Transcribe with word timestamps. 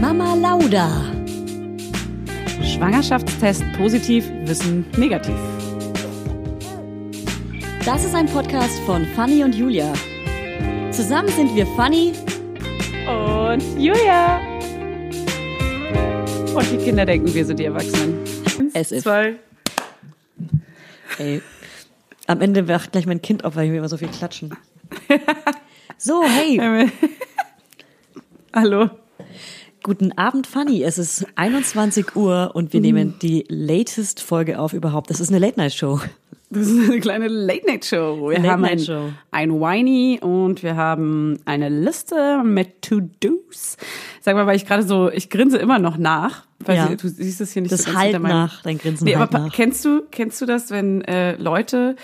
Mama 0.00 0.34
Lauda. 0.34 0.88
Schwangerschaftstest 2.62 3.64
positiv, 3.76 4.28
Wissen 4.44 4.84
negativ. 4.96 5.34
Das 7.84 8.04
ist 8.04 8.14
ein 8.14 8.26
Podcast 8.26 8.78
von 8.80 9.06
Fanny 9.16 9.42
und 9.42 9.54
Julia. 9.54 9.92
Zusammen 10.90 11.28
sind 11.28 11.54
wir 11.54 11.66
Fanny 11.68 12.12
und 13.08 13.62
Julia. 13.80 14.40
Und 16.54 16.70
die 16.70 16.78
Kinder 16.78 17.06
denken, 17.06 17.32
wir 17.32 17.44
sind 17.44 17.58
die 17.58 17.64
Erwachsenen. 17.64 18.18
Es 18.74 18.92
ist. 18.92 19.04
Zwei. 19.04 19.36
Ey. 21.18 21.40
Am 22.26 22.40
Ende 22.42 22.68
wacht 22.68 22.92
gleich 22.92 23.06
mein 23.06 23.22
Kind 23.22 23.44
auf, 23.44 23.56
weil 23.56 23.70
wir 23.70 23.78
immer 23.78 23.88
so 23.88 23.96
viel 23.96 24.08
klatschen. 24.08 24.54
So, 25.98 26.22
hey. 26.22 26.90
Hallo. 28.52 28.90
Guten 29.86 30.10
Abend, 30.18 30.48
Fanny. 30.48 30.82
Es 30.82 30.98
ist 30.98 31.24
21 31.36 32.16
Uhr 32.16 32.50
und 32.54 32.72
wir 32.72 32.80
nehmen 32.80 33.14
die 33.22 33.44
latest 33.48 34.20
Folge 34.20 34.58
auf 34.58 34.72
überhaupt. 34.72 35.10
Das 35.10 35.20
ist 35.20 35.28
eine 35.28 35.38
Late-Night-Show. 35.38 36.00
Das 36.50 36.66
ist 36.66 36.90
eine 36.90 36.98
kleine 36.98 37.28
Late-Night-Show. 37.28 38.30
Wir 38.30 38.38
Late 38.38 38.50
haben 38.50 38.62
Night 38.62 38.70
ein, 38.72 38.78
Show. 38.80 39.08
ein 39.30 39.52
Whiny 39.60 40.18
und 40.20 40.64
wir 40.64 40.74
haben 40.74 41.38
eine 41.44 41.68
Liste 41.68 42.42
mit 42.44 42.82
To-Dos. 42.82 43.76
Sag 44.20 44.34
mal, 44.34 44.44
weil 44.46 44.56
ich 44.56 44.66
gerade 44.66 44.82
so, 44.82 45.08
ich 45.08 45.30
grinse 45.30 45.56
immer 45.58 45.78
noch 45.78 45.98
nach. 45.98 46.46
Weil 46.58 46.76
Ja. 46.78 46.88
du 46.88 47.06
siehst 47.08 47.40
es 47.40 47.52
hier 47.52 47.62
nicht 47.62 47.70
Das 47.72 47.80
so 47.82 47.86
ganz 47.86 47.96
halt 47.98 48.06
hinter 48.14 48.20
meinem- 48.20 48.32
nach, 48.32 48.62
dein 48.62 48.78
Grinsen 48.78 49.04
Nee, 49.04 49.14
halt 49.14 49.32
aber 49.34 49.46
nach. 49.46 49.52
kennst 49.54 49.84
du, 49.84 50.02
kennst 50.10 50.40
du 50.40 50.46
das, 50.46 50.70
wenn 50.70 51.02
äh, 51.02 51.36
Leute 51.36 51.94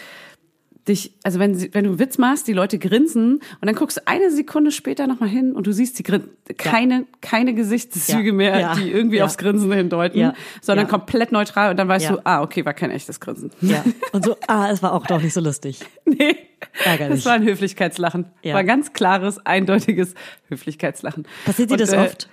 dich, 0.88 1.12
also 1.22 1.38
wenn 1.38 1.54
sie, 1.54 1.72
wenn 1.74 1.84
du 1.84 1.90
einen 1.90 1.98
Witz 2.00 2.18
machst, 2.18 2.48
die 2.48 2.52
Leute 2.52 2.78
grinsen 2.78 3.34
und 3.34 3.42
dann 3.66 3.74
guckst 3.74 3.98
du 3.98 4.00
eine 4.06 4.30
Sekunde 4.30 4.72
später 4.72 5.06
nochmal 5.06 5.28
hin 5.28 5.52
und 5.52 5.66
du 5.66 5.72
siehst 5.72 5.98
die 5.98 6.02
Grin 6.02 6.24
keine, 6.58 7.06
keine 7.20 7.54
Gesichtszüge 7.54 8.28
Ja. 8.28 8.32
mehr, 8.34 8.58
Ja. 8.60 8.74
die 8.74 8.90
irgendwie 8.90 9.18
Ja. 9.18 9.24
aufs 9.24 9.38
Grinsen 9.38 9.70
hindeuten, 9.72 10.18
Ja. 10.18 10.34
sondern 10.60 10.86
Ja. 10.86 10.90
komplett 10.90 11.30
neutral 11.30 11.70
und 11.70 11.76
dann 11.76 11.86
weißt 11.88 12.06
Ja. 12.06 12.12
du, 12.16 12.20
ah, 12.26 12.42
okay, 12.42 12.64
war 12.64 12.74
kein 12.74 12.90
echtes 12.90 13.20
Grinsen. 13.20 13.50
Ja. 13.60 13.84
Und 14.12 14.24
so, 14.24 14.36
ah, 14.48 14.70
es 14.70 14.82
war 14.82 14.92
auch 14.92 15.06
doch 15.06 15.22
nicht 15.22 15.34
so 15.34 15.40
lustig. 15.40 15.80
Nee. 16.04 16.36
Ärgerlich. 16.84 17.16
Das 17.18 17.26
war 17.26 17.32
ein 17.34 17.44
Höflichkeitslachen. 17.44 18.26
Ja. 18.42 18.54
War 18.54 18.60
ein 18.60 18.66
ganz 18.66 18.92
klares, 18.92 19.44
eindeutiges 19.44 20.14
Höflichkeitslachen. 20.48 21.26
Passiert 21.44 21.70
dir 21.70 21.76
das 21.76 21.92
äh, 21.92 21.96
oft? 21.98 22.28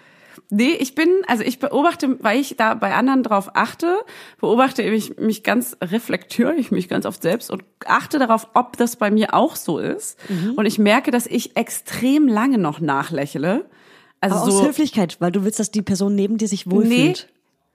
Nee, 0.52 0.72
ich 0.80 0.96
bin, 0.96 1.10
also 1.28 1.44
ich 1.44 1.60
beobachte, 1.60 2.18
weil 2.24 2.40
ich 2.40 2.56
da 2.58 2.74
bei 2.74 2.96
anderen 2.96 3.22
drauf 3.22 3.52
achte, 3.54 4.00
beobachte 4.40 4.82
ich 4.82 5.18
mich 5.18 5.44
ganz, 5.44 5.78
reflektiere 5.80 6.56
ich 6.56 6.72
mich 6.72 6.90
ganz 6.90 7.06
oft 7.06 7.22
selbst 7.22 7.52
und 7.52 7.64
achte 7.86 8.18
darauf, 8.18 8.48
ob 8.56 8.76
das 8.76 8.96
bei 8.96 9.12
mir 9.12 9.36
auch 9.36 9.56
so 9.56 9.78
ist. 9.78 10.18
Mhm. 10.28 10.54
Und 10.56 10.66
ich 10.66 10.80
merke, 10.80 11.12
dass 11.12 11.28
ich 11.28 11.56
extrem 11.56 12.28
lange 12.28 12.58
noch 12.58 12.80
nachlächle. 12.80 13.70
Also 14.22 14.38
Aber 14.38 14.52
so, 14.52 14.60
aus 14.60 14.68
Höflichkeit, 14.68 15.18
weil 15.20 15.32
du 15.32 15.44
willst, 15.44 15.60
dass 15.60 15.70
die 15.70 15.84
Person 15.84 16.16
neben 16.16 16.38
dir 16.38 16.48
sich 16.48 16.66
Nee, 16.66 16.72
wohlfühlt. 16.72 17.30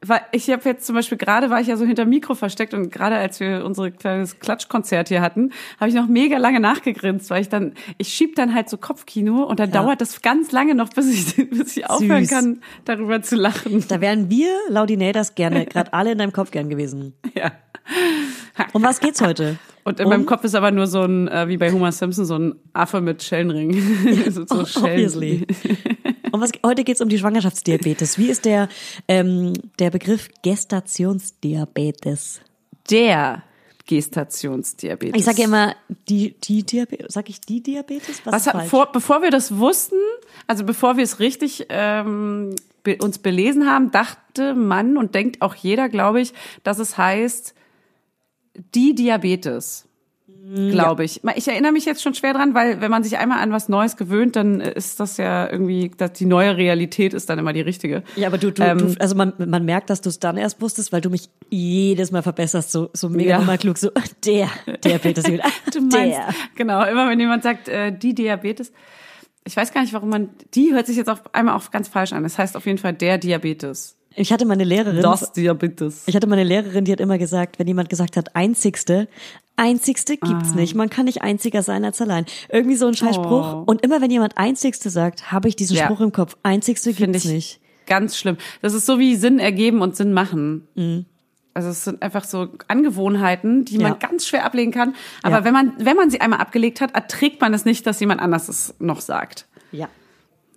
Weil 0.07 0.21
ich 0.33 0.49
habe 0.51 0.63
jetzt 0.69 0.87
zum 0.87 0.95
Beispiel 0.95 1.19
gerade 1.19 1.51
war 1.51 1.61
ich 1.61 1.67
ja 1.67 1.77
so 1.77 1.85
hinter 1.85 2.05
Mikro 2.05 2.35
versteckt 2.35 2.75
und 2.75 2.91
gerade 2.91 3.17
als 3.17 3.41
wir 3.41 3.65
unser 3.65 3.91
kleines 3.91 4.39
Klatschkonzert 4.41 5.09
hier 5.09 5.21
hatten, 5.21 5.53
habe 5.81 5.89
ich 5.89 5.95
noch 5.95 6.07
mega 6.07 6.39
lange 6.39 6.61
nachgegrinst, 6.61 7.31
weil 7.31 7.43
ich 7.43 7.49
dann 7.49 7.73
ich 7.99 8.09
schieb 8.09 8.37
dann 8.37 8.55
halt 8.55 8.69
so 8.69 8.77
Kopfkino 8.77 9.45
und 9.45 9.59
dann 9.61 9.71
Ja. 9.71 9.83
dauert 9.83 10.01
das 10.01 10.23
ganz 10.23 10.53
lange 10.53 10.75
noch, 10.75 10.91
bis 10.91 11.09
ich 11.37 11.51
bis 11.51 11.77
ich 11.77 11.89
aufhören 11.89 12.27
kann, 12.27 12.61
darüber 12.85 13.23
zu 13.23 13.37
lachen. 13.37 13.85
Da 13.89 14.01
wären 14.01 14.31
wir 14.31 14.51
Laudinators 14.69 15.35
gerne, 15.35 15.67
gerade 15.67 15.93
alle 15.93 16.13
in 16.13 16.19
deinem 16.19 16.33
Kopf 16.33 16.51
gern 16.51 16.69
gewesen. 16.69 17.15
Ja. 17.35 17.53
Um 18.73 18.83
was 18.83 19.01
geht's 19.01 19.21
heute? 19.21 19.59
Und 19.83 20.01
in 20.01 20.07
um, 20.07 20.11
meinem 20.11 20.27
Kopf 20.27 20.45
ist 20.45 20.55
aber 20.55 20.71
nur 20.71 20.87
so 20.87 21.03
ein, 21.03 21.29
äh, 21.29 21.49
wie 21.49 21.59
bei 21.59 21.71
Homer 21.71 21.93
Simpson, 21.93 22.25
so 22.25 22.39
ein 22.39 22.55
Affe 22.73 23.03
mit 23.03 23.23
Schellenring. 23.23 23.75
so, 24.31 24.47
so 24.47 24.65
Schellen. 24.65 24.87
Obviously. 24.87 25.47
Um 26.33 26.41
was, 26.41 26.53
heute 26.65 26.85
geht's 26.85 27.01
um 27.01 27.09
die 27.09 27.19
Schwangerschaftsdiabetes. 27.19 28.19
Wie 28.19 28.29
ist 28.29 28.45
der, 28.45 28.69
ähm, 29.09 29.53
der 29.79 29.91
Begriff 29.91 30.29
Gestationsdiabetes? 30.43 32.41
Der 32.91 33.43
Gestationsdiabetes. 33.87 35.19
Ich 35.19 35.25
sage 35.25 35.43
ja 35.43 35.45
immer 35.45 35.77
die, 36.09 36.35
die 36.41 36.65
Diabetes. 36.65 37.13
Sag 37.13 37.29
ich 37.29 37.41
die 37.41 37.63
Diabetes? 37.63 38.23
Was, 38.25 38.47
Was 38.47 38.69
vor, 38.69 38.91
bevor 38.93 39.23
wir 39.23 39.31
das 39.31 39.59
wussten, 39.59 39.97
also 40.47 40.65
bevor 40.65 40.97
wir 40.97 41.05
es 41.05 41.21
richtig 41.21 41.67
ähm, 41.69 42.57
be, 42.83 42.97
uns 43.01 43.19
belesen 43.19 43.69
haben, 43.69 43.91
dachte 43.91 44.55
man 44.55 44.97
und 44.97 45.15
denkt 45.15 45.43
auch 45.43 45.55
jeder, 45.55 45.89
glaube 45.89 46.21
ich, 46.21 46.33
dass 46.63 46.79
es 46.79 46.97
heißt 46.97 47.55
die 48.75 48.95
Diabetes. 48.95 49.87
Glaube 50.71 51.05
ich. 51.05 51.23
Ich 51.37 51.49
erinnere 51.49 51.73
mich 51.73 51.87
jetzt 51.87 52.03
schon 52.03 52.13
schwer 52.15 52.35
dran, 52.35 52.53
weil 52.55 52.81
wenn 52.83 52.91
man 52.91 53.03
sich 53.03 53.17
einmal 53.17 53.39
an 53.39 53.51
was 53.51 53.69
Neues 53.71 53.97
gewöhnt, 53.97 54.37
dann 54.37 54.61
ist 54.61 55.01
das 55.01 55.17
ja 55.17 55.51
irgendwie, 55.51 55.91
dass 55.97 56.13
die 56.13 56.27
neue 56.27 56.57
Realität 56.57 57.15
ist 57.15 57.31
dann 57.31 57.39
immer 57.39 57.53
die 57.55 57.63
richtige. 57.63 58.03
Ja, 58.17 58.27
aber 58.29 58.37
du, 58.37 58.51
du, 58.53 58.63
Ähm, 58.63 58.79
du 58.79 58.95
also 59.01 59.15
man, 59.15 59.33
man 59.39 59.65
merkt, 59.65 59.89
dass 59.89 60.03
du 60.03 60.11
es 60.11 60.19
dann 60.19 60.37
erst 60.37 60.61
wusstest, 60.61 60.93
weil 60.93 61.01
du 61.01 61.09
mich 61.09 61.31
jedes 61.51 62.11
Mal 62.11 62.23
verbesserst, 62.23 62.71
so, 62.73 62.91
so 62.93 63.09
mega 63.09 63.41
Ja. 63.41 63.57
klug, 63.57 63.79
so, 63.79 63.91
der 64.25 64.49
Diabetes. 64.85 65.25
Du 65.73 65.81
meinst, 65.81 65.95
der. 65.95 66.29
genau, 66.57 66.85
immer 66.85 67.09
wenn 67.09 67.19
jemand 67.19 67.43
sagt, 67.43 67.69
äh, 67.69 67.91
die 67.97 68.15
Diabetes, 68.15 68.71
ich 69.47 69.57
weiß 69.57 69.73
gar 69.73 69.81
nicht, 69.81 69.93
warum 69.95 70.11
man, 70.11 70.31
die 70.55 70.73
hört 70.73 70.87
sich 70.87 70.97
jetzt 70.97 71.09
auf 71.09 71.35
einmal 71.35 71.57
auch 71.57 71.71
ganz 71.71 71.89
falsch 71.89 72.13
an. 72.13 72.23
Das 72.23 72.39
heißt 72.39 72.57
auf 72.57 72.67
jeden 72.67 72.79
Fall 72.79 72.93
der 72.93 73.19
Diabetes. 73.19 73.97
Ich 74.17 74.33
hatte 74.33 74.45
meine 74.47 74.63
Lehrerin, 74.65 75.05
Diabetes. 75.37 76.05
ich 76.07 76.15
hatte 76.15 76.29
meine 76.29 76.45
Lehrerin, 76.45 76.85
die 76.85 76.93
hat 76.93 77.01
immer 77.01 77.19
gesagt, 77.19 77.59
wenn 77.59 77.67
jemand 77.67 77.89
gesagt 77.89 78.17
hat, 78.17 78.37
einzigste, 78.37 79.09
einzigste 79.57 80.17
gibt's 80.17 80.53
Ah. 80.53 80.57
nicht. 80.57 80.75
Man 80.75 80.91
kann 80.91 81.05
nicht 81.07 81.23
einziger 81.23 81.63
sein 81.63 81.85
als 81.85 82.01
allein. 82.01 82.27
Irgendwie 82.51 82.77
so 82.77 82.87
ein 82.87 82.95
Scheißspruch. 82.95 83.55
Oh. 83.55 83.63
Und 83.67 83.83
immer 83.83 84.01
wenn 84.01 84.11
jemand 84.11 84.37
einzigste 84.37 84.91
sagt, 84.91 85.31
habe 85.33 85.49
ich 85.49 85.57
diesen 85.57 85.77
Ja. 85.77 85.85
Spruch 85.85 86.01
im 86.01 86.13
Kopf. 86.13 86.37
Einzigste 86.43 86.93
Finde 86.93 87.13
gibt's 87.13 87.25
ich 87.27 87.33
nicht. 87.33 87.61
ganz 87.87 88.17
schlimm. 88.17 88.37
Das 88.63 88.75
ist 88.75 88.87
so 88.87 88.99
wie 88.99 89.17
Sinn 89.17 89.39
ergeben 89.39 89.81
und 89.83 89.97
Sinn 89.97 90.13
machen. 90.13 91.07
Also 91.55 91.69
es 91.69 91.85
sind 91.85 92.03
einfach 92.03 92.25
so 92.25 92.49
Angewohnheiten, 92.67 93.65
die 93.65 93.77
Ja. 93.79 93.91
man 93.91 93.99
ganz 94.01 94.27
schwer 94.27 94.45
ablegen 94.45 94.73
kann. 94.73 94.95
Aber 95.23 95.39
Ja. 95.39 95.45
wenn 95.45 95.53
man 95.53 95.73
wenn 95.79 95.97
man 95.97 96.11
sie 96.11 96.21
einmal 96.21 96.41
abgelegt 96.41 96.81
hat, 96.81 96.95
erträgt 96.95 97.41
man 97.41 97.55
es 97.55 97.65
nicht, 97.65 97.87
dass 97.87 98.01
jemand 98.01 98.21
anders 98.21 98.49
es 98.49 98.75
noch 98.81 99.01
sagt. 99.01 99.47
Ja. 99.71 99.89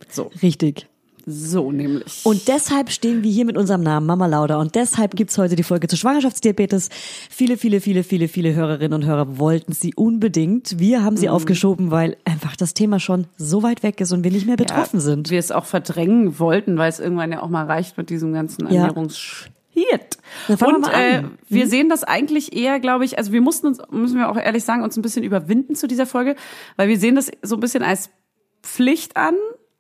So, 0.10 0.32
Richtig. 0.42 0.88
So 1.30 1.72
nämlich. 1.74 2.22
Und 2.24 2.48
deshalb 2.48 2.90
stehen 2.90 3.22
wir 3.22 3.30
hier 3.30 3.44
mit 3.44 3.58
unserem 3.58 3.82
Namen 3.82 4.06
Mama 4.08 4.26
Lauda 4.28 4.58
und 4.62 4.76
deshalb 4.76 5.16
gibt's 5.16 5.38
heute 5.38 5.58
die 5.58 5.64
Folge 5.64 5.88
zu 5.90 5.98
Schwangerschaftsdiabetes. 5.98 6.90
Viele, 7.30 7.58
viele, 7.58 7.82
viele, 7.82 8.04
viele, 8.04 8.28
viele 8.30 8.56
Hörerinnen 8.56 8.94
und 8.94 9.06
Hörer 9.06 9.38
wollten 9.38 9.74
sie 9.74 9.94
unbedingt. 9.94 10.80
Wir 10.80 11.04
haben 11.04 11.16
Mhm. 11.16 11.18
sie 11.18 11.30
aufgeschoben, 11.30 11.92
weil 11.92 12.16
einfach 12.24 12.56
das 12.56 12.74
Thema 12.74 13.00
schon 13.02 13.28
so 13.36 13.62
weit 13.62 13.84
weg 13.84 14.00
ist 14.00 14.14
und 14.14 14.24
wir 14.24 14.32
nicht 14.32 14.48
mehr 14.48 14.56
betroffen 14.56 14.98
ja, 14.98 15.02
sind. 15.02 15.30
Wir 15.30 15.40
es 15.40 15.52
auch 15.52 15.66
verdrängen 15.66 16.40
wollten, 16.40 16.78
weil 16.78 16.90
es 16.90 17.00
irgendwann 17.00 17.32
ja 17.32 17.44
auch 17.44 17.50
mal 17.50 17.66
reicht 17.66 17.98
mit 17.98 18.10
diesem 18.10 18.32
ganzen 18.34 18.72
Ja. 18.72 18.88
Fangen 20.58 20.82
wir 20.82 20.88
Und 20.88 20.88
äh, 20.88 21.18
an. 21.18 21.24
Mhm. 21.26 21.32
wir 21.50 21.68
sehen 21.68 21.90
das 21.90 22.04
eigentlich 22.04 22.56
eher, 22.56 22.80
glaube 22.80 23.06
ich, 23.06 23.18
also 23.18 23.32
wir 23.32 23.42
mussten 23.42 23.68
uns, 23.68 23.80
müssen 23.92 24.18
wir 24.18 24.30
auch 24.30 24.38
ehrlich 24.38 24.64
sagen, 24.64 24.82
uns 24.82 24.96
ein 24.98 25.02
bisschen 25.02 25.24
überwinden 25.24 25.76
zu 25.76 25.88
dieser 25.88 26.06
Folge, 26.06 26.36
weil 26.78 26.88
wir 26.88 26.98
sehen 26.98 27.16
das 27.16 27.30
so 27.42 27.56
ein 27.56 27.60
bisschen 27.60 27.84
als 27.84 28.10
Pflicht 28.64 29.16
an 29.18 29.36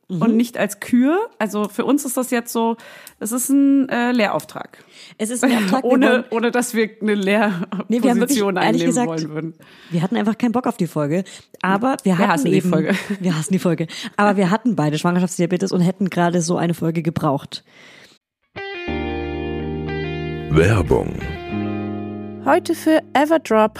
Mhm. 0.10 0.22
und 0.22 0.38
nicht 0.38 0.58
als 0.58 0.80
Kür. 0.80 1.30
Also 1.38 1.68
für 1.68 1.84
uns 1.84 2.06
ist 2.06 2.16
das 2.16 2.32
jetzt 2.32 2.54
so, 2.54 2.78
es 3.20 3.32
ist 3.32 3.50
ein 3.50 3.90
äh, 3.90 4.12
Lehrauftrag. 4.12 4.84
Es 5.18 5.30
ist 5.30 5.44
ein 5.44 5.52
Auftrag, 5.52 5.84
wir, 5.84 5.92
ohne, 5.92 6.08
wollen, 6.08 6.24
ohne 6.30 6.52
dass 6.52 6.74
wir 6.74 6.90
eine 7.02 7.16
Nee, 7.16 8.02
wir 8.04 8.12
haben 8.12 8.20
wirklich, 8.20 8.40
Lehrposition 8.40 8.56
ehrlich 8.56 8.68
einnehmen 8.68 8.86
gesagt, 8.86 9.08
wollen 9.08 9.30
würden. 9.30 9.54
wir 9.92 10.02
hatten 10.02 10.16
einfach 10.16 10.38
keinen 10.38 10.54
Bock 10.54 10.66
auf 10.68 10.78
die 10.78 10.88
Folge, 10.88 11.24
aber 11.62 11.98
wir 12.04 12.18
hatten 12.18 12.32
hassen 12.32 12.52
die 12.52 12.58
eben, 12.58 12.70
Folge. 12.70 12.96
wir 13.20 13.38
hassen 13.38 13.52
die 13.52 13.60
Folge, 13.60 13.88
aber 14.16 14.38
wir 14.38 14.50
hatten 14.50 14.76
beide 14.76 14.98
Schwangerschaftsdiabetes 14.98 15.72
und 15.74 15.82
hätten 15.82 16.10
gerade 16.10 16.42
so 16.42 16.56
eine 16.58 16.74
Folge 16.74 17.04
gebraucht. 17.04 17.66
Werbung. 20.50 21.20
Heute 22.46 22.74
für 22.74 23.02
Everdrop. 23.14 23.80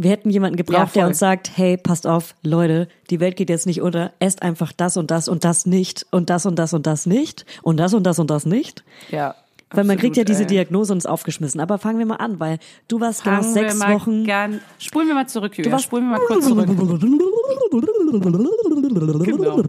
Wir 0.00 0.12
hätten 0.12 0.30
jemanden 0.30 0.56
gebraucht, 0.56 0.94
Ja, 0.94 1.02
der 1.02 1.06
uns 1.08 1.18
sagt, 1.18 1.50
hey, 1.56 1.76
passt 1.76 2.06
auf, 2.06 2.36
Leute, 2.44 2.86
die 3.10 3.18
Welt 3.18 3.34
geht 3.36 3.50
jetzt 3.50 3.66
nicht 3.66 3.82
unter, 3.82 4.12
esst 4.20 4.42
einfach 4.42 4.70
das 4.72 4.96
und 4.96 5.10
das 5.10 5.26
und 5.28 5.42
das 5.44 5.66
nicht 5.66 6.06
und 6.12 6.30
das 6.30 6.46
und 6.46 6.56
das 6.56 6.72
und 6.72 6.86
das 6.86 7.04
nicht 7.04 7.44
und 7.62 7.78
das 7.78 7.94
und 7.94 8.04
das 8.04 8.18
und 8.20 8.30
das 8.30 8.46
nicht. 8.46 8.84
Ja. 9.10 9.34
Weil 9.70 9.84
man 9.84 9.98
kriegt 9.98 10.16
ja 10.16 10.22
absolut, 10.22 10.38
diese. 10.40 10.46
Diagnose 10.46 10.92
und 10.92 10.98
ist 10.98 11.06
aufgeschmissen. 11.06 11.60
Aber 11.60 11.76
fangen 11.78 11.98
wir 11.98 12.06
mal 12.06 12.16
an, 12.16 12.40
weil 12.40 12.58
du 12.86 13.00
warst 13.00 13.22
genau 13.24 13.42
sechs 13.42 13.78
Wochen. 13.80 14.24
Gern, 14.24 14.60
spulen 14.78 15.08
wir 15.08 15.14
mal 15.14 15.26
zurück, 15.28 15.58
Julia. 15.58 15.68
Du 15.68 15.72
warst- 15.72 15.84
Spulen 15.84 16.04
wir 16.08 16.16
mal 16.16 16.26
kurz 16.26 16.46
zurück. 16.46 16.68
Genau. 19.24 19.62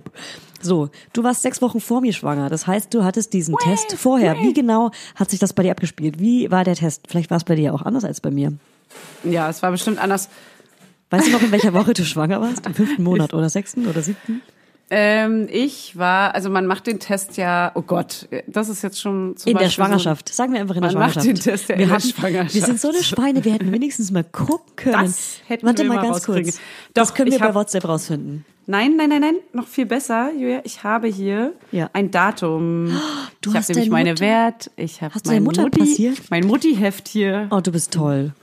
So, 0.62 0.90
du 1.14 1.24
warst 1.24 1.42
sechs 1.42 1.62
Wochen 1.62 1.80
vor 1.80 2.02
mir 2.02 2.14
schwanger. 2.14 2.50
Das 2.50 2.68
heißt, 2.68 2.94
du 2.94 3.04
hattest 3.04 3.34
diesen 3.34 3.56
Test 3.58 3.94
vorher. 3.94 4.36
Wie 4.42 4.54
genau 4.54 4.92
hat 5.16 5.30
sich 5.31 5.40
das 5.40 5.54
bei 5.54 5.64
dir 5.64 5.72
abgespielt? 5.72 6.20
Wie 6.20 6.52
war 6.52 6.64
der 6.64 6.76
Test? 6.76 7.06
Vielleicht 7.08 7.30
war 7.30 7.38
es 7.38 7.44
bei 7.44 7.56
dir 7.56 7.74
auch 7.74 7.81
anders 7.81 8.04
als 8.06 8.22
bei 8.22 8.31
mir. 8.31 8.54
Ja, 9.24 9.50
es 9.50 9.62
war 9.63 9.71
bestimmt 9.71 10.00
anders. 10.00 10.30
Weißt 11.09 11.27
du 11.27 11.31
noch, 11.31 11.41
in 11.41 11.51
welcher 11.51 11.74
Woche 11.74 11.94
du 11.94 12.03
schwanger 12.06 12.39
warst? 12.41 12.65
Im 12.65 12.74
fünften 12.75 13.03
Monat 13.03 13.33
oder 13.33 13.50
sechsten 13.50 13.88
oder 13.88 14.01
siebten? 14.01 14.41
Ähm, 14.91 15.47
ich 15.51 15.97
war, 16.00 16.33
also 16.33 16.50
man 16.50 16.65
macht 16.65 16.88
den 16.88 17.00
Test 17.00 17.38
ja, 17.38 17.71
oh 17.75 17.83
Gott, 17.83 18.27
das 18.47 18.69
ist 18.69 18.81
jetzt 18.81 19.00
schon 19.00 19.38
zum 19.38 19.51
In 19.51 19.57
der 19.57 19.65
Beispiel 19.65 19.83
Schwangerschaft. 19.83 20.33
Sagen 20.33 20.53
wir 20.53 20.62
einfach 20.62 20.75
in 20.75 20.81
der 20.81 20.91
Man 20.94 21.01
macht 21.01 21.13
Schwangerschaft. 21.13 21.45
den 21.45 21.51
Test 21.51 21.69
ja 21.69 21.77
wir, 21.77 21.83
in 21.83 21.89
der 21.89 22.00
Schwangerschaft. 22.00 22.56
wir 22.56 22.62
sind 22.63 22.80
so 22.81 22.89
eine 22.89 23.03
Schweine, 23.03 23.45
wir 23.45 23.53
hätten 23.53 23.71
wenigstens 23.71 24.09
mal 24.09 24.24
gucken 24.24 24.75
können. 24.75 24.95
Das 25.06 25.42
hätten 25.47 25.65
Warte 25.68 25.83
wir 25.83 25.89
mal 25.89 25.97
mal 25.97 26.06
ganz 26.12 26.24
kurz. 26.25 26.59
das 26.95 27.09
Doch, 27.09 27.13
können 27.15 27.27
wir 27.30 27.35
ich 27.35 27.39
bei 27.42 27.50
hab- 27.50 27.56
WhatsApp 27.56 27.85
rausfinden. 27.88 28.45
So. 28.47 28.71
Nein, 28.71 28.95
nein, 28.97 29.09
nein, 29.09 29.21
nein, 29.21 29.35
noch 29.53 29.68
viel 29.68 29.85
besser, 29.85 30.31
Julia. 30.33 30.62
Ich 30.63 30.83
habe 30.83 31.07
hier 31.07 31.53
Ja. 31.71 31.89
ein 31.94 32.09
Datum. 32.12 32.88
Du 33.42 33.51
ich 33.51 33.56
hast 33.57 33.69
habe 33.69 33.74
nämlich 33.80 33.92
meine 33.92 34.09
Mutter- 34.12 34.21
Wert. 34.25 34.71
Ich 34.75 35.01
habe 35.01 35.13
Hast 35.13 35.25
du 35.27 35.31
mein 35.31 35.44
Mutter 35.44 35.62
Mutti, 35.62 35.80
passiert? 35.80 36.18
mein 36.30 36.45
Mutti-Heft 36.45 37.07
hier. 37.07 37.47
Oh, 37.51 37.62
du 37.62 37.71
bist 37.71 37.94
toll. 37.94 38.33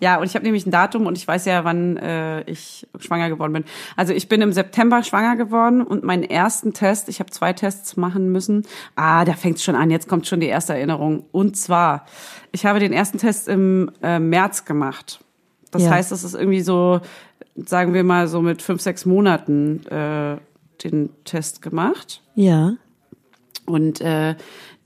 Ja, 0.00 0.16
und 0.18 0.26
ich 0.26 0.34
habe 0.34 0.44
nämlich 0.44 0.66
ein 0.66 0.70
Datum 0.70 1.06
und 1.06 1.16
ich 1.18 1.26
weiß 1.26 1.44
ja, 1.46 1.64
wann 1.64 1.96
äh, 1.96 2.42
ich 2.50 2.86
schwanger 2.98 3.28
geworden 3.28 3.52
bin. 3.52 3.64
Also 3.96 4.12
ich 4.12 4.28
bin 4.28 4.40
im 4.42 4.52
September 4.52 5.02
schwanger 5.02 5.36
geworden 5.36 5.82
und 5.82 6.04
meinen 6.04 6.22
ersten 6.24 6.72
Test, 6.72 7.08
ich 7.08 7.20
habe 7.20 7.30
zwei 7.30 7.52
Tests 7.52 7.96
machen 7.96 8.30
müssen. 8.32 8.64
Ah, 8.96 9.24
da 9.24 9.32
fängt's 9.34 9.62
schon 9.62 9.76
an, 9.76 9.90
jetzt 9.90 10.08
kommt 10.08 10.26
schon 10.26 10.40
die 10.40 10.46
erste 10.48 10.74
Erinnerung. 10.74 11.24
Und 11.32 11.56
zwar, 11.56 12.06
ich 12.52 12.66
habe 12.66 12.80
den 12.80 12.92
ersten 12.92 13.18
Test 13.18 13.48
im 13.48 13.90
äh, 14.02 14.18
März 14.18 14.64
gemacht. 14.64 15.20
Das 15.70 15.82
Ja. 15.82 15.90
heißt, 15.90 16.12
das 16.12 16.24
ist 16.24 16.34
irgendwie 16.34 16.60
so, 16.60 17.00
sagen 17.56 17.94
wir 17.94 18.04
mal, 18.04 18.28
so 18.28 18.40
mit 18.42 18.62
fünf, 18.62 18.80
sechs 18.80 19.06
Monaten 19.06 19.84
äh, 19.86 20.36
den 20.84 21.10
Test 21.24 21.62
gemacht. 21.62 22.22
Ja. 22.34 22.74
Und 23.66 24.00
äh, 24.00 24.34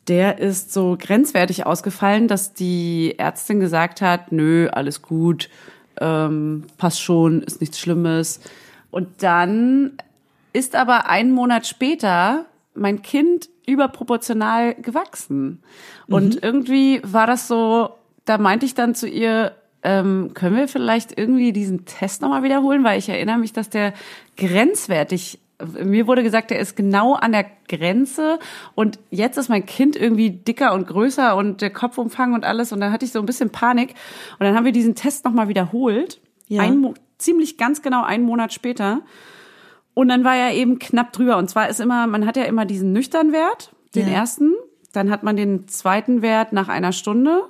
der 0.08 0.38
ist 0.38 0.72
so 0.72 0.96
grenzwertig 0.98 1.66
ausgefallen, 1.66 2.28
dass 2.28 2.54
die 2.54 3.14
Ärztin 3.18 3.60
gesagt 3.60 4.00
hat, 4.00 4.32
nö, 4.32 4.68
alles 4.68 5.02
gut, 5.02 5.48
ähm, 6.00 6.64
passt 6.78 7.02
schon, 7.02 7.42
ist 7.42 7.60
nichts 7.60 7.78
Schlimmes. 7.78 8.40
Und 8.90 9.22
dann 9.22 9.92
ist 10.52 10.74
aber 10.74 11.08
einen 11.08 11.32
Monat 11.32 11.66
später 11.66 12.46
mein 12.74 13.02
Kind 13.02 13.48
überproportional 13.66 14.74
gewachsen. 14.74 15.62
Und 16.08 16.42
irgendwie 16.42 17.00
war 17.04 17.26
das 17.26 17.48
so, 17.48 17.90
da 18.24 18.38
meinte 18.38 18.64
ich 18.64 18.74
dann 18.74 18.94
zu 18.94 19.06
ihr, 19.06 19.52
ähm, 19.82 20.32
können 20.34 20.56
wir 20.56 20.68
vielleicht 20.68 21.16
irgendwie 21.18 21.52
diesen 21.52 21.84
Test 21.84 22.22
nochmal 22.22 22.42
wiederholen, 22.42 22.82
weil 22.82 22.98
ich 22.98 23.08
erinnere 23.08 23.38
mich, 23.38 23.52
dass 23.52 23.68
der 23.68 23.92
grenzwertig 24.36 25.38
mir 25.82 26.06
wurde 26.06 26.22
gesagt, 26.22 26.50
der 26.50 26.60
ist 26.60 26.76
genau 26.76 27.14
an 27.14 27.32
der 27.32 27.46
Grenze 27.68 28.38
und 28.74 28.98
jetzt 29.10 29.36
ist 29.38 29.48
mein 29.48 29.66
Kind 29.66 29.96
irgendwie 29.96 30.30
dicker 30.30 30.72
und 30.72 30.86
größer 30.86 31.36
und 31.36 31.60
der 31.60 31.70
Kopfumfang 31.70 32.32
und 32.34 32.44
alles 32.44 32.72
und 32.72 32.80
dann 32.80 32.92
hatte 32.92 33.04
ich 33.04 33.12
so 33.12 33.18
ein 33.18 33.26
bisschen 33.26 33.50
Panik 33.50 33.90
und 34.38 34.46
dann 34.46 34.54
haben 34.54 34.64
wir 34.64 34.72
diesen 34.72 34.94
Test 34.94 35.24
nochmal 35.24 35.48
wiederholt, 35.48 36.20
Ja. 36.46 36.62
ein, 36.62 36.94
ziemlich 37.18 37.58
ganz 37.58 37.82
genau 37.82 38.04
einen 38.04 38.24
Monat 38.24 38.52
später 38.52 39.00
und 39.94 40.08
dann 40.08 40.22
war 40.22 40.36
er 40.36 40.54
eben 40.54 40.78
knapp 40.78 41.12
drüber 41.12 41.36
und 41.36 41.50
zwar 41.50 41.68
ist 41.68 41.80
immer, 41.80 42.06
man 42.06 42.24
hat 42.26 42.36
ja 42.36 42.44
immer 42.44 42.64
diesen 42.64 42.92
nüchtern 42.92 43.32
Wert, 43.32 43.72
den 43.96 44.06
Ja. 44.06 44.14
ersten, 44.14 44.54
dann 44.92 45.10
hat 45.10 45.24
man 45.24 45.36
den 45.36 45.66
zweiten 45.66 46.22
Wert 46.22 46.52
nach 46.52 46.68
einer 46.68 46.92
Stunde 46.92 47.42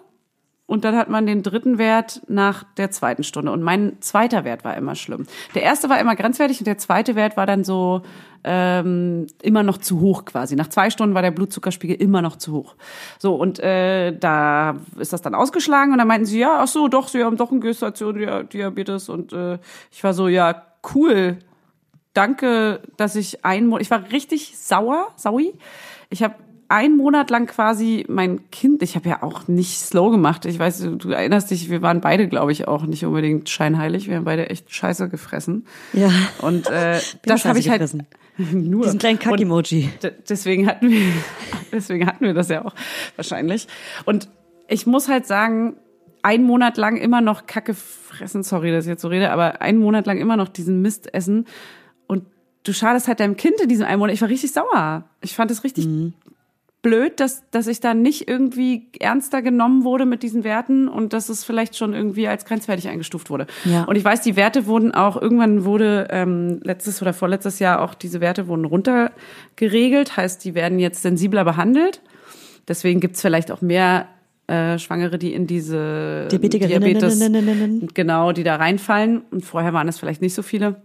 und 0.69 0.85
dann 0.85 0.95
hat 0.97 1.09
man 1.09 1.25
den 1.25 1.43
dritten 1.43 1.79
Wert 1.79 2.21
nach 2.29 2.63
der 2.77 2.91
zweiten 2.91 3.25
Stunde. 3.25 3.51
Und 3.51 3.63
mein 3.63 4.03
zweiter 4.03 4.45
Wert 4.45 4.67
war 4.67 4.77
immer 4.77 4.95
schlimm. 4.95 5.27
Der 5.55 5.63
erste 5.63 5.89
war 5.89 5.99
immer 5.99 6.15
grenzwertig 6.15 6.59
und 6.59 6.67
der 6.67 6.77
zweite 6.77 7.17
Wert 7.17 7.39
war 7.39 7.47
dann 7.47 7.65
so 7.65 8.03
ähm, 8.45 9.29
immer 9.41 9.63
noch 9.63 9.79
zu 9.79 10.01
hoch 10.01 10.27
quasi. 10.27 10.57
Nach 10.57 10.69
zwei 10.69 10.91
Stunden 10.91 11.15
war 11.15 11.23
der 11.23 11.31
Blutzuckerspiegel 11.31 11.97
immer 11.97 12.21
noch 12.21 12.37
zu 12.37 12.53
hoch. 12.53 12.77
So, 13.19 13.35
und 13.35 13.59
äh, 13.61 14.15
da 14.15 14.77
ist 14.99 15.15
das 15.15 15.23
dann 15.23 15.35
ausgeschlagen 15.35 15.93
und 15.93 15.99
dann 15.99 16.07
meinten 16.07 16.27
sie, 16.27 16.41
ja, 16.41 16.59
ach 16.61 16.69
so, 16.69 16.89
doch, 16.89 17.09
sie 17.09 17.25
haben 17.25 17.39
doch 17.39 17.51
einen 17.51 17.63
Gestationdiabetes. 17.63 19.09
Und 19.09 19.33
äh, 19.33 19.59
ich 19.91 20.05
war 20.05 20.13
so, 20.13 20.29
ja, 20.29 20.67
cool, 20.95 21.39
danke, 22.13 22.83
dass 22.99 23.17
ich 23.17 23.43
einen 23.43 23.69
Monat, 23.69 23.81
ich 23.81 23.91
war 23.91 24.11
richtig 24.13 24.59
sauer, 24.59 25.09
saui. 25.17 25.55
Ich 26.11 26.23
habe 26.23 26.35
einen 26.69 26.97
Monat 26.97 27.31
lang 27.31 27.47
quasi 27.47 28.05
mein 28.09 28.51
Kind, 28.51 28.83
ich 28.83 28.95
habe 28.95 29.09
ja 29.09 29.23
auch 29.23 29.49
nicht 29.49 29.79
slow 29.79 30.11
gemacht. 30.11 30.45
Ich 30.45 30.59
weiß, 30.59 30.81
du, 30.81 30.97
du 30.97 31.11
erinnerst 31.11 31.51
dich, 31.51 31.71
wir 31.71 31.81
waren 31.81 32.01
beide, 32.01 32.29
glaube 32.29 32.53
ich, 32.53 32.69
auch 32.69 32.85
nicht 32.85 33.05
unbedingt 33.05 33.49
scheinheilig. 33.49 34.09
Wir 34.09 34.17
haben 34.17 34.25
beide 34.25 34.51
echt 34.51 34.73
Scheiße 34.73 35.09
gefressen. 35.09 35.67
Ja. 35.95 36.11
Und 36.41 36.69
äh, 36.69 37.01
das 37.25 37.45
habe 37.47 37.59
ich 37.59 37.71
halt 37.71 37.81
gefressen. 37.81 38.07
nur. 38.53 38.85
Diesen 38.85 38.99
kleinen 38.99 39.19
Kack-Emoji. 39.19 39.91
deswegen 40.29 40.67
hatten 40.67 40.91
wir, 40.91 41.01
deswegen 41.73 42.07
hatten 42.07 42.25
wir 42.25 42.35
das 42.35 42.49
ja 42.49 42.65
auch 42.65 42.75
wahrscheinlich. 43.17 43.67
Und 44.05 44.29
ich 44.69 44.87
muss 44.87 45.09
halt 45.09 45.27
sagen, 45.27 45.77
einen 46.23 46.45
Monat 46.45 46.77
lang 46.77 46.97
immer 46.97 47.23
noch 47.23 47.47
Kacke 47.47 47.75
fressen, 47.75 48.43
sorry, 48.43 48.71
dass 48.71 48.85
ich 48.85 48.91
jetzt 48.91 49.03
so 49.03 49.09
rede, 49.09 49.31
aber 49.31 49.63
einen 49.63 49.79
Monat 49.79 50.07
lang 50.07 50.19
immer 50.19 50.37
noch 50.37 50.49
diesen 50.49 50.83
Mist 50.83 51.13
essen. 51.15 51.47
Und 52.07 52.25
du 52.65 52.75
schadest 52.75 53.09
halt 53.09 53.21
deinem 53.21 53.37
Kind 53.37 53.61
in 53.63 53.69
diesem 53.69 53.87
einen 53.87 54.01
Monat. 54.01 54.15
Ich 54.15 54.21
war 54.21 54.29
richtig 54.29 54.53
sauer. 54.53 55.09
Ich 55.23 55.35
fand 55.35 55.51
es 55.51 55.65
richtig 55.65 55.87
Mhm. 55.87 56.13
Blöd, 56.89 57.21
dass, 57.21 57.43
dass 57.51 57.67
ich 57.67 57.81
da 57.81 57.93
nicht 57.93 58.29
irgendwie 58.29 58.89
ernster 58.99 59.43
genommen 59.43 59.85
wurde 59.85 60.07
mit 60.07 60.23
diesen 60.23 60.43
Werten 60.43 60.89
und 60.89 61.13
dass 61.13 61.29
es 61.29 61.45
vielleicht 61.45 61.77
schon 61.77 61.93
irgendwie 61.93 62.27
als 62.27 62.47
grenzwertig 62.47 62.89
eingestuft 62.89 63.29
wurde. 63.29 63.47
Ja. 63.65 63.85
Und 63.85 63.97
ich 63.97 64.05
weiß, 64.05 64.23
die 64.23 64.37
Werte 64.37 64.67
wurden 64.67 64.95
auch, 64.95 65.21
irgendwann 65.21 65.65
wurde 65.65 66.09
ähm, 66.11 66.61
letztes 66.63 67.03
oder 67.03 67.13
vorletztes 67.13 67.59
Jahr 67.59 67.83
auch 67.83 67.95
diese 67.95 68.21
Werte 68.21 68.49
wurden 68.49 68.65
runtergeregelt, 68.65 70.17
heißt, 70.17 70.45
die 70.45 70.55
werden 70.55 70.79
jetzt 70.79 71.03
sensibler 71.03 71.45
behandelt. 71.45 72.01
Deswegen 72.67 73.01
gibt's 73.01 73.21
vielleicht 73.21 73.53
auch 73.53 73.61
mehr 73.61 74.09
äh, 74.47 74.79
Schwangere, 74.79 75.19
die 75.19 75.35
in 75.35 75.47
diese 75.47 76.27
Diabetes, 76.69 77.19
genau, 77.95 78.33
die 78.33 78.45
da 78.45 78.57
reinfallen. 78.57 79.23
Und 79.31 79.45
vorher 79.45 79.75
waren 79.75 79.89
es 79.89 79.99
vielleicht 79.99 80.23
nicht 80.23 80.35
so 80.35 80.43
viele. 80.43 80.77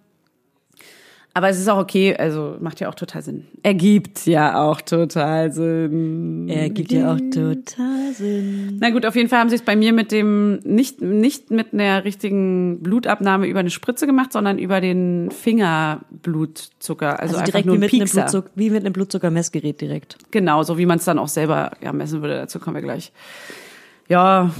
Aber 1.35 1.49
es 1.49 1.59
ist 1.59 1.67
auch 1.67 1.79
okay, 1.79 2.15
also 2.15 2.57
macht 2.59 2.79
ja 2.79 2.89
auch 2.89 2.93
total 2.93 3.23
Sinn. 3.23 3.47
Ergibt 3.63 4.27
ja 4.27 4.63
auch 4.63 4.81
total 4.81 5.51
Sinn. 5.51 6.47
Er 6.47 6.69
gibt 6.69 6.91
ja 6.91 7.11
auch 7.11 7.17
total 7.17 8.13
Sinn. 8.13 8.77
Na 8.79 8.91
gut, 8.91 9.03
auf 9.03 9.15
jeden 9.15 9.29
Fall 9.29 9.39
haben 9.39 9.49
sie 9.49 9.55
es 9.55 9.63
bei 9.63 9.75
mir 9.75 9.93
mit 9.93 10.11
dem, 10.11 10.59
nicht, 10.59 11.01
nicht 11.01 11.49
mit 11.49 11.73
einer 11.73 12.03
richtigen 12.03 12.81
Blutabnahme 12.83 13.47
über 13.47 13.61
eine 13.61 13.71
Spritze 13.71 14.05
gemacht, 14.05 14.31
sondern 14.31 14.59
über 14.59 14.79
den 14.79 15.31
Fingerblutzucker. 15.31 17.19
Also, 17.19 17.37
Also 17.37 17.51
direkt 17.51 17.67
wie 17.67 17.77
mit, 17.79 17.91
einem. 17.91 18.07
Blutzucker, 18.07 18.49
wie 18.53 18.69
mit 18.69 18.85
einem 18.85 18.93
Blutzuckermessgerät 18.93 19.81
direkt. 19.81 20.17
Genau, 20.29 20.61
so 20.61 20.77
wie 20.77 20.85
man 20.85 20.99
es 20.99 21.05
dann 21.05 21.17
auch 21.17 21.29
selber 21.29 21.71
ja, 21.81 21.93
messen 21.93 22.21
würde. 22.21 22.35
Dazu 22.35 22.59
kommen 22.59 22.75
wir 22.75 22.83
gleich. 22.83 23.11
Ja, 24.07 24.51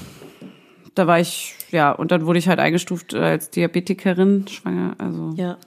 da 0.96 1.06
war 1.06 1.20
ich, 1.20 1.56
ja, 1.70 1.92
und 1.92 2.12
dann 2.12 2.25
wurde 2.25 2.39
ich 2.39 2.48
halt 2.48 2.58
eingestuft 2.58 3.13
äh, 3.13 3.20
als 3.20 3.51
Diabetikerin, 3.51 4.48
schwanger, 4.48 4.96
also. 4.98 5.34
Ja. 5.36 5.58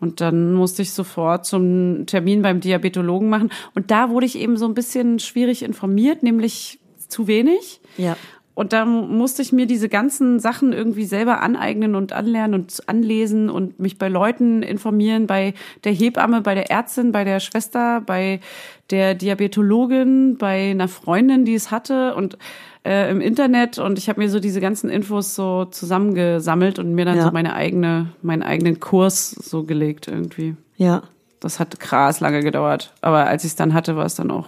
Und 0.00 0.20
dann 0.20 0.52
musste 0.52 0.82
ich 0.82 0.92
sofort 0.92 1.46
zum 1.46 2.06
Termin 2.06 2.42
beim 2.42 2.60
Diabetologen 2.60 3.28
machen. 3.28 3.50
Und 3.74 3.90
da 3.90 4.10
wurde 4.10 4.26
ich 4.26 4.38
eben 4.38 4.56
so 4.56 4.66
ein 4.66 4.74
bisschen 4.74 5.18
schwierig 5.18 5.62
informiert, 5.62 6.22
nämlich 6.22 6.78
zu 7.08 7.26
wenig. 7.26 7.80
Ja. 7.96 8.16
Und 8.56 8.72
da 8.72 8.86
musste 8.86 9.42
ich 9.42 9.52
mir 9.52 9.66
diese 9.66 9.90
ganzen 9.90 10.40
Sachen 10.40 10.72
irgendwie 10.72 11.04
selber 11.04 11.42
aneignen 11.42 11.94
und 11.94 12.14
anlernen 12.14 12.54
und 12.54 12.88
anlesen 12.88 13.50
und 13.50 13.78
mich 13.78 13.98
bei 13.98 14.08
Leuten 14.08 14.62
informieren, 14.62 15.26
bei 15.26 15.52
der 15.84 15.92
Hebamme, 15.92 16.40
bei 16.40 16.54
der 16.54 16.70
Ärztin, 16.70 17.12
bei 17.12 17.24
der 17.24 17.40
Schwester, 17.40 18.00
bei 18.00 18.40
der 18.88 19.14
Diabetologin, 19.14 20.38
bei 20.38 20.70
einer 20.70 20.88
Freundin, 20.88 21.44
die 21.44 21.54
es 21.54 21.70
hatte 21.70 22.14
und 22.14 22.38
äh, 22.86 23.10
im 23.10 23.20
Internet. 23.20 23.78
Und 23.78 23.98
ich 23.98 24.08
habe 24.08 24.20
mir 24.20 24.30
so 24.30 24.40
diese 24.40 24.60
ganzen 24.60 24.88
Infos 24.88 25.34
so 25.34 25.64
zusammengesammelt 25.66 26.78
und 26.78 26.94
mir 26.94 27.04
dann 27.04 27.16
Ja. 27.16 27.24
so 27.24 27.30
meine 27.32 27.54
eigene, 27.54 28.08
meinen 28.22 28.42
eigenen 28.42 28.80
Kurs 28.80 29.30
so 29.30 29.64
gelegt 29.64 30.08
irgendwie. 30.08 30.56
Ja. 30.76 31.02
Das 31.40 31.60
hat 31.60 31.78
krass 31.80 32.20
lange 32.20 32.42
gedauert. 32.42 32.92
Aber 33.02 33.26
als 33.26 33.44
ich 33.44 33.50
es 33.50 33.56
dann 33.56 33.74
hatte, 33.74 33.96
war 33.96 34.06
es 34.06 34.14
dann 34.14 34.30
auch 34.30 34.46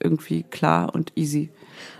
irgendwie 0.00 0.42
klar 0.44 0.94
und 0.94 1.12
easy. 1.16 1.50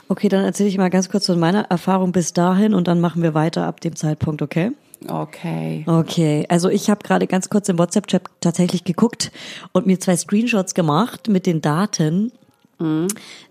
Okay, 0.09 0.28
dann 0.28 0.44
erzähle 0.44 0.68
ich 0.68 0.78
mal 0.78 0.90
ganz 0.90 1.09
kurz 1.09 1.26
von 1.26 1.38
meiner 1.38 1.62
Erfahrung 1.70 2.12
bis 2.12 2.32
dahin 2.32 2.75
und 2.75 2.88
dann 2.88 3.00
machen 3.00 3.23
wir 3.23 3.35
weiter 3.35 3.66
ab 3.66 3.80
dem 3.80 3.94
Zeitpunkt, 3.94 4.42
okay? 4.42 4.73
Okay. 5.09 5.85
Okay, 5.87 6.47
also 6.49 6.68
ich 6.68 6.90
habe 6.90 7.02
gerade 7.02 7.26
ganz 7.26 7.49
kurz 7.49 7.68
im 7.68 7.78
WhatsApp-Chat 7.78 8.23
tatsächlich 8.40 8.85
geguckt 8.85 9.30
und 9.73 9.87
mir 9.87 9.99
zwei 10.00 10.16
Screenshots 10.16 10.75
gemacht 10.75 11.28
mit 11.28 11.47
den 11.47 11.62
Daten. 11.62 12.32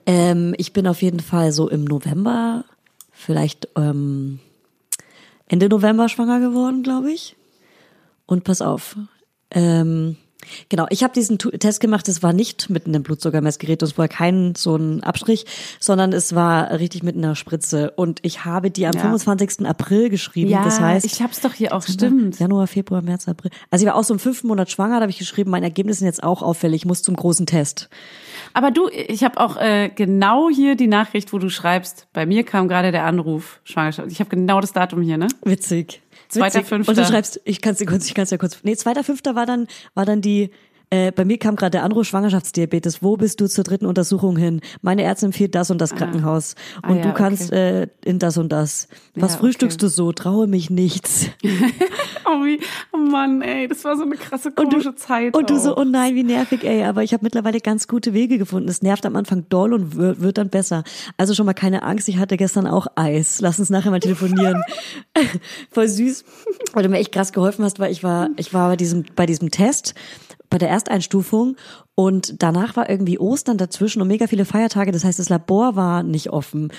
Ähm, 0.06 0.56
ich 0.58 0.74
bin 0.74 0.88
auf 0.88 1.02
jeden 1.02 1.20
Fall 1.20 1.52
so 1.52 1.70
im 1.70 1.86
November, 1.86 2.66
vielleicht 3.12 3.70
ähm, 3.76 4.40
Ende 5.48 5.70
November 5.70 6.10
schwanger 6.10 6.40
geworden, 6.40 6.84
glaube 6.84 7.12
ich. 7.12 7.36
Und 8.26 8.44
pass 8.44 8.62
auf, 8.62 8.96
ähm, 9.52 10.18
genau, 10.70 10.86
ich 10.90 11.04
habe 11.04 11.14
diesen 11.14 11.38
Test 11.38 11.80
gemacht, 11.80 12.08
es 12.08 12.24
war 12.24 12.34
nicht 12.34 12.70
mit 12.70 12.88
einem 12.88 13.04
Blutzuckermessgerät, 13.04 13.82
es 13.82 13.98
war 13.98 14.08
kein 14.08 14.56
so 14.56 14.76
ein 14.76 15.04
Abstrich, 15.04 15.46
sondern 15.80 16.14
es 16.14 16.36
war 16.36 16.72
richtig 16.80 17.04
mit 17.04 17.16
einer 17.16 17.36
Spritze. 17.36 17.92
Und 17.96 18.20
ich 18.24 18.46
habe 18.46 18.72
die 18.72 18.86
am 18.86 18.94
Ja. 18.94 19.02
25. 19.02 19.66
April 19.66 20.10
geschrieben, 20.10 20.52
das 20.52 20.80
heißt... 20.80 21.06
ich 21.06 21.22
hab's 21.22 21.42
doch 21.42 21.54
hier 21.54 21.74
auch, 21.74 21.84
stimmt. 21.84 22.40
Januar, 22.40 22.68
Februar, 22.68 23.02
März, 23.02 23.28
April. 23.28 23.52
Also 23.72 23.86
ich 23.86 23.90
war 23.90 23.98
auch 23.98 24.04
so 24.04 24.14
im 24.14 24.20
fünften 24.20 24.48
Monat 24.48 24.70
schwanger, 24.70 24.96
da 24.96 25.02
habe 25.02 25.12
ich 25.12 25.20
geschrieben, 25.20 25.52
mein 25.52 25.64
Ergebnis 25.64 26.00
sind 26.00 26.08
jetzt 26.08 26.24
auch 26.24 26.42
auffällig, 26.42 26.82
ich 26.82 26.86
muss 26.86 27.04
zum 27.04 27.16
großen 27.16 27.46
Test. 27.46 27.90
Aber 28.54 28.72
du, 28.72 28.90
ich 28.90 29.24
habe 29.24 29.40
auch 29.40 29.58
äh, 29.58 29.90
genau 29.90 30.50
hier 30.50 30.76
die 30.76 30.88
Nachricht, 30.88 31.34
wo 31.34 31.38
du 31.38 31.50
schreibst, 31.50 32.08
bei 32.14 32.26
mir 32.26 32.44
kam 32.44 32.68
gerade 32.68 32.92
der 32.92 33.06
Anruf, 33.06 33.60
Schwangerschaft. 33.64 34.12
Ich 34.12 34.20
habe 34.20 34.30
genau 34.30 34.62
das 34.62 34.74
Datum 34.74 35.02
hier, 35.02 35.18
ne? 35.18 35.28
Witzig. 35.44 36.02
Zweiter. 36.30 36.64
Fünfter. 36.64 36.92
Und 36.92 36.98
du 36.98 37.06
schreibst, 37.06 37.42
ich 37.44 37.60
kann 37.62 37.74
es 37.74 37.80
dir 37.80 37.86
kurz, 37.86 38.06
ich 38.06 38.14
kann 38.14 38.24
es 38.24 38.30
dir 38.30 38.38
kurz. 38.38 38.60
Nee, 38.64 38.76
zweiter 38.76 39.04
Fünfter 39.04 39.36
war 39.36 39.46
dann, 39.46 39.68
war 39.96 40.06
dann 40.06 40.22
die. 40.22 40.52
Äh, 40.92 41.12
bei 41.12 41.24
mir 41.26 41.38
kam 41.38 41.56
gerade 41.56 41.72
der 41.72 41.84
Anruf 41.84 42.08
Schwangerschaftsdiabetes. 42.08 43.04
Wo 43.04 43.16
bist 43.18 43.40
du 43.42 43.48
zur 43.48 43.64
dritten 43.64 43.86
Untersuchung 43.86 44.38
hin? 44.38 44.62
Meine 44.82 45.04
Ärztin 45.04 45.28
empfiehlt 45.28 45.54
das 45.56 45.70
und 45.70 45.80
das 45.80 45.96
Krankenhaus. 45.96 46.56
Ah, 46.82 46.90
Und 46.90 46.98
ja, 46.98 47.04
du 47.04 47.14
kannst 47.14 47.52
äh, 47.52 47.88
in 48.04 48.18
das 48.20 48.38
und 48.38 48.50
das. 48.52 48.88
Was 49.16 49.34
Ja, 49.34 49.40
frühstückst 49.40 49.78
okay. 49.78 49.86
du 49.86 49.90
so? 49.90 50.12
Traue 50.12 50.48
mich 50.48 50.70
nichts. 50.70 51.28
Oh, 52.32 52.46
wie, 52.46 52.60
oh 52.94 52.98
Mann, 52.98 53.42
ey, 53.42 53.68
das 53.68 53.84
war 53.86 53.98
so 53.98 54.04
eine 54.04 54.16
krasse 54.16 54.52
komische 54.52 54.94
Zeit. 54.94 55.36
Und 55.36 55.50
du 55.50 55.58
so, 55.58 55.74
auch. 55.74 55.82
oh 55.82 55.84
nein, 55.84 56.14
wie 56.14 56.24
nervig, 56.24 56.64
ey. 56.64 56.84
Aber 56.84 57.02
ich 57.02 57.12
habe 57.14 57.24
mittlerweile 57.24 57.60
ganz 57.60 57.88
gute 57.88 58.14
Wege 58.14 58.38
gefunden. 58.38 58.70
Es 58.70 58.84
nervt 58.84 59.04
am 59.08 59.16
Anfang 59.16 59.50
doll 59.50 59.74
und 59.74 59.96
wird, 59.96 60.22
wird 60.22 60.38
dann 60.38 60.50
besser. 60.50 60.84
Also 61.18 61.34
schon 61.34 61.48
mal 61.48 61.54
keine 61.54 61.82
Angst. 61.82 62.08
Ich 62.08 62.18
hatte 62.18 62.38
gestern 62.38 62.68
auch 62.68 62.86
Eis. 62.96 63.42
Lass 63.42 63.58
uns 63.58 63.72
nachher 63.72 63.90
mal 63.90 64.00
telefonieren. 64.00 64.62
Voll 65.72 65.88
süß, 65.88 66.24
weil 66.74 66.84
du 66.84 66.90
mir 66.90 67.00
echt 67.00 67.12
krass 67.12 67.34
geholfen 67.34 67.66
hast, 67.66 67.80
weil 67.80 67.92
ich 67.92 68.04
war, 68.04 68.30
ich 68.38 68.54
war 68.54 68.70
bei 68.70 68.76
diesem, 68.76 69.06
bei 69.16 69.26
diesem 69.26 69.50
Test, 69.50 69.96
bei 70.50 70.58
der 70.58 70.70
Ersteinstufung 70.70 71.56
und 71.96 72.42
danach 72.42 72.76
war 72.76 72.90
irgendwie 72.90 73.20
Ostern 73.20 73.58
dazwischen 73.58 74.02
und 74.02 74.08
mega 74.08 74.28
viele 74.28 74.46
Feiertage. 74.46 74.92
Das 74.92 75.04
heißt, 75.04 75.20
das 75.20 75.30
Labor 75.30 75.76
war 75.76 76.04
nicht 76.04 76.30
offen. 76.32 76.72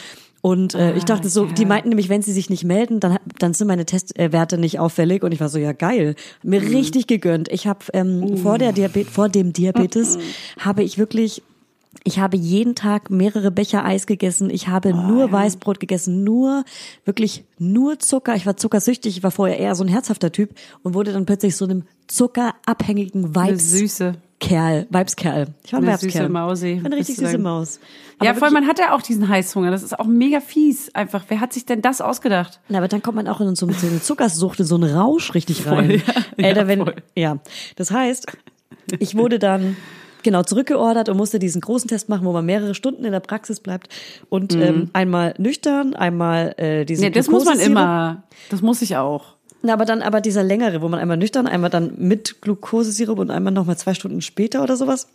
Und 0.43 0.75
äh, 0.75 0.95
ich 0.97 1.05
dachte 1.05 1.29
so, 1.29 1.45
die 1.45 1.67
meinten 1.67 1.91
nämlich, 1.91 2.09
wenn 2.09 2.23
sie 2.23 2.33
sich 2.33 2.49
nicht 2.49 2.65
melden, 2.65 2.99
dann, 2.99 3.19
dann 3.39 3.53
sind 3.53 3.69
meine 3.69 3.85
Testwerte 3.85 4.57
nicht 4.57 4.79
auffällig. 4.79 5.23
Und 5.23 5.33
ich 5.33 5.41
war 5.41 5.51
so, 5.51 5.59
ja 5.59 5.73
geil, 5.73 6.15
mir 6.43 6.63
richtig 6.63 7.07
gegönnt. 7.07 7.49
Ich 7.53 7.67
habe 7.67 7.81
ähm, 7.93 8.39
vor 8.39 8.57
der 8.57 8.73
Diabet 8.73 9.09
vor 9.09 9.29
dem 9.29 9.53
Diabetes 9.53 10.19
habe 10.59 10.83
ich 10.83 10.97
wirklich 10.97 11.43
ich 12.05 12.19
habe 12.21 12.37
jeden 12.37 12.75
Tag 12.75 13.11
mehrere 13.11 13.51
Becher 13.51 13.85
Eis 13.85 14.07
gegessen. 14.07 14.49
Ich 14.49 14.69
habe 14.69 14.95
nur 14.95 15.33
Weißbrot 15.33 15.81
gegessen, 15.81 16.23
nur 16.25 16.65
wirklich 17.05 17.45
nur 17.59 17.99
Zucker. 17.99 18.37
Ich 18.37 18.47
war 18.47 18.57
zuckersüchtig. 18.57 19.17
Ich 19.17 19.23
war 19.23 19.31
vorher 19.33 19.59
eher 19.59 19.75
so 19.75 19.83
ein 19.85 19.89
herzhafter 19.89 20.31
Typ 20.33 20.55
und 20.83 20.95
wurde 20.95 21.13
dann 21.13 21.27
plötzlich 21.27 21.57
so 21.57 21.65
einem 21.65 21.83
zuckerabhängigen 22.07 23.25
eine 23.25 23.35
Vibes 23.35 23.71
süße. 23.73 24.15
Kerl, 24.39 24.87
Vibeskerl. 24.89 25.49
Ich 25.65 25.73
war 25.75 25.81
ein 25.81 25.85
Eine 25.89 25.99
Vibeskerl. 26.01 26.23
süße 26.23 26.29
Mausi, 26.33 26.69
Ich 26.79 26.85
eine 26.87 26.97
richtig 26.97 27.17
süße. 27.17 27.37
Maus. 27.39 27.79
Ja, 28.23 28.31
Aber 28.31 28.39
vor 28.39 28.47
allem, 28.47 28.55
man 28.55 28.67
hat 28.67 28.79
ja 28.79 28.95
auch 28.95 29.03
diesen 29.03 29.29
Heißhunger. 29.29 29.71
Das 29.71 29.83
ist 29.83 29.99
auch 29.99 30.07
mega 30.07 30.41
fies 30.41 30.95
einfach. 30.95 31.25
Wer 31.29 31.41
hat 31.41 31.53
sich 31.53 31.67
denn 31.67 31.83
das 31.83 32.01
ausgedacht? 32.01 32.59
Na, 32.69 32.79
aber 32.79 32.89
dann 32.89 33.03
kommt 33.03 33.17
man 33.17 33.29
auch 33.29 33.41
in 33.43 33.55
so 33.55 33.67
eine 33.67 34.01
Zuckersucht, 34.01 34.61
in 34.61 34.65
so 34.67 34.77
einen 34.77 34.95
Rausch 34.95 35.35
richtig 35.35 35.67
rein. 35.67 35.91
ja. 35.91 35.99
Ey, 36.39 36.55
da 36.55 36.63
Ja, 36.63 36.69
wenn, 36.69 36.79
voll. 36.85 36.95
ja. 37.15 37.39
Das 37.77 37.91
heißt, 37.91 38.27
ich 38.99 39.15
wurde 39.15 39.39
dann 39.39 39.77
genau 40.23 40.43
zurückgeordert 40.43 41.09
und 41.09 41.17
musste 41.17 41.39
diesen 41.39 41.61
großen 41.61 41.89
Test 41.89 42.09
machen, 42.09 42.25
wo 42.27 42.33
man 42.33 42.45
mehrere 42.47 42.75
Stunden 42.75 43.05
in 43.05 43.13
der 43.13 43.21
Praxis 43.21 43.61
bleibt 43.61 43.89
und 44.29 44.55
ähm, 44.55 44.91
einmal 44.93 45.35
nüchtern, 45.39 45.95
einmal 45.95 46.55
äh, 46.59 46.85
diesen 46.85 47.03
Mhm. 47.03 47.09
Nee, 47.09 47.15
das 47.15 47.29
muss 47.29 47.45
man 47.45 47.59
immer. 47.61 48.23
Das 48.51 48.63
muss 48.63 48.83
ich 48.83 48.97
auch. 48.97 49.35
Na, 49.63 49.75
aber 49.75 49.85
dann 49.85 50.01
aber 50.03 50.21
dieser 50.21 50.43
längere, 50.43 50.81
wo 50.83 50.89
man 50.89 50.99
einmal 51.01 51.17
nüchtern, 51.19 51.47
einmal 51.47 51.69
dann 51.71 51.93
mit 51.99 52.41
Glukosesirup 52.41 53.19
und 53.19 53.31
einmal 53.31 53.53
nochmal 53.53 53.77
zwei 53.77 53.93
Stunden 53.95 54.23
später 54.23 54.63
oder 54.63 54.77
sowas. 54.77 55.09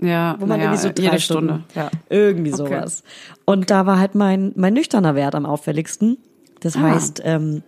Ja, 0.00 0.36
Wo 0.38 0.46
man 0.46 0.60
naja, 0.60 0.70
irgendwie 0.70 0.82
so 0.88 0.92
drei 0.94 1.02
jede 1.02 1.20
Stunden, 1.20 1.48
Stunde. 1.48 1.64
Ja. 1.74 1.90
Irgendwie 2.08 2.52
Okay. 2.54 2.58
sowas. 2.76 3.02
Und 3.44 3.68
da 3.70 3.84
war 3.86 3.98
halt 3.98 4.14
mein, 4.14 4.52
mein 4.54 4.72
nüchterner 4.74 5.16
Wert 5.16 5.34
am 5.34 5.44
auffälligsten. 5.44 6.18
Das 6.60 6.76
Ah. 6.76 6.82
heißt, 6.82 7.22
ähm, 7.24 7.64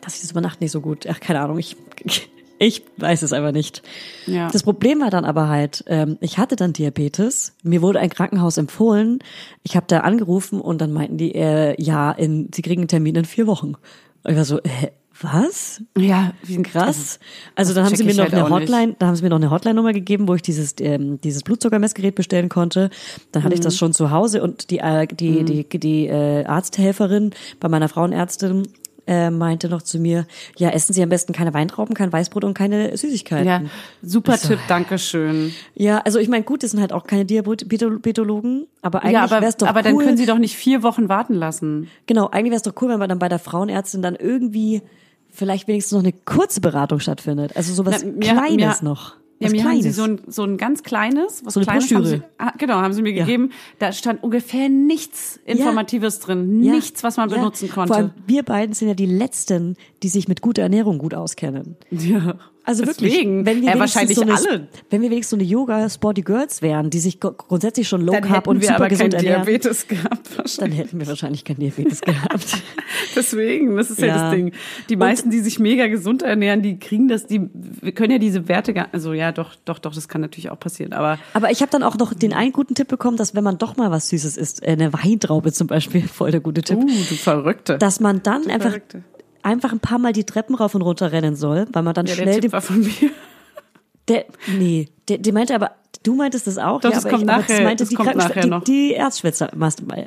dass 0.00 0.14
ich 0.14 0.22
das 0.22 0.30
über 0.30 0.40
Nacht 0.40 0.62
nicht 0.62 0.70
so 0.70 0.80
gut, 0.80 1.06
ach, 1.06 1.20
keine 1.20 1.40
Ahnung, 1.40 1.58
ich, 1.58 1.76
ich 2.58 2.82
weiß 2.98 3.22
es 3.22 3.32
einfach 3.32 3.52
nicht. 3.52 3.82
Ja. 4.26 4.48
Das 4.50 4.62
Problem 4.62 5.00
war 5.00 5.10
dann 5.10 5.24
aber 5.24 5.48
halt, 5.48 5.84
ähm, 5.86 6.16
ich 6.20 6.38
hatte 6.38 6.56
dann 6.56 6.72
Diabetes, 6.72 7.54
mir 7.62 7.82
wurde 7.82 8.00
ein 8.00 8.10
Krankenhaus 8.10 8.56
empfohlen, 8.58 9.18
ich 9.62 9.76
habe 9.76 9.86
da 9.88 10.00
angerufen 10.00 10.60
und 10.60 10.80
dann 10.80 10.92
meinten 10.92 11.16
die, 11.16 11.34
äh, 11.34 11.74
ja, 11.82 12.10
in, 12.12 12.50
sie 12.54 12.62
kriegen 12.62 12.82
einen 12.82 12.88
Termin 12.88 13.16
in 13.16 13.24
vier 13.24 13.46
Wochen. 13.46 13.74
Und 14.22 14.30
ich 14.30 14.36
war 14.36 14.44
so, 14.44 14.60
hä, 14.64 14.90
was? 15.20 15.80
Ja, 15.96 16.32
wie 16.42 16.60
Krass. 16.62 17.20
Also 17.54 17.70
das 17.72 17.74
dann 17.76 17.84
haben 17.84 17.94
sie 17.96 18.02
mir 18.02 18.14
noch 18.14 18.24
halt 18.24 18.34
eine. 18.34 18.50
Hotline, 18.50 18.96
da 18.98 19.06
haben 19.06 19.14
sie 19.14 19.22
mir 19.22 19.30
noch 19.30 19.36
eine 19.36 19.50
Hotline-Nummer 19.50 19.92
gegeben, 19.92 20.26
wo 20.26 20.34
ich 20.34 20.42
dieses 20.42 20.74
ähm, 20.80 21.20
dieses 21.20 21.44
Blutzuckermessgerät 21.44 22.16
bestellen 22.16 22.48
konnte. 22.48 22.90
Dann 23.30 23.44
hatte 23.44 23.54
ich 23.54 23.60
Mhm. 23.60 23.64
das 23.64 23.76
schon 23.76 23.92
zu 23.92 24.10
Hause 24.10 24.42
und 24.42 24.70
die 24.70 24.78
äh, 24.78 25.06
die 25.06 25.44
die 25.44 25.68
die 25.68 26.06
äh, 26.08 26.44
Arzthelferin 26.44 27.30
bei 27.60 27.68
meiner 27.68 27.88
Frauenärztin 27.88 28.64
äh, 29.06 29.30
meinte 29.30 29.68
noch 29.68 29.82
zu 29.82 29.98
mir, 29.98 30.26
ja 30.56 30.70
essen 30.70 30.92
Sie 30.92 31.02
am 31.02 31.08
besten 31.10 31.32
keine 31.32 31.52
Weintrauben, 31.54 31.94
kein 31.94 32.12
Weißbrot 32.12 32.44
und 32.44 32.54
keine 32.54 32.96
Süßigkeiten. 32.96 33.46
Ja, 33.46 33.62
super 34.02 34.38
Tipp, 34.38 34.58
danke 34.68 34.98
schön. 34.98 35.52
Ja, 35.74 35.98
also 35.98 36.18
ich 36.18 36.28
meine, 36.28 36.44
gut, 36.44 36.62
das 36.62 36.70
sind 36.70 36.80
halt 36.80 36.92
auch 36.92 37.06
keine 37.06 37.24
Diabetologen, 37.24 38.66
aber 38.82 39.02
eigentlich 39.02 39.12
Ja, 39.14 39.24
aber, 39.24 39.36
wäre 39.40 39.46
es 39.46 39.56
doch 39.56 39.66
aber 39.66 39.80
cool. 39.80 39.84
dann 39.84 39.98
können 39.98 40.16
Sie 40.16 40.26
doch 40.26 40.38
nicht 40.38 40.56
vier 40.56 40.82
Wochen 40.82 41.08
warten 41.08 41.34
lassen. 41.34 41.88
Genau, 42.06 42.28
eigentlich 42.30 42.50
wäre 42.50 42.56
es 42.56 42.62
doch 42.62 42.74
cool, 42.82 42.88
wenn 42.90 42.98
man 42.98 43.08
dann 43.08 43.18
bei 43.18 43.28
der 43.28 43.38
Frauenärztin 43.38 44.02
dann 44.02 44.16
irgendwie 44.16 44.82
vielleicht 45.30 45.66
wenigstens 45.68 45.92
noch 45.92 46.00
eine 46.02 46.12
kurze 46.12 46.60
Beratung 46.60 47.00
stattfindet. 47.00 47.56
Also 47.56 47.74
sowas 47.74 48.02
Na, 48.04 48.10
mir- 48.12 48.20
Kleines 48.34 48.82
mir- 48.82 48.88
noch. 48.88 49.14
Ja, 49.40 49.50
mir 49.50 49.64
haben 49.64 49.82
sie 49.82 49.90
so 49.90 50.04
ein, 50.04 50.20
so 50.26 50.44
ein 50.44 50.56
ganz 50.56 50.82
kleines, 50.82 51.44
was 51.44 51.54
So 51.54 51.60
eine 51.60 51.66
kleines 51.66 51.90
haben 51.92 52.02
Broschüre. 52.02 52.18
sie, 52.18 52.22
ah, 52.38 52.52
genau, 52.56 52.74
haben 52.76 52.92
sie 52.92 53.02
mir 53.02 53.12
Ja. 53.12 53.24
gegeben. 53.24 53.50
Da 53.78 53.92
stand 53.92 54.22
ungefähr 54.22 54.68
nichts 54.68 55.38
Informatives 55.44 56.20
drin, 56.20 56.62
Ja. 56.62 56.72
nichts, 56.74 57.02
was 57.02 57.16
man 57.16 57.28
Ja. 57.30 57.36
benutzen 57.36 57.68
konnte. 57.68 57.88
Vor 57.88 57.96
allem 57.96 58.10
wir 58.26 58.42
beiden 58.44 58.74
sind 58.74 58.88
ja 58.88 58.94
die 58.94 59.06
Letzten, 59.06 59.76
die 60.02 60.08
sich 60.08 60.28
mit 60.28 60.40
guter 60.40 60.62
Ernährung 60.62 60.98
gut 60.98 61.14
auskennen. 61.14 61.76
ja. 61.90 62.36
Also 62.66 62.82
Deswegen, 62.84 63.44
wirklich, 63.44 63.56
wenn 63.56 63.62
wir 63.62 63.74
ja, 63.74 63.78
wahrscheinlich 63.78 64.16
so 64.16 64.22
eine, 64.22 64.34
alle. 64.34 64.68
wenn 64.88 65.02
wir 65.02 65.10
wenigstens 65.10 65.30
so 65.30 65.36
eine 65.36 65.44
Yoga 65.44 65.88
Sporty 65.90 66.22
Girls 66.22 66.62
wären, 66.62 66.88
die 66.88 66.98
sich 66.98 67.20
gr- 67.20 67.32
grundsätzlich 67.36 67.86
schon 67.86 68.00
low 68.00 68.12
Dann 68.12 68.22
carb 68.24 68.36
hätten 68.38 68.48
und 68.48 68.60
wir 68.62 68.68
super 68.68 68.76
aber 68.76 68.86
keinen 68.88 69.10
gesund 69.10 69.14
ernähren, 69.14 69.44
Diabetes 69.44 69.86
gehabt. 69.86 70.30
dann 70.60 70.72
hätten 70.72 70.98
wir 70.98 71.06
wahrscheinlich 71.06 71.44
kein 71.44 71.56
Diabetes 71.56 72.00
gehabt. 72.00 72.62
Deswegen, 73.16 73.76
das 73.76 73.90
ist 73.90 74.00
ja, 74.00 74.06
Ja. 74.06 74.14
das 74.30 74.34
Ding. 74.34 74.52
Die 74.88 74.96
meisten, 74.96 75.30
die 75.30 75.40
sich 75.40 75.58
mega 75.58 75.86
gesund 75.88 76.22
ernähren, 76.22 76.62
die 76.62 76.78
kriegen 76.78 77.08
das, 77.08 77.26
die 77.26 77.48
wir 77.52 77.92
können 77.92 78.12
ja 78.12 78.18
diese 78.18 78.48
Werte 78.48 78.72
gar, 78.72 78.88
also 78.92 79.12
ja, 79.12 79.32
doch, 79.32 79.54
doch, 79.64 79.78
doch, 79.78 79.94
das 79.94 80.08
kann 80.08 80.20
natürlich 80.22 80.50
auch 80.50 80.58
passieren, 80.58 80.92
aber 80.94 81.18
Aber 81.34 81.50
ich 81.50 81.60
habe 81.60 81.70
dann 81.70 81.82
auch 81.82 81.96
noch 81.98 82.14
den 82.14 82.32
einen 82.32 82.52
guten 82.52 82.74
Tipp 82.74 82.88
bekommen, 82.88 83.16
dass 83.16 83.34
wenn 83.34 83.44
man 83.44 83.58
doch 83.58 83.76
mal 83.76 83.90
was 83.90 84.08
Süßes 84.08 84.36
isst, 84.36 84.62
äh, 84.62 84.68
eine 84.72 84.92
Weintraube 84.92 85.52
zum 85.52 85.66
Beispiel, 85.66 86.02
voll 86.08 86.30
der 86.30 86.40
gute 86.40 86.62
Tipp, 86.62 86.78
uh, 86.78 86.86
du 86.86 87.14
Verrückte. 87.14 87.78
dass 87.78 88.00
man 88.00 88.22
dann 88.22 88.46
einfach 88.48 88.70
Verrückte. 88.70 89.02
Einfach 89.44 89.70
ein 89.72 89.80
paar 89.80 89.98
Mal 89.98 90.12
die 90.12 90.24
Treppen 90.24 90.54
rauf 90.56 90.74
und 90.74 90.82
runter 90.82 91.12
rennen 91.12 91.36
soll, 91.36 91.66
weil 91.72 91.82
man 91.82 91.94
dann 91.94 92.06
ja, 92.06 92.14
der 92.16 92.22
schnell 92.22 92.34
Tipp 92.34 92.42
den, 92.42 92.52
war 92.52 92.60
von 92.62 92.80
mir. 92.80 92.92
der 94.08 94.24
nee, 94.58 94.88
der, 95.08 95.18
der 95.18 95.32
meinte 95.32 95.54
aber 95.54 95.70
du 96.02 96.14
meintest 96.14 96.46
das 96.46 96.58
auch, 96.58 96.80
Doch, 96.82 96.90
ja, 96.90 96.96
das 96.96 97.06
aber 97.06 97.12
kommt 97.16 97.22
ich, 97.24 97.30
aber 97.30 97.40
das 97.42 97.48
nachher- 97.50 97.64
meinte 97.64 97.82
das 97.84 97.88
die 97.88 97.94
kommt 97.94 98.08
Krankenschwester, 98.10 98.34
nachher 98.40 98.42
die, 98.42 98.50
noch. 98.50 98.64
die 98.64 98.92
Ärztschwester, 98.92 99.50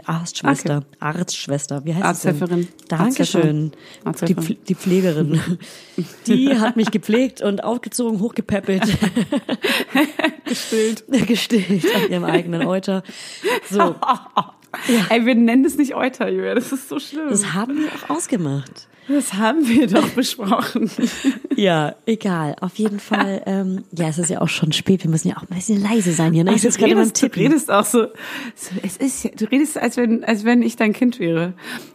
Arztschwester, 0.05 0.83
Arztschwester, 0.99 1.85
wie 1.85 1.95
heißt 1.95 2.05
Arzthelferin. 2.05 2.61
sie 2.63 2.67
denn? 2.67 2.87
Dankeschön. 2.97 3.71
Die, 3.71 4.05
Arzthelferin. 4.07 4.43
Pfl- 4.45 4.57
die 4.67 4.75
Pflegerin. 4.75 5.41
Die 6.27 6.59
hat 6.59 6.75
mich 6.75 6.91
gepflegt 6.91 7.41
und 7.41 7.63
aufgezogen, 7.63 8.19
hochgepäppelt. 8.19 8.83
Gestillt. 10.45 11.03
Gestillt 11.27 11.85
an 11.95 12.11
ihrem 12.11 12.23
eigenen 12.25 12.67
Euter. 12.67 13.01
So, 13.69 13.95
Ey, 15.09 15.25
wir 15.25 15.35
nennen 15.35 15.65
es 15.65 15.77
nicht 15.77 15.95
Euter, 15.95 16.29
Julia, 16.29 16.55
das 16.55 16.71
ist 16.71 16.89
so 16.89 16.99
schlimm. 16.99 17.29
das 17.29 17.53
haben 17.53 17.77
wir 17.77 17.87
auch 17.87 18.09
ausgemacht. 18.15 18.87
Das 19.09 19.33
haben 19.35 19.65
wir 19.67 19.87
doch 19.87 20.09
besprochen. 20.15 20.91
Ja, 21.55 21.95
egal. 22.05 22.55
Auf 22.59 22.75
jeden 22.75 22.99
Fall, 22.99 23.41
ähm, 23.45 23.85
ja, 23.97 24.09
es 24.09 24.17
ist 24.17 24.29
ja 24.29 24.41
auch 24.41 24.49
schon 24.49 24.73
spät. 24.73 25.03
Wir 25.03 25.09
müssen 25.09 25.29
ja 25.29 25.37
auch 25.37 25.43
ein 25.43 25.55
bisschen 25.55 25.81
leise 25.81 26.11
sein 26.11 26.33
hier. 26.33 26.43
Ne? 26.43 26.53
Ich 26.55 26.61
du, 26.61 26.69
gerade 26.69 26.89
beim 26.93 26.97
redest, 27.03 27.23
du 27.23 27.27
redest 27.27 27.71
auch 27.71 27.85
so, 27.85 28.07
so, 28.55 28.71
es 28.83 28.97
ist, 28.97 29.23
ja- 29.23 29.31
du 29.37 29.45
redest, 29.45 29.77
als 29.77 29.95
wenn, 29.95 30.25
als 30.25 30.43
wenn 30.43 30.61
ich 30.61 30.75
dein 30.75 30.91
Kind 30.91 31.19
wäre. 31.19 31.53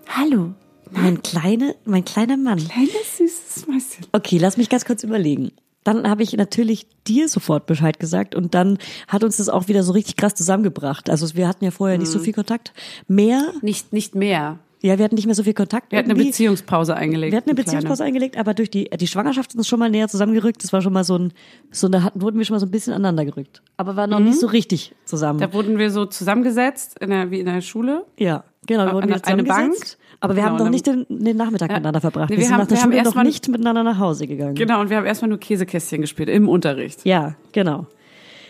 Hallo, 0.09 0.55
Mein, 0.91 1.23
kleine, 1.23 1.75
mein 1.85 2.05
kleiner 2.07 2.39
Mann. 2.39 2.57
kleines 2.67 3.19
süßes 3.19 3.67
Mäuschen. 3.67 4.07
Okay, 4.13 4.39
lass 4.39 4.57
mich 4.57 4.71
ganz 4.71 4.87
kurz 4.87 5.05
überlegen. 5.05 5.53
Dann 5.85 6.09
habe 6.09 6.23
ich 6.23 6.33
natürlich 6.35 6.87
dir 7.09 7.29
sofort 7.29 7.67
Bescheid 7.67 7.99
gesagt 7.99 8.35
und 8.35 8.55
dann 8.55 8.79
hat 9.09 9.25
uns 9.25 9.39
das 9.39 9.49
auch 9.49 9.69
wieder 9.69 9.83
so 9.83 9.93
richtig 9.93 10.17
krass 10.17 10.35
zusammengebracht. 10.35 11.11
Also 11.11 11.35
wir 11.35 11.49
hatten 11.49 11.65
ja 11.65 11.71
vorher 11.73 11.99
nicht 11.99 12.11
so 12.11 12.19
Mhm. 12.19 12.23
viel 12.25 12.33
Kontakt. 12.35 12.73
Mehr, 13.09 13.53
Nicht, 13.63 13.93
nicht 13.93 14.15
mehr. 14.15 14.59
ja, 14.81 14.99
wir 14.99 15.05
hatten 15.05 15.15
nicht 15.17 15.27
mehr 15.27 15.35
so 15.35 15.43
viel 15.43 15.55
Kontakt. 15.55 15.91
Wir 15.93 15.99
hatten 15.99 16.11
eine. 16.13 16.23
Beziehungspause 16.25 16.95
eingelegt. 16.95 17.33
Wir 17.33 17.37
hatten 17.39 17.51
eine 17.51 17.57
eine 17.59 17.65
Beziehungspause 17.65 18.05
eingelegt, 18.05 18.37
aber 18.37 18.55
durch 18.55 18.71
die, 18.71 18.91
die 18.91 19.07
Schwangerschaft 19.09 19.51
ist 19.51 19.57
uns 19.57 19.67
schon 19.69 19.79
mal 19.81 19.91
näher 19.91 20.07
zusammengerückt. 20.09 20.63
Das 20.63 20.73
war 20.73 20.83
schon 20.83 20.93
mal 20.93 21.03
so 21.05 21.17
ein, 21.19 21.33
so 21.73 21.89
da 21.89 22.03
hatten, 22.03 22.23
wurden 22.23 22.39
wir 22.39 22.45
schon 22.45 22.55
mal 22.55 22.61
so 22.61 22.67
ein 22.67 22.71
bisschen 22.71 22.93
aneinander 22.93 23.25
gerückt. 23.25 23.61
Aber 23.77 23.97
war 23.97 24.07
noch 24.07 24.21
nicht 24.21 24.39
so 24.39 24.47
richtig 24.47 24.95
zusammen. 25.05 25.39
Mhm. 25.39 25.43
Da 25.43 25.53
wurden 25.53 25.79
wir 25.79 25.91
so 25.91 26.05
zusammengesetzt, 26.07 26.99
in 27.01 27.11
der, 27.11 27.31
wie 27.33 27.41
in 27.41 27.47
der 27.47 27.61
Schule. 27.61 28.05
ja, 28.17 28.45
genau, 28.67 28.87
wir 28.87 28.93
wurden 28.93 29.13
Eine- 29.13 29.17
wieder 29.17 29.27
eine 29.29 29.45
zusammengesetzt. 29.45 29.99
Bank. 29.99 30.02
Aber 30.23 30.35
wir 30.37 30.43
Genau, 30.43 30.55
haben 30.55 30.65
noch 30.65 30.71
nicht 30.71 30.87
den, 30.87 31.05
den 31.09 31.37
Nachmittag 31.37 31.69
Ja. 31.71 31.77
miteinander 31.77 32.01
verbracht. 32.01 32.31
Nee, 32.31 32.37
wir, 32.37 32.41
wir 32.41 32.45
sind 32.47 32.53
haben- 32.55 32.61
nach 32.61 32.69
der 32.69 32.77
wir 32.79 32.83
Schule 32.85 33.03
noch 33.03 33.15
mal- 33.17 33.25
nicht 33.25 33.49
miteinander 33.49 33.83
nach 33.83 33.99
Hause 33.99 34.27
gegangen. 34.27 34.55
Genau, 34.55 34.81
und 34.81 34.89
wir 34.89 34.97
haben 34.97 35.05
erstmal 35.07 35.29
nur 35.29 35.39
Käsekästchen 35.39 36.01
gespielt 36.01 36.29
im 36.29 36.49
Unterricht. 36.49 37.01
Ja, 37.05 37.35
genau. 37.53 37.87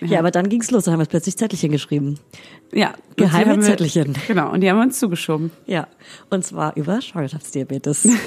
Ja, 0.01 0.19
aber 0.19 0.31
dann 0.33 0.49
ging's 0.49 0.71
los, 0.73 0.85
dann 0.85 0.93
haben 0.95 1.01
wir 1.01 1.07
plötzlich 1.07 1.37
Zettelchen 1.37 1.71
geschrieben. 1.71 2.19
Ja. 2.73 2.93
Geheime 3.17 3.57
wir- 3.57 3.63
Zettelchen. 3.63 4.15
Genau, 4.27 4.51
und 4.53 4.61
die 4.61 4.69
haben 4.69 4.79
wir 4.79 4.83
uns 4.83 4.99
zugeschoben. 4.99 5.51
Ja, 5.67 5.87
und 6.29 6.45
zwar 6.45 6.77
über 6.77 7.01
Schwangerschaftsdiabetes. 7.01 8.09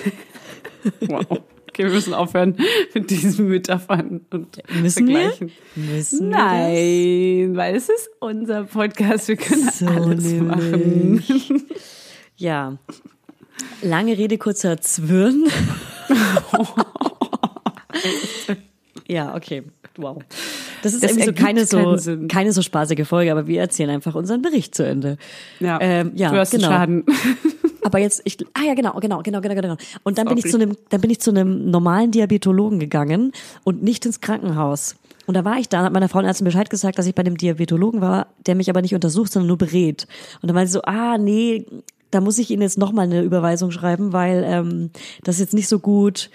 Wow. 1.08 1.26
Okay, 1.68 1.84
wir 1.86 1.90
müssen 1.92 2.14
aufhören 2.14 2.56
mit 2.94 3.10
diesen 3.10 3.50
Metaphern 3.50 4.22
und 4.32 4.62
Müssen 4.82 5.08
wir? 5.08 5.18
Vergleichen. 5.32 5.52
Müssen 5.76 6.30
wir 6.30 6.38
Nein, 6.38 7.58
weil 7.58 7.76
es 7.76 7.90
ist 7.90 8.10
unser 8.20 8.64
Podcast. 8.64 9.28
Wir 9.28 9.36
können? 9.36 9.70
So 9.74 9.86
alles 9.88 10.24
machen. 10.36 10.72
nämlich. 10.72 11.54
Ja. 12.38 12.78
Lange 13.82 14.18
Rede, 14.18 14.38
kurzer 14.38 14.80
Zwirn. 14.82 15.46
ja, 19.08 19.36
okay. 19.36 19.64
Wow. 19.98 20.22
Das 20.84 20.94
ist 20.94 21.04
Das 21.04 21.12
irgendwie 21.12 21.26
so 21.26 21.34
keine 21.34 21.66
so, 21.66 21.98
Sinn. 21.98 22.28
keine 22.28 22.52
so 22.52 22.62
spaßige 22.62 23.08
Folge, 23.08 23.32
aber 23.32 23.48
wir 23.48 23.60
erzählen 23.60 23.90
einfach 23.90 24.16
unseren 24.16 24.42
Bericht 24.42 24.76
zu 24.76 24.86
Ende. 24.86 25.18
Ja, 25.60 25.80
Ähm, 25.82 26.12
ja, 26.16 26.32
du 26.32 26.38
hast 26.38 26.52
genau. 26.52 26.68
Schaden. 26.68 27.04
Aber 27.84 28.00
jetzt, 28.00 28.24
ich, 28.26 28.38
ah 28.56 28.64
ja, 28.66 28.74
genau, 28.74 29.00
genau, 29.00 29.22
genau, 29.22 29.42
genau, 29.42 29.54
genau. 29.54 29.76
Und 30.02 30.18
dann 30.18 30.28
bin 30.28 30.40
ich 30.40 30.50
zu 30.50 30.58
einem, 30.58 30.76
dann 30.90 31.02
bin 31.02 31.12
ich 31.12 31.22
zu 31.22 31.30
einem 31.30 31.70
normalen 31.70 32.10
Diabetologen 32.10 32.80
gegangen 32.80 33.32
und 33.64 33.84
nicht 33.84 34.08
ins 34.08 34.22
Krankenhaus. 34.22 34.96
Und 35.28 35.38
da 35.38 35.46
war 35.46 35.60
ich 35.60 35.70
da, 35.70 35.84
hat 35.84 35.94
meiner 35.94 36.10
Frauenärztin 36.10 36.46
Bescheid 36.46 36.68
gesagt, 36.72 36.98
dass 36.98 37.06
ich 37.06 37.14
bei 37.14 37.22
dem 37.22 37.38
Diabetologen 37.38 38.02
war, 38.02 38.26
der 38.48 38.56
mich 38.56 38.72
aber 38.72 38.82
nicht 38.82 38.96
untersucht, 38.96 39.32
sondern 39.32 39.50
nur 39.50 39.60
berät. 39.60 40.08
Und 40.42 40.48
dann 40.48 40.56
meinte 40.56 40.70
sie 40.70 40.74
so, 40.74 40.82
ah, 40.82 41.20
nee, 41.20 41.68
da 42.16 42.22
muss 42.22 42.38
ich 42.38 42.50
Ihnen 42.50 42.62
jetzt 42.62 42.78
nochmal 42.78 43.06
eine 43.06 43.22
Überweisung 43.22 43.72
schreiben, 43.72 44.14
weil 44.14 44.44
ähm, 44.46 44.90
das 45.24 45.36
ist 45.36 45.42
jetzt 45.42 45.54
nicht 45.54 45.68
so 45.68 45.80
gut. 45.80 46.30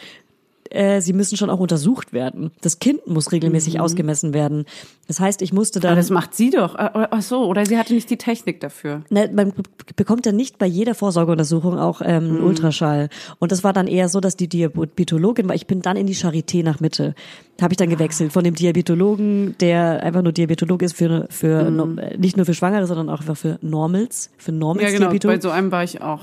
Äh, 0.71 1.01
Sie 1.01 1.13
müssen 1.13 1.37
schon 1.37 1.51
auch 1.51 1.59
untersucht 1.61 2.13
werden. 2.13 2.51
Das 2.61 2.79
Kind 2.79 3.07
muss 3.07 3.33
regelmäßig 3.33 3.81
ausgemessen 3.81 4.33
werden. 4.33 4.65
Das 5.09 5.19
heißt, 5.21 5.43
ich 5.43 5.53
musste 5.53 5.81
Aber 5.81 5.89
dann. 5.89 5.97
das 5.97 6.11
macht 6.11 6.35
sie 6.35 6.51
doch. 6.51 6.75
Ach 6.77 7.23
so, 7.23 7.45
oder 7.47 7.67
sie 7.67 7.77
hatte 7.77 7.93
nicht 7.93 8.09
die 8.09 8.17
Technik 8.17 8.61
dafür. 8.61 9.03
Ne, 9.11 9.29
man 9.35 9.51
be- 9.53 9.63
bekommt 9.97 10.27
ja 10.27 10.33
nicht 10.33 10.59
bei 10.59 10.67
jeder 10.67 10.95
Vorsorgeuntersuchung 10.95 11.79
auch 11.79 12.01
ähm, 12.01 12.07
einen 12.09 12.41
Ultraschall. 12.43 13.09
Und 13.41 13.51
das 13.51 13.65
war 13.65 13.73
dann 13.73 13.89
eher 13.89 14.09
so, 14.09 14.21
dass 14.21 14.37
die 14.37 14.49
Diabetologin, 14.49 15.49
weil 15.49 15.57
ich 15.57 15.67
bin 15.67 15.83
dann 15.83 15.97
in 15.97 16.07
die 16.07 16.15
Charité 16.15 16.63
nach 16.63 16.79
Mitte, 16.81 17.15
habe 17.61 17.73
ich 17.73 17.77
dann 17.77 17.91
gewechselt 17.91 18.33
von 18.33 18.45
dem 18.45 18.55
Diabetologen, 18.55 19.57
der 19.61 20.03
einfach 20.03 20.23
nur 20.23 20.33
Diabetolog 20.33 20.83
ist 20.83 20.95
für 20.95 21.27
für 21.31 21.71
no- 21.71 22.01
äh, 22.01 22.17
nicht 22.17 22.37
nur 22.37 22.47
für 22.47 22.55
Schwangere, 22.55 22.87
sondern 22.87 23.09
auch 23.11 23.21
einfach 23.21 23.37
für 23.37 23.59
Normals, 23.63 24.31
für 24.39 24.53
Normals 24.53 24.93
Ja, 24.93 24.99
genau. 24.99 25.13
Bei 25.29 25.41
so 25.41 25.51
einem 25.51 25.73
war 25.73 25.83
ich 25.85 26.01
auch. 26.01 26.21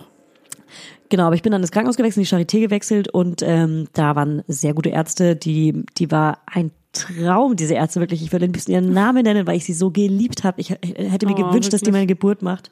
Genau, 1.10 1.26
aber 1.28 1.36
ich 1.36 1.42
bin 1.42 1.52
dann 1.52 1.62
ins 1.62 1.72
Krankenhaus 1.72 1.98
gewechselt, 1.98 2.32
in 2.32 2.40
die 2.40 2.46
Charité 2.46 2.60
gewechselt 2.60 3.08
und 3.10 3.42
ähm, 3.42 3.88
da 3.94 4.16
waren 4.16 4.44
sehr 4.48 4.74
gute 4.74 4.90
Ärzte, 4.90 5.36
die, 5.36 5.84
die 5.98 6.12
war 6.12 6.40
ein 6.46 6.72
Traum, 6.94 7.56
diese 7.56 7.76
Ärzte 7.76 8.00
wirklich. 8.00 8.24
Ich 8.24 8.32
würde 8.32 8.46
ein 8.46 8.52
bisschen 8.52 8.74
ihren 8.74 8.92
Namen 8.94 9.24
nennen, 9.24 9.46
weil 9.46 9.58
ich 9.58 9.66
sie 9.66 9.74
so 9.74 9.92
geliebt 9.92 10.44
habe. 10.44 10.60
Ich 10.60 10.72
hätte 10.72 11.26
mir 11.28 11.34
Oh, 11.34 11.48
gewünscht, 11.48 11.72
dass 11.74 11.82
die 11.82 11.88
wirklich? 11.88 11.92
meine 11.94 12.08
Geburt 12.08 12.42
macht. 12.42 12.72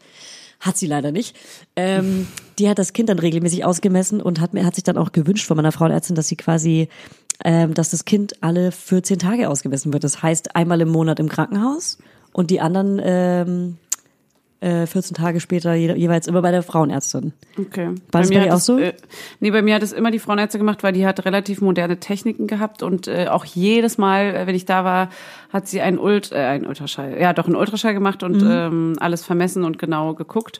Hat 0.60 0.77
sie 0.77 0.88
leider 0.88 1.12
nicht. 1.12 1.36
Ähm, 1.75 2.27
die 2.58 2.69
hat 2.69 2.79
das 2.79 2.93
Kind 2.93 3.10
dann 3.10 3.19
regelmäßig 3.19 3.65
ausgemessen 3.65 4.21
und 4.21 4.39
hat 4.39 4.53
mir 4.53 4.65
hat 4.65 4.73
sich 4.75 4.84
dann 4.84 4.97
auch 4.97 5.12
gewünscht 5.12 5.45
von 5.45 5.58
meiner 5.58 5.71
Frauenärztin, 5.73 6.15
dass 6.15 6.27
sie 6.27 6.38
quasi, 6.38 6.88
ähm, 7.43 7.73
dass 7.73 7.91
das 7.91 8.05
Kind 8.05 8.41
alle 8.41 8.71
14 8.71 9.19
Tage 9.19 9.49
ausgemessen 9.49 9.93
wird. 9.93 10.03
Das 10.03 10.23
heißt 10.23 10.55
einmal 10.55 10.81
im 10.81 10.89
Monat 10.89 11.19
im 11.19 11.29
Krankenhaus 11.29 11.99
und 12.31 12.49
die 12.51 12.62
anderen 12.62 12.99
ähm, 13.03 13.77
äh, 14.65 14.88
14 14.88 15.15
Tage 15.15 15.39
später 15.39 15.75
je, 15.75 15.93
jeweils 15.93 16.28
immer 16.28 16.41
bei 16.41 16.51
der 16.51 16.63
Frauenärztin. 16.63 17.34
Okay. 17.58 17.89
War 18.12 18.21
das 18.21 18.30
bei 18.30 18.36
mir 18.36 18.43
dir 18.43 18.49
hat 18.49 18.58
auch 18.58 18.62
so? 18.62 18.80
Äh, 18.80 18.93
nee, 19.39 19.51
bei 19.51 19.62
mir 19.62 19.75
hat 19.75 19.84
es 19.84 19.93
immer 19.93 20.10
die 20.10 20.19
Frauenärzte 20.19 20.58
gemacht, 20.58 20.82
weil 20.84 20.93
die 20.93 21.06
hat 21.06 21.23
relativ 21.25 21.62
moderne 21.62 21.99
Techniken 21.99 22.47
gehabt 22.47 22.82
und 22.82 23.08
äh, 23.08 23.28
auch 23.28 23.45
jedes 23.45 23.97
Mal, 23.97 24.36
äh, 24.36 24.47
wenn 24.47 24.56
ich 24.56 24.65
da 24.65 24.84
war, 24.84 25.10
hat 25.56 25.68
sie 25.70 25.80
einen, 25.82 25.98
Ult 25.98 26.32
äh, 26.34 26.36
einen 26.36 26.65
Ultraschall, 26.65 27.18
ja 27.20 27.32
doch 27.34 27.46
einen 27.48 27.56
Ultraschall 27.56 27.94
gemacht 27.94 28.22
und 28.24 28.41
Mhm. 28.41 28.48
ähm, 28.52 28.94
alles 29.00 29.24
vermessen 29.24 29.63
und 29.63 29.80
genau 29.80 30.13
geguckt 30.13 30.60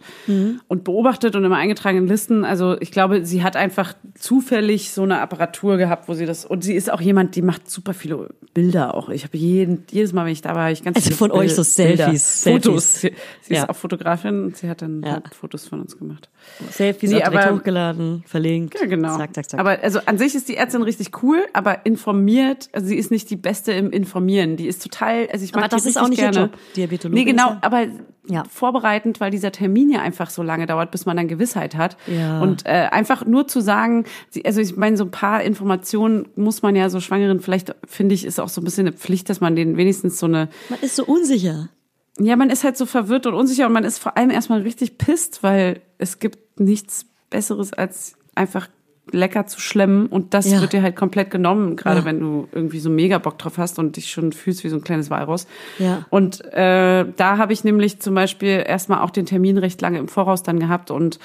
und 0.70 0.84
beobachtet 0.86 1.36
und 1.36 1.44
immer 1.44 1.58
eingetragen 1.58 1.98
in 1.98 2.08
Listen. 2.08 2.46
Also 2.46 2.78
ich 2.80 2.92
glaube, 2.92 3.26
sie 3.26 3.44
hat 3.44 3.56
einfach 3.58 3.94
zufällig 4.18 4.92
so 4.92 5.04
eine 5.04 5.20
Apparatur 5.20 5.78
gehabt, 5.78 6.08
wo 6.08 6.14
sie 6.14 6.26
das 6.26 6.46
und 6.46 6.64
sie 6.64 6.74
ist 6.76 6.92
auch 6.92 7.02
jemand, 7.02 7.36
die 7.36 7.42
macht 7.42 7.70
super 7.70 7.94
viele 7.94 8.30
Bilder 8.54 8.96
auch. 8.96 9.10
Ich 9.10 9.24
habe 9.26 9.38
jeden 9.38 9.84
jedes 9.92 10.14
Mal, 10.14 10.26
wenn 10.26 10.32
ich 10.32 10.42
da 10.42 10.56
war, 10.56 10.72
ich 10.72 10.84
ganz 10.84 10.96
Also 10.96 11.08
viele 11.10 11.18
von 11.18 11.32
euch 11.32 11.54
so 11.56 11.64
Bilder, 11.84 12.06
Selfies, 12.06 12.44
Fotos. 12.44 13.02
Selfies. 13.02 13.22
Sie, 13.42 13.48
sie 13.50 13.54
Ja. 13.56 13.64
ist 13.64 13.70
auch 13.70 13.76
Fotografin 13.76 14.46
und 14.46 14.58
sie 14.58 14.70
hat 14.70 14.82
dann 14.82 15.04
Ja. 15.04 15.22
Fotos 15.38 15.68
von 15.68 15.82
uns 15.82 15.98
gemacht. 15.98 16.30
Selfies 16.72 17.12
Nee, 17.12 17.18
auch 17.24 17.30
direkt 17.30 17.48
aber- 17.48 17.58
hochgeladen, 17.58 18.24
verlinkt. 18.26 18.80
Ja, 18.80 18.86
genau. 18.88 19.18
Zack, 19.18 19.34
zack, 19.36 19.50
zack. 19.50 19.60
Aber 19.60 19.80
also 19.82 20.00
an 20.06 20.18
sich 20.18 20.36
ist 20.36 20.48
die 20.48 20.56
Ärztin 20.58 20.82
richtig 20.84 21.22
cool, 21.24 21.46
aber 21.54 21.86
informiert, 21.86 22.70
also 22.72 22.88
sie 22.88 22.96
ist 22.96 23.12
nicht 23.12 23.30
die 23.30 23.36
Beste 23.36 23.72
im 23.74 23.92
Informieren. 23.92 24.56
Die 24.58 24.68
ist 24.68 24.82
total, 24.82 25.28
also 25.32 25.44
ich 25.44 25.54
mag 25.54 25.64
Aber 25.66 25.70
das 25.70 25.84
die 25.84 25.90
ist 25.90 25.98
auch 25.98 26.08
nicht 26.08 26.20
ihr 26.22 26.32
gerne. 26.32 26.48
Job. 26.52 26.58
Diabetologin 26.76 27.24
Nee, 27.26 27.30
genau, 27.32 27.58
aber 27.62 27.88
Ja. 28.28 28.44
vorbereitend, 28.50 29.20
weil 29.20 29.32
dieser 29.32 29.52
Termin 29.52 29.90
ja 29.92 30.02
einfach 30.02 30.30
so 30.30 30.42
lange 30.44 30.66
dauert, 30.66 30.92
bis 30.92 31.06
man 31.06 31.18
dann 31.18 31.28
Gewissheit 31.28 31.76
hat. 31.76 31.98
Ja. 32.08 32.42
Und 32.42 32.66
äh, 32.66 32.88
einfach 32.92 33.26
nur 33.26 33.48
zu 33.48 33.60
sagen, 33.62 34.06
also 34.46 34.62
ich 34.62 34.76
meine, 34.78 34.98
so 34.98 35.04
ein 35.04 35.12
paar 35.12 35.44
Informationen 35.44 36.28
muss 36.36 36.62
man 36.62 36.76
ja 36.76 36.90
so 36.90 37.00
Schwangeren, 37.02 37.40
vielleicht 37.42 37.76
finde 37.86 38.16
ich, 38.16 38.26
ist 38.26 38.40
auch 38.40 38.50
so 38.50 38.62
ein 38.62 38.64
bisschen 38.64 38.88
eine 38.88 38.96
Pflicht, 38.96 39.30
dass 39.30 39.42
man 39.42 39.56
denen 39.56 39.78
wenigstens 39.78 40.18
so 40.20 40.26
eine 40.26 40.50
Man 40.70 40.80
ist 40.82 40.96
so 40.96 41.06
unsicher. 41.06 41.70
Ja, 42.20 42.36
man 42.36 42.50
ist 42.50 42.64
halt 42.64 42.78
so 42.78 42.86
verwirrt 42.86 43.26
und 43.26 43.34
unsicher 43.34 43.68
und 43.68 43.74
man 43.74 43.84
ist 43.84 43.98
vor 44.00 44.18
allem 44.18 44.30
erstmal 44.30 44.62
richtig 44.62 44.98
pisst, 44.98 45.44
weil 45.44 45.82
es 45.98 46.20
gibt 46.20 46.60
nichts 46.60 47.06
Besseres 47.30 47.74
als 47.74 48.16
einfach 48.36 48.68
lecker 49.12 49.46
zu 49.46 49.60
schlemmen 49.60 50.08
und 50.08 50.34
das 50.34 50.50
Ja. 50.50 50.62
wird 50.62 50.74
dir 50.74 50.82
halt 50.82 50.96
komplett 50.96 51.30
genommen, 51.30 51.76
gerade 51.76 52.00
Ja. 52.00 52.06
wenn 52.06 52.20
du 52.20 52.48
irgendwie 52.52 52.80
so 52.80 52.90
mega 52.90 53.20
Bock 53.20 53.38
drauf 53.38 53.58
hast 53.60 53.78
und 53.78 53.98
dich 53.98 54.10
schon 54.10 54.32
fühlst 54.32 54.64
wie 54.64 54.70
so 54.70 54.78
ein 54.78 54.84
kleines 54.84 55.12
Walross. 55.12 55.46
Ja. 55.78 56.06
Und 56.10 56.44
äh, 56.54 57.06
da 57.16 57.38
habe 57.38 57.54
ich 57.54 57.64
nämlich 57.64 58.00
zum 58.00 58.16
Beispiel 58.16 58.64
erstmal 58.66 59.02
auch 59.02 59.12
den 59.12 59.28
Termin 59.28 59.58
recht 59.60 59.80
lange 59.82 60.00
im 60.00 60.08
Voraus 60.08 60.42
dann 60.42 60.60
gehabt 60.60 60.90
und 60.90 61.20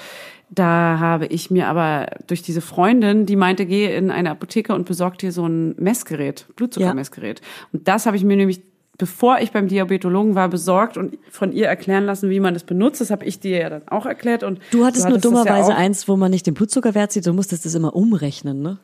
da 0.53 0.97
habe 0.99 1.25
ich 1.27 1.49
mir 1.49 1.69
aber 1.69 2.07
durch 2.27 2.41
diese 2.43 2.59
Freundin, 2.61 3.25
die 3.25 3.37
meinte, 3.37 3.65
geh 3.65 3.95
in 3.95 4.11
eine 4.11 4.29
Apotheke 4.31 4.75
und 4.75 4.85
besorg 4.85 5.17
dir 5.17 5.31
so 5.31 5.45
ein 5.47 5.75
Messgerät, 5.77 6.45
Blutzuckermessgerät. 6.57 7.41
Und 7.71 7.87
das 7.87 8.05
habe 8.05 8.17
ich 8.17 8.25
mir 8.25 8.35
nämlich, 8.35 8.61
bevor 9.01 9.39
ich 9.39 9.51
beim 9.51 9.67
Diabetologen 9.67 10.35
war, 10.35 10.47
besorgt 10.47 10.95
und 10.95 11.17
von 11.31 11.51
ihr 11.51 11.65
erklären 11.65 12.05
lassen, 12.05 12.29
wie 12.29 12.39
man 12.39 12.53
das 12.53 12.63
benutzt. 12.63 13.01
Das 13.01 13.09
habe 13.09 13.25
ich 13.25 13.39
dir 13.39 13.57
ja 13.59 13.69
dann 13.71 13.87
auch 13.87 14.05
erklärt. 14.05 14.43
Und 14.43 14.59
Du 14.69 14.85
hattest 14.85 15.09
nur 15.09 15.17
das 15.17 15.23
ja 15.23 15.29
dummerweise 15.31 15.71
auch. 15.73 15.77
eins, 15.77 16.07
wo 16.07 16.15
man 16.17 16.29
nicht 16.29 16.45
den 16.45 16.53
Blutzuckerwert 16.53 17.11
sieht, 17.11 17.25
du 17.25 17.33
musstest 17.33 17.65
das 17.65 17.73
immer 17.73 17.95
umrechnen, 17.95 18.61
ne? 18.61 18.77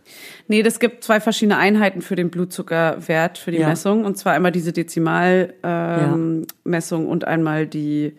Nee, 0.48 0.64
das 0.64 0.80
gibt 0.80 1.04
zwei 1.04 1.20
verschiedene 1.20 1.58
Einheiten 1.58 2.02
für 2.02 2.16
den 2.16 2.32
Blutzuckerwert, 2.32 3.38
für 3.38 3.52
die 3.52 3.60
Ja. 3.60 3.68
Messung. 3.70 4.06
Und 4.06 4.18
zwar 4.18 4.34
einmal 4.34 4.52
diese 4.52 4.74
Dezimalmessung 4.74 5.54
ähm, 5.64 6.48
Messung 6.64 7.08
und 7.08 7.26
einmal 7.28 7.68
die 7.68 8.14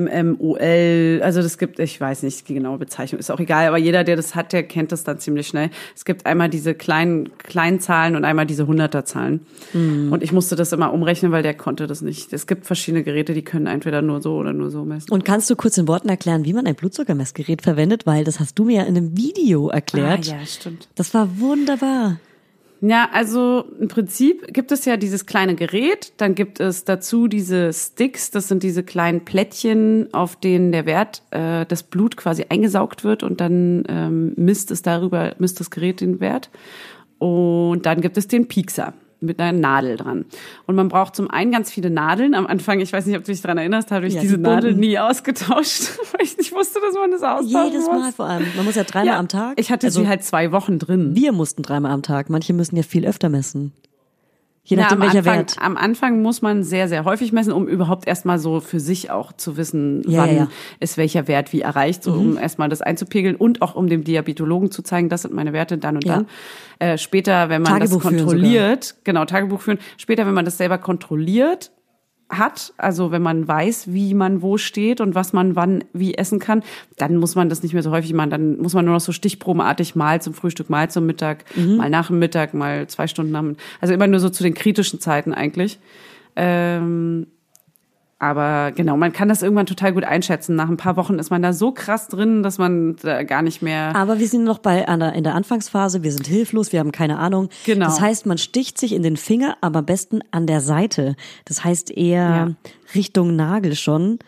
MMUL. 0.00 1.20
Also 1.22 1.42
das 1.42 1.58
gibt, 1.58 1.78
ich 1.78 2.00
weiß 2.00 2.22
nicht 2.22 2.48
die 2.48 2.54
genaue 2.54 2.78
Bezeichnung, 2.78 3.18
ist 3.18 3.30
auch 3.30 3.40
egal, 3.40 3.68
aber 3.68 3.78
jeder, 3.78 4.04
der 4.04 4.16
das 4.16 4.34
hat, 4.34 4.52
der 4.52 4.62
kennt 4.62 4.92
das 4.92 5.04
dann 5.04 5.18
ziemlich 5.18 5.46
schnell. 5.46 5.70
Es 5.94 6.04
gibt 6.04 6.26
einmal 6.26 6.48
diese 6.48 6.74
kleinen, 6.74 7.36
kleinen 7.38 7.80
Zahlen 7.80 8.16
und 8.16 8.24
einmal 8.24 8.46
diese 8.46 8.66
Hunderterzahlen. 8.66 9.46
Mhm. 9.72 10.12
Und 10.12 10.22
ich 10.22 10.32
musste 10.32 10.56
das 10.56 10.72
immer 10.72 10.92
umrechnen, 10.92 11.32
weil 11.32 11.42
der 11.42 11.54
konnte 11.54 11.86
das 11.86 12.02
nicht. 12.02 12.32
Es 12.32 12.46
gibt 12.46 12.66
verschiedene 12.66 13.04
Geräte, 13.04 13.34
die 13.34 13.42
können 13.42 13.66
entweder 13.66 14.02
nur 14.02 14.20
so 14.20 14.36
oder 14.36 14.52
nur 14.52 14.70
so 14.70 14.84
messen. 14.84 15.10
Und 15.10 15.24
kannst 15.24 15.48
du 15.50 15.56
kurz 15.56 15.78
in 15.78 15.88
Worten 15.88 16.08
erklären, 16.08 16.44
wie 16.44 16.52
man 16.52 16.66
ein 16.66 16.74
Blutzuckermessgerät 16.74 17.62
verwendet? 17.62 18.06
Weil 18.06 18.24
das 18.24 18.40
hast 18.40 18.58
du 18.58 18.64
mir 18.64 18.76
ja 18.78 18.82
in 18.82 18.96
einem 18.96 19.16
Video 19.16 19.68
erklärt. 19.68 20.28
Ah, 20.28 20.36
ja, 20.38 20.46
stimmt. 20.46 20.88
Das 20.94 21.14
war 21.14 21.38
wunderbar. 21.38 22.18
Ja, 22.86 23.08
also 23.12 23.64
im 23.80 23.88
Prinzip 23.88 24.52
gibt 24.52 24.70
es 24.70 24.84
ja 24.84 24.98
dieses 24.98 25.24
kleine 25.24 25.54
Gerät, 25.54 26.12
dann 26.18 26.34
gibt 26.34 26.60
es 26.60 26.84
dazu 26.84 27.28
diese 27.28 27.72
Sticks, 27.72 28.30
das 28.30 28.48
sind 28.48 28.62
diese 28.62 28.82
kleinen 28.82 29.24
Plättchen, 29.24 30.12
auf 30.12 30.36
denen 30.36 30.70
der 30.70 30.84
Wert, 30.84 31.22
äh, 31.30 31.64
das 31.64 31.82
Blut 31.82 32.18
quasi 32.18 32.44
eingesaugt 32.50 33.02
wird 33.02 33.22
und 33.22 33.40
dann 33.40 33.84
ähm, 33.88 34.34
misst 34.36 34.70
es 34.70 34.82
darüber, 34.82 35.34
misst 35.38 35.60
das 35.60 35.70
Gerät 35.70 36.02
den 36.02 36.20
Wert. 36.20 36.50
Und 37.18 37.86
dann 37.86 38.02
gibt 38.02 38.18
es 38.18 38.28
den 38.28 38.48
Piekser 38.48 38.92
mit 39.24 39.40
einer 39.40 39.56
Nadel 39.58 39.96
dran. 39.96 40.24
Und 40.66 40.76
man 40.76 40.88
braucht 40.88 41.16
zum 41.16 41.30
einen 41.30 41.50
ganz 41.52 41.70
viele 41.70 41.90
Nadeln. 41.90 42.34
Am 42.34 42.46
Anfang, 42.46 42.80
ich 42.80 42.92
weiß 42.92 43.06
nicht, 43.06 43.16
ob 43.16 43.24
du 43.24 43.32
dich 43.32 43.40
daran 43.42 43.58
erinnerst, 43.58 43.90
habe 43.90 44.06
ich 44.06 44.14
Ja, 44.14 44.20
diese 44.20 44.36
die. 44.36 44.42
Nadel 44.42 44.74
nie 44.74 44.98
ausgetauscht, 44.98 45.98
weil 46.12 46.22
ich 46.24 46.36
nicht 46.38 46.52
wusste, 46.52 46.80
dass 46.80 46.94
man 46.94 47.10
das 47.10 47.22
austauschen 47.22 47.72
Jedes 47.72 47.86
muss. 47.86 47.98
Mal 48.00 48.12
vor 48.12 48.26
allem. 48.26 48.46
Man 48.56 48.64
muss 48.64 48.74
ja 48.74 48.84
dreimal 48.84 49.06
Ja, 49.14 49.18
am 49.18 49.28
Tag. 49.28 49.58
Ich 49.58 49.70
hatte 49.70 49.86
also, 49.86 50.02
sie 50.02 50.08
halt 50.08 50.24
zwei 50.24 50.52
Wochen 50.52 50.78
drin. 50.78 51.14
Wir 51.14 51.32
mussten 51.32 51.62
dreimal 51.62 51.92
am 51.92 52.02
Tag. 52.02 52.30
Manche 52.30 52.52
müssen 52.52 52.76
ja 52.76 52.82
viel 52.82 53.06
öfter 53.06 53.28
messen. 53.28 53.72
Je 54.66 54.76
nachdem, 54.78 54.96
am 54.96 55.02
welcher 55.02 55.18
Anfang, 55.18 55.36
Wert. 55.36 55.56
Am 55.60 55.76
Anfang 55.76 56.22
muss 56.22 56.40
man 56.40 56.62
sehr, 56.62 56.88
sehr 56.88 57.04
häufig 57.04 57.32
messen, 57.32 57.52
um 57.52 57.68
überhaupt 57.68 58.06
erstmal 58.08 58.38
so 58.38 58.60
für 58.60 58.80
sich 58.80 59.10
auch 59.10 59.32
zu 59.32 59.58
wissen, 59.58 60.02
Ja, 60.08 60.20
wann 60.22 60.36
ja, 60.36 60.48
ist 60.80 60.96
welcher 60.96 61.28
Wert 61.28 61.52
wie 61.52 61.60
erreicht, 61.60 62.02
so 62.02 62.12
um 62.14 62.38
erstmal 62.38 62.70
das 62.70 62.80
einzupegeln 62.80 63.36
und 63.36 63.60
auch 63.60 63.74
um 63.74 63.88
dem 63.88 64.04
Diabetologen 64.04 64.70
zu 64.70 64.80
zeigen, 64.82 65.10
das 65.10 65.22
sind 65.22 65.34
meine 65.34 65.52
Werte 65.52 65.76
dann 65.76 65.96
und 65.96 66.04
Ja. 66.06 66.14
dann. 66.16 66.26
Äh, 66.78 66.96
später, 66.98 67.50
wenn 67.50 67.60
man 67.60 67.72
Tagebuch 67.72 68.02
das 68.02 68.10
kontrolliert, 68.10 68.94
genau, 69.04 69.26
Tagebuch 69.26 69.60
führen, 69.60 69.78
später, 69.98 70.26
wenn 70.26 70.34
man 70.34 70.46
das 70.46 70.56
selber 70.56 70.78
kontrolliert, 70.78 71.70
hat, 72.30 72.72
also 72.78 73.10
wenn 73.10 73.22
man 73.22 73.46
weiß, 73.46 73.92
wie 73.92 74.14
man 74.14 74.42
wo 74.42 74.56
steht 74.56 75.00
und 75.00 75.14
was 75.14 75.32
man 75.32 75.56
wann 75.56 75.84
wie 75.92 76.14
essen 76.14 76.38
kann, 76.38 76.62
dann 76.96 77.16
muss 77.16 77.34
man 77.34 77.48
das 77.48 77.62
nicht 77.62 77.74
mehr 77.74 77.82
so 77.82 77.90
häufig 77.90 78.12
machen. 78.14 78.30
Dann 78.30 78.58
muss 78.58 78.74
man 78.74 78.84
nur 78.84 78.94
noch 78.94 79.00
so 79.00 79.12
stichprobenartig 79.12 79.94
mal 79.94 80.20
zum 80.22 80.34
Frühstück, 80.34 80.70
mal 80.70 80.90
zum 80.90 81.06
Mittag, 81.06 81.44
Mhm. 81.56 81.76
mal 81.76 81.90
nach 81.90 82.06
dem 82.08 82.18
Mittag, 82.18 82.54
mal 82.54 82.86
zwei 82.88 83.06
Stunden 83.06 83.32
nach 83.32 83.40
dem 83.42 83.56
Also 83.80 83.94
immer 83.94 84.06
nur 84.06 84.20
so 84.20 84.30
zu 84.30 84.42
den 84.42 84.54
kritischen 84.54 85.00
Zeiten 85.00 85.34
eigentlich. 85.34 85.78
Ähm, 86.36 87.26
aber 88.18 88.72
genau, 88.72 88.96
man 88.96 89.12
kann 89.12 89.28
das 89.28 89.42
irgendwann 89.42 89.66
total 89.66 89.92
gut 89.92 90.04
einschätzen. 90.04 90.54
Nach 90.56 90.68
ein 90.68 90.76
paar 90.76 90.96
Wochen 90.96 91.18
ist 91.18 91.30
man 91.30 91.42
da 91.42 91.52
so 91.52 91.72
krass 91.72 92.08
drin, 92.08 92.42
dass 92.42 92.58
man 92.58 92.96
da 93.02 93.22
gar 93.24 93.42
nicht 93.42 93.60
mehr. 93.62 93.94
Aber 93.96 94.18
wir 94.18 94.28
sind 94.28 94.44
noch 94.44 94.58
bei 94.58 94.86
an 94.88 95.00
der, 95.00 95.12
in 95.14 95.24
der 95.24 95.34
Anfangsphase, 95.34 96.02
wir 96.02 96.12
sind 96.12 96.26
hilflos, 96.26 96.72
wir 96.72 96.80
haben 96.80 96.92
keine 96.92 97.18
Ahnung. 97.18 97.48
Genau. 97.66 97.86
Das 97.86 98.00
heißt, 98.00 98.26
man 98.26 98.38
sticht 98.38 98.78
sich 98.78 98.92
in 98.92 99.02
den 99.02 99.16
Finger, 99.16 99.56
aber 99.60 99.80
am 99.80 99.86
besten 99.86 100.20
an 100.30 100.46
der 100.46 100.60
Seite. 100.60 101.16
Das 101.44 101.64
heißt 101.64 101.90
eher 101.90 102.20
Ja. 102.20 102.50
Richtung 102.94 103.36
Nagel 103.36 103.74
schon. 103.74 104.18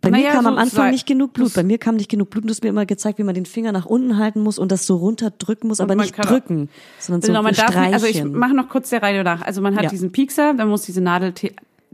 Bei 0.00 0.10
mir 0.10 0.18
Naja, 0.18 0.32
kam 0.32 0.42
so 0.44 0.48
am 0.50 0.58
Anfang 0.58 0.90
nicht 0.90 1.06
genug 1.06 1.32
Blut. 1.32 1.54
Bei 1.54 1.62
mir 1.62 1.78
kam 1.78 1.96
nicht 1.96 2.10
genug 2.10 2.28
Blut 2.28 2.44
und 2.44 2.48
du 2.48 2.52
hast 2.52 2.62
mir 2.62 2.68
immer 2.68 2.84
gezeigt, 2.84 3.18
wie 3.18 3.22
man 3.22 3.34
den 3.34 3.46
Finger 3.46 3.72
nach 3.72 3.86
unten 3.86 4.18
halten 4.18 4.42
muss 4.42 4.58
und 4.58 4.70
das 4.70 4.84
so 4.86 4.96
runterdrücken 4.96 5.66
muss, 5.68 5.80
aber 5.80 5.94
nicht 5.94 6.12
kann 6.14 6.26
auch- 6.26 6.30
drücken, 6.30 6.68
sondern 6.98 7.22
so 7.22 7.28
Genau, 7.28 7.42
man 7.42 7.54
darf 7.54 7.74
also 7.74 8.06
ich 8.06 8.22
mache 8.22 8.52
noch 8.54 8.68
kurz 8.68 8.90
der 8.90 9.02
Reihe 9.02 9.24
nach. 9.24 9.40
Also 9.40 9.62
man 9.62 9.74
hat 9.76 9.84
Ja. 9.84 9.88
diesen 9.88 10.12
Piekser, 10.12 10.52
dann 10.52 10.68
muss 10.68 10.82
diese 10.82 11.00
Nadel 11.00 11.32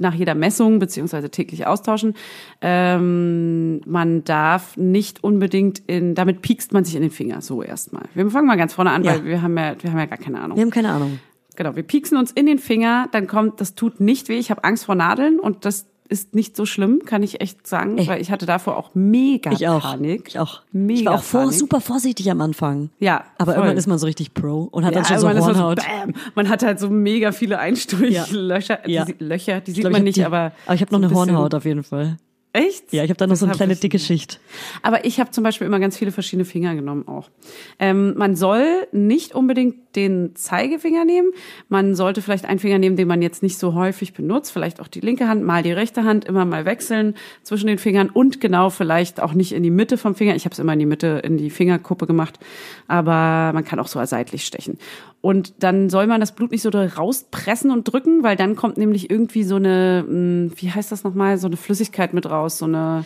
nach 0.00 0.14
jeder 0.14 0.34
Messung 0.34 0.78
beziehungsweise 0.78 1.30
täglich 1.30 1.66
austauschen. 1.66 2.14
Ähm, 2.60 3.80
man 3.86 4.24
darf 4.24 4.76
nicht 4.76 5.22
unbedingt 5.22 5.80
in, 5.86 6.14
damit 6.14 6.42
piekst 6.42 6.72
man 6.72 6.84
sich 6.84 6.96
in 6.96 7.02
den 7.02 7.10
Finger, 7.10 7.40
so 7.40 7.62
erstmal. 7.62 8.04
Wir 8.14 8.28
fangen 8.30 8.46
mal 8.46 8.56
ganz 8.56 8.72
vorne 8.74 8.90
an, 8.90 9.04
Ja. 9.04 9.12
weil 9.14 9.24
wir 9.24 9.42
haben 9.42 9.56
ja, 9.56 9.74
wir 9.80 9.90
haben 9.92 9.98
ja 9.98 10.06
gar 10.06 10.18
keine 10.18 10.40
Ahnung. 10.40 10.56
wir 10.56 10.62
haben 10.62 10.70
keine 10.70 10.90
Ahnung. 10.90 11.20
Genau, 11.56 11.76
wir 11.76 11.82
pieksen 11.82 12.16
uns 12.16 12.30
in 12.32 12.46
den 12.46 12.58
Finger, 12.58 13.08
dann 13.12 13.26
kommt, 13.26 13.60
das 13.60 13.74
tut 13.74 14.00
nicht 14.00 14.28
weh. 14.28 14.38
Ich 14.38 14.50
habe 14.50 14.64
Angst 14.64 14.84
vor 14.86 14.94
Nadeln 14.94 15.38
und 15.38 15.64
das 15.64 15.86
ist 16.10 16.34
nicht 16.34 16.56
so 16.56 16.66
schlimm, 16.66 17.02
kann 17.06 17.22
ich 17.22 17.40
echt 17.40 17.66
sagen, 17.66 17.96
Ey. 17.98 18.06
weil 18.08 18.20
ich 18.20 18.30
hatte 18.30 18.44
davor 18.44 18.76
auch 18.76 18.90
mega 18.94 19.52
Ich 19.52 19.66
auch. 19.68 19.80
Panik. 19.82 20.28
Ich 20.28 20.38
auch. 20.38 20.60
Mega 20.72 21.00
ich 21.00 21.06
war 21.06 21.14
auch 21.14 21.22
vor, 21.22 21.52
super 21.52 21.80
vorsichtig 21.80 22.30
am 22.30 22.40
Anfang. 22.40 22.90
Ja, 22.98 23.24
Aber 23.38 23.52
voll. 23.52 23.54
irgendwann 23.60 23.76
ist 23.78 23.86
man 23.86 23.98
so 23.98 24.06
richtig 24.06 24.34
Pro 24.34 24.68
und 24.70 24.84
hat 24.84 24.92
Ja, 24.94 25.02
dann 25.02 25.06
schon 25.06 25.18
so 25.20 25.46
Hornhaut. 25.46 25.78
bam. 25.78 26.12
Man 26.34 26.48
hat 26.48 26.62
halt 26.62 26.80
so 26.80 26.90
mega 26.90 27.32
viele 27.32 27.54
Ja. 27.54 27.60
Einstrichlöcher. 27.60 28.88
Ja. 28.88 29.06
Löcher, 29.18 29.60
die 29.60 29.70
sieht 29.70 29.80
glaub, 29.82 29.92
man 29.92 30.02
nicht, 30.02 30.16
die, 30.16 30.24
aber. 30.24 30.52
aber 30.66 30.74
ich 30.74 30.80
habe 30.80 30.92
noch 30.92 31.00
so 31.00 31.06
eine 31.06 31.14
Hornhaut 31.14 31.54
auf 31.54 31.64
jeden 31.64 31.84
Fall. 31.84 32.16
Echt? 32.52 32.92
Ja, 32.92 33.04
ich 33.04 33.10
habe 33.10 33.18
da 33.18 33.28
noch 33.28 33.36
so 33.36 33.44
eine 33.44 33.52
Das 33.52 33.58
kleine 33.58 33.76
dicke. 33.76 34.00
Schicht. 34.00 34.40
Aber 34.82 35.04
ich 35.04 35.20
habe 35.20 35.30
zum 35.30 35.44
Beispiel 35.44 35.68
immer 35.68 35.78
ganz 35.78 35.96
viele 35.96 36.10
verschiedene 36.10 36.44
Finger 36.44 36.74
genommen 36.74 37.06
auch. 37.06 37.30
Ähm, 37.78 38.14
man 38.16 38.34
soll 38.34 38.88
nicht 38.90 39.36
unbedingt 39.36 39.94
den 39.94 40.34
Zeigefinger 40.34 41.04
nehmen. 41.04 41.30
Man 41.68 41.94
sollte 41.94 42.22
vielleicht 42.22 42.44
einen 42.46 42.58
Finger 42.58 42.78
nehmen, 42.78 42.96
den 42.96 43.06
man 43.06 43.22
jetzt 43.22 43.44
nicht 43.44 43.56
so 43.56 43.74
häufig 43.74 44.14
benutzt. 44.14 44.50
Vielleicht 44.52 44.80
auch 44.80 44.88
die 44.88 44.98
linke 45.00 45.28
Hand, 45.28 45.44
mal 45.44 45.62
die 45.62 45.70
rechte 45.70 46.02
Hand, 46.02 46.24
immer 46.24 46.44
mal 46.44 46.64
wechseln 46.64 47.14
zwischen 47.44 47.68
den 47.68 47.78
Fingern 47.78 48.10
und 48.10 48.40
genau 48.40 48.70
vielleicht 48.70 49.20
auch 49.20 49.32
nicht 49.32 49.52
in 49.52 49.62
die 49.62 49.70
Mitte 49.70 49.96
vom 49.96 50.16
Finger. 50.16 50.34
Ich 50.34 50.44
habe 50.44 50.52
es 50.52 50.58
immer 50.58 50.72
in 50.72 50.80
die 50.80 50.86
Mitte, 50.86 51.20
in 51.22 51.36
die 51.36 51.50
Fingerkuppe 51.50 52.06
gemacht. 52.06 52.40
Aber 52.88 53.52
man 53.54 53.64
kann 53.64 53.78
auch 53.78 53.88
so 53.88 54.04
seitlich 54.04 54.44
stechen. 54.44 54.78
Und 55.22 55.62
dann 55.62 55.90
soll 55.90 56.06
man 56.06 56.18
das 56.20 56.32
Blut 56.34 56.50
nicht 56.50 56.62
so 56.62 56.70
doll 56.70 56.86
rauspressen 56.86 57.70
und 57.70 57.84
drücken, 57.84 58.22
weil 58.22 58.36
dann 58.36 58.56
kommt 58.56 58.78
nämlich 58.78 59.10
irgendwie 59.10 59.44
so 59.44 59.56
eine, 59.56 60.02
mh, 60.08 60.52
wie 60.56 60.70
heißt 60.70 60.90
das 60.90 61.04
nochmal, 61.04 61.36
so 61.36 61.46
eine 61.46 61.58
Flüssigkeit 61.58 62.14
mit 62.14 62.24
raus, 62.28 62.56
so 62.56 62.64
eine, 62.64 63.04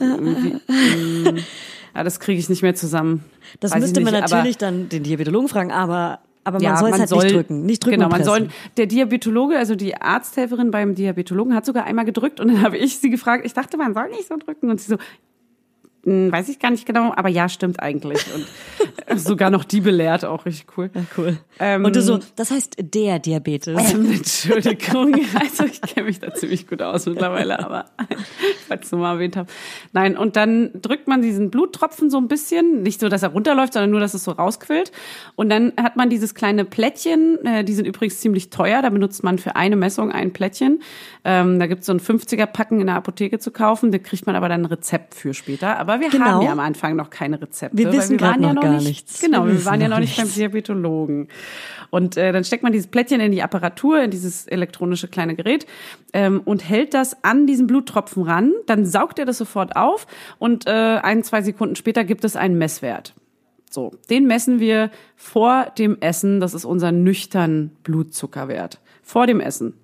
irgendwie, 0.00 0.54
mh, 0.66 1.40
ja, 1.94 2.04
das 2.04 2.20
kriege 2.20 2.38
ich 2.38 2.48
nicht 2.48 2.62
mehr 2.62 2.74
zusammen. 2.74 3.22
Das 3.60 3.72
Weiß 3.72 3.80
müsste 3.82 4.00
man 4.00 4.14
nicht, 4.14 4.22
aber- 4.24 4.36
natürlich 4.36 4.56
dann 4.56 4.88
den 4.88 5.02
Diabetologen 5.02 5.48
fragen, 5.48 5.72
aber, 5.72 6.20
aber 6.42 6.54
man 6.56 6.62
ja, 6.62 6.76
soll 6.78 6.88
es 6.88 6.98
halt 6.98 7.10
nicht 7.10 7.34
drücken. 7.34 7.66
Nicht 7.66 7.84
drücken 7.84 7.96
Genau, 7.98 8.08
man 8.08 8.24
soll, 8.24 8.48
der 8.78 8.86
Diabetologe, 8.86 9.58
also 9.58 9.74
die 9.74 9.94
Arzthelferin 9.94 10.70
beim 10.70 10.94
Diabetologen 10.94 11.54
hat 11.54 11.66
sogar 11.66 11.84
einmal 11.84 12.06
gedrückt 12.06 12.40
und 12.40 12.48
dann 12.48 12.62
habe 12.62 12.78
ich 12.78 12.96
sie 12.98 13.10
gefragt, 13.10 13.44
ich 13.44 13.52
dachte, 13.52 13.76
man 13.76 13.92
soll 13.92 14.08
nicht 14.08 14.26
so 14.26 14.36
drücken 14.38 14.70
und 14.70 14.80
sie 14.80 14.88
so, 14.92 14.96
"Hm, 16.04 16.32
weiß 16.32 16.48
ich 16.48 16.58
gar 16.58 16.70
nicht 16.70 16.86
genau, 16.86 17.12
aber 17.14 17.28
ja, 17.28 17.50
stimmt 17.50 17.78
eigentlich 17.80 18.24
und 18.34 18.46
sogar 19.18 19.50
noch 19.50 19.64
die 19.64 19.80
belehrt, 19.80 20.24
auch 20.24 20.44
richtig 20.46 20.66
cool. 20.76 20.90
Ja, 20.94 21.02
cool. 21.16 21.38
Ähm, 21.58 21.84
und 21.84 21.96
du 21.96 22.02
so, 22.02 22.18
das 22.36 22.50
heißt 22.50 22.76
der 22.78 23.18
Diabetes. 23.18 23.92
Ähm, 23.92 24.12
Entschuldigung, 24.12 25.14
also 25.40 25.64
ich 25.64 25.80
kenne 25.80 26.06
mich 26.06 26.20
da 26.20 26.32
ziemlich 26.34 26.66
gut 26.68 26.82
aus 26.82 27.06
mittlerweile, 27.06 27.58
aber 27.58 27.86
falls 28.68 28.90
du 28.90 28.96
mal 28.96 29.14
erwähnt 29.14 29.36
habe. 29.36 29.48
Nein, 29.92 30.16
und 30.16 30.36
dann 30.36 30.70
drückt 30.80 31.08
man 31.08 31.22
diesen 31.22 31.50
Bluttropfen 31.50 32.10
so 32.10 32.18
ein 32.18 32.28
bisschen, 32.28 32.82
nicht 32.82 33.00
so, 33.00 33.08
dass 33.08 33.22
er 33.22 33.30
runterläuft, 33.30 33.72
sondern 33.72 33.90
nur, 33.90 34.00
dass 34.00 34.14
es 34.14 34.24
so 34.24 34.32
rausquillt. 34.32 34.92
Und 35.36 35.48
dann 35.50 35.72
hat 35.80 35.96
man 35.96 36.10
dieses 36.10 36.34
kleine 36.34 36.64
Plättchen, 36.64 37.44
äh, 37.44 37.64
die 37.64 37.74
sind 37.74 37.86
übrigens 37.86 38.20
ziemlich 38.20 38.50
teuer, 38.50 38.82
da 38.82 38.90
benutzt 38.90 39.22
man 39.24 39.38
für 39.38 39.56
eine 39.56 39.76
Messung 39.76 40.10
ein 40.12 40.32
Plättchen. 40.32 40.82
Ähm, 41.24 41.58
da 41.58 41.66
gibt's 41.66 41.86
so 41.86 41.92
ein 41.92 42.00
50er-Packen 42.00 42.80
in 42.80 42.86
der 42.86 42.96
Apotheke 42.96 43.38
zu 43.38 43.50
kaufen, 43.50 43.92
da 43.92 43.98
kriegt 43.98 44.26
man 44.26 44.36
aber 44.36 44.48
dann 44.48 44.62
ein 44.62 44.66
Rezept 44.66 45.14
für 45.14 45.34
später. 45.34 45.78
Aber 45.78 46.00
wir 46.00 46.08
Genau. 46.10 46.24
haben 46.26 46.42
ja 46.42 46.52
am 46.52 46.60
Anfang 46.60 46.96
noch 46.96 47.10
keine 47.10 47.40
Rezepte. 47.40 47.76
Wir 47.76 47.92
wissen 47.92 48.20
wir 48.20 48.26
ja 48.26 48.36
noch 48.36 48.52
noch 48.54 48.62
gar 48.62 48.80
nicht, 48.80 49.01
nichts. 49.02 49.20
Genau, 49.20 49.46
Wir 49.46 49.54
wir, 49.54 49.64
waren 49.64 49.80
ja 49.80 49.88
noch 49.88 49.98
nicht 49.98 50.16
beim. 50.16 50.32
Diabetologen. 50.32 51.28
Und 51.90 52.16
äh, 52.16 52.32
dann 52.32 52.44
steckt 52.44 52.62
man 52.62 52.72
dieses 52.72 52.86
Plättchen 52.86 53.20
in 53.20 53.32
die 53.32 53.42
Apparatur, 53.42 54.02
in 54.02 54.10
dieses 54.10 54.46
elektronische 54.46 55.08
kleine 55.08 55.34
Gerät 55.34 55.66
ähm, 56.12 56.40
und 56.44 56.66
hält 56.66 56.94
das 56.94 57.22
an 57.22 57.46
diesen 57.46 57.66
Bluttropfen 57.66 58.22
ran. 58.22 58.52
Dann 58.66 58.86
saugt 58.86 59.18
er 59.18 59.26
das 59.26 59.38
sofort 59.38 59.76
auf 59.76 60.06
und 60.38 60.66
äh, 60.66 60.70
ein, 60.70 61.22
zwei 61.22 61.42
Sekunden 61.42 61.76
später 61.76 62.04
gibt 62.04 62.24
es 62.24 62.36
einen 62.36 62.56
Messwert. 62.56 63.14
So, 63.70 63.92
den 64.10 64.26
messen 64.26 64.60
wir 64.60 64.90
vor 65.16 65.72
dem 65.78 65.98
Essen. 66.00 66.40
Das 66.40 66.54
ist 66.54 66.64
unser 66.64 66.92
nüchtern 66.92 67.70
Blutzuckerwert. 67.82 68.80
Vor 69.02 69.26
dem 69.26 69.40
Essen. 69.40 69.74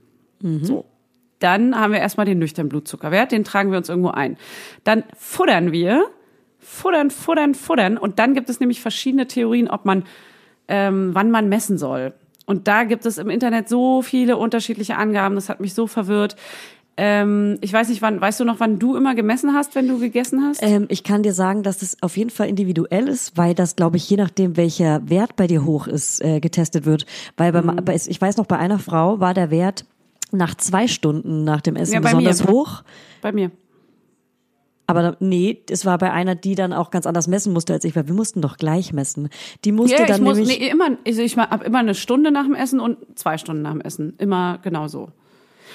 So. 0.63 0.85
Dann 1.39 1.79
haben 1.79 1.93
wir 1.93 2.01
erstmal 2.01 2.27
den 2.27 2.39
nüchternen 2.39 2.69
Blutzuckerwert, 2.69 3.33
den 3.33 3.45
tragen 3.45 3.71
wir 3.71 3.79
uns 3.79 3.89
irgendwo 3.89 4.11
ein. 4.11 4.37
Dann 4.85 5.05
futtern 5.17 5.73
wir 5.73 6.07
futtern, 6.59 7.11
futtern, 7.11 7.55
futtern. 7.55 7.97
Und 7.99 8.19
dann 8.19 8.35
gibt 8.35 8.49
es 8.51 8.61
nämlich 8.61 8.81
verschiedene 8.81 9.27
Theorien, 9.27 9.69
ob 9.69 9.85
man, 9.85 10.05
ähm, 10.69 11.11
wann 11.13 11.31
man 11.31 11.49
messen 11.49 11.79
soll. 11.79 12.13
Und 12.47 12.67
da 12.69 12.85
gibt 12.85 13.05
es 13.07 13.19
im 13.19 13.29
Internet 13.31 13.69
so 13.69 14.03
viele 14.03 14.37
unterschiedliche 14.37 14.97
Angaben. 14.97 15.35
Das 15.35 15.49
hat 15.49 15.61
mich 15.61 15.75
so 15.75 15.87
verwirrt. 15.87 16.37
Ähm, 17.01 17.59
ich 17.61 17.73
weiß 17.73 17.91
nicht, 17.91 18.03
wann, 18.03 18.21
weißt 18.21 18.41
du 18.41 18.45
noch, 18.45 18.59
wann 18.59 18.81
du 18.81 18.97
immer 18.97 19.15
gemessen 19.15 19.55
hast, 19.55 19.77
wenn 19.77 19.87
du 19.87 20.01
gegessen 20.01 20.43
hast? 20.45 20.61
Ähm, 20.63 20.87
ich 20.89 21.05
kann 21.05 21.23
dir 21.23 21.33
sagen, 21.33 21.63
dass 21.63 21.79
das 21.79 21.97
auf 22.03 22.17
jeden 22.17 22.31
Fall 22.31 22.49
individuell 22.49 23.07
ist, 23.07 23.37
weil 23.37 23.55
das, 23.55 23.77
glaube 23.77 23.99
ich, 23.99 24.11
je 24.11 24.17
nachdem, 24.17 24.57
welcher 24.57 25.09
Wert 25.09 25.37
bei 25.37 25.47
dir 25.47 25.65
hoch 25.65 25.87
ist, 25.87 26.21
äh, 26.25 26.41
getestet 26.41 26.87
wird. 26.87 27.07
Weil 27.37 27.53
Mhm. 27.53 27.67
bei, 27.77 27.83
bei, 27.83 27.95
ich 27.95 28.21
weiß 28.21 28.37
noch, 28.37 28.47
bei 28.47 28.59
einer 28.59 28.81
Frau 28.81 29.21
war 29.21 29.33
der 29.33 29.51
Wert 29.53 29.85
nach 30.33 30.57
zwei 30.57 30.89
Stunden 30.89 31.45
nach 31.45 31.61
dem 31.61 31.77
Essen 31.77 31.95
Ja, 31.95 32.01
bei 32.01 32.09
besonders 32.11 32.45
mir. 32.45 32.51
hoch. 32.53 32.83
Bei 33.23 33.31
mir. 33.31 33.53
Aber 34.91 35.19
nee, 35.21 35.63
es 35.69 35.85
war 35.85 35.99
bei 35.99 36.11
einer, 36.11 36.35
die 36.35 36.55
dann 36.55 36.73
auch 36.73 36.91
ganz 36.91 37.07
anders 37.07 37.29
messen 37.29 37.53
musste 37.53 37.75
als 37.75 37.85
ich, 37.85 37.95
weil 37.95 38.09
wir 38.09 38.15
mussten 38.15 38.41
doch 38.41 38.57
gleich 38.57 38.95
messen. 38.95 39.29
Die 39.67 39.71
musste 39.71 40.01
ich 40.01 40.09
dann 40.09 40.23
muss, 40.23 40.39
nämlich. 40.39 40.61
nee, 40.61 40.69
immer, 40.71 40.97
ich, 41.05 41.19
ich 41.19 41.37
habe 41.37 41.63
immer 41.67 41.81
eine 41.81 41.95
Stunde 41.95 42.31
nach 42.31 42.45
dem 42.45 42.55
Essen 42.55 42.81
und 42.81 42.97
zwei 43.15 43.37
Stunden 43.37 43.61
nach 43.61 43.73
dem 43.73 43.83
Essen. 43.83 44.15
Immer 44.17 44.59
genau 44.63 44.89
so. 44.89 45.11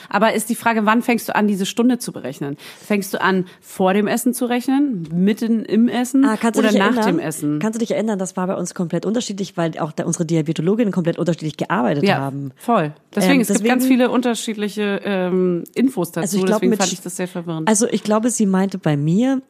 Aber 0.09 0.33
ist 0.33 0.49
die 0.49 0.55
Frage, 0.55 0.85
wann 0.85 1.01
fängst 1.01 1.29
du 1.29 1.35
an, 1.35 1.47
diese 1.47 1.65
Stunde 1.65 1.97
zu 1.97 2.11
berechnen? 2.11 2.57
Fängst 2.85 3.13
du 3.13 3.21
an, 3.21 3.45
vor 3.61 3.93
dem 3.93 4.07
Essen 4.07 4.33
zu 4.33 4.45
rechnen, 4.45 5.07
mitten 5.13 5.65
im 5.65 5.87
Essen 5.87 6.25
Ah, 6.25 6.37
kannst 6.37 6.59
du 6.59 6.63
oder 6.63 6.71
nach 6.77 6.95
erinnern? 6.95 7.05
dem 7.05 7.19
Essen? 7.19 7.59
Kannst 7.59 7.75
du 7.75 7.79
dich 7.79 7.91
erinnern, 7.91 8.19
das 8.19 8.35
war 8.37 8.47
bei 8.47 8.55
uns 8.55 8.73
komplett 8.75 9.05
unterschiedlich, 9.05 9.57
weil 9.57 9.77
auch 9.79 9.91
da 9.91 10.05
unsere 10.05 10.25
Diabetologinnen 10.25 10.91
komplett 10.93 11.17
unterschiedlich 11.17 11.57
gearbeitet 11.57 12.03
ja, 12.03 12.17
haben. 12.17 12.51
voll. 12.55 12.93
Deswegen, 13.15 13.35
Ähm, 13.35 13.41
es 13.41 13.47
gibt 13.47 13.59
deswegen- 13.59 13.69
ganz 13.69 13.85
viele 13.87 14.09
unterschiedliche 14.11 15.01
ähm, 15.03 15.63
Infos 15.75 16.11
dazu. 16.11 16.21
Also 16.21 16.37
ich 16.37 16.45
glaub, 16.45 16.57
deswegen 16.59 16.69
mit- 16.71 16.79
fand 16.79 16.93
ich 16.93 17.01
das 17.01 17.15
sehr 17.15 17.27
verwirrend. 17.27 17.67
Also 17.67 17.87
ich 17.87 18.03
glaube, 18.03 18.29
sie 18.29 18.45
meinte 18.45 18.77
bei 18.77 18.97
mir, 18.97 19.41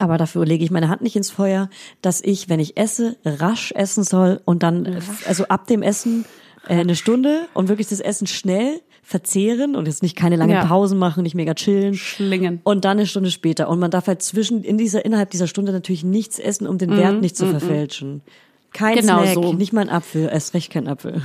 aber 0.00 0.16
dafür 0.18 0.44
lege 0.46 0.64
ich 0.64 0.70
meine 0.70 0.88
Hand 0.88 1.02
nicht 1.02 1.16
ins 1.16 1.30
Feuer, 1.30 1.70
dass 2.02 2.20
ich, 2.22 2.48
wenn 2.48 2.60
ich 2.60 2.76
esse, 2.76 3.16
rasch 3.24 3.72
essen 3.72 4.04
soll 4.04 4.40
und 4.44 4.62
dann, 4.62 5.00
also 5.26 5.44
ab 5.48 5.66
dem 5.66 5.82
Essen 5.82 6.24
äh, 6.68 6.74
eine 6.80 6.94
Stunde 6.94 7.46
und 7.54 7.68
wirklich 7.68 7.88
das 7.88 8.00
Essen 8.00 8.26
schnell 8.26 8.80
verzehren 9.08 9.74
und 9.74 9.86
jetzt 9.86 10.02
nicht 10.02 10.16
keine 10.16 10.36
langen 10.36 10.52
Ja. 10.52 10.66
Pausen 10.66 10.98
machen, 10.98 11.22
nicht 11.22 11.34
mega 11.34 11.54
chillen. 11.54 11.94
Schlingen. 11.94 12.60
Und 12.62 12.84
dann 12.84 12.98
eine 12.98 13.06
Stunde 13.06 13.30
später. 13.30 13.70
Und 13.70 13.78
man 13.78 13.90
darf 13.90 14.06
halt 14.06 14.20
zwischen, 14.22 14.62
in 14.62 14.76
dieser, 14.76 15.02
innerhalb 15.02 15.30
dieser 15.30 15.46
Stunde 15.46 15.72
natürlich 15.72 16.04
nichts 16.04 16.38
essen, 16.38 16.66
um 16.66 16.76
den 16.76 16.94
Wert 16.94 17.22
nicht 17.22 17.34
zu 17.34 17.46
verfälschen. 17.46 18.20
Kein 18.74 18.96
Mhm, 18.96 19.00
Genau 19.00 19.22
Snack, 19.22 19.34
so. 19.34 19.52
nicht 19.54 19.72
mal 19.72 19.80
ein 19.80 19.88
Apfel, 19.88 20.28
erst 20.30 20.52
recht 20.52 20.70
kein 20.70 20.86
Apfel. 20.86 21.22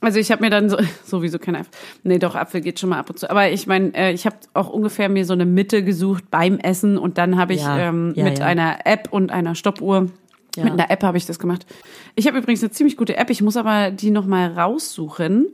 Also 0.00 0.20
ich 0.20 0.30
habe 0.30 0.44
mir 0.44 0.50
dann 0.50 0.70
so 0.70 0.76
sowieso 1.04 1.40
kein 1.40 1.56
Apfel. 1.56 1.72
Nee, 2.04 2.18
doch 2.20 2.36
Apfel 2.36 2.60
geht 2.60 2.78
schon 2.78 2.90
mal 2.90 3.00
ab 3.00 3.10
und 3.10 3.18
zu. 3.18 3.28
Aber 3.28 3.50
ich 3.50 3.66
meine, 3.66 3.92
äh, 3.96 4.12
ich 4.12 4.26
habe 4.26 4.36
auch 4.52 4.68
ungefähr 4.70 5.08
mir 5.08 5.24
so 5.24 5.32
eine 5.32 5.44
Mitte 5.44 5.82
gesucht 5.82 6.30
beim 6.30 6.58
Essen 6.58 6.96
und 6.96 7.18
dann 7.18 7.36
habe 7.36 7.54
ich 7.54 7.62
Ja, 7.62 7.78
ähm, 7.88 8.12
ja, 8.14 8.22
mit 8.22 8.40
einer 8.40 8.86
App 8.86 9.08
und 9.10 9.32
einer 9.32 9.56
Stoppuhr 9.56 10.08
Ja. 10.56 10.62
mit 10.64 10.74
einer 10.74 10.88
App 10.88 11.02
habe 11.02 11.18
ich 11.18 11.26
das 11.26 11.40
gemacht. 11.40 11.66
Ich 12.14 12.28
habe 12.28 12.38
übrigens 12.38 12.62
eine 12.62 12.70
ziemlich 12.70 12.96
gute 12.96 13.16
App. 13.16 13.28
Ich 13.30 13.42
muss 13.42 13.56
aber 13.56 13.90
die 13.90 14.12
noch 14.12 14.24
mal 14.26 14.52
raussuchen. 14.52 15.48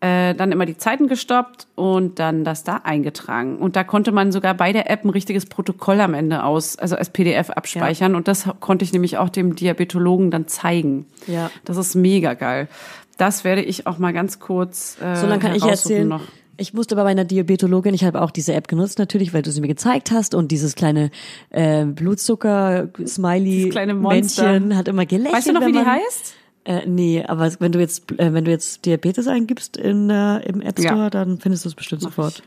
Äh, 0.00 0.34
dann 0.34 0.52
immer 0.52 0.66
die 0.66 0.76
Zeiten 0.76 1.08
gestoppt 1.08 1.68
und 1.74 2.18
dann 2.18 2.44
das 2.44 2.64
da 2.64 2.82
eingetragen. 2.84 3.56
Und 3.56 3.76
da 3.76 3.84
konnte 3.84 4.12
man 4.12 4.30
sogar 4.30 4.52
bei 4.52 4.72
der 4.74 4.90
App 4.90 5.04
ein 5.04 5.10
richtiges 5.10 5.46
Protokoll 5.46 6.00
am 6.02 6.12
Ende 6.12 6.44
aus, 6.44 6.76
also 6.76 6.96
als 6.96 7.08
PDF 7.08 7.48
abspeichern. 7.48 8.14
Und 8.14 8.28
das 8.28 8.46
konnte 8.60 8.84
ich 8.84 8.92
nämlich 8.92 9.16
auch 9.16 9.30
dem 9.30 9.56
Diabetologen 9.56 10.30
dann 10.30 10.48
zeigen. 10.48 11.06
Ja. 11.26 11.50
Das 11.64 11.78
ist 11.78 11.94
mega 11.94 12.34
geil. 12.34 12.68
Das 13.16 13.42
werde 13.44 13.62
ich 13.62 13.86
auch 13.86 13.96
mal 13.96 14.12
ganz 14.12 14.38
kurz. 14.38 14.98
Äh, 15.00 15.16
So, 15.16 15.26
dann 15.28 15.40
kann 15.40 15.54
ich 15.54 15.62
erzählen. 15.64 16.06
Noch. 16.06 16.20
Ich 16.58 16.74
musste 16.74 16.94
bei 16.94 17.04
meiner 17.04 17.24
Diabetologin, 17.24 17.94
ich 17.94 18.04
habe 18.04 18.20
auch 18.20 18.30
diese 18.30 18.52
App 18.52 18.68
genutzt 18.68 18.98
natürlich, 18.98 19.32
weil 19.32 19.40
du 19.40 19.50
sie 19.50 19.62
mir 19.62 19.68
gezeigt 19.68 20.10
hast 20.10 20.34
und 20.34 20.52
dieses 20.52 20.74
kleine 20.74 21.10
äh, 21.50 21.86
Blutzucker-Smiley 21.86 23.50
Dieses 23.50 23.70
kleine 23.70 23.94
Monster. 23.94 24.52
Männchen 24.52 24.76
hat 24.76 24.88
immer 24.88 25.06
gelächelt. 25.06 25.34
Weißt 25.34 25.48
du 25.48 25.52
noch, 25.52 25.66
wie 25.66 25.72
die 25.72 25.78
heißt? 25.78 26.34
Äh, 26.66 26.84
nee, 26.86 27.22
aber 27.24 27.50
wenn 27.60 27.70
du 27.70 27.78
jetzt 27.78 28.10
äh, 28.18 28.32
wenn 28.34 28.44
du 28.44 28.50
jetzt 28.50 28.84
Diabetes 28.86 29.28
eingibst 29.28 29.76
in, 29.76 30.10
äh, 30.10 30.38
im 30.40 30.60
App 30.60 30.78
Store, 30.80 30.96
Ja. 31.04 31.10
dann 31.10 31.38
findest 31.38 31.64
du 31.64 31.68
es 31.68 31.76
bestimmt 31.76 32.02
sofort. 32.02 32.42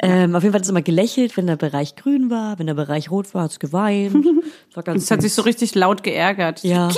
Ähm, 0.00 0.34
auf 0.34 0.42
jeden 0.42 0.52
Fall 0.52 0.60
hat 0.60 0.64
es 0.64 0.70
immer 0.70 0.82
gelächelt, 0.82 1.36
wenn 1.36 1.46
der 1.46 1.56
Bereich 1.56 1.94
grün 1.94 2.30
war, 2.30 2.58
wenn 2.58 2.66
der 2.66 2.74
Bereich 2.74 3.10
rot 3.10 3.34
war, 3.34 3.44
hat 3.44 3.50
es 3.52 3.58
geweint. 3.60 4.14
Das 4.14 4.76
war 4.76 4.82
ganz 4.82 5.02
Es 5.04 5.10
hat 5.10 5.20
sich 5.22 5.34
so 5.34 5.42
richtig 5.42 5.74
laut 5.74 6.02
geärgert. 6.02 6.62
ja. 6.64 6.88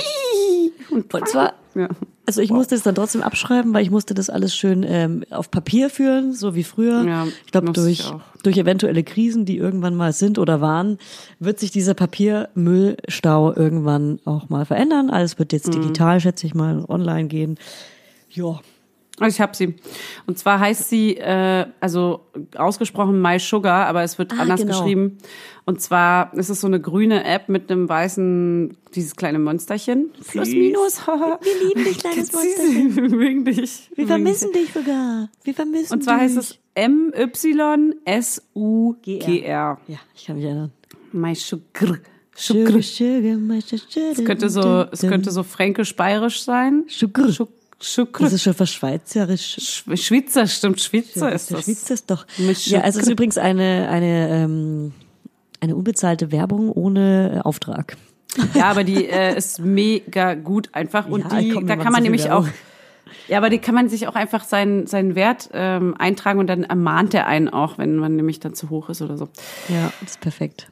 Und, 0.89 1.13
Und 1.13 1.27
zwar 1.27 1.53
ja. 1.75 1.89
Also 2.25 2.41
ich 2.41 2.49
musste 2.49 2.75
es 2.75 2.83
dann 2.83 2.95
trotzdem 2.95 3.21
abschreiben, 3.23 3.73
weil 3.73 3.83
ich 3.83 3.91
musste 3.91 4.13
das 4.13 4.29
alles 4.29 4.53
schön 4.55 4.83
ähm, 4.85 5.23
auf 5.29 5.49
Papier 5.49 5.89
führen, 5.89 6.33
so 6.33 6.55
wie 6.55 6.63
früher. 6.63 7.03
Ja, 7.05 7.25
ich 7.45 7.51
glaube, 7.51 7.71
durch, 7.71 7.99
ich 7.99 8.13
durch 8.43 8.57
eventuelle 8.57 9.03
Krisen, 9.03 9.45
die 9.45 9.57
irgendwann 9.57 9.95
mal 9.95 10.11
sind 10.11 10.37
oder 10.37 10.59
waren, 10.59 10.97
wird 11.39 11.59
sich 11.59 11.71
dieser 11.71 11.93
Papiermüllstau 11.93 13.53
irgendwann 13.55 14.19
auch 14.25 14.49
mal 14.49 14.65
verändern. 14.65 15.09
Alles 15.09 15.39
wird 15.39 15.51
Mhm. 15.53 15.55
jetzt 15.55 15.73
digital, 15.73 16.19
schätze 16.19 16.47
ich 16.47 16.53
mal, 16.53 16.83
online 16.89 17.27
gehen. 17.27 17.57
Ja. 18.29 18.59
Also 19.19 19.35
ich 19.35 19.41
habe 19.41 19.55
sie. 19.55 19.75
Und 20.27 20.37
zwar 20.37 20.59
heißt 20.59 20.89
sie, 20.89 21.17
äh, 21.17 21.65
also 21.79 22.27
ausgesprochen 22.55 23.19
My 23.21 23.39
Sugar, 23.39 23.87
aber 23.87 24.03
es 24.03 24.19
wird 24.19 24.31
Ah, 24.33 24.41
anders 24.41 24.61
genau. 24.61 24.79
geschrieben. 24.79 25.17
Und 25.65 25.81
zwar 25.81 26.31
ist 26.35 26.49
es 26.49 26.61
so 26.61 26.67
eine 26.67 26.79
grüne 26.79 27.23
App 27.25 27.49
mit 27.49 27.71
einem 27.71 27.89
weißen, 27.89 28.77
dieses 28.93 29.15
kleine 29.15 29.39
Monsterchen. 29.39 30.11
Plus, 30.29 30.49
minus. 30.49 31.07
haha. 31.07 31.39
Wir 31.41 31.67
lieben 31.67 31.83
dich, 31.83 31.97
kleines 32.03 32.29
Sie 32.31 32.83
mögen 33.09 33.43
dich. 33.43 33.89
Wir 33.95 34.05
vermissen 34.07 34.51
dich 34.53 34.71
sogar. 34.71 35.29
Wir 35.43 35.53
vermissen 35.55 35.93
Und 35.93 36.03
zwar 36.03 36.19
dich. 36.19 36.23
heißt 36.23 36.37
es 36.37 36.59
M-Y-S-U-G-R. 38.47 39.77
Ja, 39.87 39.99
ich 40.15 40.25
kann 40.25 40.35
mich 40.35 40.45
erinnern. 40.45 40.71
My 41.11 41.33
Sugar. 41.35 41.97
Sugar, 42.39 42.81
Sugar. 42.81 42.81
sugar, 42.83 43.61
sugar. 43.61 44.11
Es 44.11 44.23
könnte 44.25 44.49
so, 44.49 44.85
es 44.91 45.01
könnte 45.01 45.31
so 45.31 45.41
fränkisch-bayerisch 45.41 46.43
sein. 46.43 46.83
Sugar. 46.87 47.29
Schuck- 47.31 47.49
Sugar. 47.79 48.23
Das 48.23 48.33
ist 48.33 48.43
schon 48.43 48.53
fast 48.53 48.73
schweizerisch. 48.73 49.57
Sch- 49.59 49.97
Schweizer, 49.97 50.47
stimmt, 50.47 50.81
Schweizer 50.81 51.31
ist 51.31 51.51
das. 51.51 51.63
Schweiz 51.65 51.89
ist 51.89 52.09
doch. 52.09 52.25
Ja, 52.65 52.81
also 52.81 52.99
es 52.99 53.05
ist 53.05 53.11
übrigens 53.11 53.37
eine, 53.37 53.87
eine, 53.89 54.29
ähm, 54.29 54.93
eine 55.61 55.75
unbezahlte 55.75 56.31
Werbung 56.31 56.71
ohne 56.71 57.37
äh, 57.37 57.39
Auftrag. 57.41 57.95
Ja, 58.53 58.65
aber 58.71 58.83
die 58.83 59.05
äh, 59.05 59.37
ist 59.37 59.59
mega 59.59 60.33
gut 60.33 60.69
einfach 60.73 61.07
und 61.07 61.21
Ja, 61.31 61.39
die, 61.39 61.49
komm, 61.49 61.65
da 61.67 61.75
kann 61.75 61.93
man 61.93 62.03
nämlich 62.03 62.29
auch, 62.29 62.47
ja, 63.27 63.37
aber 63.37 63.49
die 63.49 63.57
kann 63.59 63.73
man 63.73 63.89
sich 63.89 64.07
auch 64.07 64.15
einfach 64.15 64.43
seinen 64.43 64.85
seinen 64.85 65.15
Wert 65.15 65.49
ähm, 65.53 65.95
eintragen 65.97 66.39
und 66.39 66.47
dann 66.47 66.63
ermahnt 66.63 67.13
er 67.13 67.25
einen 67.27 67.47
auch, 67.47 67.77
wenn 67.77 67.95
man 67.95 68.15
nämlich 68.15 68.39
dann 68.39 68.53
zu 68.53 68.69
hoch 68.69 68.89
ist 68.89 69.01
oder 69.01 69.17
so. 69.17 69.29
Ja, 69.69 69.91
das 70.01 70.11
ist 70.11 70.19
perfekt. 70.19 70.67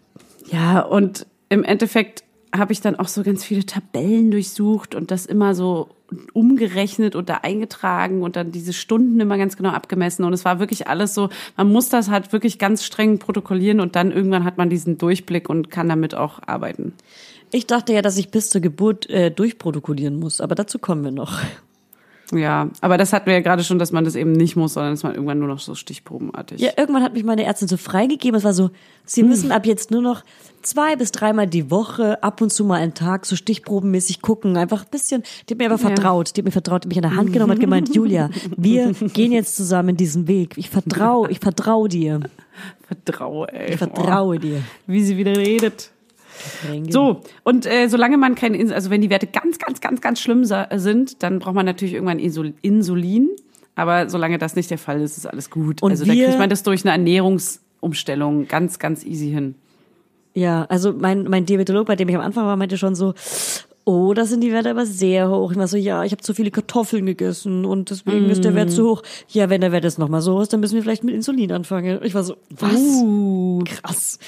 Ja, 0.47 0.81
und 0.81 1.25
im 1.49 1.63
Endeffekt 1.63 2.23
habe 2.57 2.73
ich 2.73 2.81
dann 2.81 2.95
auch 2.97 3.07
so 3.07 3.23
ganz 3.23 3.43
viele 3.43 3.65
Tabellen 3.65 4.31
durchsucht 4.31 4.95
und 4.95 5.11
das 5.11 5.25
immer 5.25 5.55
so 5.55 5.89
umgerechnet 6.33 7.15
und 7.15 7.29
da 7.29 7.39
eingetragen 7.43 8.21
und 8.21 8.35
dann 8.35 8.51
diese 8.51 8.73
Stunden 8.73 9.19
immer 9.19 9.37
ganz 9.37 9.57
genau 9.57 9.69
abgemessen. 9.69 10.23
Und 10.23 10.33
es 10.33 10.45
war 10.45 10.59
wirklich 10.59 10.87
alles 10.87 11.13
so, 11.13 11.29
man 11.57 11.71
muss 11.71 11.89
das 11.89 12.09
halt 12.09 12.31
wirklich 12.31 12.59
ganz 12.59 12.83
streng 12.83 13.17
protokollieren 13.19 13.79
und 13.79 13.95
dann 13.95 14.11
irgendwann 14.11 14.43
hat 14.43 14.57
man 14.57 14.69
diesen 14.69 14.97
Durchblick 14.97 15.49
und 15.49 15.71
kann 15.71 15.89
damit 15.89 16.15
auch 16.15 16.39
arbeiten. 16.45 16.93
Ich 17.51 17.67
dachte 17.67 17.93
ja, 17.93 18.01
dass 18.01 18.17
ich 18.17 18.29
bis 18.29 18.49
zur 18.49 18.61
Geburt 18.61 19.09
äh, 19.09 19.31
durchprotokollieren 19.31 20.19
muss, 20.19 20.41
aber 20.41 20.55
dazu 20.55 20.79
kommen 20.79 21.03
wir 21.03 21.11
noch. 21.11 21.39
Ja, 22.31 22.69
aber 22.81 22.97
das 22.97 23.13
hatten 23.13 23.27
wir 23.27 23.33
ja 23.33 23.39
gerade 23.41 23.63
schon, 23.63 23.77
dass 23.77 23.91
man 23.91 24.03
das 24.03 24.15
eben 24.15 24.31
nicht 24.31 24.55
muss, 24.55 24.73
sondern 24.73 24.93
dass 24.93 25.03
man 25.03 25.13
irgendwann 25.13 25.38
nur 25.38 25.47
noch 25.47 25.59
so 25.59 25.75
stichprobenartig. 25.75 26.59
Ja, 26.59 26.71
irgendwann 26.75 27.03
hat 27.03 27.13
mich 27.13 27.23
meine 27.23 27.43
Ärztin 27.43 27.67
so 27.67 27.77
freigegeben. 27.77 28.38
Es 28.38 28.43
war 28.43 28.53
so, 28.53 28.71
Sie 29.05 29.21
Hm. 29.21 29.29
müssen 29.29 29.51
ab 29.51 29.65
jetzt 29.67 29.91
nur 29.91 30.01
noch 30.01 30.23
zwei 30.63 30.95
bis 30.95 31.11
dreimal 31.11 31.45
die 31.45 31.69
Woche, 31.69 32.23
ab 32.23 32.41
und 32.41 32.51
zu 32.51 32.65
mal 32.65 32.81
einen 32.81 32.95
Tag, 32.95 33.27
so 33.27 33.35
stichprobenmäßig 33.35 34.23
gucken. 34.23 34.57
Einfach 34.57 34.83
ein 34.85 34.89
bisschen. 34.89 35.21
Die 35.47 35.53
hat 35.53 35.59
mir 35.59 35.67
aber 35.67 35.77
vertraut. 35.77 36.35
Die 36.35 36.41
hat 36.41 36.45
mir 36.45 36.51
vertraut, 36.51 36.83
die 36.83 36.88
hat 36.88 36.95
mich 36.95 36.97
an 37.03 37.09
der 37.11 37.15
Hand 37.15 37.31
genommen 37.31 37.51
und 37.51 37.57
hat 37.57 37.61
gemeint, 37.61 37.89
Julia, 37.95 38.31
wir 38.57 38.93
gehen 38.93 39.31
jetzt 39.31 39.55
zusammen 39.55 39.95
diesen 39.95 40.27
Weg. 40.27 40.57
Ich 40.57 40.71
vertraue, 40.71 41.29
ich 41.29 41.39
vertraue 41.39 41.89
dir. 41.89 42.21
Vertraue, 42.88 43.51
ey. 43.53 43.73
Ich 43.73 43.77
vertraue 43.77 44.39
dir. 44.39 44.57
Oh, 44.57 44.91
wie 44.91 45.03
sie 45.03 45.17
wieder 45.17 45.35
redet. 45.38 45.91
So, 46.89 47.21
und 47.43 47.65
äh, 47.65 47.87
solange 47.87 48.17
man 48.17 48.35
keine, 48.35 48.57
Ins- 48.57 48.71
also 48.71 48.89
wenn 48.89 49.01
die 49.01 49.09
Werte 49.09 49.27
ganz, 49.27 49.57
ganz, 49.59 49.81
ganz, 49.81 50.01
ganz 50.01 50.19
schlimm 50.19 50.45
sind, 50.45 51.23
dann 51.23 51.39
braucht 51.39 51.55
man 51.55 51.65
natürlich 51.65 51.93
irgendwann 51.95 52.19
Insul- 52.19 52.53
Insulin. 52.61 53.29
Aber 53.75 54.09
solange 54.09 54.37
das 54.37 54.55
nicht 54.55 54.71
der 54.71 54.77
Fall 54.77 55.01
ist, 55.01 55.17
ist 55.17 55.25
alles 55.25 55.49
gut. 55.49 55.83
Und 55.83 55.91
also 55.91 56.05
da 56.05 56.13
kriegt 56.13 56.39
man 56.39 56.49
das 56.49 56.63
durch 56.63 56.85
eine 56.85 56.91
Ernährungsumstellung 56.91 58.47
ganz, 58.47 58.79
ganz 58.79 59.03
easy 59.05 59.29
hin. 59.31 59.55
Ja, 60.33 60.63
also 60.69 60.93
mein, 60.93 61.23
mein 61.25 61.45
Diabetolog, 61.45 61.85
bei 61.87 61.95
dem 61.95 62.09
ich 62.09 62.15
am 62.15 62.21
Anfang 62.21 62.45
war, 62.45 62.55
meinte 62.57 62.77
schon 62.77 62.95
so, 62.95 63.13
oh, 63.85 64.13
da 64.13 64.25
sind 64.25 64.41
die 64.41 64.51
Werte 64.51 64.69
aber 64.71 64.85
sehr 64.85 65.29
hoch. 65.29 65.51
Ich 65.51 65.57
war 65.57 65.67
so, 65.67 65.77
ja, 65.77 66.03
ich 66.03 66.11
habe 66.11 66.21
zu 66.21 66.33
viele 66.33 66.51
Kartoffeln 66.51 67.05
gegessen 67.05 67.65
und 67.65 67.89
deswegen 67.89 68.29
ist 68.29 68.43
der 68.43 68.55
Wert 68.55 68.71
zu 68.71 68.89
hoch. 68.89 69.01
Ja, 69.29 69.49
wenn 69.49 69.61
der 69.61 69.71
Wert 69.71 69.83
jetzt 69.83 69.99
nochmal 69.99 70.21
so 70.21 70.41
ist, 70.41 70.51
dann 70.53 70.59
müssen 70.59 70.75
wir 70.75 70.81
vielleicht 70.81 71.03
mit 71.03 71.13
Insulin 71.15 71.51
anfangen. 71.51 71.99
Ich 72.03 72.13
war 72.15 72.23
so, 72.23 72.35
was? 72.49 72.73
Uh, 72.75 73.63
Krass. 73.65 74.19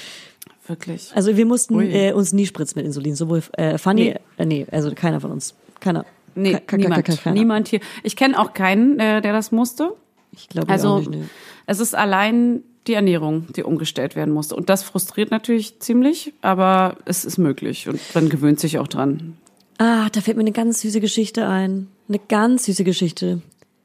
Wirklich. 0.68 1.10
Also 1.14 1.36
wir 1.36 1.46
mussten 1.46 1.80
äh, 1.80 2.12
uns 2.12 2.32
nie 2.32 2.46
spritzen 2.46 2.78
mit 2.78 2.86
Insulin, 2.86 3.14
sowohl 3.16 3.42
äh, 3.52 3.78
Fanny, 3.78 4.14
äh, 4.36 4.44
nee, 4.46 4.66
also 4.70 4.92
keiner 4.94 5.20
von 5.20 5.30
uns. 5.30 5.54
Keiner. 5.80 6.04
Nee, 6.34 6.58
ke- 6.66 6.76
niemand. 6.76 7.04
ke- 7.04 7.16
keiner. 7.16 7.34
Niemand 7.34 7.68
hier. 7.68 7.80
Ich 8.02 8.14
kenne 8.16 8.38
auch 8.38 8.52
keinen, 8.54 8.98
äh, 9.00 9.20
der 9.22 9.32
das 9.32 9.50
musste. 9.52 9.94
Ich 10.32 10.48
glaube 10.48 10.68
Also 10.68 10.88
auch 10.90 10.98
nicht. 10.98 11.10
Nee. 11.10 11.22
es 11.66 11.80
ist 11.80 11.94
allein 11.94 12.62
die 12.86 12.94
Ernährung, 12.94 13.46
die 13.56 13.62
umgestellt 13.64 14.14
werden 14.16 14.32
musste. 14.32 14.54
Und 14.56 14.68
das 14.70 14.82
frustriert 14.82 15.30
natürlich 15.30 15.78
ziemlich, 15.80 16.32
aber 16.42 16.96
es 17.04 17.24
ist 17.24 17.38
möglich 17.38 17.88
und 17.88 18.00
man 18.14 18.28
gewöhnt 18.28 18.60
sich 18.60 18.78
auch 18.78 18.88
dran. 18.88 19.36
Ah, 19.78 20.08
da 20.10 20.20
fällt 20.20 20.36
mir 20.36 20.42
eine 20.42 20.52
ganz 20.52 20.80
süße 20.80 21.00
Geschichte 21.00 21.46
ein. 21.46 21.88
Eine 22.08 22.18
ganz 22.28 22.64
süße 22.64 22.84
Geschichte. 22.84 23.40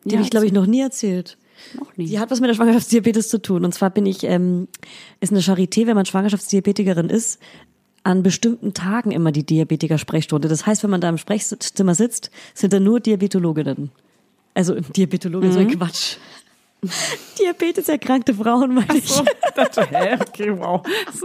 Die 0.06 0.12
Ja, 0.12 0.15
habe 0.17 0.24
ich, 0.26 0.30
glaube 0.32 0.46
ich, 0.46 0.52
noch 0.54 0.65
nie 0.65 0.82
erzählt. 0.82 1.38
Noch 1.80 1.95
nie. 1.97 2.06
Die 2.06 2.19
hat 2.19 2.32
was 2.32 2.39
mit 2.39 2.49
der 2.49 2.56
Schwangerschaftsdiabetes 2.56 3.30
zu 3.30 3.41
tun. 3.41 3.65
Und 3.65 3.73
zwar 3.73 3.89
bin 3.89 4.06
ich, 4.06 4.23
ähm, 4.23 4.67
ist 5.19 5.32
eine 5.32 5.41
Charité, 5.41 5.88
wenn 5.88 5.95
man 5.95 6.06
Schwangerschaftsdiabetikerin 6.06 7.10
ist, 7.10 7.39
an 8.04 8.21
bestimmten 8.21 8.73
Tagen 8.73 9.12
immer 9.12 9.32
die 9.32 9.45
Diabetiker-Sprechstunde. 9.45 10.47
Das 10.49 10.65
heißt, 10.65 10.84
wenn 10.84 10.89
man 10.89 11.02
da 11.02 11.10
im 11.10 11.17
Sprechzimmer 11.17 11.95
sitzt, 11.95 12.32
sind 12.54 12.73
da 12.73 12.80
nur 12.80 12.99
Diabetologinnen. 12.99 13.91
Also 14.54 14.76
Diabetologen, 14.76 15.52
so 15.52 15.60
ein 15.60 15.69
Quatsch. 15.69 16.17
Diabetes 17.39 17.88
erkrankte 17.88 18.34
Frauen, 18.34 18.73
meine 18.76 18.97
ich. 18.97 19.08
So, 19.08 19.23
ich 19.23 19.54
dachte, 19.56 19.88
hä, 19.89 20.17
okay, 20.19 20.52
wow. 20.60 20.82
Das 21.06 21.15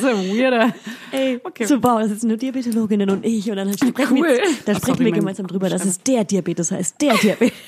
ist 0.00 0.04
ein 0.06 0.28
weirder. 0.28 0.72
Ey, 1.10 1.40
Okay. 1.42 1.64
so 1.66 1.82
wow, 1.82 1.98
das 2.00 2.10
sitzen 2.10 2.28
nur 2.28 2.36
Diabetologinnen 2.36 3.10
und 3.10 3.26
ich 3.26 3.50
und 3.50 3.56
dann 3.56 3.72
sprechen 3.76 4.16
Cool. 4.16 4.28
wir, 4.28 4.36
da 4.64 4.72
Ach, 4.72 4.76
sprechen 4.76 4.80
sorry, 4.80 4.98
wir 5.00 5.10
mein 5.10 5.12
gemeinsam 5.20 5.46
drüber, 5.48 5.68
dass 5.68 5.84
es 5.84 5.98
der 6.00 6.22
Diabetes 6.22 6.70
heißt, 6.70 7.00
der 7.02 7.14
Diabetes. 7.16 7.58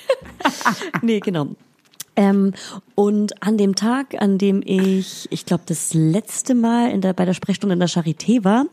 nee, 1.02 1.18
genau. 1.18 1.48
Ähm, 2.16 2.52
und 2.94 3.42
an 3.42 3.58
dem 3.58 3.74
Tag, 3.74 4.20
an 4.20 4.38
dem 4.38 4.62
ich, 4.64 5.26
ich 5.30 5.46
glaube, 5.46 5.64
das 5.66 5.94
letzte 5.94 6.54
Mal 6.54 6.90
in 6.90 7.00
der, 7.00 7.12
bei 7.12 7.24
der 7.24 7.34
Sprechstunde 7.34 7.74
in 7.74 7.80
der 7.80 7.88
Charité 7.88 8.44
war, 8.44 8.66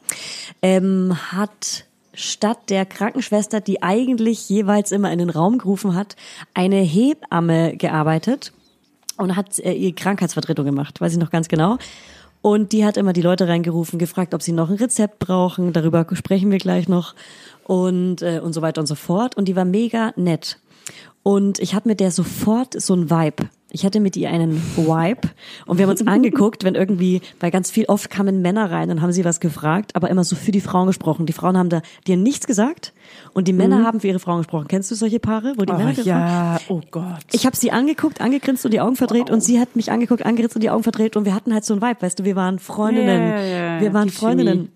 ähm, 0.61 1.17
hat 1.31 1.85
statt 2.13 2.69
der 2.69 2.85
Krankenschwester, 2.85 3.61
die 3.61 3.81
eigentlich 3.81 4.49
jeweils 4.49 4.91
immer 4.91 5.11
in 5.11 5.19
den 5.19 5.29
Raum 5.29 5.57
gerufen 5.57 5.95
hat, 5.95 6.15
eine 6.53 6.81
Hebamme 6.81 7.77
gearbeitet 7.77 8.51
und 9.17 9.35
hat 9.35 9.57
äh, 9.59 9.73
ihre 9.73 9.93
Krankheitsvertretung 9.93 10.65
gemacht, 10.65 11.01
weiß 11.01 11.13
ich 11.13 11.19
noch 11.19 11.31
ganz 11.31 11.47
genau. 11.47 11.77
Und 12.41 12.71
die 12.71 12.85
hat 12.85 12.97
immer 12.97 13.13
die 13.13 13.21
Leute 13.21 13.47
reingerufen, 13.47 13.99
gefragt, 13.99 14.33
ob 14.33 14.41
sie 14.41 14.51
noch 14.51 14.69
ein 14.69 14.77
Rezept 14.77 15.19
brauchen. 15.19 15.73
Darüber 15.73 16.07
sprechen 16.13 16.49
wir 16.49 16.57
gleich 16.57 16.89
noch 16.89 17.13
und 17.65 18.23
äh, 18.23 18.39
und 18.39 18.53
so 18.53 18.63
weiter 18.63 18.81
und 18.81 18.87
so 18.87 18.95
fort. 18.95 19.37
Und 19.37 19.47
die 19.47 19.55
war 19.55 19.65
mega 19.65 20.11
nett. 20.15 20.57
Und 21.23 21.59
ich 21.59 21.75
hatte 21.75 21.87
mit 21.87 21.99
der 21.99 22.11
sofort 22.11 22.79
so 22.81 22.95
ein 22.95 23.09
Vibe. 23.09 23.49
Ich 23.73 23.85
hatte 23.85 24.01
mit 24.01 24.17
ihr 24.17 24.29
einen 24.29 24.61
Vibe 24.75 25.29
und 25.65 25.77
wir 25.77 25.83
haben 25.85 25.91
uns 25.91 26.05
angeguckt, 26.07 26.65
wenn 26.65 26.75
irgendwie, 26.75 27.21
weil 27.39 27.51
ganz 27.51 27.71
viel 27.71 27.85
oft 27.85 28.09
kamen 28.09 28.41
Männer 28.41 28.69
rein 28.69 28.89
und 28.91 29.01
haben 29.01 29.13
sie 29.13 29.23
was 29.23 29.39
gefragt, 29.39 29.95
aber 29.95 30.09
immer 30.09 30.25
so 30.25 30.35
für 30.35 30.51
die 30.51 30.59
Frauen 30.59 30.87
gesprochen. 30.87 31.25
Die 31.25 31.31
Frauen 31.31 31.57
haben 31.57 31.69
da 31.69 31.81
dir 32.05 32.17
nichts 32.17 32.47
gesagt 32.47 32.91
und 33.33 33.47
die 33.47 33.53
Männer 33.53 33.85
haben 33.85 34.01
für 34.01 34.07
ihre 34.07 34.19
Frauen 34.19 34.39
gesprochen. 34.39 34.67
Kennst 34.67 34.91
du 34.91 34.95
solche 34.95 35.19
Paare, 35.21 35.53
wo 35.57 35.63
die 35.63 35.71
Männer 35.71 35.93
für 35.93 36.01
Frauen- 36.03 36.07
ja, 36.07 36.59
oh 36.67 36.81
Gott. 36.91 37.23
ich 37.31 37.45
habe 37.45 37.55
sie 37.55 37.71
angeguckt, 37.71 38.19
angegrinst 38.19 38.65
und 38.65 38.73
die 38.73 38.81
Augen 38.81 38.97
verdreht 38.97 39.29
und 39.29 39.41
sie 39.41 39.59
hat 39.59 39.75
mich 39.77 39.89
angeguckt, 39.89 40.25
angegrinst 40.25 40.55
und 40.57 40.63
die 40.63 40.69
Augen 40.69 40.83
verdreht 40.83 41.15
und 41.15 41.23
wir 41.23 41.33
hatten 41.33 41.53
halt 41.53 41.63
so 41.63 41.73
ein 41.75 41.81
Vibe, 41.81 42.01
weißt 42.01 42.19
du, 42.19 42.25
wir 42.25 42.35
waren 42.35 42.59
Freundinnen. 42.59 43.21
Ja, 43.29 43.41
ja, 43.41 43.75
ja, 43.75 43.81
wir 43.81 43.93
waren 43.93 44.09
Freundinnen. 44.09 44.69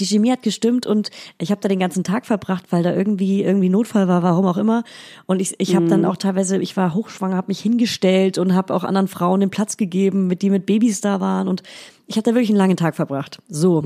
Die 0.00 0.06
Chemie 0.06 0.30
hat 0.30 0.42
gestimmt 0.42 0.86
und 0.86 1.10
ich 1.38 1.50
habe 1.50 1.60
da 1.60 1.68
den 1.68 1.78
ganzen 1.80 2.04
Tag 2.04 2.26
verbracht, 2.26 2.64
weil 2.70 2.82
da 2.82 2.94
irgendwie 2.94 3.42
irgendwie 3.42 3.68
Notfall 3.68 4.08
war, 4.08 4.22
warum 4.22 4.46
auch 4.46 4.56
immer. 4.56 4.84
Und 5.26 5.40
ich 5.40 5.54
ich 5.58 5.74
habe 5.74 5.86
Mhm. 5.86 5.90
dann 5.90 6.04
auch 6.04 6.16
teilweise, 6.16 6.58
ich 6.58 6.76
war 6.76 6.94
hochschwanger, 6.94 7.36
habe 7.36 7.48
mich 7.48 7.60
hingestellt 7.60 8.38
und 8.38 8.54
habe 8.54 8.74
auch 8.74 8.84
anderen 8.84 9.08
Frauen 9.08 9.40
den 9.40 9.50
Platz 9.50 9.76
gegeben, 9.76 10.26
mit 10.26 10.42
die 10.42 10.50
mit 10.50 10.66
Babys 10.66 11.00
da 11.00 11.20
waren 11.20 11.48
und 11.48 11.62
ich 12.06 12.16
habe 12.16 12.22
da 12.24 12.30
wirklich 12.34 12.48
einen 12.50 12.58
langen 12.58 12.76
Tag 12.76 12.94
verbracht. 12.96 13.38
So, 13.48 13.84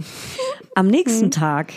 am 0.74 0.86
nächsten 0.86 1.30
Tag. 1.30 1.72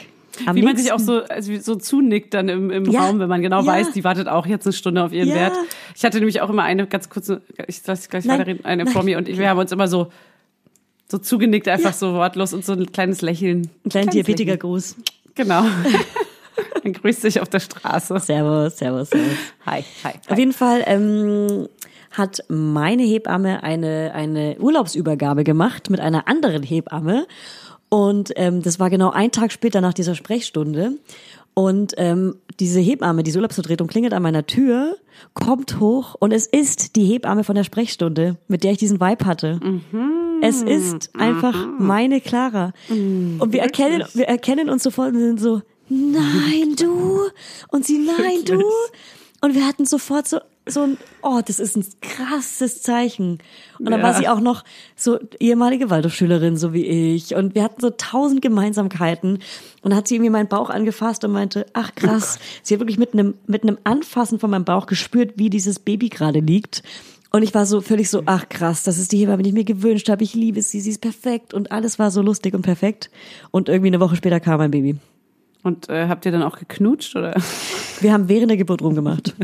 Am 0.46 0.54
Mhm. 0.54 0.60
Wie 0.60 0.62
man 0.64 0.74
nächsten, 0.74 0.84
sich 0.84 0.92
auch 0.92 1.00
so, 1.00 1.24
also 1.24 1.56
so 1.62 1.76
zunickt 1.76 2.34
dann 2.34 2.50
im, 2.50 2.70
im 2.70 2.86
Ja, 2.92 3.06
Raum, 3.06 3.20
wenn 3.20 3.30
man 3.30 3.42
genau 3.42 3.62
ja. 3.62 3.68
weiß, 3.68 3.94
die 3.94 4.04
wartet 4.04 4.28
auch 4.28 4.46
jetzt 4.46 4.66
eine 4.68 4.74
Stunde 4.74 5.02
auf 5.02 5.14
ihren 5.14 5.30
Ja. 5.30 5.36
Wert. 5.36 5.54
Ich 5.96 6.04
hatte 6.04 6.18
nämlich 6.18 6.42
auch 6.42 6.50
immer 6.50 6.64
eine 6.64 6.88
ganz 6.88 7.10
kurze, 7.10 7.42
ich 7.68 7.86
lasse 7.88 8.10
gleich 8.10 8.26
Nein, 8.26 8.40
weiterreden, 8.40 8.66
eine 8.66 8.84
nein. 8.84 8.92
vor 8.94 9.04
mir 9.04 9.18
und 9.18 9.28
wir 9.28 9.50
haben 9.50 9.60
uns 9.60 9.72
immer 9.72 9.88
so, 9.88 10.08
so 11.10 11.18
zugenickt, 11.18 11.68
einfach 11.68 11.92
Ja. 11.92 11.96
so 11.98 12.14
wortlos 12.14 12.54
und 12.54 12.66
so 12.66 12.74
ein 12.74 12.92
kleines 12.92 13.22
Lächeln. 13.22 13.70
ein 13.86 13.90
kleiner 13.90 14.08
Kleines 14.10 14.14
Diabetikergruß. 14.14 14.96
Lächeln. 14.98 15.06
Genau. 15.36 15.64
Man 16.84 16.94
grüßt 16.94 17.22
sich 17.22 17.42
auf 17.42 17.50
der 17.50 17.60
Straße. 17.60 18.18
Servus, 18.20 18.78
servus, 18.78 19.10
servus. 19.10 19.30
Hi, 19.66 19.84
hi. 20.04 20.12
Auf 20.28 20.30
hi. 20.32 20.40
jeden 20.40 20.54
Fall 20.54 20.84
ähm, 20.86 21.68
hat 22.12 22.44
meine 22.48 23.04
Hebamme 23.04 23.62
eine, 23.64 24.12
eine 24.14 24.56
Urlaubsübergabe 24.60 25.44
gemacht 25.44 25.90
mit 25.90 26.00
einer 26.00 26.28
anderen 26.28 26.64
Hebamme. 26.64 27.28
Und 27.90 28.32
ähm, 28.36 28.62
das 28.62 28.80
war 28.80 28.90
genau 28.90 29.12
ein 29.12 29.32
Tag 29.32 29.52
später 29.52 29.82
nach 29.82 29.94
dieser 29.94 30.16
Sprechstunde. 30.16 30.94
Und 31.54 31.94
ähm, 31.98 32.36
diese 32.60 32.80
Hebamme, 32.80 33.24
diese 33.24 33.38
Urlaubsvertretung 33.40 33.88
klingelt 33.88 34.14
an 34.14 34.24
meiner 34.24 34.46
Tür, 34.46 34.98
kommt 35.34 35.80
hoch 35.80 36.16
und 36.20 36.32
es 36.34 36.48
ist 36.48 36.96
die 36.96 37.06
Hebamme 37.06 37.44
von 37.46 37.56
der 37.56 37.64
Sprechstunde, 37.64 38.38
mit 38.48 38.64
der 38.64 38.72
ich 38.74 38.78
diesen 38.78 39.00
Vibe 39.00 39.26
hatte. 39.26 39.60
Es 40.42 40.62
ist 40.62 41.16
einfach 41.16 41.68
meine 41.80 42.22
Clara. 42.22 42.74
Und 42.90 43.48
wir 43.52 43.62
erkennen, 43.62 44.04
wir 44.14 44.28
erkennen 44.28 44.70
uns 44.70 44.84
sofort 44.84 45.14
und 45.14 45.20
sind 45.20 45.40
so, 45.40 45.62
nein, 45.90 46.76
du. 46.80 47.22
Und 47.70 47.86
sie, 47.86 48.00
nein, 48.00 48.44
du. 48.46 48.62
Und 49.42 49.54
wir 49.56 49.66
hatten 49.68 49.86
sofort 49.86 50.28
so, 50.28 50.40
so 50.68 50.82
ein, 50.82 50.98
oh, 51.22 51.42
das 51.46 51.60
ist 51.60 51.78
ein 51.78 51.86
krasses 52.02 52.82
Zeichen. 52.82 53.38
Und 53.78 53.86
dann 53.92 54.00
Ja. 54.00 54.04
war 54.04 54.14
sie 54.16 54.28
auch 54.28 54.40
noch 54.40 54.64
so 54.96 55.20
ehemalige 55.40 55.92
Waldorfschülerin, 55.92 56.58
so 56.58 56.74
wie 56.74 56.86
ich. 56.86 57.36
Und 57.36 57.54
wir 57.54 57.62
hatten 57.64 57.80
so 57.82 57.92
tausend 57.92 58.42
Gemeinsamkeiten. 58.42 59.34
Und 59.34 59.42
dann 59.84 59.96
hat 59.96 60.08
sie 60.08 60.16
irgendwie 60.16 60.32
meinen 60.32 60.48
Bauch 60.48 60.72
angefasst 60.72 61.24
und 61.24 61.32
meinte, 61.34 61.68
ach 61.74 61.94
krass. 61.94 62.40
Sie 62.64 62.74
hat 62.74 62.80
wirklich 62.82 62.98
mit 62.98 63.14
einem, 63.14 63.36
mit 63.46 63.62
einem 63.62 63.78
Anfassen 63.84 64.40
von 64.40 64.50
meinem 64.50 64.66
Bauch 64.66 64.88
gespürt, 64.88 65.34
wie 65.36 65.52
dieses 65.52 65.78
Baby 65.78 66.10
gerade 66.10 66.40
liegt. 66.40 66.82
Und 67.36 67.44
ich 67.44 67.54
war 67.54 67.66
so 67.66 67.82
völlig 67.82 68.10
so, 68.10 68.24
ach 68.28 68.48
krass, 68.48 68.84
das 68.84 68.98
ist 68.98 69.12
die 69.12 69.18
Hebamme, 69.18 69.44
die 69.44 69.50
ich 69.50 69.54
mir 69.54 69.66
gewünscht 69.66 70.08
habe. 70.08 70.24
Ich 70.24 70.36
liebe 70.36 70.62
sie, 70.62 70.80
sie 70.80 70.92
ist 70.92 71.02
perfekt. 71.02 71.54
Und 71.54 71.70
alles 71.70 72.00
war 72.00 72.10
so 72.10 72.22
lustig 72.22 72.54
und 72.54 72.62
perfekt. 72.62 73.10
Und 73.52 73.68
irgendwie 73.68 73.90
eine 73.90 74.00
Woche 74.00 74.16
später 74.16 74.40
kam 74.40 74.60
mein 74.60 74.72
Baby. 74.72 74.96
Und 75.62 75.90
äh, 75.90 76.08
habt 76.08 76.26
ihr 76.26 76.32
dann 76.32 76.44
auch 76.44 76.58
geknutscht 76.58 77.14
oder? 77.14 77.36
Wir 78.00 78.14
haben 78.14 78.30
während 78.30 78.52
der 78.52 78.58
Geburt 78.58 78.82
rumgemacht. 78.82 79.36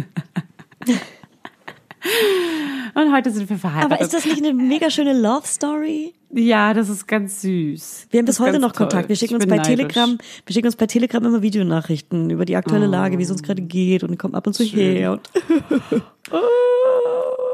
Und 2.94 3.14
heute 3.14 3.32
sind 3.32 3.50
wir 3.50 3.58
verheiratet. 3.58 3.92
Aber 3.92 4.02
ist 4.02 4.14
das 4.14 4.26
nicht 4.26 4.38
eine 4.38 4.54
mega 4.54 4.90
schöne 4.90 5.14
Love 5.14 5.46
Story? 5.46 6.14
ja, 6.34 6.74
das 6.74 6.90
ist 6.90 7.08
ganz 7.08 7.42
süß. 7.42 8.08
Wir 8.10 8.20
haben 8.20 8.26
bis 8.26 8.40
heute 8.40 8.60
noch 8.60 8.74
Kontakt. 8.74 9.04
toll. 9.04 9.10
Wir 9.10 9.16
schicken 9.16 9.36
uns 9.36 9.46
bei 9.46 9.58
neidisch. 9.58 9.76
Telegram, 9.76 10.18
wir 10.46 10.54
schicken 10.54 10.68
uns 10.68 10.76
bei 10.76 10.88
Telegram 10.88 11.24
immer 11.24 11.42
Videonachrichten 11.42 12.30
über 12.30 12.46
die 12.46 12.56
aktuelle 12.56 12.88
Lage, 12.88 13.18
wie 13.18 13.24
es 13.24 13.32
uns 13.32 13.44
gerade 13.44 13.62
geht 13.62 14.04
und 14.04 14.18
kommen 14.18 14.36
ab 14.36 14.48
und 14.48 14.54
zu 14.54 14.64
her. 14.64 15.14
Und 15.14 15.30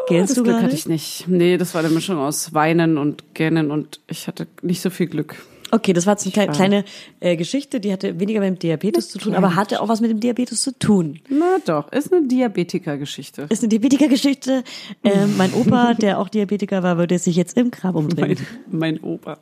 Gähnst 0.07 0.31
Das 0.31 0.37
du 0.37 0.43
Glück 0.43 0.61
hatte 0.61 0.73
ich 0.73 0.87
nicht. 0.87 1.27
Nee, 1.27 1.57
das 1.57 1.73
war 1.73 1.83
eine 1.83 1.93
Mischung 1.93 2.17
aus 2.17 2.53
Weinen 2.53 2.97
und 2.97 3.33
Gähnen 3.33 3.71
und 3.71 3.99
ich 4.07 4.27
hatte 4.27 4.47
nicht 4.61 4.81
so 4.81 4.89
viel 4.89 5.07
Glück. 5.07 5.35
Okay, 5.71 5.91
das 5.91 6.05
war 6.05 6.13
jetzt 6.13 6.25
eine 6.37 6.47
kleine, 6.47 6.85
äh, 7.19 7.35
Geschichte, 7.35 7.79
die 7.79 7.91
hatte 7.91 8.19
weniger 8.19 8.39
mit 8.39 8.49
dem 8.49 8.59
Diabetes 8.59 9.09
zu 9.09 9.19
tun, 9.19 9.35
aber 9.35 9.55
hatte 9.55 9.81
auch 9.81 9.89
was 9.89 9.99
mit 9.99 10.09
dem 10.09 10.19
Diabetes 10.19 10.61
zu 10.61 10.71
tun. 10.77 11.19
Na 11.29 11.57
doch, 11.65 11.91
ist 11.91 12.13
eine 12.13 12.25
Diabetiker-Geschichte. 12.25 13.47
Ist 13.49 13.63
eine 13.63 13.69
Diabetiker-Geschichte. 13.69 14.63
Ähm, 15.03 15.35
mein 15.37 15.53
Opa, 15.53 15.93
der 15.99 16.19
auch 16.19 16.29
Diabetiker 16.29 16.83
war, 16.83 16.97
würde 16.97 17.19
sich 17.19 17.35
jetzt 17.35 17.57
im 17.57 17.71
Grab 17.71 17.95
umdrehen. 17.95 18.37
Mein, 18.67 18.79
mein 18.79 19.03
Opa. 19.03 19.39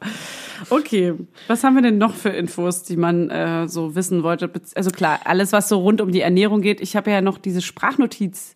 Okay, 0.70 1.14
was 1.48 1.64
haben 1.64 1.76
wir 1.76 1.84
denn 1.84 2.00
noch 2.00 2.16
für 2.16 2.30
Infos, 2.30 2.82
die 2.82 2.98
man 2.98 3.30
äh, 3.30 3.68
so 3.68 3.94
wissen 3.94 4.24
wollte? 4.24 4.50
Also 4.74 4.90
klar, 4.90 5.20
alles, 5.26 5.52
was 5.52 5.70
so 5.70 5.80
rund 5.80 6.02
um 6.02 6.12
die 6.12 6.22
Ernährung 6.22 6.62
geht. 6.62 6.82
Ich 6.82 6.96
habe 6.96 7.12
ja 7.12 7.22
noch 7.22 7.38
diese 7.38 7.62
Sprachnotiz. 7.62 8.56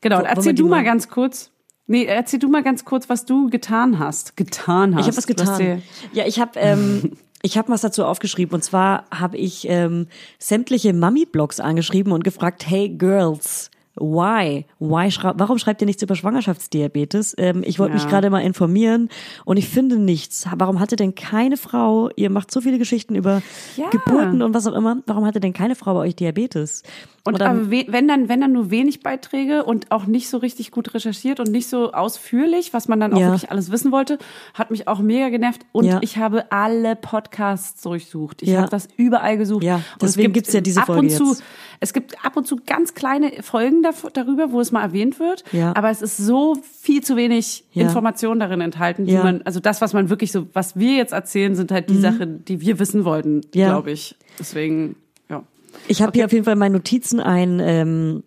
Genau, 0.00 0.20
Wo- 0.20 0.24
erzähl 0.24 0.54
du 0.54 0.64
mal 0.64 0.76
mal- 0.76 0.84
ganz 0.84 1.08
kurz. 1.08 1.50
Nee, 1.86 2.04
erzähl 2.04 2.38
du 2.38 2.48
mal 2.48 2.62
ganz 2.62 2.84
kurz, 2.84 3.08
was 3.08 3.24
du 3.24 3.48
getan 3.50 3.98
hast. 3.98 4.36
Getan 4.36 4.94
hast. 4.94 5.00
Ich 5.02 5.06
habe 5.08 5.16
was 5.16 5.26
getan. 5.26 5.82
Ja, 6.12 6.24
ich 6.26 6.38
habe 6.38 6.52
ähm, 6.60 7.12
ich 7.42 7.58
habe 7.58 7.68
was 7.70 7.80
dazu 7.80 8.04
aufgeschrieben 8.04 8.54
und 8.54 8.62
zwar 8.62 9.04
habe 9.10 9.36
ich 9.36 9.68
ähm, 9.68 10.06
sämtliche 10.38 10.92
Mami-Blogs 10.92 11.58
angeschrieben 11.58 12.12
und 12.12 12.22
gefragt, 12.22 12.64
hey 12.68 12.88
Girls, 12.90 13.70
why? 13.96 14.66
Why 14.78 15.10
schra 15.10 15.34
warum 15.36 15.58
schreibt 15.58 15.80
ihr 15.82 15.86
nichts 15.86 16.02
über 16.02 16.14
Schwangerschaftsdiabetes? 16.14 17.34
Ähm, 17.38 17.62
ich 17.64 17.78
wollte 17.78 17.94
mich 17.94 18.04
Ja. 18.04 18.08
gerade 18.10 18.30
mal 18.30 18.40
informieren 18.40 19.08
und 19.44 19.56
ich 19.56 19.68
finde 19.68 19.98
nichts. 19.98 20.46
Warum 20.56 20.80
hatte 20.80 20.96
denn 20.96 21.14
keine 21.14 21.56
Frau, 21.56 22.10
ihr 22.16 22.30
macht 22.30 22.50
so 22.50 22.60
viele 22.60 22.78
Geschichten 22.78 23.14
über 23.14 23.42
Ja. 23.76 23.88
Geburten 23.90 24.42
und 24.42 24.54
was 24.54 24.66
auch 24.66 24.74
immer, 24.74 24.98
warum 25.06 25.24
hatte 25.26 25.40
denn 25.40 25.52
keine 25.52 25.74
Frau 25.74 25.94
bei 25.94 26.00
euch 26.00 26.16
Diabetes? 26.16 26.82
Und 27.22 27.38
dann- 27.38 27.50
aber 27.60 27.70
we- 27.70 27.84
wenn 27.88 28.08
dann, 28.08 28.30
wenn 28.30 28.40
dann 28.40 28.52
nur 28.52 28.70
wenig 28.70 29.00
Beiträge 29.02 29.64
und 29.64 29.90
auch 29.90 30.06
nicht 30.06 30.30
so 30.30 30.38
richtig 30.38 30.70
gut 30.70 30.94
recherchiert 30.94 31.38
und 31.38 31.50
nicht 31.50 31.68
so 31.68 31.92
ausführlich, 31.92 32.72
was 32.72 32.88
man 32.88 32.98
dann 32.98 33.12
auch 33.12 33.20
Ja. 33.20 33.26
wirklich 33.26 33.50
alles 33.50 33.70
wissen 33.70 33.92
wollte, 33.92 34.16
hat 34.54 34.70
mich 34.70 34.88
auch 34.88 35.00
mega 35.00 35.28
genervt. 35.28 35.60
Und 35.72 35.98
ich 36.00 36.16
habe 36.16 36.50
alle 36.50 36.96
Podcasts 36.96 37.82
durchsucht. 37.82 38.40
Ich 38.42 38.56
habe 38.56 38.70
das 38.70 38.88
überall 38.96 39.36
gesucht. 39.36 39.64
Ja, 39.64 39.76
und 39.76 40.02
deswegen 40.02 40.32
gibt's 40.32 40.52
ja 40.54 40.62
diese 40.62 40.80
ab 40.80 40.86
Folge 40.86 41.02
und 41.02 41.10
zu, 41.10 41.28
jetzt. 41.28 41.42
Es 41.82 41.94
gibt 41.94 42.22
ab 42.24 42.36
und 42.36 42.46
zu 42.46 42.56
ganz 42.66 42.92
kleine 42.94 43.42
Folgen 43.42 43.82
darüber, 44.12 44.52
wo 44.52 44.60
es 44.60 44.70
mal 44.70 44.82
erwähnt 44.82 45.18
wird. 45.18 45.44
Ja. 45.50 45.74
Aber 45.74 45.90
es 45.90 46.02
ist 46.02 46.18
so 46.18 46.56
viel 46.78 47.02
zu 47.02 47.16
wenig 47.16 47.64
Ja. 47.72 47.84
Information 47.84 48.38
darin 48.38 48.60
enthalten, 48.60 49.06
die 49.06 49.12
Ja. 49.12 49.20
Mhm. 49.20 49.24
man, 49.24 49.42
also 49.42 49.60
das, 49.60 49.80
was 49.80 49.94
man 49.94 50.10
wirklich 50.10 50.30
so, 50.30 50.46
was 50.52 50.76
wir 50.78 50.94
jetzt 50.96 51.12
erzählen, 51.12 51.54
sind 51.54 51.72
halt 51.72 51.88
die 51.88 51.96
Sachen, 51.96 52.44
die 52.44 52.60
wir 52.60 52.78
wissen 52.78 53.04
wollten, 53.06 53.40
Ja. 53.54 53.68
glaube 53.70 53.92
ich. 53.92 54.14
Deswegen, 54.38 54.96
ja. 55.30 55.42
Ich 55.88 56.02
habe 56.02 56.12
hier 56.14 56.26
auf 56.26 56.32
jeden 56.32 56.44
Fall 56.44 56.52
in 56.52 56.58
meinen 56.58 56.72
Notizen 56.74 57.18
ein, 57.18 57.60
ähm, 57.60 58.24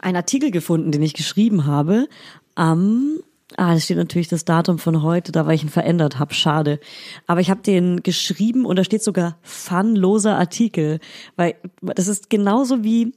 einen 0.00 0.16
Artikel 0.16 0.50
gefunden, 0.50 0.90
den 0.90 1.02
ich 1.02 1.12
geschrieben 1.14 1.66
habe 1.66 2.08
am 2.54 3.18
Ah, 3.56 3.74
das 3.74 3.84
steht 3.84 3.96
natürlich 3.96 4.28
das 4.28 4.44
Datum 4.44 4.78
von 4.78 5.02
heute, 5.02 5.32
da 5.32 5.46
weil 5.46 5.54
ich 5.54 5.62
ihn 5.62 5.68
verändert 5.68 6.18
habe. 6.18 6.34
Schade. 6.34 6.80
Aber 7.26 7.40
ich 7.40 7.50
habe 7.50 7.62
den 7.62 8.02
geschrieben 8.02 8.66
und 8.66 8.76
da 8.76 8.84
steht 8.84 9.02
sogar 9.02 9.36
funloser 9.42 10.36
Artikel, 10.36 10.98
weil 11.36 11.54
das 11.80 12.08
ist 12.08 12.30
genauso 12.30 12.82
wie 12.82 13.12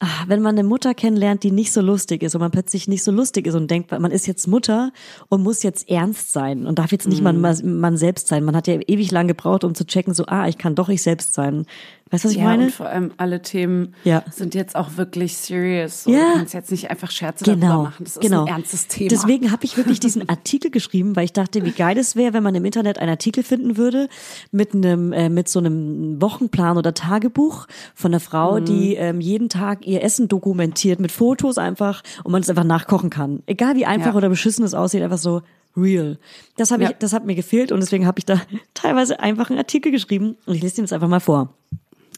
ah, 0.00 0.24
wenn 0.26 0.42
man 0.42 0.58
eine 0.58 0.66
Mutter 0.66 0.94
kennenlernt, 0.94 1.42
die 1.42 1.50
nicht 1.50 1.72
so 1.72 1.80
lustig 1.80 2.22
ist 2.22 2.34
und 2.34 2.40
man 2.40 2.50
plötzlich 2.50 2.88
nicht 2.88 3.02
so 3.02 3.10
lustig 3.10 3.46
ist 3.46 3.54
und 3.54 3.70
denkt, 3.70 3.90
man 3.90 4.10
ist 4.10 4.26
jetzt 4.26 4.46
Mutter 4.46 4.92
und 5.28 5.42
muss 5.42 5.62
jetzt 5.62 5.88
ernst 5.88 6.32
sein 6.32 6.66
und 6.66 6.78
darf 6.78 6.92
jetzt 6.92 7.08
nicht 7.08 7.22
Mhm. 7.22 7.40
man, 7.40 7.80
man 7.80 7.96
selbst 7.96 8.28
sein. 8.28 8.44
Man 8.44 8.54
hat 8.56 8.66
ja 8.66 8.78
ewig 8.86 9.10
lang 9.10 9.26
gebraucht, 9.26 9.64
um 9.64 9.74
zu 9.74 9.86
checken, 9.86 10.14
so, 10.14 10.26
ah, 10.26 10.48
ich 10.48 10.58
kann 10.58 10.74
doch 10.74 10.88
ich 10.88 11.02
selbst 11.02 11.34
sein. 11.34 11.66
Weißt 12.10 12.22
du, 12.22 12.28
was 12.28 12.32
ich 12.34 12.38
ja, 12.38 12.44
meine? 12.44 12.64
und 12.66 12.72
vor 12.72 12.86
allem 12.86 13.10
alle 13.16 13.42
Themen 13.42 13.94
Ja. 14.04 14.22
sind 14.30 14.54
jetzt 14.54 14.76
auch 14.76 14.96
wirklich 14.96 15.36
serious. 15.36 16.04
So, 16.04 16.12
Ja. 16.12 16.18
Du 16.32 16.38
kannst 16.38 16.54
jetzt 16.54 16.70
nicht 16.70 16.88
einfach 16.88 17.10
Scherze 17.10 17.44
Genau, 17.44 17.66
darüber 17.66 17.82
machen. 17.82 18.04
Das 18.04 18.16
ist 18.16 18.22
genau. 18.22 18.42
ein 18.42 18.46
ernstes 18.48 18.86
Thema. 18.86 19.08
Deswegen 19.08 19.50
habe 19.50 19.64
ich 19.64 19.76
wirklich 19.76 19.98
diesen 19.98 20.28
Artikel 20.28 20.70
geschrieben, 20.70 21.16
weil 21.16 21.24
ich 21.24 21.32
dachte, 21.32 21.64
wie 21.64 21.72
geil 21.72 21.98
es 21.98 22.14
wäre, 22.14 22.32
wenn 22.32 22.44
man 22.44 22.54
im 22.54 22.64
Internet 22.64 22.98
einen 23.00 23.10
Artikel 23.10 23.42
finden 23.42 23.76
würde 23.76 24.08
mit 24.52 24.72
einem 24.72 25.12
äh, 25.12 25.28
mit 25.28 25.48
so 25.48 25.58
einem 25.58 26.22
Wochenplan 26.22 26.76
oder 26.78 26.94
Tagebuch 26.94 27.66
von 27.96 28.12
einer 28.12 28.20
Frau, 28.20 28.60
die 28.60 28.94
ähm, 28.94 29.20
jeden 29.20 29.48
Tag 29.48 29.84
ihr 29.84 30.04
Essen 30.04 30.28
dokumentiert 30.28 31.00
mit 31.00 31.10
Fotos 31.10 31.58
einfach 31.58 32.02
und 32.22 32.30
man 32.30 32.40
es 32.40 32.48
einfach 32.48 32.62
nachkochen 32.64 33.10
kann. 33.10 33.42
Egal 33.46 33.74
wie 33.74 33.84
einfach 33.84 34.12
Ja. 34.12 34.14
oder 34.16 34.28
beschissen 34.28 34.64
es 34.64 34.74
aussieht, 34.74 35.02
einfach 35.02 35.18
so 35.18 35.42
real. 35.76 36.18
Das 36.56 36.70
habe 36.70 36.84
ich, 36.84 36.90
das 37.00 37.12
hat 37.12 37.26
mir 37.26 37.34
gefehlt 37.34 37.72
und 37.72 37.80
deswegen 37.80 38.06
habe 38.06 38.20
ich 38.20 38.24
da 38.26 38.40
teilweise 38.74 39.18
einfach 39.18 39.50
einen 39.50 39.58
Artikel 39.58 39.90
geschrieben 39.90 40.36
und 40.46 40.54
ich 40.54 40.62
lese 40.62 40.76
den 40.76 40.84
jetzt 40.84 40.92
einfach 40.92 41.08
mal 41.08 41.20
vor. 41.20 41.52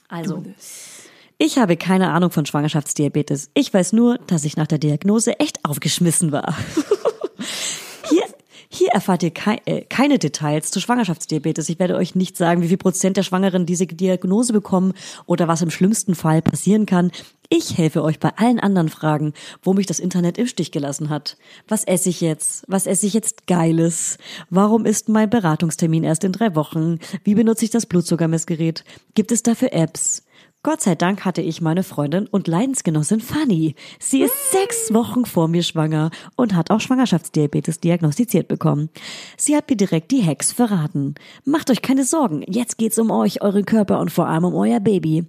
Also. 0.09 0.43
Ich 1.39 1.59
habe 1.59 1.77
keine 1.77 2.11
Ahnung 2.11 2.31
von 2.33 2.47
Schwangerschaftsdiabetes. 2.47 3.51
Ich 3.55 3.73
weiß 3.73 3.93
nur, 3.93 4.19
dass 4.27 4.45
ich 4.45 4.57
nach 4.57 4.67
der 4.67 4.79
Diagnose 4.79 5.39
echt 5.39 5.65
aufgeschmissen 5.65 6.33
war. 6.33 6.55
Hier, 8.79 8.91
erfahrt 8.91 9.25
ihr 9.25 9.33
kei 9.33 9.61
äh, 9.65 9.81
keine 9.81 10.21
Details 10.21 10.71
zu 10.71 10.79
Schwangerschaftsdiabetes. 10.79 11.69
Ich 11.69 11.81
werde 11.81 11.97
euch 11.97 12.15
nicht 12.15 12.37
sagen, 12.37 12.63
wie 12.63 12.69
viel 12.69 12.77
Prozent 12.77 13.17
der 13.17 13.25
Schwangeren 13.25 13.67
diese 13.67 13.89
Diagnose 13.89 14.53
bekommen 14.53 14.93
oder 15.27 15.49
was 15.49 15.63
im 15.63 15.71
schlimmsten 15.71 16.15
Fall 16.15 16.43
passieren 16.43 16.87
kann. 16.87 17.11
Ich 17.49 17.77
helfe 17.77 18.05
euch 18.05 18.21
bei 18.21 18.31
allen 18.37 18.61
anderen 18.61 18.89
Fragen, 18.89 19.33
wo 19.65 19.73
mich 19.73 19.87
das 19.87 19.99
Internet 19.99 20.39
im 20.39 20.47
Stich 20.47 20.71
gelassen 20.71 21.09
hat. 21.09 21.37
Was 21.67 21.83
esse 21.83 22.09
ich 22.09 22.21
jetzt? 22.21 22.67
Was 22.69 22.87
esse 22.87 23.07
ich 23.07 23.15
jetzt 23.15 23.49
Geiles? 23.49 24.17
Warum 24.49 24.87
ist 24.87 25.09
mein 25.09 25.29
Beratungstermin 25.29 26.05
erst 26.05 26.23
in 26.23 26.31
drei 26.31 26.55
Wochen? 26.55 27.01
Wie 27.25 27.35
benutze 27.35 27.65
ich 27.65 27.73
das 27.73 27.87
Blutzuckermessgerät? 27.87 28.85
Gibt 29.17 29.33
es 29.33 29.43
dafür 29.43 29.73
Apps? 29.73 30.23
Gott 30.65 30.81
sei 30.81 30.97
Dank 30.97 31.25
hatte 31.25 31.41
ich 31.41 31.61
meine 31.61 31.85
Freundin 31.85 32.27
und 32.27 32.49
Leidensgenossin 32.49 33.21
Fanny. 33.21 33.77
Sie 34.01 34.23
ist 34.23 34.51
sechs 34.51 34.93
Wochen 34.93 35.25
vor 35.25 35.47
mir 35.47 35.63
schwanger 35.63 36.11
und 36.35 36.55
hat 36.55 36.71
auch 36.71 36.81
Schwangerschaftsdiabetes 36.81 37.79
diagnostiziert 37.79 38.49
bekommen. 38.49 38.91
Sie 39.37 39.57
hat 39.57 39.71
mir 39.71 39.77
direkt 39.77 40.11
die 40.11 40.27
Hacks 40.27 40.51
verraten. 40.51 41.15
Macht 41.45 41.71
euch 41.71 41.81
keine 41.81 42.05
Sorgen, 42.05 42.43
jetzt 42.49 42.77
geht's 42.77 42.99
um 42.99 43.13
euch, 43.13 43.41
euren 43.41 43.67
Körper 43.67 44.01
und 44.01 44.11
vor 44.11 44.27
allem 44.27 44.45
um 44.45 44.55
euer 44.57 44.81
Baby. 44.81 45.27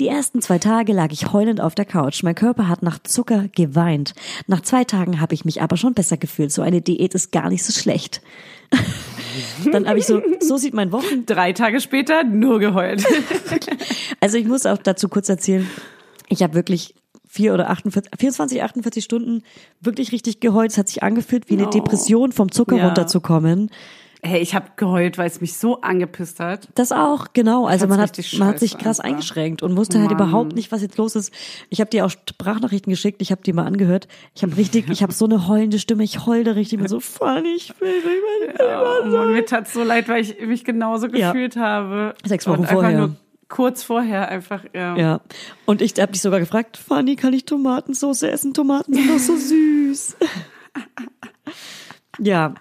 Die 0.00 0.08
ersten 0.08 0.40
zwei 0.40 0.58
Tage 0.58 0.92
lag 0.92 1.12
ich 1.12 1.32
heulend 1.32 1.60
auf 1.60 1.74
der 1.74 1.84
Couch. 1.84 2.22
Mein 2.22 2.34
Körper 2.34 2.68
hat 2.68 2.82
nach 2.82 2.98
Zucker 3.02 3.48
geweint. 3.48 4.14
Nach 4.46 4.62
zwei 4.62 4.84
Tagen 4.84 5.20
habe 5.20 5.34
ich 5.34 5.44
mich 5.44 5.60
aber 5.60 5.76
schon 5.76 5.94
besser 5.94 6.16
gefühlt. 6.16 6.52
So 6.52 6.62
eine 6.62 6.80
Diät 6.82 7.14
ist 7.14 7.30
gar 7.30 7.50
nicht 7.50 7.64
so 7.64 7.72
schlecht. 7.78 8.22
Dann 9.70 9.88
habe 9.88 9.98
ich 9.98 10.06
so, 10.06 10.22
so 10.40 10.56
sieht 10.56 10.74
mein 10.74 10.92
Wochen, 10.92 11.26
Drei 11.26 11.52
Tage 11.52 11.80
später 11.80 12.24
nur 12.24 12.58
geheult. 12.58 13.04
Also 14.20 14.38
ich 14.38 14.46
muss 14.46 14.66
auch 14.66 14.78
dazu 14.78 15.08
kurz 15.08 15.28
erzählen, 15.28 15.68
ich 16.28 16.42
habe 16.42 16.54
wirklich 16.54 16.94
vier 17.28 17.54
oder 17.54 17.68
48, 17.70 18.10
24, 18.18 18.62
48 18.62 19.04
Stunden 19.04 19.42
wirklich 19.80 20.10
richtig 20.12 20.40
geheult. 20.40 20.70
Es 20.72 20.78
hat 20.78 20.88
sich 20.88 21.02
angefühlt, 21.02 21.50
wie 21.50 21.54
eine. 21.54 21.68
Depression 21.68 22.32
vom 22.32 22.50
Zucker 22.50 22.76
Ja. 22.76 22.86
runterzukommen. 22.86 23.70
Hey, 24.26 24.40
ich 24.40 24.54
habe 24.54 24.66
geheult, 24.76 25.18
weil 25.18 25.26
es 25.28 25.40
mich 25.40 25.56
so 25.56 25.80
angepisst 25.80 26.40
hat. 26.40 26.68
Das 26.74 26.90
auch, 26.92 27.28
genau. 27.32 27.66
Also 27.66 27.86
man 27.86 28.00
hat, 28.00 28.18
man 28.38 28.48
hat 28.48 28.58
sich 28.58 28.76
krass 28.76 28.98
einfach. 29.00 29.04
eingeschränkt 29.04 29.62
und 29.62 29.76
wusste 29.76 29.98
halt 30.00 30.10
Mann. 30.10 30.18
überhaupt 30.18 30.54
nicht, 30.54 30.72
was 30.72 30.82
jetzt 30.82 30.98
los 30.98 31.14
ist. 31.16 31.32
Ich 31.70 31.80
habe 31.80 31.90
dir 31.90 32.04
auch 32.04 32.10
Sprachnachrichten 32.10 32.90
geschickt, 32.90 33.22
ich 33.22 33.30
habe 33.30 33.42
die 33.42 33.52
mal 33.52 33.66
angehört. 33.66 34.08
Ich 34.34 34.42
habe 34.42 34.56
richtig, 34.56 34.90
ich 34.90 35.02
habe 35.02 35.12
so 35.12 35.24
eine 35.26 35.46
heulende 35.48 35.78
Stimme, 35.78 36.02
ich 36.04 36.26
heule 36.26 36.56
richtig, 36.56 36.78
bin 36.78 36.88
so 36.88 37.00
funny, 37.00 37.54
ich 37.56 37.72
will 37.80 37.88
nicht 38.46 38.58
mehr. 38.58 38.82
Oh 39.04 39.06
Mann, 39.08 39.32
mir 39.32 39.44
tat's 39.46 39.72
so 39.72 39.82
leid, 39.82 40.08
weil 40.08 40.22
ich 40.22 40.40
mich 40.40 40.64
genauso 40.64 41.06
Ja. 41.08 41.32
gefühlt 41.32 41.56
habe. 41.56 42.14
Sechs 42.24 42.46
Wochen 42.46 42.64
vorher. 42.66 43.10
Kurz 43.48 43.84
vorher 43.84 44.28
einfach, 44.28 44.64
ja. 44.74 44.96
Ja. 44.96 45.20
Und 45.66 45.80
ich 45.80 45.94
habe 46.00 46.10
dich 46.10 46.20
sogar 46.20 46.40
gefragt, 46.40 46.76
Fanny, 46.76 47.14
kann 47.14 47.32
ich 47.32 47.44
Tomatensauce 47.44 48.24
essen? 48.24 48.54
Tomaten 48.54 48.92
sind 48.92 49.08
doch 49.08 49.18
so 49.20 49.36
süß. 49.36 50.16
ja. 52.18 52.54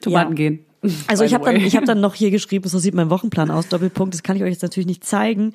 Tomaten 0.00 0.30
Ja. 0.30 0.34
gehen. 0.34 0.66
Also 1.06 1.24
ich 1.24 1.34
habe 1.34 1.44
dann, 1.44 1.56
ich 1.56 1.76
habe 1.76 1.86
dann 1.86 2.00
noch 2.00 2.14
hier 2.14 2.30
geschrieben, 2.30 2.68
so 2.68 2.78
sieht 2.78 2.94
mein 2.94 3.10
Wochenplan 3.10 3.50
aus, 3.50 3.68
Doppelpunkt. 3.68 4.14
Das 4.14 4.22
kann 4.22 4.36
ich 4.36 4.42
euch 4.42 4.50
jetzt 4.50 4.62
natürlich 4.62 4.86
nicht 4.86 5.04
zeigen, 5.04 5.52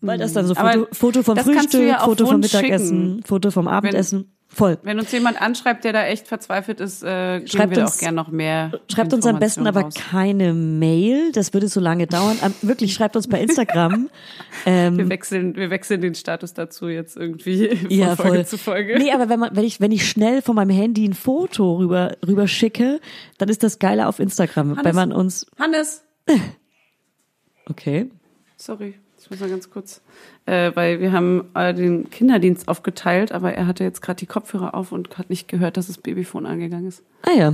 weil 0.00 0.18
das 0.18 0.32
dann 0.32 0.46
so 0.46 0.54
Foto, 0.54 0.86
Foto 0.92 1.22
vom 1.22 1.36
Frühstück, 1.36 1.88
ja 1.88 2.00
Foto 2.00 2.26
vom 2.26 2.40
Mittagessen, 2.40 3.14
schicken. 3.16 3.22
Foto 3.24 3.50
vom 3.50 3.68
Abendessen. 3.68 4.35
Voll. 4.48 4.78
Wenn 4.84 4.98
uns 4.98 5.12
jemand 5.12 5.42
anschreibt, 5.42 5.84
der 5.84 5.92
da 5.92 6.04
echt 6.06 6.28
verzweifelt 6.28 6.80
ist, 6.80 7.02
äh, 7.02 7.38
geben 7.40 7.48
Schreibt 7.48 7.76
wir 7.76 7.82
uns- 7.82 7.96
auch 7.96 8.00
gern 8.00 8.14
noch 8.14 8.28
mehr. 8.28 8.80
Schreibt 8.90 9.12
uns 9.12 9.26
am 9.26 9.38
besten 9.38 9.66
aber 9.66 9.82
raus. 9.82 9.94
keine 9.94 10.54
Mail, 10.54 11.30
das 11.32 11.52
würde 11.52 11.68
so 11.68 11.78
lange 11.80 12.06
dauern. 12.06 12.38
Ähm, 12.42 12.54
wirklich, 12.62 12.94
schreibt 12.94 13.16
uns 13.16 13.28
bei 13.28 13.40
Instagram. 13.42 14.08
ähm, 14.66 14.96
Wir 14.96 15.08
wechseln, 15.10 15.56
wir 15.56 15.68
wechseln 15.70 16.00
den 16.00 16.14
Status 16.14 16.54
dazu 16.54 16.88
jetzt 16.88 17.16
irgendwie 17.16 17.76
von 17.76 17.90
ja, 17.90 18.16
Folge 18.16 18.36
voll. 18.36 18.46
zu 18.46 18.56
Folge. 18.56 18.96
Nee, 18.98 19.12
aber 19.12 19.28
wenn 19.28 19.40
man, 19.40 19.54
wenn 19.54 19.64
ich, 19.64 19.80
wenn 19.80 19.92
ich 19.92 20.08
schnell 20.08 20.40
von 20.40 20.54
meinem 20.54 20.70
Handy 20.70 21.06
ein 21.06 21.14
Foto 21.14 21.76
rüber, 21.76 22.16
rüber 22.26 22.48
schicke, 22.48 23.00
dann 23.38 23.48
ist 23.50 23.62
das 23.62 23.78
geiler 23.78 24.08
auf 24.08 24.20
Instagram, 24.20 24.78
wenn 24.82 24.94
man 24.94 25.12
uns, 25.12 25.46
Hannes, 25.58 26.02
okay. 27.68 28.10
sorry, 28.56 28.94
ich 29.26 29.30
muss 29.30 29.40
mal 29.40 29.50
ganz 29.50 29.68
kurz, 29.70 30.00
äh, 30.46 30.70
weil 30.74 31.00
wir 31.00 31.10
haben 31.10 31.46
äh, 31.54 31.74
den 31.74 32.08
Kinderdienst 32.10 32.68
aufgeteilt, 32.68 33.32
aber 33.32 33.52
er 33.54 33.66
hatte 33.66 33.82
jetzt 33.82 34.00
gerade 34.02 34.18
die 34.18 34.26
Kopfhörer 34.26 34.72
auf 34.74 34.92
und 34.92 35.18
hat 35.18 35.30
nicht 35.30 35.48
gehört, 35.48 35.76
dass 35.76 35.88
das 35.88 35.98
Babyphone 35.98 36.46
angegangen 36.46 36.86
ist. 36.86 37.02
Ah 37.22 37.32
ja. 37.36 37.52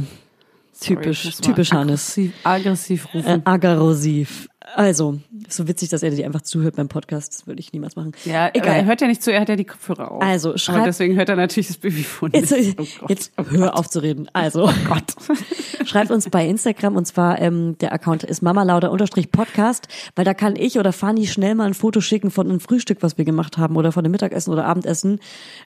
Sorry, 0.75 0.97
Typisch, 0.97 1.37
typisch 1.41 1.73
Hannes. 1.73 2.11
Aggressiv, 2.13 2.33
aggressiv 2.45 3.05
Äh, 3.13 3.17
rufen. 3.19 3.47
aggressiv. 3.47 4.49
Also, 4.75 5.21
so 5.49 5.69
witzig, 5.69 5.91
dass 5.91 6.03
er 6.03 6.11
dir 6.11 6.25
einfach 6.25 6.43
zuhört 6.43 6.77
beim 6.77 6.89
Podcast. 6.89 7.33
Das 7.35 7.47
würde 7.47 7.61
ich 7.61 7.73
niemals 7.73 7.95
machen. 7.97 8.13
ja, 8.25 8.47
aber 8.47 8.57
egal. 8.57 8.77
er 8.77 8.85
hört 8.87 9.01
ja 9.01 9.07
nicht 9.07 9.23
zu, 9.23 9.33
er 9.33 9.41
hat 9.41 9.49
ja 9.49 9.57
die 9.57 9.65
Kopfhörer 9.65 10.11
auf. 10.11 10.23
Also, 10.23 10.51
aber 10.51 10.59
schreibt- 10.59 10.87
deswegen 10.87 11.15
hört 11.17 11.29
er 11.29 11.37
natürlich 11.37 11.69
das 11.69 11.77
Babyphone 11.79 12.31
nicht. 12.33 12.51
Jetzt, 12.51 12.79
Oh 12.79 12.87
Gott. 13.01 13.11
jetzt 13.11 13.33
hör 13.51 13.79
auf 13.79 13.89
zu 13.91 13.99
reden. 14.03 14.29
Also, 14.33 14.71
Gott. 14.89 15.15
Schreibt 15.85 16.11
uns 16.11 16.29
bei 16.31 16.47
Instagram 16.47 16.97
und 16.97 17.07
zwar 17.07 17.41
ähm, 17.41 17.77
der 17.79 17.93
Account 17.93 18.25
ist 18.25 18.43
mamalauder-podcast, 18.43 19.89
weil 20.17 20.25
da 20.25 20.35
kann 20.35 20.57
ich 20.57 20.79
oder 20.79 20.93
Fanny 20.93 21.27
schnell 21.27 21.55
mal 21.55 21.67
ein 21.67 21.75
Foto 21.75 22.01
schicken 22.01 22.31
von 22.31 22.49
einem 22.49 22.61
Frühstück, 22.61 22.99
was 23.03 23.19
wir 23.19 23.25
gemacht 23.25 23.59
haben 23.59 23.77
oder 23.77 23.93
von 23.93 24.03
dem 24.05 24.13
Mittagessen 24.13 24.53
oder 24.53 24.65
Abendessen. 24.67 25.21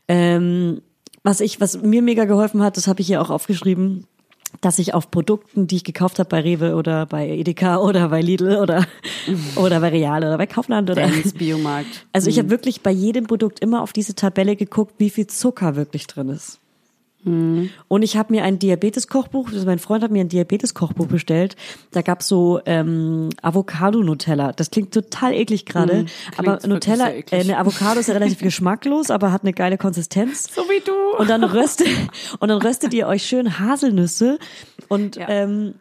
Ähm, 0.09 0.83
was 1.23 1.41
ich, 1.41 1.61
was 1.61 1.81
mir 1.83 2.03
mega 2.03 2.25
geholfen 2.25 2.63
hat, 2.63 2.77
das 2.77 2.87
habe 2.89 3.01
ich 3.01 3.07
hier 3.09 3.21
auch 3.21 3.31
aufgeschrieben, 3.31 4.07
dass 4.61 4.79
ich 4.79 4.95
auf 4.95 5.11
Produkten, 5.11 5.67
die 5.67 5.77
ich 5.77 5.85
gekauft 5.85 6.19
habe 6.19 6.29
bei 6.29 6.41
Rewe 6.41 6.75
oder 6.75 7.07
bei 7.07 7.29
Edeka 7.29 7.79
oder 7.79 8.09
bei 8.09 8.21
Lidl 8.21 8.57
oder 8.57 8.87
oder 9.57 9.81
bei 9.81 9.89
Real 9.89 10.23
oder 10.23 10.39
bei 10.39 10.47
Kaufland 10.47 10.91
oder 10.91 11.07
Dennis 11.07 11.33
Biomarkt. 11.35 12.07
also 12.13 12.29
ich 12.29 12.39
habe 12.39 12.51
wirklich 12.51 12.83
bei 12.83 12.91
jedem 12.91 13.27
Produkt 13.27 13.61
immer 13.61 13.83
auf 13.83 13.93
diese 13.93 14.15
Tabelle 14.15 14.57
geguckt, 14.57 14.95
wie 14.99 15.11
viel 15.11 15.27
Zucker 15.27 15.77
wirklich 15.77 16.07
drin 16.07 16.29
ist. 16.29 16.61
Und 17.27 18.03
ich 18.03 18.17
habe 18.17 18.33
mir 18.33 18.45
ein 18.45 18.59
Diabetes-Kochbuch, 18.61 19.51
also 19.53 19.67
mein 19.67 19.81
Freund 19.81 20.05
hat 20.05 20.13
mir 20.13 20.21
ein 20.21 20.29
Diabetes-Kochbuch 20.29 21.07
bestellt. 21.09 21.57
Da 21.91 22.03
gab's 22.03 22.29
so 22.29 22.61
ähm, 22.67 23.31
Avocado-Nutella. 23.43 24.53
Das 24.53 24.71
klingt 24.71 24.95
total 24.95 25.35
eklig 25.35 25.67
gerade, 25.67 26.07
aber 26.37 26.53
wirklich 26.53 26.71
Nutella, 26.71 27.11
äh, 27.11 27.25
eine 27.33 27.59
Avocado 27.59 27.99
ist 27.99 28.07
ja 28.07 28.15
relativ 28.15 28.39
geschmacklos, 28.39 29.11
aber 29.11 29.33
hat 29.33 29.43
eine 29.43 29.53
geile 29.53 29.77
Konsistenz. 29.77 30.55
So 30.55 30.63
wie 30.63 30.81
du. 30.85 30.93
Und 31.19 31.29
dann 31.29 31.43
röstet 31.43 31.89
und 32.39 32.49
dann 32.49 32.63
röstet 32.63 32.95
ihr 32.95 33.09
euch 33.09 33.25
schön 33.25 33.59
Haselnüsse 33.59 34.39
und 34.89 35.17
Ja. 35.17 35.29
ähm, 35.29 35.75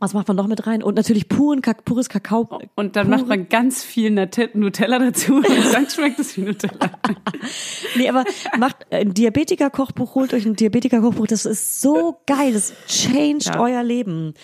was 0.00 0.14
macht 0.14 0.26
man 0.28 0.36
noch 0.36 0.46
mit 0.46 0.66
rein? 0.66 0.82
Und 0.82 0.96
natürlich 0.96 1.28
puren, 1.28 1.62
pures 1.84 2.08
Kakao. 2.08 2.58
Und 2.74 2.96
dann 2.96 3.08
macht 3.10 3.28
man 3.28 3.48
ganz 3.48 3.84
viel 3.84 4.10
Nutella 4.10 4.98
dazu 4.98 5.34
und 5.36 5.72
dann 5.74 5.88
schmeckt 5.88 6.18
es 6.18 6.36
wie 6.36 6.42
Nutella. 6.42 6.90
Nee, 7.96 8.08
aber 8.08 8.24
macht 8.58 8.86
ein 8.90 9.14
Diabetiker-Kochbuch, 9.14 10.14
holt 10.14 10.32
euch 10.34 10.46
ein 10.46 10.54
Diabetiker-Kochbuch, 10.56 11.26
das 11.26 11.44
ist 11.44 11.80
so 11.80 12.18
geil, 12.26 12.52
das 12.52 12.72
changed 12.86 13.46
Ja. 13.46 13.60
euer 13.60 13.82
Leben. 13.82 14.34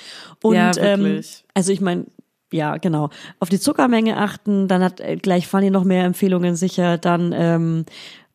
Und 0.43 0.55
Ja, 0.55 0.73
ähm, 0.79 1.23
also 1.55 1.73
ich 1.73 1.81
meine, 1.81 2.07
ja, 2.53 2.77
genau. 2.77 3.11
Auf 3.41 3.49
die 3.49 3.61
Zuckermenge 3.61 4.17
achten, 4.17 4.69
dann 4.69 4.83
hat 4.83 5.01
äh, 5.01 5.17
gleich 5.17 5.47
Fanny 5.47 5.71
noch 5.71 5.85
mehr 5.85 6.05
Empfehlungen 6.05 6.57
sicher, 6.57 6.99
dann 6.99 7.33
ähm, 7.35 7.85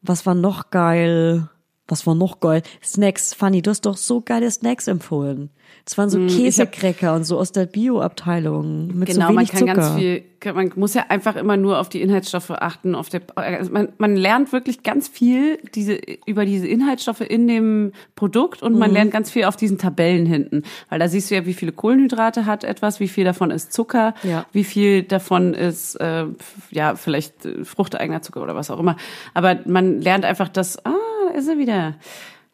was 0.02 0.26
war 0.26 0.36
noch 0.36 0.70
geil? 0.72 1.48
Was 1.88 2.08
war 2.08 2.16
noch 2.16 2.40
geil? 2.40 2.64
Snacks. 2.84 3.34
Fanny, 3.34 3.62
du 3.62 3.70
hast 3.70 3.86
doch 3.86 3.98
so 3.98 4.22
geile 4.22 4.50
Snacks 4.50 4.88
empfohlen. 4.88 5.50
Es 5.86 5.98
waren 5.98 6.10
so 6.10 6.20
Mm, 6.20 6.28
hab- 6.30 6.36
Käsekräcker 6.38 7.16
und 7.16 7.24
so 7.24 7.38
aus 7.40 7.52
der 7.52 7.66
Bio-Abteilung 7.66 8.88
mit 8.98 9.10
Genau, 9.10 9.28
so 9.28 9.34
man 9.34 9.38
wenig 9.38 9.52
kann 9.52 9.60
Zucker. 9.60 9.74
ganz 9.74 9.96
viel, 9.96 10.24
man 10.54 10.72
muss 10.76 10.94
ja 10.94 11.06
einfach 11.10 11.36
immer 11.36 11.58
nur 11.58 11.80
auf 11.80 11.90
die 11.90 12.02
Inhaltsstoffe 12.02 12.52
achten. 12.52 12.96
Auf 12.96 13.10
der, 13.10 13.22
also 13.36 13.72
man, 13.72 13.90
man 13.98 14.16
lernt 14.16 14.52
wirklich 14.54 14.84
ganz 14.84 15.08
viel 15.08 15.58
diese, 15.76 16.00
über 16.26 16.46
diese 16.46 16.68
Inhaltsstoffe 16.68 17.22
in 17.22 17.48
dem 17.48 17.92
Produkt 18.16 18.62
und 18.64 18.78
man 18.78 18.92
lernt 18.92 19.12
ganz 19.12 19.32
viel 19.32 19.46
auf 19.46 19.56
diesen 19.56 19.78
Tabellen 19.78 20.26
hinten. 20.26 20.64
Weil 20.90 21.00
da 21.00 21.08
siehst 21.08 21.32
du 21.32 21.36
ja, 21.36 21.46
wie 21.46 21.54
viele 21.54 21.72
Kohlenhydrate 21.72 22.46
hat 22.46 22.64
etwas, 22.64 23.00
wie 23.00 23.08
viel 23.08 23.24
davon 23.26 23.52
ist 23.52 23.74
Zucker, 23.74 24.14
Ja. 24.24 24.46
wie 24.52 24.64
viel 24.64 25.04
davon 25.04 25.54
ist, 25.54 25.96
äh, 25.96 26.26
ja, 26.72 26.96
vielleicht 26.96 27.46
äh, 27.46 27.64
fruchteigener 27.66 28.22
Zucker 28.22 28.42
oder 28.42 28.56
was 28.56 28.70
auch 28.72 28.80
immer. 28.80 28.96
Aber 29.34 29.60
man 29.66 30.00
lernt 30.02 30.26
einfach 30.26 30.50
das, 30.50 30.84
ah, 30.86 30.94
da 31.30 31.38
ist 31.38 31.48
er 31.48 31.58
wieder 31.58 31.96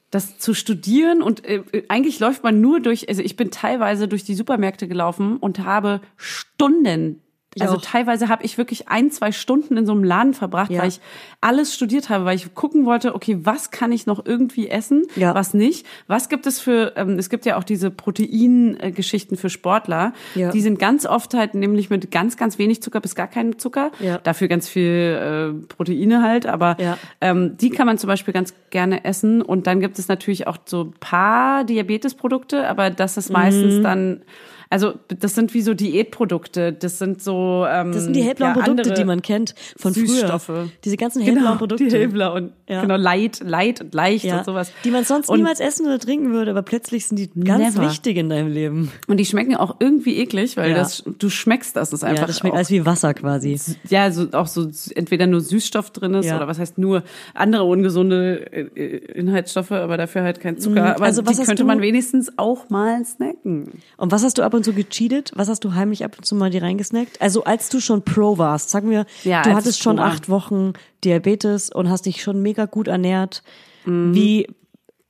das 0.09 0.37
zu 0.37 0.53
studieren 0.53 1.21
und 1.21 1.45
äh, 1.45 1.63
eigentlich 1.89 2.19
läuft 2.19 2.43
man 2.43 2.61
nur 2.61 2.79
durch, 2.79 3.09
also 3.09 3.21
ich 3.21 3.35
bin 3.35 3.51
teilweise 3.51 4.07
durch 4.07 4.23
die 4.23 4.35
Supermärkte 4.35 4.87
gelaufen 4.87 5.37
und 5.37 5.59
habe 5.59 6.01
Stunden, 6.15 7.21
Ich 7.57 7.61
also 7.63 7.77
auch. 7.77 7.81
teilweise 7.81 8.29
habe 8.29 8.43
ich 8.43 8.57
wirklich 8.57 8.87
ein, 8.87 9.11
zwei 9.11 9.31
Stunden 9.31 9.77
in 9.77 9.85
so 9.85 9.91
einem 9.91 10.03
Laden 10.03 10.33
verbracht, 10.33 10.71
Ja. 10.71 10.81
weil 10.81 10.89
ich 10.89 10.99
alles 11.41 11.73
studiert 11.73 12.09
habe, 12.09 12.25
weil 12.25 12.35
ich 12.35 12.53
gucken 12.55 12.85
wollte, 12.85 13.13
okay, 13.15 13.39
was 13.43 13.69
kann 13.71 13.91
ich 13.91 14.05
noch 14.05 14.25
irgendwie 14.25 14.67
essen, 14.69 15.03
Ja. 15.15 15.35
was 15.35 15.53
nicht, 15.53 15.85
was 16.07 16.29
gibt 16.29 16.45
es 16.47 16.59
für, 16.59 16.93
ähm, 16.95 17.17
es 17.19 17.29
gibt 17.29 17.45
ja 17.45 17.57
auch 17.57 17.63
diese 17.63 17.91
Proteingeschichten 17.91 19.37
für 19.37 19.49
Sportler, 19.49 20.13
Ja. 20.35 20.51
die 20.51 20.61
sind 20.61 20.79
ganz 20.79 21.05
oft 21.05 21.33
halt 21.33 21.53
nämlich 21.55 21.89
mit 21.89 22.11
ganz, 22.11 22.37
ganz 22.37 22.57
wenig 22.57 22.81
Zucker 22.81 22.99
bis 23.01 23.15
gar 23.15 23.27
keinen 23.27 23.57
Zucker, 23.59 23.91
Ja. 23.99 24.17
dafür 24.19 24.47
ganz 24.47 24.67
viel 24.69 25.57
äh, 25.61 25.67
Proteine 25.67 26.21
halt, 26.23 26.45
aber 26.45 26.77
Ja. 26.79 26.97
ähm, 27.21 27.57
die 27.57 27.69
kann 27.69 27.85
man 27.87 27.97
zum 27.97 28.07
Beispiel 28.07 28.33
ganz 28.33 28.53
gerne 28.69 29.05
essen. 29.05 29.41
Und 29.41 29.67
dann 29.67 29.79
gibt 29.79 29.97
es 29.99 30.07
natürlich 30.07 30.47
auch 30.47 30.57
so 30.65 30.81
ein 30.85 30.93
paar 30.99 31.63
Diabetesprodukte, 31.63 32.67
aber 32.67 32.89
das 32.89 33.17
ist 33.17 33.29
Mhm. 33.29 33.33
meistens 33.33 33.81
dann, 33.83 34.21
also 34.69 34.93
das 35.07 35.35
sind 35.35 35.53
wie 35.53 35.61
so 35.61 35.73
Diätprodukte. 35.73 36.73
Das 36.73 36.97
sind 36.99 37.21
so. 37.21 37.65
Ähm, 37.69 37.91
Das 37.91 38.03
sind 38.03 38.15
die 38.15 38.21
hellblauen 38.23 38.55
ja, 38.55 38.61
Produkte, 38.63 38.93
die 38.93 39.03
man 39.05 39.21
kennt 39.21 39.55
von 39.77 39.93
Süßstoffe. 39.93 40.43
früher. 40.43 40.69
Diese 40.83 40.97
ganzen 40.97 41.21
hellblauen 41.21 41.45
Genau, 41.45 41.57
Produkte. 41.57 41.85
die 41.87 41.91
hellblau 41.95 42.35
und 42.35 42.51
Ja. 42.67 42.81
genau 42.81 42.95
light, 42.97 43.41
light 43.45 43.81
und 43.81 43.93
leicht 43.93 44.25
ja, 44.25 44.39
und 44.39 44.45
sowas. 44.45 44.71
die 44.83 44.91
man 44.91 45.03
sonst 45.03 45.29
und, 45.29 45.37
niemals 45.37 45.59
essen 45.59 45.85
oder 45.85 45.99
trinken 45.99 46.31
würde, 46.33 46.51
aber 46.51 46.61
plötzlich 46.63 47.07
sind 47.07 47.17
die 47.17 47.29
ganz 47.39 47.75
Never. 47.75 47.89
wichtig 47.89 48.17
in 48.17 48.29
deinem 48.29 48.51
Leben. 48.51 48.91
Und 49.07 49.17
die 49.17 49.25
schmecken 49.25 49.55
auch 49.55 49.77
irgendwie 49.79 50.17
eklig, 50.17 50.57
weil 50.57 50.73
das 50.73 51.03
du 51.19 51.29
schmeckst 51.29 51.75
das 51.75 51.93
ist 51.93 52.03
einfach. 52.03 52.21
ja, 52.21 52.27
das 52.27 52.39
schmeckt 52.39 52.55
alles 52.55 52.69
wie 52.69 52.85
Wasser 52.85 53.13
quasi. 53.13 53.59
ja, 53.89 54.11
so, 54.11 54.27
auch 54.33 54.47
so 54.47 54.67
entweder 54.95 55.27
nur 55.27 55.41
Süßstoff 55.41 55.91
drin 55.91 56.13
ist 56.15 56.31
oder 56.31 56.47
was 56.47 56.59
heißt 56.59 56.77
nur 56.77 57.03
andere 57.33 57.63
ungesunde 57.63 58.51
äh, 58.51 58.61
äh, 58.75 58.97
Inhaltsstoffe, 59.13 59.71
aber 59.71 59.97
dafür 59.97 60.23
halt 60.23 60.39
kein 60.39 60.57
Zucker. 60.57 60.95
Aber 60.95 61.05
also 61.05 61.25
was 61.25 61.37
die 61.39 61.45
könnte 61.45 61.63
man 61.63 61.81
wenigstens 61.81 62.31
auch 62.37 62.69
mal 62.69 63.03
snacken. 63.05 63.71
Und 63.97 64.11
was 64.11 64.23
hast 64.23 64.37
du 64.37 64.43
ab 64.43 64.53
und 64.57 64.63
zu 64.63 64.73
gecheatet? 64.73 65.31
Was 65.35 65.47
hast 65.47 65.63
du 65.63 65.73
heimlich 65.73 66.03
ab 66.03 66.15
und 66.17 66.25
zu 66.25 66.35
mal 66.35 66.49
dir 66.49 66.61
reingesnackt? 66.63 67.21
Also 67.21 67.43
als 67.45 67.69
du 67.69 67.79
schon 67.79 68.03
Pro 68.03 68.37
warst, 68.37 68.69
sagen 68.69 68.89
wir, 68.89 69.05
Ja, 69.23 69.41
du 69.43 69.53
hattest 69.53 69.81
schon 69.81 69.97
war. 69.97 70.05
acht 70.07 70.27
Wochen 70.29 70.73
Diabetes 71.03 71.69
und 71.69 71.89
hast 71.89 72.05
dich 72.05 72.21
schon 72.21 72.41
mega 72.41 72.65
gut 72.65 72.87
ernährt. 72.87 73.43
Wie, 73.85 74.47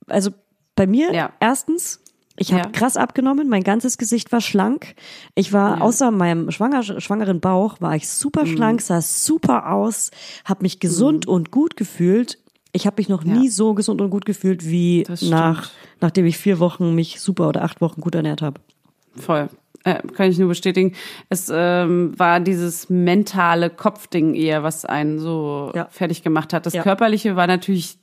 also 0.06 0.30
bei 0.76 0.86
mir 0.86 1.08
Mhm. 1.08 1.14
Ja. 1.14 1.32
erstens, 1.40 2.00
ich 2.36 2.52
habe 2.52 2.62
Ja. 2.66 2.70
krass 2.70 2.96
abgenommen, 2.96 3.48
mein 3.48 3.64
ganzes 3.64 3.98
Gesicht 3.98 4.30
war 4.30 4.40
schlank. 4.40 4.94
Ich 5.34 5.52
war 5.52 5.82
außer 5.82 6.12
meinem 6.12 6.50
schwanger, 6.52 6.82
schwangeren 7.00 7.40
Bauch 7.40 7.80
war 7.80 7.96
ich 7.96 8.08
super 8.08 8.44
Mhm. 8.44 8.54
schlank, 8.56 8.80
sah 8.82 9.00
super 9.00 9.72
aus, 9.72 10.12
habe 10.44 10.62
mich 10.62 10.78
gesund 10.78 11.26
und 11.26 11.50
gut 11.50 11.76
gefühlt. 11.76 12.38
Ich 12.72 12.86
habe 12.86 12.96
mich 12.98 13.08
noch 13.08 13.24
Ja. 13.24 13.32
nie 13.32 13.48
so 13.48 13.74
gesund 13.74 14.00
und 14.00 14.10
gut 14.10 14.24
gefühlt 14.26 14.64
wie 14.64 15.04
nach 15.22 15.70
nachdem 16.00 16.26
ich 16.26 16.38
vier 16.38 16.60
Wochen 16.60 16.94
mich 16.94 17.18
super 17.20 17.48
oder 17.48 17.64
acht 17.64 17.80
Wochen 17.80 18.00
gut 18.00 18.14
ernährt 18.14 18.40
habe. 18.42 18.60
Voll. 19.16 19.48
Äh, 19.84 20.02
kann 20.14 20.28
ich 20.30 20.38
nur 20.38 20.48
bestätigen. 20.48 20.94
Es 21.28 21.50
ähm, 21.54 22.12
war 22.18 22.40
dieses 22.40 22.90
mentale 22.90 23.70
Kopfding 23.70 24.34
eher, 24.34 24.62
was 24.62 24.84
einen 24.84 25.18
so 25.18 25.70
Ja. 25.74 25.86
fertig 25.90 26.22
gemacht 26.22 26.52
hat. 26.52 26.66
Das 26.66 26.72
Ja. 26.74 26.82
Körperliche 26.82 27.36
war 27.36 27.46
natürlich 27.46 27.98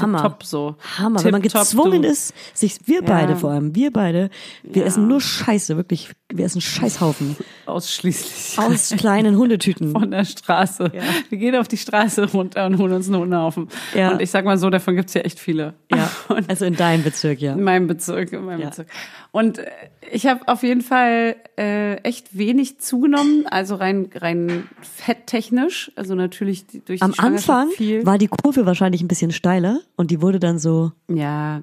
Hammer. 0.00 0.22
top 0.22 0.42
so. 0.44 0.76
Hammer, 0.98 1.22
wenn 1.22 1.32
man 1.32 1.42
gezwungen 1.42 2.00
du. 2.02 2.08
ist, 2.08 2.32
sich, 2.54 2.78
wir 2.86 3.02
beide 3.02 3.36
vor 3.36 3.50
allem, 3.50 3.74
wir 3.74 3.92
beide, 3.92 4.30
wir 4.62 4.82
Ja. 4.82 4.88
essen 4.88 5.06
nur 5.06 5.20
Scheiße, 5.20 5.76
wirklich, 5.76 6.08
wir 6.32 6.46
essen 6.46 6.62
Scheißhaufen 6.62 7.36
Ausschließlich. 7.66 8.58
aus 8.58 8.94
kleinen 8.96 9.36
Hundetüten. 9.36 9.92
von 9.92 10.10
der 10.10 10.24
Straße. 10.24 10.90
Wir 11.28 11.38
gehen 11.38 11.54
auf 11.56 11.68
die 11.68 11.76
Straße 11.76 12.30
runter 12.32 12.64
und 12.66 12.78
holen 12.78 12.92
uns 12.94 13.08
einen 13.08 13.18
Hundehaufen. 13.20 13.68
Ja. 13.94 14.12
Und 14.12 14.22
ich 14.22 14.30
sag 14.30 14.46
mal 14.46 14.56
so, 14.56 14.70
davon 14.70 14.96
gibt's 14.96 15.12
ja 15.12 15.20
echt 15.20 15.38
viele. 15.38 15.74
Ja, 15.92 16.10
Und 16.28 16.48
also 16.48 16.64
in 16.64 16.74
deinem 16.76 17.02
Bezirk, 17.04 17.40
ja. 17.40 17.52
in 17.52 17.62
meinem 17.62 17.86
Bezirk, 17.86 18.32
in 18.32 18.44
meinem 18.46 18.60
Ja. 18.60 18.68
Bezirk. 18.70 18.88
Und 19.36 19.58
äh, 19.58 19.66
ich 20.12 20.26
habe 20.26 20.48
auf 20.48 20.62
jeden 20.62 20.80
Fall 20.80 21.36
äh, 21.58 21.96
echt 21.96 22.38
wenig 22.38 22.78
zugenommen, 22.80 23.44
also 23.46 23.74
rein 23.74 24.08
rein 24.14 24.68
fetttechnisch, 24.80 25.92
also 25.94 26.14
natürlich 26.14 26.66
die- 26.66 26.82
durch 26.84 27.02
Am 27.02 27.10
die 27.12 27.16
Schwangerschaft 27.18 27.50
Anfang 27.50 27.70
viel. 27.76 28.06
war 28.06 28.16
die 28.18 28.28
Kurve 28.28 28.64
wahrscheinlich 28.66 29.02
ein 29.02 29.08
bisschen 29.08 29.32
steiler 29.32 29.80
und 29.96 30.10
die 30.10 30.22
wurde 30.22 30.40
dann 30.40 30.58
so, 30.58 30.92
Ja. 31.08 31.62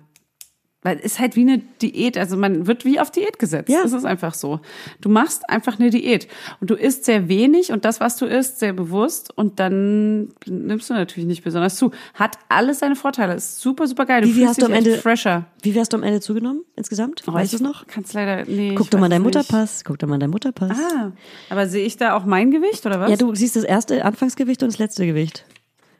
Weil 0.84 0.98
es 1.00 1.14
ist 1.14 1.20
halt 1.20 1.36
wie 1.36 1.42
eine 1.42 1.60
Diät, 1.82 2.18
also 2.18 2.36
man 2.38 2.68
wird 2.68 2.84
wie 2.86 3.00
auf 3.00 3.10
Diät 3.10 3.40
gesetzt. 3.40 3.70
Ja. 3.70 3.84
Das 3.84 3.94
ist 3.94 4.06
einfach 4.06 4.34
so. 4.34 4.60
Du 5.02 5.10
machst 5.10 5.50
einfach 5.50 5.80
eine 5.80 5.90
Diät 5.90 6.28
und 6.60 6.70
du 6.70 6.76
isst 6.76 7.06
sehr 7.06 7.28
wenig 7.30 7.72
und 7.72 7.86
das, 7.86 8.00
was 8.00 8.18
du 8.18 8.26
isst, 8.26 8.60
sehr 8.60 8.74
bewusst 8.74 9.36
und 9.38 9.60
dann 9.60 10.30
nimmst 10.46 10.90
du 10.90 10.94
natürlich 10.94 11.26
nicht 11.28 11.44
besonders 11.44 11.76
zu. 11.76 11.92
Hat 12.14 12.38
alles 12.50 12.80
seine 12.80 12.96
Vorteile. 12.96 13.34
Ist 13.36 13.60
super, 13.62 13.88
super 13.88 14.06
geil. 14.06 14.22
Du 14.22 14.28
Wie 14.28 14.34
fühlst 14.34 14.50
hast 14.50 14.62
du 14.62 14.66
dich 14.68 14.76
am 14.76 14.78
Ende- 14.78 14.98
fresher. 14.98 15.46
wie 15.62 15.80
hast 15.80 15.94
du 15.94 15.98
am 15.98 16.04
Ende 16.04 16.20
zugenommen 16.22 16.64
insgesamt? 16.76 17.24
Oh, 17.28 17.34
weißt 17.34 17.54
du 17.54 17.56
ich 17.58 17.62
es 17.62 17.68
noch? 17.68 17.88
Kannst 17.88 18.14
leider, 18.14 18.44
nee. 18.46 18.76
Guck 18.76 18.90
doch 18.92 19.00
mal 19.00 19.10
deinen. 19.10 19.24
Mutterpass, 19.24 19.84
guck 19.86 20.00
doch 20.00 20.08
mal 20.08 20.20
deinen 20.20 20.32
Mutterpass. 20.32 20.78
Ah, 20.78 21.12
aber 21.50 21.68
sehe 21.68 21.86
ich 21.86 21.96
da 21.98 22.16
auch 22.18 22.26
mein 22.26 22.52
Gewicht 22.52 22.86
oder 22.86 23.00
was? 23.00 23.10
Ja, 23.10 23.16
du 23.16 23.34
siehst 23.34 23.56
das 23.56 23.64
erste 23.64 24.04
Anfangsgewicht 24.06 24.62
und 24.64 24.72
das 24.72 24.80
letzte 24.80 25.06
Gewicht. 25.06 25.46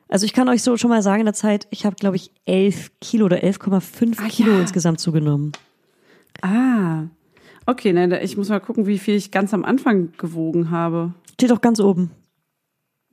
Also 0.10 0.26
ich 0.26 0.34
kann 0.34 0.48
euch 0.50 0.62
so 0.62 0.78
schon 0.78 0.90
mal 0.90 1.02
sagen, 1.02 1.22
in 1.22 1.26
der 1.26 1.34
Zeit, 1.34 1.68
ich 1.72 1.86
habe, 1.86 1.96
glaube 1.96 2.16
ich, 2.18 2.32
11 2.46 2.92
Kilo 3.02 3.26
oder 3.26 3.38
11,5 3.44 4.18
Ah, 4.20 4.28
Kilo 4.28 4.52
ja. 4.54 4.60
insgesamt 4.62 5.00
zugenommen. 5.00 5.52
Ah. 6.42 7.04
Okay, 7.66 7.94
ne, 7.94 8.22
ich 8.22 8.36
muss 8.38 8.50
mal 8.50 8.60
gucken, 8.60 8.86
wie 8.86 9.00
viel 9.00 9.16
ich 9.16 9.32
ganz 9.32 9.54
am 9.54 9.64
Anfang 9.64 10.12
gewogen 10.18 10.70
habe. 10.70 11.14
Steht 11.34 11.50
doch 11.52 11.62
ganz 11.62 11.80
oben. 11.80 12.12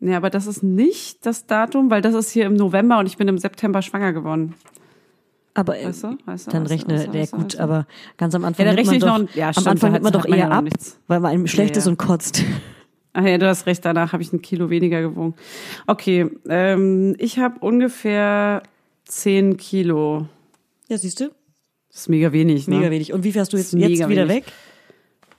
Nee, 0.01 0.15
aber 0.15 0.31
das 0.31 0.47
ist 0.47 0.63
nicht 0.63 1.25
das 1.27 1.47
Datum, 1.47 1.91
weil 1.91 2.01
das 2.03 2.15
ist 2.15 2.31
hier 2.31 2.47
im 2.47 2.55
November 2.55 2.99
und 2.99 3.07
ich 3.07 3.17
bin 3.17 3.29
im 3.29 3.39
September 3.39 3.83
schwanger 3.83 4.13
geworden. 4.13 4.55
Aber 5.55 5.79
äh, 5.79 5.87
Weißt 5.87 6.05
du? 6.05 6.17
Weißt 6.27 6.47
du? 6.47 6.51
dann 6.53 6.63
weißt 6.69 6.71
du, 6.71 6.75
rechne, 6.95 7.13
weißt 7.15 7.33
du, 7.33 7.37
gut, 7.37 7.45
weißt 7.53 7.61
aber 7.61 7.87
ganz 8.17 8.35
am 8.35 8.45
Anfang 8.45 8.65
Ja, 8.67 8.73
dann 8.73 8.79
rechne 8.79 8.97
ich 8.97 9.03
doch, 9.03 9.19
noch- 9.19 9.35
ja, 9.35 9.49
am 9.49 9.53
stimmt, 9.53 9.69
Anfang 9.69 9.93
nimmt 9.93 10.05
man 10.05 10.13
hat- 10.15 10.21
doch 10.25 10.29
man 10.29 10.39
ja 10.39 10.47
eher 10.47 10.53
ab, 10.53 10.65
nichts. 10.65 10.99
weil 11.07 11.21
man 11.21 11.31
einem 11.33 11.47
schlecht 11.47 11.77
Ja, 11.77 11.79
ist 11.79 11.85
ja. 11.87 11.91
und 11.93 11.99
kotzt. 11.99 12.43
Ach 13.13 13.25
ja, 13.25 13.39
du 13.39 13.49
hast 13.49 13.67
recht, 13.67 13.85
danach 13.85 14.13
habe 14.13 14.23
ich 14.23 14.33
ein 14.33 14.41
Kilo 14.43 14.71
weniger 14.71 15.01
gewogen. 15.03 15.35
Okay, 15.87 16.31
ähm, 16.49 17.17
ich 17.19 17.39
habe 17.39 17.59
ungefähr 17.61 18.63
10 19.07 19.57
Kilo. 19.57 20.29
Ja, 20.89 20.97
siehst 20.99 21.21
du? 21.21 21.31
Das 21.91 22.03
ist 22.03 22.09
mega 22.09 22.33
wenig, 22.33 22.69
ne? 22.69 22.77
Mega 22.77 22.91
wenig. 22.91 23.13
Und 23.13 23.25
wie 23.25 23.33
hast 23.35 23.53
du 23.53 23.57
jetzt, 23.57 23.73
jetzt 23.73 24.09
wieder 24.09 24.29
wenig. 24.29 24.45
weg? 24.47 24.53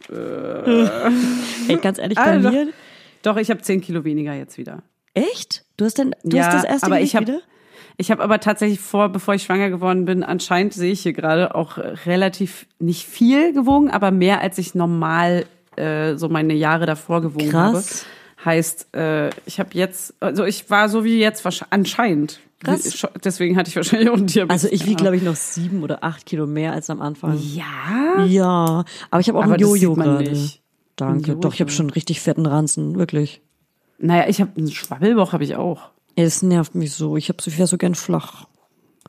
Ey, 1.69 1.77
ganz 1.77 1.97
ehrlich, 1.99 2.17
bei 2.17 2.23
Alter. 2.23 2.51
mir, 2.51 2.67
Doch, 3.21 3.37
ich 3.37 3.49
habe 3.49 3.61
10 3.61 3.81
Kilo 3.81 4.03
weniger 4.03 4.33
jetzt 4.33 4.57
wieder. 4.57 4.83
echt? 5.13 5.63
Du 5.77 5.85
hast 5.85 5.97
denn, 5.97 6.13
du 6.23 6.37
Ja, 6.37 6.45
hast 6.47 6.55
das 6.55 6.63
erste 6.65 6.87
aber 6.87 6.95
Gewicht 6.97 7.13
ich 7.13 7.15
hab- 7.15 7.27
wieder? 7.27 7.41
Ich 7.97 8.09
habe 8.09 8.23
aber 8.23 8.39
tatsächlich 8.39 8.79
vor, 8.79 9.09
bevor 9.09 9.35
ich 9.35 9.43
schwanger 9.43 9.69
geworden 9.69 10.05
bin, 10.05 10.23
anscheinend 10.23 10.73
sehe 10.73 10.91
ich 10.91 11.01
hier 11.01 11.13
gerade 11.13 11.53
auch 11.53 11.77
äh, 11.77 11.87
relativ 12.05 12.65
nicht 12.79 13.05
viel 13.05 13.53
gewogen, 13.53 13.91
aber 13.91 14.09
mehr 14.11 14.41
als 14.41 14.57
ich 14.57 14.73
normal 14.73 15.45
äh, 15.81 16.17
so 16.17 16.29
meine 16.29 16.53
Jahre 16.53 16.85
davor 16.85 17.21
gewogen 17.21 17.49
Krass. 17.49 18.05
habe. 18.05 18.45
Heißt, 18.45 18.95
äh, 18.95 19.29
ich 19.45 19.59
habe 19.59 19.69
jetzt, 19.73 20.13
also 20.19 20.45
ich 20.45 20.69
war 20.69 20.89
so 20.89 21.03
wie 21.03 21.19
jetzt 21.19 21.45
anscheinend. 21.69 22.39
Krass. 22.63 23.05
Deswegen 23.23 23.57
hatte 23.57 23.69
ich 23.69 23.75
wahrscheinlich 23.75 24.09
auch 24.09 24.17
einen 24.17 24.27
Diabetes. 24.27 24.63
Also 24.63 24.73
ich 24.73 24.85
wiege, 24.85 24.95
glaube 24.95 25.15
ich, 25.15 25.23
noch 25.23 25.35
sieben 25.35 25.83
oder 25.83 26.03
acht 26.03 26.25
Kilo 26.25 26.45
mehr 26.45 26.73
als 26.73 26.89
am 26.89 27.01
Anfang. 27.01 27.39
Ja. 27.41 28.23
Ja, 28.25 28.85
aber 29.09 29.19
ich 29.19 29.27
habe 29.27 29.39
auch 29.39 29.43
Aber 29.43 29.53
ein 29.55 29.59
Jojo 29.59 29.95
gerade. 29.95 30.49
Danke. 30.95 31.31
Ein 31.31 31.41
Doch, 31.41 31.53
ich 31.53 31.61
habe 31.61 31.71
schon 31.71 31.89
richtig 31.89 32.21
fetten 32.21 32.45
Ranzen, 32.45 32.95
wirklich. 32.97 33.41
Naja, 33.97 34.25
ich 34.27 34.41
habe 34.41 34.51
einen 34.57 34.71
Schwabbelbauch 34.71 35.33
habe 35.33 35.43
ich 35.43 35.55
auch. 35.55 35.89
Das 36.15 36.41
nervt 36.41 36.75
mich 36.75 36.93
so. 36.93 37.17
Ich 37.17 37.29
habe 37.29 37.41
so 37.41 37.55
wäre 37.57 37.67
so 37.67 37.77
gern 37.77 37.95
flach. 37.95 38.45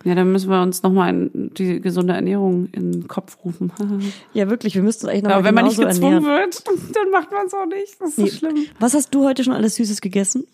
Ja, 0.05 0.15
dann 0.17 0.33
müssen 0.33 0.51
wir 0.51 0.61
uns 0.63 0.83
nochmal 0.83 1.31
die 1.33 1.81
gesunde 1.81 2.13
Ernährung 2.15 2.67
in 2.73 2.93
den 2.93 3.09
Kopf 3.09 3.39
rufen. 3.45 3.73
Ja, 4.35 4.49
wirklich, 4.51 4.75
wir 4.75 4.83
müssten 4.83 5.09
eigentlich 5.09 5.23
noch 5.25 5.31
Aber 5.33 5.45
wenn 5.45 5.55
man 5.55 5.67
nicht 5.67 5.79
gezwungen 5.79 6.25
ernähren. 6.25 6.51
wird, 6.53 6.65
dann 6.97 7.11
macht 7.11 7.31
man 7.31 7.47
es 7.47 7.55
auch 7.55 7.67
nicht. 7.67 8.01
Das 8.01 8.09
ist 8.11 8.17
so 8.17 8.23
Nee. 8.23 8.31
schlimm. 8.31 8.65
Was 8.81 8.95
hast 8.95 9.15
du 9.15 9.25
heute 9.25 9.45
schon 9.45 9.53
alles 9.53 9.77
Süßes 9.77 10.01
gegessen? 10.01 10.45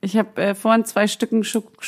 Ich 0.00 0.16
habe 0.16 0.40
äh, 0.42 0.54
vorhin 0.54 0.84
zwei 0.84 1.06
Stücken 1.06 1.44
Schok 1.44 1.82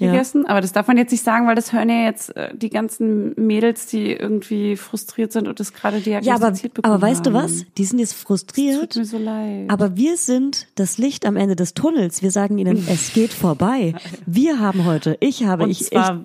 Schokri 0.00 0.06
Ja. 0.06 0.12
gegessen, 0.12 0.46
aber 0.46 0.60
das 0.60 0.72
darf 0.72 0.86
man 0.88 0.96
jetzt 0.96 1.10
nicht 1.12 1.24
sagen, 1.24 1.46
weil 1.46 1.54
das 1.54 1.72
hören 1.72 1.88
ja 1.90 2.04
jetzt 2.04 2.34
äh, 2.36 2.54
die 2.56 2.70
ganzen 2.70 3.34
Mädels, 3.36 3.86
die 3.86 4.12
irgendwie 4.12 4.76
frustriert 4.76 5.32
sind 5.32 5.46
und 5.48 5.60
das 5.60 5.72
gerade 5.72 5.98
Ja, 5.98 6.18
aber, 6.18 6.22
diagnostiziert 6.24 6.74
bekommen 6.74 6.94
aber 6.94 7.02
weißt 7.02 7.26
du 7.26 7.32
haben. 7.32 7.44
was? 7.44 7.64
Die 7.76 7.84
sind 7.84 7.98
jetzt 7.98 8.14
frustriert. 8.14 8.92
Tut 8.92 8.96
mir 8.96 9.04
so 9.04 9.18
leid. 9.18 9.68
Aber 9.70 9.96
wir 9.96 10.16
sind 10.16 10.66
das 10.74 10.98
Licht 10.98 11.26
am 11.26 11.36
Ende 11.36 11.56
des 11.56 11.74
Tunnels. 11.74 12.22
Wir 12.22 12.30
sagen 12.30 12.58
ihnen, 12.58 12.76
es 12.88 13.12
geht 13.12 13.32
vorbei. 13.32 13.94
Wir 14.26 14.58
haben 14.58 14.84
heute, 14.84 15.16
ich 15.20 15.44
habe, 15.44 15.64
Und 15.64 15.70
ich, 15.70 15.92
ich 15.92 15.98
habe 15.98 16.24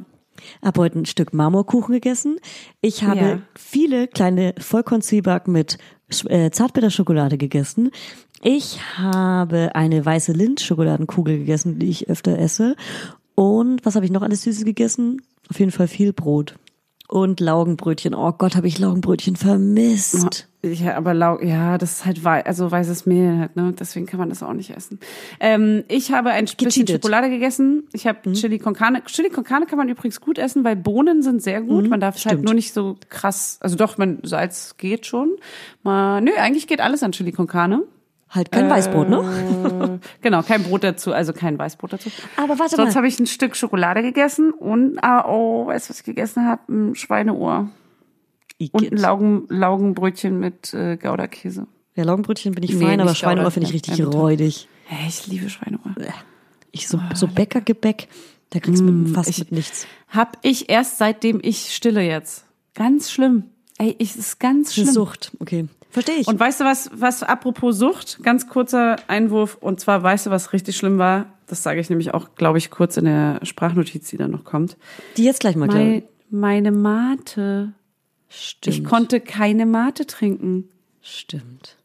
heute 0.77 0.99
ein 0.99 1.05
Stück 1.05 1.33
Marmorkuchen 1.33 1.93
gegessen. 1.93 2.37
Ich 2.81 3.03
habe 3.03 3.19
Ja. 3.19 3.39
viele 3.55 4.07
kleine 4.07 4.53
Vollkornzwieback 4.57 5.47
mit 5.47 5.77
äh, 6.29 6.51
Zartbitterschokolade 6.51 7.37
gegessen. 7.37 7.91
Ich 8.43 8.79
habe 8.97 9.71
eine 9.73 10.05
weiße 10.05 10.31
Lindt-Schokoladenkugel 10.33 11.39
gegessen, 11.39 11.79
die 11.79 11.89
ich 11.89 12.09
öfter 12.09 12.37
esse. 12.37 12.75
Und 13.35 13.85
was 13.85 13.95
habe 13.95 14.05
ich 14.05 14.11
noch 14.11 14.21
alles 14.21 14.43
Süßes 14.43 14.65
gegessen? 14.65 15.21
Auf 15.49 15.59
jeden 15.59 15.71
Fall 15.71 15.87
viel 15.87 16.13
Brot. 16.13 16.55
Und 17.07 17.39
Laugenbrötchen. 17.39 18.15
Oh 18.15 18.31
Gott, 18.31 18.55
habe 18.55 18.67
ich 18.67 18.79
Laugenbrötchen 18.79 19.35
vermisst. 19.35 20.47
Ja, 20.63 20.95
aber 20.97 21.13
lau 21.13 21.39
ja, 21.39 21.77
das 21.77 21.97
ist 21.97 22.05
halt 22.05 22.23
wei 22.23 22.43
also 22.43 22.71
weißes 22.71 23.05
Mehl 23.05 23.37
halt, 23.37 23.55
ne? 23.55 23.71
Deswegen 23.79 24.07
kann 24.07 24.19
man 24.19 24.29
das 24.29 24.41
auch 24.41 24.53
nicht 24.53 24.71
essen. 24.75 24.99
Ähm, 25.39 25.83
ich 25.87 26.11
habe 26.11 26.31
ein 26.31 26.45
bisschen 26.45 26.57
Gecheatet. 26.85 27.03
Schokolade 27.03 27.29
gegessen. 27.29 27.83
Ich 27.93 28.05
Mhm. 28.05 28.09
habe 28.09 28.33
Chili 28.33 28.57
con 28.57 28.73
Carne. 28.73 29.03
Chili 29.05 29.29
con 29.29 29.43
Carne 29.43 29.67
kann 29.67 29.77
man 29.77 29.87
übrigens 29.89 30.19
gut 30.19 30.39
essen, 30.39 30.63
weil 30.63 30.75
Bohnen 30.75 31.21
sind 31.21 31.43
sehr 31.43 31.61
gut. 31.61 31.87
man 31.87 31.99
darf 31.99 32.15
es 32.15 32.25
halt 32.25 32.39
Mhm. 32.39 32.45
nur 32.45 32.53
nicht 32.55 32.73
so 32.73 32.95
krass. 33.09 33.59
Also 33.61 33.75
doch, 33.75 33.99
man 33.99 34.17
Salz 34.23 34.75
geht 34.77 35.05
schon. 35.05 35.35
Mal, 35.83 36.21
nö, 36.21 36.31
eigentlich 36.39 36.65
geht 36.65 36.81
alles 36.81 37.03
an 37.03 37.11
Chili 37.11 37.31
con 37.31 37.45
Carne. 37.45 37.83
Halt 38.29 38.51
kein 38.51 38.69
Weißbrot, 38.69 39.07
ne? 39.09 39.99
Äh, 40.01 40.07
genau, 40.21 40.41
kein 40.41 40.63
Brot 40.63 40.83
dazu, 40.83 41.13
also 41.13 41.31
kein 41.31 41.57
Weißbrot 41.57 41.93
dazu. 41.93 42.09
Aber 42.37 42.59
warte 42.59 42.75
Sonst 42.75 42.89
mal. 42.93 42.95
habe 42.97 43.07
ich 43.07 43.19
ein 43.19 43.27
Stück 43.27 43.55
Schokolade 43.55 44.01
gegessen 44.01 44.51
und 44.51 44.97
ah, 45.01 45.25
oh, 45.27 45.67
weißt 45.67 45.87
du, 45.87 45.89
was 45.91 45.99
ich 45.99 46.05
gegessen 46.05 46.45
habe? 46.45 46.61
Ein 46.69 46.95
Schweineohr 46.95 47.59
und 47.59 47.69
ein 47.69 48.85
Igitt. 48.87 48.99
Laugen, 48.99 49.45
Laugenbrötchen 49.49 50.39
mit 50.39 50.73
äh, 50.73 50.97
Gouda-Käse. 50.97 51.67
Ja, 51.95 52.03
Laugenbrötchen 52.03 52.53
bin 52.53 52.63
ich 52.63 52.73
Nee, 52.73 52.83
fein, 52.85 52.99
aber 52.99 53.15
Schweineohr 53.15 53.51
finde 53.51 53.69
ich 53.69 53.73
richtig 53.75 54.01
einfach. 54.01 54.13
räudig. 54.19 54.67
Hey, 54.85 55.07
ich 55.07 55.27
liebe 55.27 55.49
Schweineohr. 55.49 55.81
Ich 56.71 56.87
so, 56.89 56.99
so 57.13 57.27
Bäckergebäck, 57.27 58.09
da 58.49 58.59
kriegst 58.59 58.81
du 58.81 58.85
mit, 58.91 59.15
fast 59.15 59.29
Mm, 59.29 59.31
ich- 59.31 59.39
mit 59.39 59.51
nichts. 59.53 59.87
Hab 60.09 60.37
ich 60.41 60.69
erst 60.69 60.97
seitdem 60.97 61.39
ich 61.41 61.73
stille 61.73 62.01
jetzt. 62.01 62.45
Ganz 62.73 63.11
schlimm. 63.11 63.43
Ey, 63.77 63.95
ich, 63.97 64.09
es 64.11 64.15
ist 64.17 64.39
ganz 64.39 64.69
Eine 64.69 64.73
schlimm. 64.85 64.93
Sucht, 64.93 65.31
okay. 65.39 65.67
Verstehe 65.95 66.15
ich. 66.15 66.27
Und 66.27 66.37
weißt 66.37 66.59
du 66.59 66.65
was, 66.65 66.89
was 66.93 67.23
apropos 67.23 67.77
Sucht, 67.77 68.21
ganz 68.21 68.49
kurzer 68.49 68.97
Einwurf, 69.07 69.55
und 69.61 69.79
zwar 69.79 70.03
weißt 70.03 70.25
du, 70.25 70.29
was 70.29 70.51
richtig 70.51 70.75
schlimm 70.75 70.97
war? 70.97 71.27
Das 71.47 71.63
sage 71.63 71.79
ich 71.79 71.89
nämlich 71.89 72.13
auch, 72.13 72.35
glaube 72.35 72.57
ich, 72.57 72.69
kurz 72.69 72.97
in 72.97 73.05
der 73.05 73.39
Sprachnotiz, 73.43 74.09
die 74.09 74.17
dann 74.17 74.31
noch 74.31 74.43
kommt. 74.43 74.75
die 75.15 75.23
jetzt 75.23 75.39
gleich 75.39 75.55
mal 75.55 75.67
Mein, 75.69 76.03
meine 76.29 76.73
Mate. 76.73 77.71
Stimmt. 78.27 78.75
Ich 78.75 78.83
konnte 78.83 79.21
keine 79.21 79.65
Mate 79.65 80.05
trinken. 80.05 80.67
Stimmt. 81.01 81.77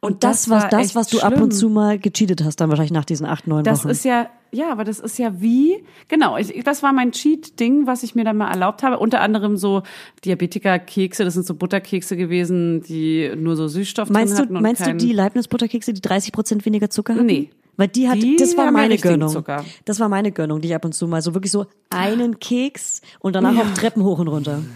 Und, 0.00 0.12
Und 0.12 0.22
das, 0.24 0.42
das 0.42 0.50
war 0.50 0.68
das, 0.68 0.94
was 0.94 1.08
du 1.08 1.18
ab 1.20 1.32
schlimm. 1.32 1.42
und 1.42 1.50
zu 1.50 1.68
mal 1.70 1.98
gecheatet 1.98 2.44
hast, 2.44 2.60
dann 2.60 2.68
wahrscheinlich 2.68 2.92
nach 2.92 3.04
diesen 3.04 3.26
acht, 3.26 3.48
neun 3.48 3.64
Das 3.64 3.80
Wochen. 3.80 3.88
ist 3.90 4.04
ja, 4.04 4.30
ja, 4.54 4.70
aber 4.70 4.84
das 4.84 5.00
ist 5.00 5.18
ja 5.18 5.40
wie, 5.40 5.84
genau, 6.08 6.36
ich, 6.36 6.62
das 6.64 6.82
war 6.82 6.92
mein 6.92 7.12
Cheat-Ding, 7.12 7.86
was 7.86 8.02
ich 8.02 8.14
mir 8.14 8.24
dann 8.24 8.36
mal 8.36 8.50
erlaubt 8.50 8.82
habe. 8.82 8.98
Unter 8.98 9.20
anderem 9.20 9.56
so 9.56 9.82
Diabetiker-Kekse, 10.24 11.24
das 11.24 11.34
sind 11.34 11.46
so 11.46 11.54
Butterkekse 11.54 12.16
gewesen, 12.16 12.82
die 12.82 13.32
nur 13.36 13.56
so 13.56 13.68
Süßstoff 13.68 14.10
meinst 14.10 14.32
drin 14.32 14.36
du, 14.36 14.42
hatten. 14.42 14.56
und 14.56 14.62
meinst 14.62 14.80
du 14.82 14.86
kein, 14.86 14.98
die 14.98 15.12
Leibniz-Butterkekse, 15.12 15.92
die 15.92 16.00
30 16.00 16.32
Prozent 16.32 16.64
weniger 16.66 16.90
Zucker 16.90 17.14
hatten? 17.14 17.26
Nee. 17.26 17.50
Weil 17.76 17.88
die 17.88 18.08
hat, 18.08 18.16
Die 18.16 18.36
das 18.36 18.56
war 18.56 18.66
ja 18.66 18.70
meine 18.70 18.96
Gönnung. 18.98 19.28
Zucker. 19.28 19.64
Das 19.84 19.98
war 19.98 20.08
meine 20.08 20.30
Gönnung, 20.30 20.60
die 20.60 20.68
ich 20.68 20.74
ab 20.74 20.84
und 20.84 20.94
zu 20.94 21.08
mal 21.08 21.22
so 21.22 21.34
wirklich 21.34 21.50
so 21.50 21.66
einen 21.90 22.38
Keks 22.38 23.02
und 23.18 23.34
danach 23.34 23.56
auch 23.58 23.74
Treppen 23.74 24.04
hoch 24.04 24.18
und 24.18 24.28
runter. 24.28 24.62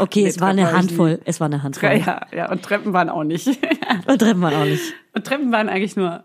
Okay, 0.00 0.22
Nee, 0.22 0.28
es 0.28 0.40
war 0.40 0.48
eine 0.48 0.72
Handvoll. 0.72 1.20
Es 1.26 1.38
war 1.38 1.46
eine 1.46 1.62
Handvoll. 1.62 2.00
Ja, 2.06 2.22
ja, 2.34 2.50
und 2.50 2.62
Treppen 2.62 2.94
waren 2.94 3.10
auch 3.10 3.24
nicht. 3.24 3.46
Und 3.46 4.18
Treppen 4.18 4.40
waren 4.40 4.54
auch 4.54 4.64
nicht. 4.64 4.94
und 5.14 5.26
Treppen 5.26 5.52
waren 5.52 5.68
eigentlich 5.68 5.96
nur 5.96 6.24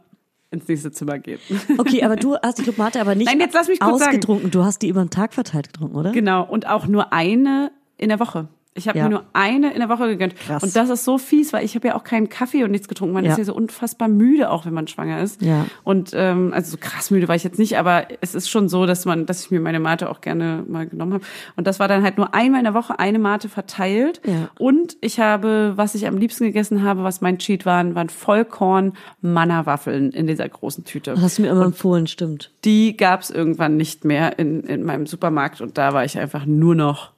ins 0.52 0.68
nächste 0.68 0.91
Zimmer 0.91 1.18
gehen. 1.18 1.39
Okay, 1.78 2.04
aber 2.04 2.16
du 2.18 2.36
hast 2.36 2.58
die 2.60 2.64
Club 2.64 2.78
Mate 2.78 2.99
aber 3.02 3.16
nicht 3.16 3.28
Nein, 3.28 3.39
jetzt 3.39 3.54
lass 3.54 3.68
mich 3.68 3.80
kurz 3.80 3.99
sagen. 3.99 4.10
ausgetrunken. 4.10 4.52
Du 4.52 4.64
hast 4.64 4.82
die 4.82 4.89
über 4.89 5.04
den 5.04 5.10
Tag 5.10 5.34
verteilt 5.34 5.72
getrunken, 5.72 5.95
oder? 5.95 6.12
Genau, 6.12 6.43
und 6.43 6.68
auch 6.68 6.88
nur 6.88 7.14
eine 7.14 7.72
in 7.97 8.10
der 8.10 8.20
Woche. 8.20 8.47
Ich 8.74 8.88
habe 8.88 8.97
Ja. 8.97 9.03
mir 9.03 9.09
nur 9.09 9.24
eine 9.34 9.74
in 9.74 9.80
der 9.80 9.89
Woche 9.89 10.07
gegönnt. 10.07 10.38
Krass. 10.38 10.63
Und 10.63 10.74
das 10.78 10.89
ist 10.89 11.03
so 11.03 11.17
fies, 11.17 11.51
weil 11.51 11.65
ich 11.65 11.76
habe 11.76 11.89
ja 11.89 11.95
auch 11.95 12.05
keinen 12.05 12.30
Kaffee 12.30 12.63
und 12.63 12.72
nichts 12.72 12.88
getrunken. 12.88 13.13
Man 13.13 13.26
Ja. 13.26 13.32
ist 13.34 13.38
ja 13.38 13.43
so 13.43 13.53
unfassbar 13.53 14.07
müde, 14.07 14.49
auch 14.49 14.65
wenn 14.65 14.74
man 14.74 14.88
schwanger 14.88 15.22
ist. 15.22 15.41
Ja. 15.41 15.65
Und 15.84 16.11
ähm, 16.15 16.53
also 16.53 16.72
so 16.72 16.78
krass 16.80 17.11
müde 17.11 17.28
war 17.28 17.36
ich 17.36 17.43
jetzt 17.43 17.59
nicht, 17.59 17.78
aber 17.78 18.05
es 18.22 18.34
ist 18.34 18.49
schon 18.49 18.69
so, 18.69 18.86
dass 18.86 19.03
man, 19.03 19.26
dass 19.26 19.43
ich 19.43 19.51
mir 19.51 19.59
meine 19.59 19.82
Mate 19.82 20.09
auch 20.09 20.22
gerne 20.22 20.63
mal 20.69 20.88
genommen 20.88 21.15
habe. 21.15 21.24
Und 21.57 21.67
das 21.67 21.82
war 21.82 21.89
dann 21.89 22.01
halt 22.01 22.17
nur 22.17 22.34
einmal 22.34 22.59
in 22.61 22.63
der 22.63 22.74
Woche 22.74 22.97
eine 22.97 23.19
Mate 23.19 23.49
verteilt. 23.49 24.22
Ja. 24.26 24.49
Und 24.57 24.95
ich 25.01 25.19
habe, 25.19 25.74
was 25.76 25.93
ich 25.93 26.07
am 26.07 26.15
liebsten 26.15 26.45
gegessen 26.45 26.82
habe, 26.82 27.03
was 27.03 27.19
mein 27.19 27.39
Cheat 27.39 27.65
waren, 27.65 27.93
waren 27.93 28.07
Vollkorn 28.07 28.93
Manna-Waffeln 29.22 30.11
in 30.11 30.28
dieser 30.28 30.47
großen 30.47 30.86
Tüte. 30.86 31.11
Das 31.11 31.22
hast 31.22 31.38
du 31.38 31.41
mir 31.41 31.49
immer 31.49 31.65
empfohlen, 31.65 32.07
stimmt. 32.07 32.51
Die 32.63 32.95
gab 32.95 33.19
es 33.22 33.32
irgendwann 33.32 33.76
nicht 33.76 34.05
mehr 34.05 34.39
in, 34.39 34.61
in 34.61 34.84
meinem 34.86 35.07
Supermarkt 35.07 35.59
und 35.59 35.78
da 35.78 35.93
war 35.93 36.05
ich 36.05 36.17
einfach 36.17 36.45
nur 36.45 36.76
noch 36.76 37.11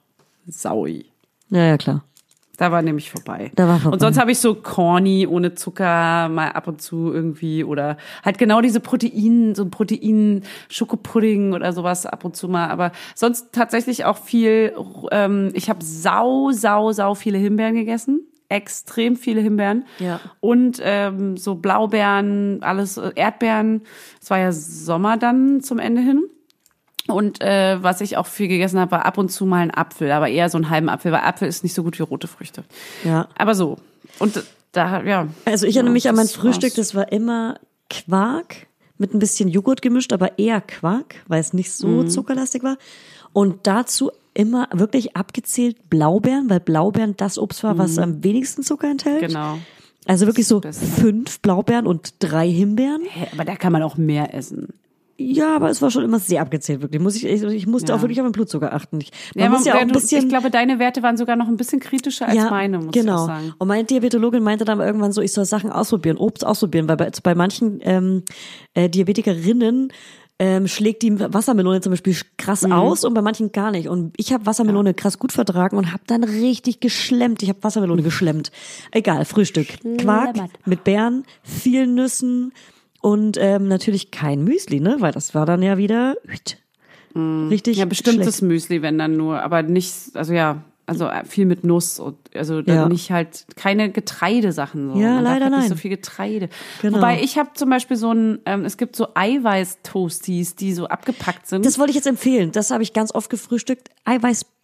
saui. 0.48 1.06
Ja, 1.50 1.64
ja, 1.64 1.76
klar. 1.76 2.04
Da 2.56 2.70
war 2.70 2.82
nämlich 2.82 3.10
vorbei. 3.10 3.50
Da 3.56 3.66
war 3.66 3.80
vorbei. 3.80 3.94
Und 3.94 4.00
sonst 4.00 4.18
habe 4.18 4.30
ich 4.30 4.38
so 4.38 4.54
Corny 4.54 5.26
ohne 5.26 5.54
Zucker 5.54 6.28
mal 6.28 6.50
ab 6.50 6.68
und 6.68 6.80
zu 6.80 7.12
irgendwie 7.12 7.64
oder 7.64 7.96
halt 8.24 8.38
genau 8.38 8.60
diese 8.60 8.78
Protein, 8.80 9.54
so 9.54 9.64
ein 9.64 9.70
Protein 9.70 10.42
Schokopudding 10.68 11.52
oder 11.52 11.72
sowas 11.72 12.06
ab 12.06 12.24
und 12.24 12.36
zu 12.36 12.48
mal. 12.48 12.68
Aber 12.68 12.92
sonst 13.14 13.52
tatsächlich 13.52 14.04
auch 14.04 14.18
viel. 14.18 14.72
Ähm, 15.10 15.50
ich 15.54 15.68
habe 15.68 15.84
sau, 15.84 16.52
sau, 16.52 16.92
sau 16.92 17.14
viele 17.14 17.38
Himbeeren 17.38 17.74
gegessen. 17.74 18.20
Extrem 18.48 19.16
viele 19.16 19.40
Himbeeren. 19.40 19.84
Ja. 19.98 20.20
Und 20.38 20.80
ähm, 20.82 21.36
so 21.36 21.56
Blaubeeren, 21.56 22.62
alles 22.62 22.98
äh, 22.98 23.10
Erdbeeren. 23.16 23.82
Es 24.22 24.30
war 24.30 24.38
ja 24.38 24.52
Sommer 24.52 25.16
dann 25.16 25.60
zum 25.60 25.80
Ende 25.80 26.02
hin. 26.02 26.22
Und 27.06 27.40
äh, 27.42 27.82
was 27.82 28.00
ich 28.00 28.16
auch 28.16 28.26
viel 28.26 28.48
gegessen 28.48 28.78
habe, 28.80 28.92
war 28.92 29.04
ab 29.04 29.18
und 29.18 29.30
zu 29.30 29.44
mal 29.44 29.58
ein 29.60 29.74
Apfel, 29.74 30.10
aber 30.10 30.28
eher 30.28 30.48
so 30.48 30.56
einen 30.56 30.70
halben 30.70 30.88
Apfel, 30.88 31.12
weil 31.12 31.20
Apfel 31.20 31.46
ist 31.48 31.62
nicht 31.62 31.74
so 31.74 31.82
gut 31.82 31.98
wie 31.98 32.02
rote 32.02 32.28
Früchte. 32.28 32.64
Ja. 33.04 33.28
Aber 33.36 33.54
so. 33.54 33.76
Und 34.18 34.42
da, 34.72 35.02
ja. 35.02 35.28
Also 35.44 35.66
ich 35.66 35.76
erinnere 35.76 35.90
Ja, 35.90 35.94
mich 35.94 36.08
an 36.08 36.16
mein 36.16 36.28
Frühstück, 36.28 36.70
war's. 36.70 36.74
das 36.88 36.94
war 36.94 37.12
immer 37.12 37.58
Quark 37.90 38.66
mit 38.96 39.12
ein 39.12 39.18
bisschen 39.18 39.48
Joghurt 39.48 39.82
gemischt, 39.82 40.12
aber 40.12 40.38
eher 40.38 40.60
Quark, 40.60 41.16
weil 41.28 41.40
es 41.40 41.52
nicht 41.52 41.72
so 41.72 41.88
Mhm. 41.88 42.08
zuckerlastig 42.08 42.62
war. 42.62 42.78
Und 43.32 43.66
dazu 43.66 44.10
immer 44.32 44.68
wirklich 44.72 45.16
abgezählt 45.16 45.90
Blaubeeren, 45.90 46.48
weil 46.48 46.60
Blaubeeren 46.60 47.16
das 47.16 47.38
Obst 47.38 47.62
war, 47.64 47.76
was 47.78 47.98
am 47.98 48.24
wenigsten 48.24 48.62
Zucker 48.62 48.90
enthält. 48.90 49.22
Mhm. 49.22 49.26
Genau. 49.26 49.58
Also 50.06 50.26
wirklich 50.26 50.46
so 50.46 50.60
fünf 50.60 51.40
Blaubeeren 51.40 51.86
und 51.86 52.14
drei 52.20 52.48
Himbeeren. 52.50 53.02
Hä, 53.08 53.26
aber 53.32 53.44
da 53.44 53.56
kann 53.56 53.72
man 53.72 53.82
auch 53.82 53.96
mehr 53.96 54.34
essen. 54.34 54.68
Ja, 55.16 55.54
aber 55.54 55.70
es 55.70 55.80
war 55.80 55.90
schon 55.90 56.02
immer 56.04 56.18
sehr 56.18 56.40
abgezählt, 56.42 56.82
wirklich. 56.82 57.00
Muss 57.00 57.14
ich, 57.14 57.24
ich, 57.24 57.66
musste 57.68 57.92
Ja. 57.92 57.96
auch 57.98 58.02
wirklich 58.02 58.20
auf 58.20 58.26
den 58.26 58.32
Blutzucker 58.32 58.72
achten. 58.72 59.00
Ich, 59.00 59.12
man 59.34 59.44
Ja, 59.44 59.50
muss 59.50 59.64
ja 59.64 59.74
auch 59.74 59.78
ein 59.78 59.88
bisschen. 59.88 60.22
ich 60.24 60.28
glaube, 60.28 60.50
deine 60.50 60.78
Werte 60.80 61.02
waren 61.02 61.16
sogar 61.16 61.36
noch 61.36 61.46
ein 61.46 61.56
bisschen 61.56 61.78
kritischer 61.80 62.26
als 62.28 62.50
meine, 62.50 62.78
muss 62.78 62.92
genau. 62.92 63.14
ich 63.14 63.20
auch 63.22 63.26
sagen. 63.26 63.54
Und 63.58 63.68
meine 63.68 63.84
Diabetologin 63.84 64.42
meinte 64.42 64.64
dann 64.64 64.80
irgendwann 64.80 65.12
so, 65.12 65.20
ich 65.22 65.32
soll 65.32 65.44
Sachen 65.44 65.70
ausprobieren, 65.70 66.16
Obst 66.16 66.44
ausprobieren, 66.44 66.88
weil 66.88 66.96
bei, 66.96 67.10
bei 67.22 67.34
manchen 67.36 67.78
ähm, 67.82 68.22
äh, 68.74 68.88
Diabetikerinnen 68.88 69.92
ähm, 70.40 70.66
schlägt 70.66 71.02
die 71.02 71.16
Wassermelone 71.20 71.80
zum 71.80 71.90
Beispiel 71.92 72.16
krass 72.36 72.62
Mhm. 72.62 72.72
aus 72.72 73.04
und 73.04 73.14
bei 73.14 73.22
manchen 73.22 73.52
gar 73.52 73.70
nicht. 73.70 73.86
Und 73.88 74.14
ich 74.16 74.32
habe 74.32 74.46
Wassermelone 74.46 74.92
krass 74.94 75.20
gut 75.20 75.30
vertragen 75.30 75.76
und 75.76 75.92
habe 75.92 76.02
dann 76.08 76.24
richtig 76.24 76.80
geschlemmt. 76.80 77.40
Ich 77.44 77.48
habe 77.50 77.62
Wassermelone 77.62 78.02
geschlemmt. 78.02 78.50
Egal, 78.90 79.26
Frühstück. 79.26 79.68
Quark 79.98 80.34
mit 80.66 80.82
Beeren, 80.82 81.22
vielen 81.44 81.94
Nüssen 81.94 82.52
und 83.04 83.36
ähm, 83.38 83.68
natürlich 83.68 84.10
kein 84.10 84.44
Müsli, 84.44 84.80
ne? 84.80 84.96
Weil 85.00 85.12
das 85.12 85.34
war 85.34 85.44
dann 85.44 85.62
ja 85.62 85.76
wieder 85.76 86.16
richtig 86.28 86.58
Mhm. 87.16 87.52
Ja, 87.66 87.84
bestimmtes 87.84 88.38
schlecht. 88.38 88.42
Müsli, 88.42 88.82
wenn 88.82 88.98
dann 88.98 89.16
nur, 89.16 89.40
aber 89.40 89.62
nicht, 89.62 89.94
also 90.14 90.32
ja, 90.32 90.64
also 90.86 91.06
äh, 91.06 91.24
viel 91.24 91.46
mit 91.46 91.62
Nuss 91.62 92.00
und 92.00 92.16
also 92.34 92.60
dann 92.60 92.74
Ja. 92.76 92.88
nicht 92.88 93.12
halt 93.12 93.46
keine 93.56 93.90
Getreidesachen 93.90 94.92
so. 94.94 94.98
Ja, 94.98 95.14
Man 95.14 95.22
leider 95.24 95.44
halt 95.44 95.52
nicht 95.54 95.60
nein. 95.60 95.68
so 95.68 95.76
viel 95.76 95.90
Getreide. 95.90 96.48
Genau. 96.82 96.96
Wobei 96.98 97.22
ich 97.22 97.38
habe 97.38 97.50
zum 97.54 97.70
Beispiel 97.70 97.96
so 97.96 98.10
ein, 98.12 98.40
ähm, 98.46 98.64
es 98.64 98.76
gibt 98.78 98.96
so 98.96 99.06
Eiweiß-Toasties, 99.14 100.56
die 100.56 100.72
so 100.72 100.86
abgepackt 100.88 101.46
sind. 101.46 101.64
Das 101.64 101.78
wollte 101.78 101.90
ich 101.90 101.96
jetzt 101.96 102.06
empfehlen. 102.08 102.50
Das 102.52 102.70
habe 102.70 102.82
ich 102.82 102.92
ganz 102.92 103.14
oft 103.14 103.30
gefrühstückt. 103.30 103.90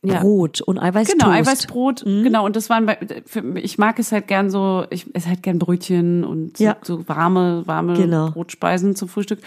Eiweißbrot 0.02 0.60
und 0.62 0.78
Eiweißtoast. 0.78 1.18
Genau, 1.20 1.30
Eiweißbrot, 1.30 2.04
genau. 2.04 2.46
Und 2.46 2.56
das 2.56 2.70
waren, 2.70 2.86
bei, 2.86 2.98
für, 3.26 3.58
ich 3.58 3.76
mag 3.76 3.98
es 3.98 4.12
halt 4.12 4.28
gern 4.28 4.48
so, 4.48 4.84
ich 4.90 5.14
esse 5.14 5.28
halt 5.28 5.42
gern 5.42 5.58
Brötchen 5.58 6.24
und 6.24 6.56
so, 6.56 6.64
Ja. 6.64 6.76
so 6.82 7.06
warme, 7.06 7.62
warme 7.66 7.94
Genau. 7.94 8.30
Brotspeisen 8.30 8.96
zum 8.96 9.08
Frühstück. 9.08 9.40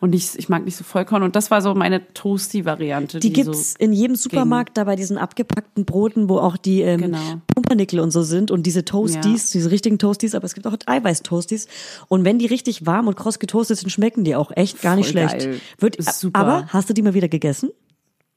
Und 0.00 0.10
nicht, 0.10 0.34
ich 0.36 0.48
mag 0.48 0.64
nicht 0.64 0.76
so 0.76 0.82
Vollkorn. 0.84 1.22
Und 1.22 1.36
das 1.36 1.50
war 1.52 1.62
so 1.62 1.74
meine 1.74 2.12
Toasty-Variante. 2.12 3.20
Die 3.20 3.28
Die, 3.28 3.32
gibt's 3.42 3.72
so, 3.74 3.78
in 3.78 3.92
jedem 3.92 4.16
Supermarkt, 4.16 4.76
da 4.76 4.84
bei 4.84 4.96
diesen 4.96 5.16
abgepackten 5.16 5.84
Broten, 5.84 6.28
wo 6.28 6.38
auch 6.38 6.56
die 6.56 6.80
ähm, 6.82 7.00
Genau. 7.02 7.18
Pumpernickel 7.54 8.00
und 8.00 8.10
so 8.10 8.22
sind 8.22 8.50
und 8.50 8.64
diese 8.66 8.84
Toasties, 8.84 9.50
diese 9.50 9.70
richtigen 9.70 9.98
Toasties, 9.98 10.34
aber 10.34 10.44
es 10.44 10.54
gibt 10.54 10.66
auch 10.66 10.74
Eiweiß-Toasties. 10.86 11.68
Und 12.08 12.24
wenn 12.24 12.38
die 12.38 12.46
richtig 12.46 12.84
warm 12.86 13.06
und 13.06 13.16
kross 13.16 13.38
getoastet 13.38 13.78
sind, 13.78 13.90
schmecken 13.90 14.24
die 14.24 14.34
auch 14.34 14.50
echt 14.56 14.82
gar 14.82 14.96
nicht 14.96 15.12
Voll 15.12 15.28
schlecht. 15.28 15.38
geil. 15.46 15.60
Wird, 15.78 16.02
super. 16.02 16.40
Aber 16.40 16.66
hast 16.68 16.88
du 16.90 16.94
die 16.94 17.02
mal 17.02 17.14
wieder 17.14 17.28
gegessen? 17.28 17.70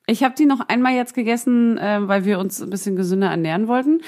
Ich 0.05 0.23
habe 0.23 0.35
die 0.37 0.45
noch 0.45 0.59
einmal 0.67 0.93
jetzt 0.93 1.13
gegessen, 1.13 1.77
äh, 1.77 1.99
weil 2.07 2.25
wir 2.25 2.39
uns 2.39 2.61
ein 2.61 2.69
bisschen 2.69 2.95
gesünder 2.95 3.29
ernähren 3.29 3.67
wollten. 3.67 4.01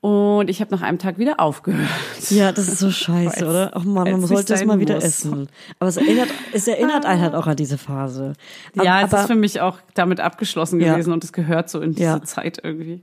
Und 0.00 0.48
ich 0.48 0.60
habe 0.60 0.70
nach 0.72 0.82
einem 0.82 1.00
Tag 1.00 1.18
wieder 1.18 1.40
aufgehört. 1.40 1.88
Ja, 2.30 2.52
das 2.52 2.68
ist 2.68 2.78
so 2.78 2.88
scheiße, 2.92 3.40
Weil's- 3.40 3.42
oder? 3.42 3.72
Ach 3.74 3.82
man, 3.82 4.08
man 4.08 4.26
sollte 4.26 4.54
es 4.54 4.64
mal 4.64 4.78
wieder 4.78 4.94
muss. 4.96 5.04
essen. 5.04 5.48
Aber 5.80 5.88
es 5.88 5.96
erinnert, 5.96 6.28
es 6.52 6.68
erinnert 6.68 7.04
einen 7.04 7.20
halt 7.20 7.34
auch 7.34 7.48
an 7.48 7.56
diese 7.56 7.78
Phase. 7.78 8.34
Ja, 8.74 8.98
es 9.04 9.12
aber, 9.12 9.22
ist 9.22 9.26
für 9.26 9.34
mich 9.34 9.60
auch 9.60 9.78
damit 9.94 10.20
abgeschlossen 10.20 10.80
Ja. 10.80 10.92
gewesen 10.92 11.12
und 11.12 11.24
es 11.24 11.32
gehört 11.32 11.68
so 11.68 11.80
in 11.80 11.92
diese 11.94 12.04
Ja. 12.04 12.22
Zeit 12.22 12.60
irgendwie. 12.62 13.00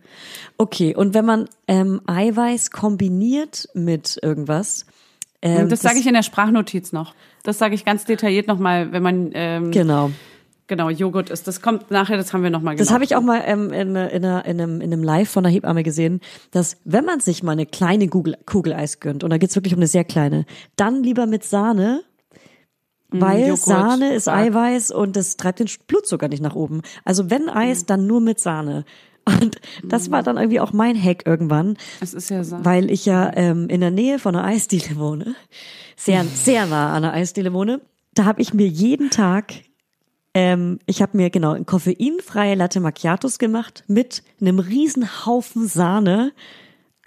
Okay, 0.58 0.96
und 0.96 1.14
wenn 1.14 1.26
man 1.26 1.50
ähm, 1.68 2.00
Eiweiß 2.08 2.72
kombiniert 2.72 3.68
mit 3.74 4.18
irgendwas, 4.22 4.86
ähm, 5.42 5.64
Und 5.64 5.74
das 5.74 5.82
sage 5.82 6.00
ich 6.00 6.08
in 6.08 6.14
der 6.14 6.24
Sprachnotiz 6.24 6.94
noch. 6.94 7.14
Das 7.44 7.58
sage 7.58 7.76
ich 7.76 7.84
ganz 7.84 8.06
detailliert 8.06 8.48
nochmal, 8.48 8.94
wenn 8.94 9.04
man 9.04 9.32
ähm, 9.34 9.72
Genau. 9.72 10.12
Genau 10.68 10.90
Joghurt 10.90 11.30
isst. 11.30 11.48
Das 11.48 11.62
kommt 11.62 11.92
nachher, 11.92 12.18
das 12.18 12.34
haben 12.34 12.44
wir 12.44 12.50
nochmal 12.50 12.76
Das 12.76 12.88
genau. 12.88 12.96
habe 12.96 13.04
ich 13.04 13.16
auch 13.16 13.22
mal 13.22 13.42
ähm, 13.46 13.72
in, 13.72 13.96
in, 13.96 14.26
einer, 14.26 14.46
in, 14.46 14.62
einem, 14.62 14.82
in 14.82 14.94
einem 14.94 15.04
Live 15.04 15.30
von 15.30 15.44
der 15.44 15.52
Hebamme 15.52 15.84
gesehen, 15.84 16.22
dass 16.52 16.78
wenn 16.84 17.06
man 17.06 17.20
sich 17.20 17.44
mal 17.44 17.54
eine 17.54 17.66
kleine 17.66 18.08
Kugel, 18.08 18.38
Kugel 18.46 18.74
Eis 18.74 19.00
gönnt, 19.00 19.24
und 19.24 19.30
da 19.30 19.38
geht's 19.38 19.56
wirklich 19.56 19.74
um 19.74 19.80
eine 19.80 19.88
sehr 19.88 20.04
kleine, 20.04 20.46
dann 20.76 21.04
lieber 21.04 21.26
mit 21.26 21.44
Sahne, 21.44 22.04
weil 23.10 23.42
Joghurt, 23.42 23.60
Sahne 23.60 24.14
ist 24.14 24.26
Quark. 24.26 24.48
Eiweiß 24.48 24.92
und 24.92 25.16
das 25.16 25.38
treibt 25.38 25.60
den 25.60 25.70
Blutzucker 25.88 26.28
nicht 26.28 26.42
nach 26.42 26.56
oben. 26.56 26.82
Also 27.04 27.30
wenn 27.30 27.50
Eis, 27.50 27.86
dann 27.86 28.08
nur 28.08 28.22
mit 28.22 28.40
Sahne. 28.40 28.86
Und 29.42 29.60
das 29.84 30.12
war 30.12 30.22
dann 30.22 30.38
irgendwie 30.38 30.60
auch 30.60 30.72
mein 30.72 31.02
Hack 31.02 31.26
irgendwann, 31.26 31.78
Es 32.00 32.14
ist 32.14 32.30
ja 32.30 32.44
so. 32.44 32.64
weil 32.64 32.92
ich 32.92 33.08
ja 33.08 33.32
ähm, 33.36 33.68
in 33.70 33.82
der 33.82 33.90
Nähe 33.90 34.20
von 34.20 34.36
einer 34.36 34.46
Eisdiele 34.46 34.98
wohne, 34.98 35.36
sehr, 35.96 36.24
sehr 36.26 36.68
nah 36.68 36.94
an 36.94 37.04
einer 37.04 37.14
Eisdiele 37.14 37.52
wohne. 37.52 37.82
Da 38.14 38.26
habe 38.26 38.40
ich 38.44 38.54
mir 38.54 38.68
jeden 38.68 39.10
Tag, 39.10 39.54
ähm, 40.36 40.80
ich 40.86 41.02
habe 41.02 41.18
mir 41.18 41.32
genau 41.32 41.54
ein 41.54 41.66
koffeinfreie 41.66 42.54
Latte 42.56 42.80
Macchiatos 42.80 43.40
gemacht 43.40 43.84
mit 43.88 44.22
einem 44.40 44.60
riesen 44.60 45.26
Haufen 45.26 45.68
Sahne. 45.68 46.34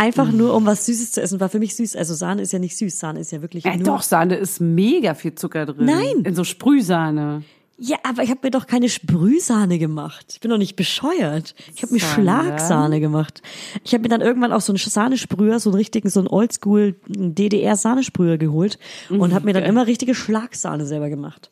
Einfach 0.00 0.30
nur, 0.30 0.54
um 0.54 0.64
was 0.64 0.86
Süßes 0.86 1.12
zu 1.12 1.20
essen. 1.22 1.40
War 1.40 1.48
für 1.48 1.58
mich 1.58 1.74
süß. 1.76 1.96
Also 1.96 2.14
Sahne 2.14 2.42
ist 2.42 2.52
ja 2.52 2.58
nicht 2.60 2.76
süß. 2.76 2.98
Sahne 2.98 3.20
ist 3.20 3.32
ja 3.32 3.42
wirklich 3.42 3.64
Äh, 3.64 3.76
nur. 3.76 3.84
doch, 3.84 4.02
Sahne 4.02 4.36
ist 4.36 4.60
mega 4.60 5.14
viel 5.14 5.34
Zucker 5.34 5.66
drin. 5.66 5.86
Nein. 5.86 6.22
In 6.24 6.34
so 6.36 6.44
Sprühsahne. 6.44 7.42
Ja, 7.80 7.96
aber 8.02 8.22
ich 8.22 8.30
habe 8.30 8.40
mir 8.44 8.50
doch 8.50 8.66
keine 8.66 8.88
Sprühsahne 8.88 9.78
gemacht. 9.78 10.26
Ich 10.32 10.40
bin 10.40 10.50
doch 10.50 10.58
nicht 10.58 10.74
bescheuert. 10.76 11.54
Ich 11.74 11.82
habe 11.82 11.92
mir 11.94 12.00
Sondern? 12.00 12.24
Schlagsahne 12.46 12.98
gemacht. 13.00 13.42
Ich 13.84 13.92
habe 13.92 14.02
mir 14.02 14.08
dann 14.08 14.20
irgendwann 14.20 14.52
auch 14.52 14.60
so 14.60 14.72
einen 14.72 14.78
Sahnesprüher, 14.78 15.60
so 15.60 15.70
einen 15.70 15.76
richtigen, 15.76 16.08
so 16.10 16.20
einen 16.20 16.28
Oldschool 16.28 16.94
DDR-Sahnesprüher 17.08 18.38
geholt 18.38 18.78
und 19.10 19.32
habe 19.34 19.44
mir 19.46 19.52
dann 19.52 19.64
immer 19.64 19.86
richtige 19.86 20.14
Schlagsahne 20.14 20.86
selber 20.86 21.08
gemacht. 21.08 21.50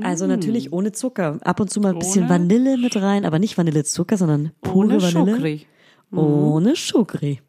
Also 0.00 0.26
natürlich 0.26 0.72
ohne 0.72 0.92
Zucker. 0.92 1.38
Ab 1.42 1.58
und 1.60 1.70
zu 1.70 1.80
mal 1.80 1.92
ein 1.92 1.98
bisschen 1.98 2.24
Ohne? 2.24 2.30
Vanille 2.30 2.76
mit 2.78 2.96
rein, 2.96 3.24
aber 3.24 3.38
nicht 3.38 3.58
Vanillezucker, 3.58 4.16
sondern 4.16 4.52
pure 4.60 4.86
Ohne 4.86 5.02
Vanille. 5.02 5.36
Schokri. 5.36 5.66
Ohne 6.12 6.76
Schokri. 6.76 7.40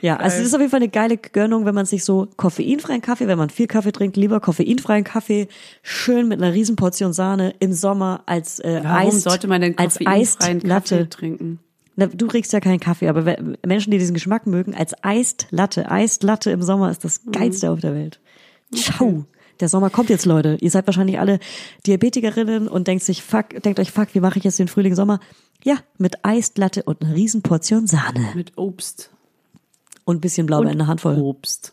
ja, 0.00 0.16
also 0.16 0.38
es 0.40 0.46
ist 0.46 0.54
auf 0.54 0.60
jeden 0.60 0.70
Fall 0.70 0.80
eine 0.80 0.88
geile 0.88 1.16
Gönnung, 1.16 1.64
wenn 1.64 1.74
man 1.74 1.86
sich 1.86 2.04
so 2.04 2.28
koffeinfreien 2.36 3.00
Kaffee, 3.00 3.26
wenn 3.28 3.38
man 3.38 3.50
viel 3.50 3.66
Kaffee 3.68 3.92
trinkt, 3.92 4.16
lieber 4.16 4.40
koffeinfreien 4.40 5.04
Kaffee, 5.04 5.48
schön 5.82 6.28
mit 6.28 6.40
einer 6.40 6.52
riesen 6.52 6.76
Portion 6.76 7.12
Sahne 7.12 7.54
im 7.60 7.72
Sommer 7.72 8.22
als 8.26 8.58
äh, 8.60 8.80
Warum 8.82 9.08
Eist, 9.08 9.22
sollte 9.22 9.46
man 9.48 9.60
denn 9.60 9.78
als 9.78 9.98
koffeinfreien 9.98 10.60
Kaffee 10.60 10.72
Eistlatte. 10.74 11.08
trinken? 11.08 11.58
Na, 11.94 12.06
du 12.06 12.28
kriegst 12.28 12.52
ja 12.52 12.60
keinen 12.60 12.80
Kaffee, 12.80 13.08
aber 13.08 13.36
Menschen, 13.66 13.90
die 13.90 13.98
diesen 13.98 14.14
Geschmack 14.14 14.46
mögen, 14.46 14.74
als 14.74 14.94
Eistlatte, 15.02 15.90
Eistlatte 15.90 16.50
im 16.52 16.62
Sommer 16.62 16.90
ist 16.90 17.04
das 17.04 17.22
geilste 17.30 17.70
auf 17.70 17.80
der 17.80 17.94
Welt. 17.94 18.20
Ciao. 18.72 19.24
Der 19.60 19.68
Sommer 19.68 19.90
kommt 19.90 20.08
jetzt, 20.10 20.24
Leute. 20.26 20.56
Ihr 20.60 20.70
seid 20.70 20.86
wahrscheinlich 20.86 21.18
alle 21.18 21.38
Diabetikerinnen 21.86 22.68
und 22.68 22.86
denkt 22.88 23.02
sich, 23.04 23.22
fuck, 23.22 23.50
denkt 23.62 23.80
euch, 23.80 23.90
fuck, 23.90 24.08
wie 24.14 24.20
mache 24.20 24.38
ich 24.38 24.44
jetzt 24.44 24.58
den 24.58 24.68
Frühling 24.68 24.94
Sommer? 24.94 25.20
Ja, 25.64 25.76
mit 25.98 26.24
Eistlatte 26.24 26.82
und 26.84 27.02
einer 27.02 27.14
riesen 27.14 27.42
Portion 27.42 27.86
Sahne 27.86 28.28
Mit 28.34 28.56
Obst. 28.56 29.10
und 30.04 30.18
ein 30.18 30.20
bisschen 30.20 30.46
Blaubeer 30.46 30.70
in 30.70 30.78
der 30.78 30.86
Handvoll. 30.86 31.18
Obst. 31.18 31.72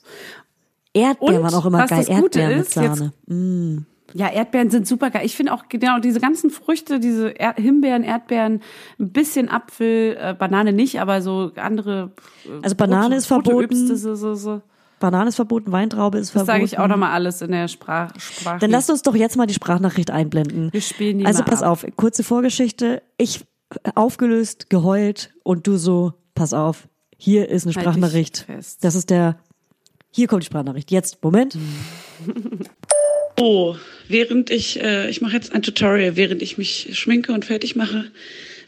Erdbeeren 0.94 1.38
Und 1.38 1.44
waren 1.44 1.54
auch 1.54 1.66
immer 1.66 1.86
geil. 1.86 2.06
Erdbeeren 2.08 2.58
mit 2.58 2.68
ist, 2.68 2.76
jetzt- 2.76 2.98
Sahne. 3.28 3.86
Ja, 4.14 4.30
Erdbeeren 4.30 4.70
sind 4.70 4.88
super 4.88 5.10
geil. 5.10 5.26
Ich 5.26 5.36
finde 5.36 5.54
auch 5.54 5.68
genau 5.68 6.00
diese 6.00 6.22
ganzen 6.22 6.50
Früchte, 6.50 7.00
diese 7.02 7.38
er 7.38 7.54
Himbeeren, 7.56 8.04
Erdbeeren, 8.04 8.62
ein 8.98 9.10
bisschen 9.12 9.50
Apfel, 9.50 10.16
äh, 10.20 10.34
Banane 10.34 10.72
nicht, 10.72 11.02
aber 11.02 11.22
so 11.22 11.52
andere. 11.58 12.12
äh, 12.46 12.50
Also 12.64 12.76
Banane 12.78 13.08
rote- 13.08 13.16
ist 13.18 13.26
verboten. 13.26 13.66
Obste, 13.66 13.98
so, 13.98 14.16
so, 14.16 14.34
so. 14.36 14.62
Banane 15.00 15.30
ist 15.30 15.36
verboten, 15.36 15.72
Weintraube 15.72 16.18
ist 16.18 16.28
Das 16.30 16.32
verboten. 16.32 16.48
sage 16.48 16.64
ich 16.66 16.80
auch 16.80 16.88
nochmal 16.88 17.12
alles 17.12 17.42
in 17.42 17.52
der 17.52 17.68
Sprach 17.68 18.12
Sprache. 18.20 18.60
Dann 18.60 18.72
lasst 18.72 18.90
uns 18.90 19.02
doch 19.02 19.16
jetzt 19.16 19.36
mal 19.38 19.46
die 19.46 19.54
Sprachnachricht 19.54 20.10
einblenden. 20.12 20.72
Wir 20.72 20.82
spielen 20.82 21.20
die 21.20 21.26
Also 21.26 21.40
mal 21.44 21.50
pass 21.50 21.62
ab. 21.64 21.72
auf, 21.72 21.86
kurze 21.96 22.24
Vorgeschichte. 22.24 23.02
Ich 23.18 23.42
aufgelöst, 23.96 24.70
geheult 24.70 25.34
und 25.44 25.68
du 25.68 25.78
so, 25.78 26.14
pass 26.34 26.54
auf, 26.54 26.88
hier 27.18 27.50
ist 27.50 27.66
eine 27.66 27.74
Halt 27.76 27.84
Sprachnachricht. 27.84 28.46
Das 28.82 28.96
ist 28.96 29.10
der, 29.10 29.38
hier 30.12 30.28
kommt 30.28 30.44
die 30.44 30.48
Sprachnachricht. 30.48 30.92
Jetzt, 30.92 31.24
Moment. 31.24 31.58
Oh, 33.38 33.76
während 34.08 34.50
ich, 34.50 34.82
äh, 34.82 35.10
ich 35.10 35.20
mache 35.20 35.34
jetzt 35.34 35.52
ein 35.54 35.62
Tutorial, 35.62 36.16
während 36.16 36.42
ich 36.42 36.58
mich 36.58 36.98
schminke 36.98 37.34
und 37.34 37.44
fertig 37.44 37.76
mache, 37.76 38.06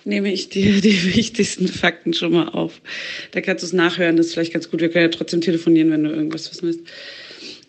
nehme 0.07 0.31
ich 0.31 0.49
dir 0.49 0.81
die 0.81 1.15
wichtigsten 1.15 1.67
Fakten 1.67 2.13
schon 2.13 2.31
mal 2.31 2.49
auf. 2.49 2.81
Da 3.31 3.41
kannst 3.41 3.63
du 3.63 3.67
es 3.67 3.73
nachhören, 3.73 4.17
das 4.17 4.27
ist 4.27 4.33
vielleicht 4.33 4.53
ganz 4.53 4.71
gut. 4.71 4.81
Wir 4.81 4.89
können 4.89 5.11
ja 5.11 5.15
trotzdem 5.15 5.41
telefonieren, 5.41 5.91
wenn 5.91 6.03
du 6.03 6.09
irgendwas 6.09 6.49
wissen 6.49 6.67
willst. 6.67 6.81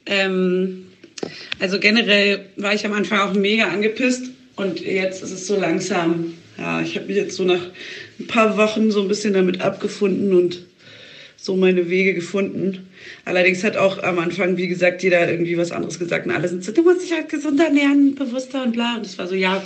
Ähm, 0.07 0.87
also 1.59 1.79
generell 1.79 2.47
war 2.57 2.73
ich 2.73 2.87
am 2.87 2.93
Anfang 2.93 3.19
auch 3.19 3.35
mega 3.35 3.69
angepisst 3.69 4.31
und 4.57 4.81
jetzt 4.81 5.23
ist 5.23 5.33
es 5.33 5.47
so 5.47 5.59
langsam. 5.59 6.35
Ja, 6.57 6.81
ich 6.81 6.97
habe 6.97 7.07
mich 7.07 7.17
jetzt 7.17 7.37
so 7.37 7.45
nach 7.45 7.61
ein 8.19 8.27
paar 8.27 8.57
Wochen 8.57 8.91
so 8.91 9.03
ein 9.03 9.09
bisschen 9.09 9.33
damit 9.33 9.61
abgefunden 9.61 10.33
und 10.33 10.65
so 11.37 11.55
meine 11.55 11.89
Wege 11.89 12.15
gefunden. 12.15 12.89
Allerdings 13.25 13.63
hat 13.63 13.77
auch 13.77 14.03
am 14.03 14.19
Anfang, 14.19 14.57
wie 14.57 14.67
gesagt, 14.67 15.03
jeder 15.05 15.31
irgendwie 15.31 15.57
was 15.57 15.71
anderes 15.71 15.99
gesagt 15.99 16.27
und 16.27 16.33
alle 16.33 16.49
sind 16.49 16.65
so, 16.65 16.73
du 16.73 16.83
musst 16.83 17.03
dich 17.03 17.13
halt 17.13 17.29
gesünder 17.29 17.67
ernähren, 17.67 18.17
bewusster 18.17 18.65
und 18.65 18.73
bla. 18.73 18.97
Und 18.97 19.07
das 19.07 19.19
war 19.19 19.29
so, 19.29 19.37
ja, 19.37 19.63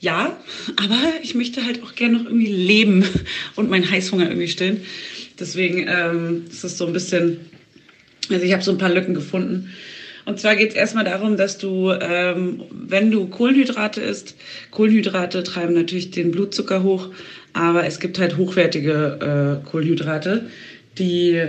ja, 0.00 0.36
aber 0.76 0.98
ich 1.22 1.34
möchte 1.34 1.64
halt 1.64 1.82
auch 1.82 1.94
gerne 1.94 2.18
noch 2.18 2.24
irgendwie 2.24 2.52
leben 2.52 3.04
und 3.56 3.68
meinen 3.68 3.88
Heißhunger 3.88 4.28
irgendwie 4.28 4.48
stillen. 4.48 4.82
Deswegen 5.38 5.86
ähm, 5.88 6.44
ist 6.50 6.64
es 6.64 6.78
so 6.78 6.86
ein 6.86 6.92
bisschen, 6.92 7.38
also 8.30 8.44
ich 8.44 8.52
habe 8.52 8.62
so 8.62 8.70
ein 8.70 8.78
paar 8.78 8.90
Lücken 8.90 9.14
gefunden. 9.14 9.70
Und 10.24 10.40
zwar 10.40 10.56
geht 10.56 10.70
es 10.70 10.74
erstmal 10.74 11.04
darum, 11.04 11.36
dass 11.36 11.58
du, 11.58 11.92
ähm, 11.92 12.62
wenn 12.70 13.10
du 13.10 13.26
Kohlenhydrate 13.26 14.00
isst, 14.00 14.36
Kohlenhydrate 14.70 15.42
treiben 15.42 15.74
natürlich 15.74 16.10
den 16.10 16.30
Blutzucker 16.30 16.82
hoch, 16.82 17.08
aber 17.52 17.86
es 17.86 18.00
gibt 18.00 18.18
halt 18.18 18.36
hochwertige 18.36 19.60
äh, 19.64 19.68
Kohlenhydrate, 19.68 20.46
die 20.98 21.42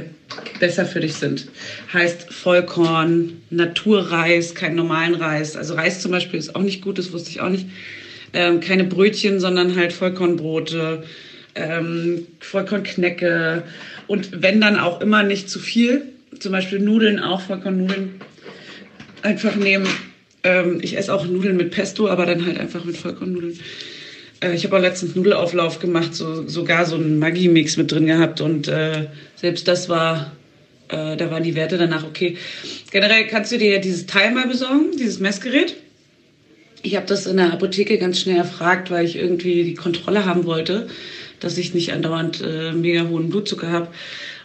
besser 0.60 0.86
für 0.86 0.99
dich 0.99 1.14
sind. 1.16 1.47
Heißt 1.93 2.34
Vollkorn, 2.34 3.41
Naturreis, 3.49 4.56
keinen 4.56 4.76
normalen 4.76 5.16
Reis. 5.16 5.56
Also 5.56 5.76
Reis 5.76 6.02
zum 6.02 6.12
Beispiel 6.12 6.39
ist 6.39 6.56
auch 6.56 6.62
nicht 6.62 6.82
gut, 6.82 6.97
das 6.97 7.12
wusste 7.12 7.30
ich 7.30 7.41
auch 7.41 7.49
nicht. 7.49 7.68
Ähm, 8.34 8.59
keine 8.61 8.86
Brötchen, 8.86 9.39
sondern 9.39 9.75
halt 9.75 9.91
Vollkornbrote, 9.91 11.03
ähm, 11.55 12.27
Vollkornknecke 12.39 13.63
und 14.07 14.41
wenn 14.41 14.61
dann 14.61 14.79
auch 14.79 15.01
immer 15.01 15.23
nicht 15.23 15.49
zu 15.49 15.59
viel. 15.59 16.03
Zum 16.39 16.53
Beispiel 16.53 16.79
Nudeln 16.79 17.19
auch, 17.19 17.41
Vollkornnudeln 17.41 18.21
einfach 19.21 19.55
nehmen. 19.55 19.88
Ähm, 20.43 20.79
ich 20.82 20.97
esse 20.97 21.13
auch 21.13 21.25
Nudeln 21.25 21.57
mit 21.57 21.71
Pesto, 21.71 22.07
aber 22.07 22.25
dann 22.25 22.45
halt 22.45 22.57
einfach 22.57 22.86
mit 22.86 22.97
Vollkornnudeln. 22.97 23.59
Äh, 24.41 24.55
ich 24.55 24.63
habe 24.65 24.77
auch 24.77 24.82
letztens 24.82 25.15
Nudelauflauf 25.15 25.79
gemacht, 25.79 26.15
so, 26.15 26.47
sogar 26.47 26.86
so 26.86 26.95
einen 26.95 27.19
Maggi-Mix 27.19 27.77
mit 27.77 27.91
drin 27.91 28.07
gehabt 28.07 28.41
und 28.41 28.67
äh, 28.67 29.07
selbst 29.36 29.67
das 29.67 29.89
war, 29.89 30.32
äh, 30.89 31.15
da 31.15 31.32
waren 31.32 31.43
die 31.43 31.55
Werte 31.55 31.77
danach 31.77 32.03
okay. 32.05 32.38
Generell 32.91 33.27
kannst 33.27 33.51
du 33.51 33.57
dir 33.57 33.79
dieses 33.79 34.05
Teil 34.05 34.32
mal 34.32 34.47
besorgen, 34.47 34.97
dieses 34.97 35.19
Messgerät. 35.19 35.75
Ich 36.84 36.95
habe 36.95 37.05
das 37.05 37.25
in 37.25 37.38
der 37.38 37.53
Apotheke 37.53 37.97
ganz 37.97 38.19
schnell 38.19 38.38
erfragt, 38.38 38.89
weil 38.89 39.05
ich 39.05 39.15
irgendwie 39.15 39.63
die 39.63 39.75
Kontrolle 39.75 40.25
haben 40.25 40.45
wollte, 40.45 40.88
dass 41.39 41.57
ich 41.57 41.73
nicht 41.73 41.93
andauernd 41.93 42.41
äh, 42.41 42.71
mega 42.71 43.07
hohen 43.07 43.29
Blutzucker 43.29 43.69
habe. 43.69 43.89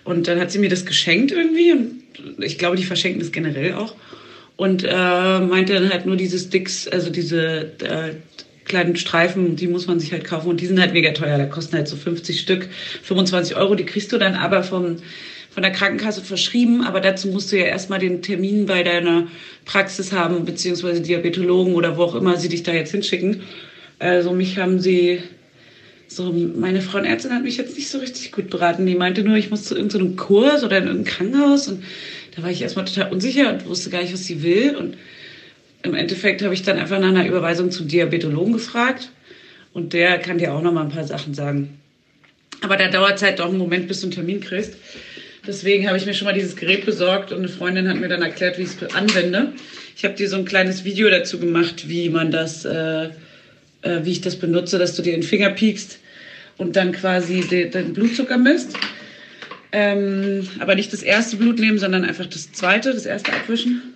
Und 0.04 0.28
dann 0.28 0.38
hat 0.38 0.52
sie 0.52 0.58
mir 0.58 0.68
das 0.68 0.86
geschenkt 0.86 1.32
irgendwie 1.32 1.72
und 1.72 2.02
ich 2.38 2.58
glaube, 2.58 2.76
die 2.76 2.84
verschenken 2.84 3.20
das 3.20 3.32
generell 3.32 3.74
auch. 3.74 3.94
Und 4.56 4.84
äh, 4.84 5.40
meinte 5.40 5.74
dann 5.74 5.90
halt 5.90 6.06
nur 6.06 6.16
diese 6.16 6.38
Sticks, 6.38 6.88
also 6.88 7.10
diese 7.10 7.72
äh, 7.82 8.14
kleinen 8.64 8.96
Streifen, 8.96 9.56
die 9.56 9.66
muss 9.66 9.86
man 9.86 10.00
sich 10.00 10.12
halt 10.12 10.24
kaufen 10.24 10.48
und 10.48 10.60
die 10.60 10.66
sind 10.66 10.80
halt 10.80 10.92
mega 10.92 11.12
teuer. 11.12 11.36
Da 11.36 11.44
kosten 11.44 11.76
halt 11.76 11.88
so 11.88 11.96
50 11.96 12.40
Stück, 12.40 12.68
25 13.02 13.56
Euro. 13.56 13.74
Die 13.74 13.84
kriegst 13.84 14.12
du 14.12 14.18
dann 14.18 14.34
aber 14.34 14.62
vom, 14.62 14.96
von 15.56 15.62
der 15.62 15.72
Krankenkasse 15.72 16.20
verschrieben. 16.20 16.84
Aber 16.84 17.00
dazu 17.00 17.28
musst 17.28 17.50
du 17.50 17.56
ja 17.56 17.64
erstmal 17.64 17.98
den 17.98 18.20
Termin 18.20 18.66
bei 18.66 18.82
deiner 18.82 19.26
Praxis 19.64 20.12
haben, 20.12 20.44
beziehungsweise 20.44 21.00
Diabetologen 21.00 21.74
oder 21.74 21.96
wo 21.96 22.02
auch 22.02 22.14
immer 22.14 22.36
sie 22.36 22.50
dich 22.50 22.62
da 22.62 22.74
jetzt 22.74 22.90
hinschicken. 22.90 23.40
Also 23.98 24.34
mich 24.34 24.58
haben 24.58 24.80
sie, 24.80 25.22
so 26.08 26.30
meine 26.30 26.82
Frauenärztin 26.82 27.32
hat 27.32 27.42
mich 27.42 27.56
jetzt 27.56 27.74
nicht 27.74 27.88
so 27.88 27.96
richtig 27.96 28.32
gut 28.32 28.50
beraten. 28.50 28.84
Die 28.84 28.96
meinte 28.96 29.22
nur, 29.22 29.36
ich 29.36 29.50
muss 29.50 29.64
zu 29.64 29.74
irgendeinem 29.74 30.16
Kurs 30.16 30.62
oder 30.62 30.76
in 30.76 30.88
irgendein 30.88 31.14
Krankenhaus 31.14 31.68
und 31.68 31.82
da 32.36 32.42
war 32.42 32.50
ich 32.50 32.60
erstmal 32.60 32.84
total 32.84 33.10
unsicher 33.10 33.50
und 33.50 33.64
wusste 33.64 33.88
gar 33.88 34.02
nicht, 34.02 34.12
was 34.12 34.26
sie 34.26 34.42
will. 34.42 34.76
Und 34.76 34.98
im 35.84 35.94
Endeffekt 35.94 36.42
habe 36.42 36.52
ich 36.52 36.64
dann 36.64 36.78
einfach 36.78 37.00
nach 37.00 37.08
einer 37.08 37.26
Überweisung 37.26 37.70
zum 37.70 37.88
Diabetologen 37.88 38.52
gefragt. 38.52 39.10
Und 39.72 39.94
der 39.94 40.18
kann 40.18 40.36
dir 40.36 40.52
auch 40.52 40.60
noch 40.60 40.72
mal 40.72 40.82
ein 40.82 40.90
paar 40.90 41.04
Sachen 41.04 41.32
sagen. 41.32 41.78
Aber 42.60 42.76
da 42.76 42.88
dauert 42.88 43.16
es 43.16 43.22
halt 43.22 43.38
doch 43.38 43.48
einen 43.48 43.56
Moment, 43.56 43.88
bis 43.88 44.00
du 44.00 44.06
einen 44.06 44.14
Termin 44.14 44.40
kriegst. 44.42 44.74
Deswegen 45.46 45.86
habe 45.86 45.96
ich 45.96 46.06
mir 46.06 46.14
schon 46.14 46.26
mal 46.26 46.34
dieses 46.34 46.56
Gerät 46.56 46.84
besorgt 46.84 47.30
und 47.32 47.38
eine 47.38 47.48
Freundin 47.48 47.88
hat 47.88 47.98
mir 47.98 48.08
dann 48.08 48.22
erklärt, 48.22 48.58
wie 48.58 48.62
ich 48.62 48.70
es 48.80 48.94
anwende. 48.94 49.52
Ich 49.96 50.04
habe 50.04 50.14
dir 50.14 50.28
so 50.28 50.36
ein 50.36 50.44
kleines 50.44 50.84
Video 50.84 51.08
dazu 51.08 51.38
gemacht, 51.38 51.88
wie 51.88 52.08
man 52.08 52.30
das, 52.30 52.64
äh, 52.64 53.04
äh, 53.82 54.00
wie 54.02 54.12
ich 54.12 54.20
das 54.20 54.36
benutze, 54.36 54.78
dass 54.78 54.96
du 54.96 55.02
dir 55.02 55.12
den 55.12 55.22
Finger 55.22 55.50
piekst 55.50 55.98
und 56.56 56.76
dann 56.76 56.92
quasi 56.92 57.40
den, 57.40 57.70
den 57.70 57.92
Blutzucker 57.92 58.38
misst. 58.38 58.76
Ähm, 59.72 60.48
aber 60.58 60.74
nicht 60.74 60.92
das 60.92 61.02
erste 61.02 61.36
Blut 61.36 61.58
nehmen, 61.58 61.78
sondern 61.78 62.04
einfach 62.04 62.26
das 62.26 62.52
zweite, 62.52 62.92
das 62.92 63.06
erste 63.06 63.32
abwischen. 63.32 63.94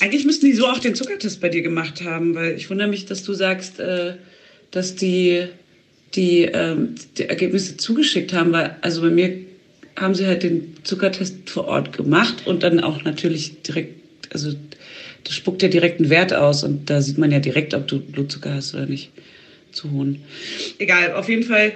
Eigentlich 0.00 0.24
müssten 0.24 0.46
die 0.46 0.54
so 0.54 0.66
auch 0.66 0.78
den 0.78 0.94
Zuckertest 0.94 1.40
bei 1.40 1.48
dir 1.48 1.62
gemacht 1.62 2.02
haben, 2.02 2.34
weil 2.34 2.56
ich 2.56 2.68
wundere 2.68 2.88
mich, 2.88 3.06
dass 3.06 3.22
du 3.22 3.32
sagst, 3.32 3.78
äh, 3.78 4.14
dass 4.70 4.96
die 4.96 5.46
die, 6.14 6.42
ähm, 6.42 6.94
die 7.16 7.24
Ergebnisse 7.24 7.76
zugeschickt 7.76 8.32
haben, 8.32 8.52
weil 8.52 8.76
also 8.82 9.00
bei 9.00 9.10
mir 9.10 9.51
haben 9.96 10.14
sie 10.14 10.26
halt 10.26 10.42
den 10.42 10.74
Zuckertest 10.84 11.50
vor 11.50 11.68
Ort 11.68 11.92
gemacht 11.92 12.46
und 12.46 12.62
dann 12.62 12.80
auch 12.80 13.04
natürlich 13.04 13.62
direkt, 13.62 13.94
also 14.32 14.54
das 15.24 15.34
spuckt 15.34 15.62
ja 15.62 15.68
direkt 15.68 16.00
einen 16.00 16.10
Wert 16.10 16.32
aus 16.32 16.64
und 16.64 16.90
da 16.90 17.00
sieht 17.00 17.18
man 17.18 17.30
ja 17.30 17.38
direkt, 17.38 17.74
ob 17.74 17.86
du 17.86 18.00
Blutzucker 18.00 18.54
hast 18.54 18.74
oder 18.74 18.86
nicht. 18.86 19.10
Zu 19.72 19.90
hohen. 19.90 20.22
Egal, 20.78 21.12
auf 21.14 21.28
jeden 21.30 21.44
Fall 21.44 21.72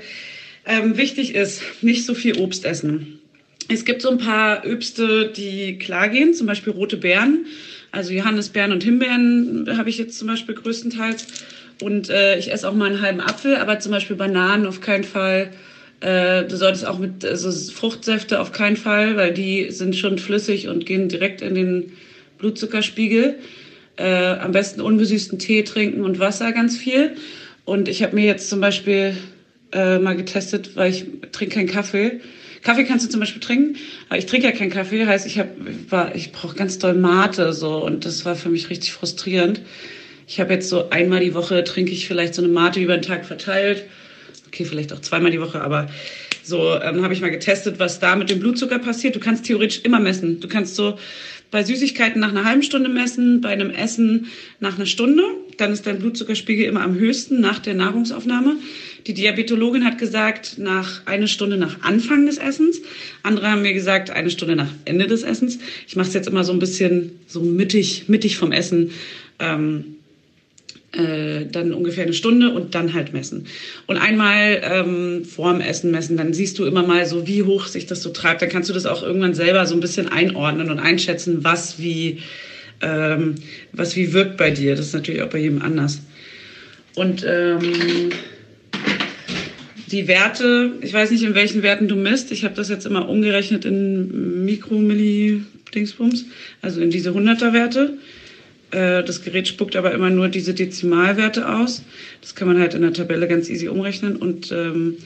ähm, 0.67 0.99
wichtig 0.99 1.35
ist, 1.35 1.63
nicht 1.81 2.05
so 2.05 2.13
viel 2.13 2.37
Obst 2.37 2.65
essen. 2.65 3.21
Es 3.69 3.85
gibt 3.85 4.03
so 4.03 4.11
ein 4.11 4.19
paar 4.19 4.65
Obste, 4.67 5.33
die 5.35 5.79
klar 5.79 6.09
gehen, 6.09 6.35
zum 6.35 6.47
Beispiel 6.47 6.73
rote 6.73 6.97
Beeren. 6.97 7.47
Also 7.91 8.13
Johannisbeeren 8.13 8.73
und 8.73 8.85
Himbeeren 8.85 9.67
habe 9.77 9.89
ich 9.89 9.97
jetzt 9.97 10.19
zum 10.19 10.29
Beispiel 10.29 10.55
größtenteils. 10.55 11.27
Und 11.83 12.11
äh, 12.11 12.39
ich 12.39 12.53
esse 12.53 12.69
auch 12.69 12.75
mal 12.75 12.87
einen 12.87 13.01
halben 13.01 13.21
Apfel, 13.21 13.57
aber 13.57 13.81
zum 13.81 13.93
Beispiel 13.93 14.17
Bananen 14.17 14.67
auf 14.67 14.81
keinen 14.81 15.05
Fall. 15.05 15.51
Äh, 16.01 16.45
du 16.45 16.57
solltest 16.57 16.87
auch 16.87 16.99
mit 16.99 17.25
also 17.25 17.51
Fruchtsäfte 17.73 18.41
auf 18.41 18.53
keinen 18.53 18.77
Fall, 18.77 19.17
weil 19.17 19.33
die 19.33 19.71
sind 19.71 19.97
schon 19.97 20.19
flüssig 20.19 20.69
und 20.69 20.87
gehen 20.87 21.09
direkt 21.09 21.41
in 21.41 21.55
den 21.55 21.93
Blutzuckerspiegel. 22.39 23.39
Äh, 23.97 24.35
am 24.35 24.53
besten 24.53 24.81
unbesüßten 24.83 25.39
Tee 25.39 25.63
trinken 25.63 26.03
und 26.03 26.19
Wasser 26.19 26.53
ganz 26.53 26.77
viel. 26.77 27.17
Und 27.65 27.89
ich 27.89 28.03
habe 28.03 28.15
mir 28.15 28.27
jetzt 28.27 28.51
zum 28.51 28.61
Beispiel 28.61 29.17
äh, 29.73 29.99
mal 29.99 30.17
getestet, 30.17 30.77
weil 30.77 30.91
ich 30.91 31.05
trinke 31.33 31.55
keinen 31.55 31.69
Kaffee. 31.69 32.21
Kaffee 32.63 32.85
kannst 32.85 33.07
du 33.07 33.11
zum 33.11 33.21
Beispiel 33.21 33.41
trinken, 33.41 33.77
aber 34.09 34.19
ich 34.19 34.27
trinke 34.27 34.47
ja 34.47 34.53
keinen 34.53 34.71
Kaffee, 34.71 35.07
heißt 35.07 35.27
ich 35.27 35.41
ich 36.15 36.33
brauche 36.33 36.57
ganz 36.57 36.79
doll 36.79 36.95
Mate 36.95 37.53
so 37.53 37.85
und 37.85 38.05
das 38.05 38.25
war 38.25 38.35
für 38.35 38.49
mich 38.49 38.71
richtig 38.71 38.93
frustrierend. 38.93 39.61
Ich 40.27 40.41
habe 40.41 40.55
jetzt 40.55 40.69
so 40.69 40.91
einmal 40.91 41.21
die 41.21 41.33
Woche 41.35 41.63
trinke 41.63 41.93
ich 41.93 42.07
vielleicht 42.07 42.35
so 42.35 42.43
eine 42.43 42.51
Mate 42.51 42.81
über 42.81 42.97
den 42.97 43.03
Tag 43.03 43.25
verteilt. 43.25 43.85
Okay, 44.57 44.65
vielleicht 44.65 44.95
auch 44.95 45.01
zweimal 45.03 45.31
die 45.31 45.41
Woche, 45.41 45.61
aber 45.61 45.91
so 46.43 46.81
ähm, 46.81 47.03
habe 47.03 47.13
ich 47.13 47.21
mal 47.21 47.31
getestet, 47.31 47.79
was 47.79 48.01
da 48.01 48.17
mit 48.17 48.31
dem 48.31 48.41
Blutzucker 48.41 48.79
passiert. 48.79 49.15
Du 49.15 49.21
kannst 49.21 49.45
theoretisch 49.45 49.81
immer 49.83 50.01
messen. 50.01 50.41
Du 50.41 50.49
kannst 50.49 50.77
so 50.77 50.99
bei 51.51 51.63
Süßigkeiten 51.63 52.19
nach 52.19 52.31
einer 52.31 52.47
halben 52.47 52.63
Stunde 52.63 52.89
messen, 52.89 53.43
bei 53.43 53.51
einem 53.51 53.69
Essen 53.69 54.29
nach 54.59 54.77
einer 54.77 54.87
Stunde. 54.87 55.23
Dann 55.59 55.73
ist 55.73 55.87
dein 55.87 55.99
Blutzuckerspiegel 55.99 56.65
immer 56.65 56.81
am 56.81 56.95
höchsten 56.95 57.39
nach 57.39 57.59
der 57.59 57.75
Nahrungsaufnahme. 57.75 58.57
Die 59.07 59.13
Diabetologin 59.13 59.85
hat 59.85 59.99
gesagt, 59.99 60.57
nach 60.57 61.03
eine 61.05 61.29
Stunde 61.29 61.59
nach 61.59 61.83
Anfang 61.83 62.25
des 62.25 62.39
Essens. 62.39 62.81
Andere 63.23 63.51
haben 63.51 63.61
mir 63.61 63.75
gesagt, 63.75 64.09
eine 64.09 64.31
Stunde 64.31 64.57
nach 64.57 64.71
Ende 64.87 65.07
des 65.07 65.23
Essens. 65.23 65.59
Ich 65.87 65.97
mache 65.97 66.09
es 66.09 66.15
jetzt 66.15 66.29
immer 66.29 66.45
so 66.45 66.55
ein 66.55 66.61
bisschen 66.61 67.21
so 67.27 67.43
mittig, 67.43 68.09
mittig 68.09 68.39
vom 68.39 68.53
Essen. 68.53 68.93
Ähm, 69.39 69.97
äh, 70.97 71.47
dann 71.47 71.73
ungefähr 71.73 72.05
eine 72.05 72.13
Stunde 72.13 72.51
und 72.51 72.75
dann 72.75 72.95
halt 72.95 73.13
messen. 73.13 73.47
Und 73.87 73.97
einmal 73.97 74.61
ähm, 74.63 75.25
vorm 75.25 75.61
Essen 75.61 75.91
messen, 75.91 76.17
dann 76.17 76.33
siehst 76.33 76.59
du 76.59 76.65
immer 76.65 76.83
mal 76.83 77.07
so, 77.07 77.27
wie 77.27 77.43
hoch 77.43 77.67
sich 77.67 77.87
das 77.87 78.03
so 78.03 78.11
treibt. 78.11 78.43
Dann 78.43 78.49
kannst 78.49 78.69
du 78.69 78.75
das 78.75 78.87
auch 78.87 79.03
irgendwann 79.03 79.35
selber 79.35 79.67
so 79.67 79.75
ein 79.75 79.81
bisschen 79.81 80.09
einordnen 80.09 80.71
und 80.71 80.79
einschätzen, 80.79 81.45
was 81.45 81.79
wie, 81.79 82.21
ähm, 82.81 83.37
was 83.73 83.97
wie 83.97 84.13
wirkt 84.13 84.37
bei 84.37 84.51
dir. 84.51 84.77
Das 84.77 84.87
ist 84.87 84.95
natürlich 84.95 85.23
auch 85.23 85.31
bei 85.31 85.39
jedem 85.39 85.63
anders. 85.63 86.01
Und 86.95 87.25
ähm, 87.29 88.11
die 89.91 90.09
Werte, 90.09 90.73
ich 90.81 90.93
weiß 90.93 91.11
nicht, 91.11 91.23
in 91.23 91.35
welchen 91.35 91.63
Werten 91.63 91.89
du 91.89 91.97
misst. 91.97 92.33
Ich 92.33 92.45
habe 92.45 92.55
das 92.55 92.69
jetzt 92.69 92.87
immer 92.87 93.09
umgerechnet 93.09 93.65
in 93.65 94.45
Mikromilli-Dingsbums, 94.45 96.25
also 96.63 96.81
in 96.81 96.91
diese 96.91 97.11
100er-Werte. 97.11 97.99
Äh, 98.71 99.05
das 99.05 99.23
Gerät 99.23 99.49
spuckt 99.49 99.77
aber 99.77 99.93
immer 99.93 100.11
nur 100.11 100.29
diese 100.29 100.55
Dezimalwerte 100.55 101.49
aus. 101.49 101.83
Das 102.21 102.35
kann 102.35 102.49
man 102.49 102.59
halt 102.59 102.75
in 102.75 102.83
der 102.83 102.93
Tabelle 102.93 103.29
ganz 103.29 103.49
easy 103.49 103.69
umrechnen. 103.69 104.17
Und 104.17 104.51
ähm, 104.53 104.99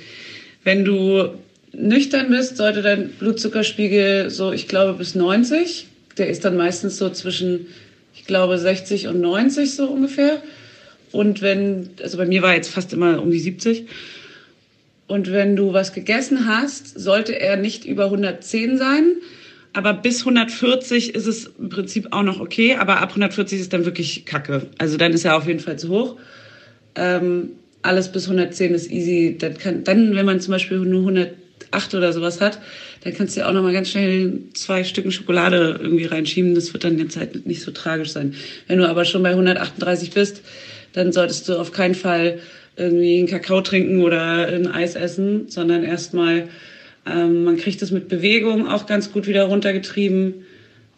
wenn 0.64 0.84
du 0.84 1.30
nüchtern 1.72 2.30
bist, 2.30 2.56
sollte 2.56 2.82
dein 2.82 3.10
Blutzuckerspiegel 3.10 4.30
so, 4.30 4.52
ich 4.52 4.68
glaube, 4.68 4.94
bis 4.94 5.14
90. 5.14 5.86
Der 6.18 6.28
ist 6.28 6.44
dann 6.44 6.56
meistens 6.56 6.96
so 6.96 7.10
zwischen, 7.10 7.66
ich 8.14 8.24
glaube, 8.24 8.58
60 8.58 9.08
und 9.08 9.20
90 9.20 9.74
so 9.74 9.86
ungefähr. 9.86 10.42
Und 11.12 11.42
wenn, 11.42 11.90
also 12.02 12.18
bei 12.18 12.26
mir 12.26 12.42
war 12.42 12.54
jetzt 12.54 12.70
fast 12.70 12.92
immer 12.92 13.20
um 13.22 13.30
die 13.30 13.40
70. 13.40 13.86
Und 15.06 15.32
wenn 15.32 15.56
du 15.56 15.72
was 15.72 15.92
gegessen 15.92 16.46
hast, 16.46 16.98
sollte 16.98 17.38
er 17.38 17.56
nicht 17.56 17.84
über 17.84 18.04
110 18.04 18.78
sein. 18.78 19.16
Aber 19.72 19.92
bis 19.92 20.20
140 20.20 21.14
ist 21.14 21.26
es 21.26 21.50
im 21.58 21.68
Prinzip 21.68 22.08
auch 22.10 22.22
noch 22.22 22.40
okay. 22.40 22.76
Aber 22.76 23.00
ab 23.00 23.10
140 23.10 23.60
ist 23.60 23.72
dann 23.72 23.84
wirklich 23.84 24.24
Kacke. 24.24 24.66
Also 24.78 24.96
dann 24.96 25.12
ist 25.12 25.24
er 25.24 25.36
auf 25.36 25.46
jeden 25.46 25.60
Fall 25.60 25.78
zu 25.78 25.88
hoch. 25.88 26.16
Ähm, 26.96 27.50
alles 27.82 28.10
bis 28.10 28.24
110 28.24 28.74
ist 28.74 28.90
easy. 28.90 29.36
Dann, 29.38 29.56
kann, 29.56 29.84
dann, 29.84 30.14
wenn 30.14 30.26
man 30.26 30.40
zum 30.40 30.52
Beispiel 30.52 30.78
nur 30.78 31.00
108 31.00 31.94
oder 31.94 32.12
sowas 32.12 32.40
hat, 32.40 32.58
dann 33.04 33.14
kannst 33.14 33.36
du 33.36 33.40
ja 33.40 33.48
auch 33.48 33.52
noch 33.52 33.62
mal 33.62 33.72
ganz 33.72 33.90
schnell 33.90 34.40
zwei 34.54 34.84
Stücken 34.84 35.12
Schokolade 35.12 35.78
irgendwie 35.80 36.04
reinschieben. 36.04 36.54
Das 36.54 36.72
wird 36.72 36.84
dann 36.84 36.98
jetzt 36.98 37.16
halt 37.16 37.46
nicht 37.46 37.62
so 37.62 37.70
tragisch 37.70 38.10
sein. 38.10 38.34
Wenn 38.66 38.78
du 38.78 38.88
aber 38.88 39.04
schon 39.04 39.22
bei 39.22 39.30
138 39.30 40.10
bist, 40.10 40.42
dann 40.92 41.12
solltest 41.12 41.48
du 41.48 41.58
auf 41.58 41.72
keinen 41.72 41.94
Fall 41.94 42.40
irgendwie 42.76 43.18
einen 43.18 43.28
Kakao 43.28 43.60
trinken 43.60 44.02
oder 44.02 44.46
ein 44.46 44.66
Eis 44.66 44.96
essen, 44.96 45.48
sondern 45.48 45.84
erstmal, 45.84 46.48
ähm, 47.06 47.44
man 47.44 47.56
kriegt 47.56 47.82
das 47.82 47.90
mit 47.90 48.08
Bewegung 48.08 48.68
auch 48.68 48.86
ganz 48.86 49.12
gut 49.12 49.26
wieder 49.26 49.44
runtergetrieben. 49.44 50.46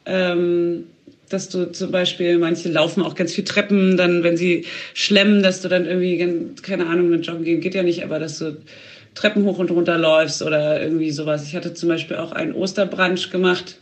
Ähm, 0.05 0.84
dass 1.28 1.48
du 1.48 1.72
zum 1.72 1.90
Beispiel, 1.90 2.38
manche 2.38 2.68
laufen 2.68 3.03
auch 3.03 3.14
ganz 3.14 3.32
viel 3.32 3.44
Treppen, 3.44 3.96
dann, 3.96 4.22
wenn 4.22 4.36
sie 4.36 4.66
schlemmen, 4.92 5.42
dass 5.42 5.62
du 5.62 5.68
dann 5.68 5.86
irgendwie, 5.86 6.55
keine 6.61 6.86
Ahnung, 6.86 7.09
mit 7.09 7.26
Joggen 7.26 7.44
gehen 7.44 7.61
geht 7.61 7.74
ja 7.74 7.82
nicht, 7.82 8.05
aber 8.05 8.18
dass 8.18 8.38
du 8.38 8.59
Treppen 9.14 9.44
hoch 9.44 9.59
und 9.59 9.70
runter 9.70 9.96
läufst 9.96 10.42
oder 10.42 10.82
irgendwie 10.82 11.11
sowas. 11.11 11.46
Ich 11.46 11.57
hatte 11.57 11.72
zum 11.72 11.88
Beispiel 11.88 12.16
auch 12.18 12.32
einen 12.32 12.53
Osterbrunch 12.53 13.30
gemacht 13.30 13.76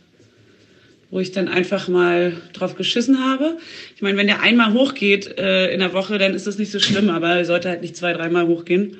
wo 1.11 1.19
ich 1.19 1.31
dann 1.31 1.49
einfach 1.49 1.89
mal 1.89 2.37
drauf 2.53 2.75
geschissen 2.75 3.19
habe. 3.23 3.57
Ich 3.95 4.01
meine, 4.01 4.17
wenn 4.17 4.27
der 4.27 4.41
einmal 4.41 4.73
hochgeht 4.73 5.37
äh, 5.37 5.71
in 5.71 5.81
der 5.81 5.93
Woche, 5.93 6.17
dann 6.17 6.33
ist 6.33 6.47
das 6.47 6.57
nicht 6.57 6.71
so 6.71 6.79
schlimm, 6.79 7.09
aber 7.09 7.35
er 7.35 7.45
sollte 7.45 7.69
halt 7.69 7.81
nicht 7.81 7.97
zwei, 7.97 8.13
dreimal 8.13 8.47
hochgehen. 8.47 8.97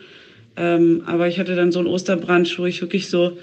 Ähm, 0.57 1.03
aber 1.05 1.27
ich 1.27 1.39
hatte 1.39 1.55
dann 1.55 1.71
so 1.71 1.79
einen 1.79 1.87
Osterbrunch, 1.87 2.57
wo 2.59 2.65
ich 2.65 2.81
wirklich 2.81 3.09
so 3.09 3.37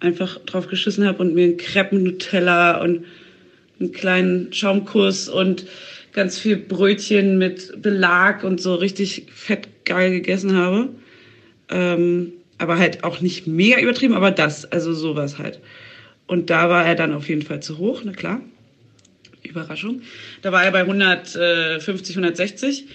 einfach 0.00 0.38
drauf 0.44 0.68
geschissen 0.68 1.06
habe 1.06 1.22
und 1.22 1.34
mir 1.34 1.44
einen 1.44 1.56
Crepen 1.56 2.02
Nutella 2.02 2.80
und 2.80 3.04
einen 3.78 3.92
kleinen 3.92 4.52
Schaumkuss 4.52 5.28
und 5.28 5.66
ganz 6.12 6.38
viel 6.38 6.56
Brötchen 6.56 7.38
mit 7.38 7.82
Belag 7.82 8.42
und 8.42 8.60
so 8.60 8.74
richtig 8.74 9.26
fett 9.34 9.68
geil 9.84 10.10
gegessen 10.10 10.54
habe. 10.54 10.88
Ähm, 11.68 12.32
aber 12.58 12.78
halt 12.78 13.04
auch 13.04 13.20
nicht 13.20 13.46
mega 13.46 13.78
übertrieben, 13.78 14.14
aber 14.14 14.30
das, 14.30 14.64
also 14.64 14.94
sowas 14.94 15.38
halt. 15.38 15.60
Und 16.26 16.50
da 16.50 16.70
war 16.70 16.86
er 16.86 16.94
dann 16.94 17.12
auf 17.12 17.28
jeden 17.28 17.42
Fall 17.42 17.60
zu 17.60 17.78
hoch, 17.78 18.02
na 18.04 18.12
klar. 18.12 18.40
Überraschung. 19.42 20.02
Da 20.42 20.52
war 20.52 20.64
er 20.64 20.72
bei 20.72 20.80
150, 20.80 22.16
160. 22.16 22.86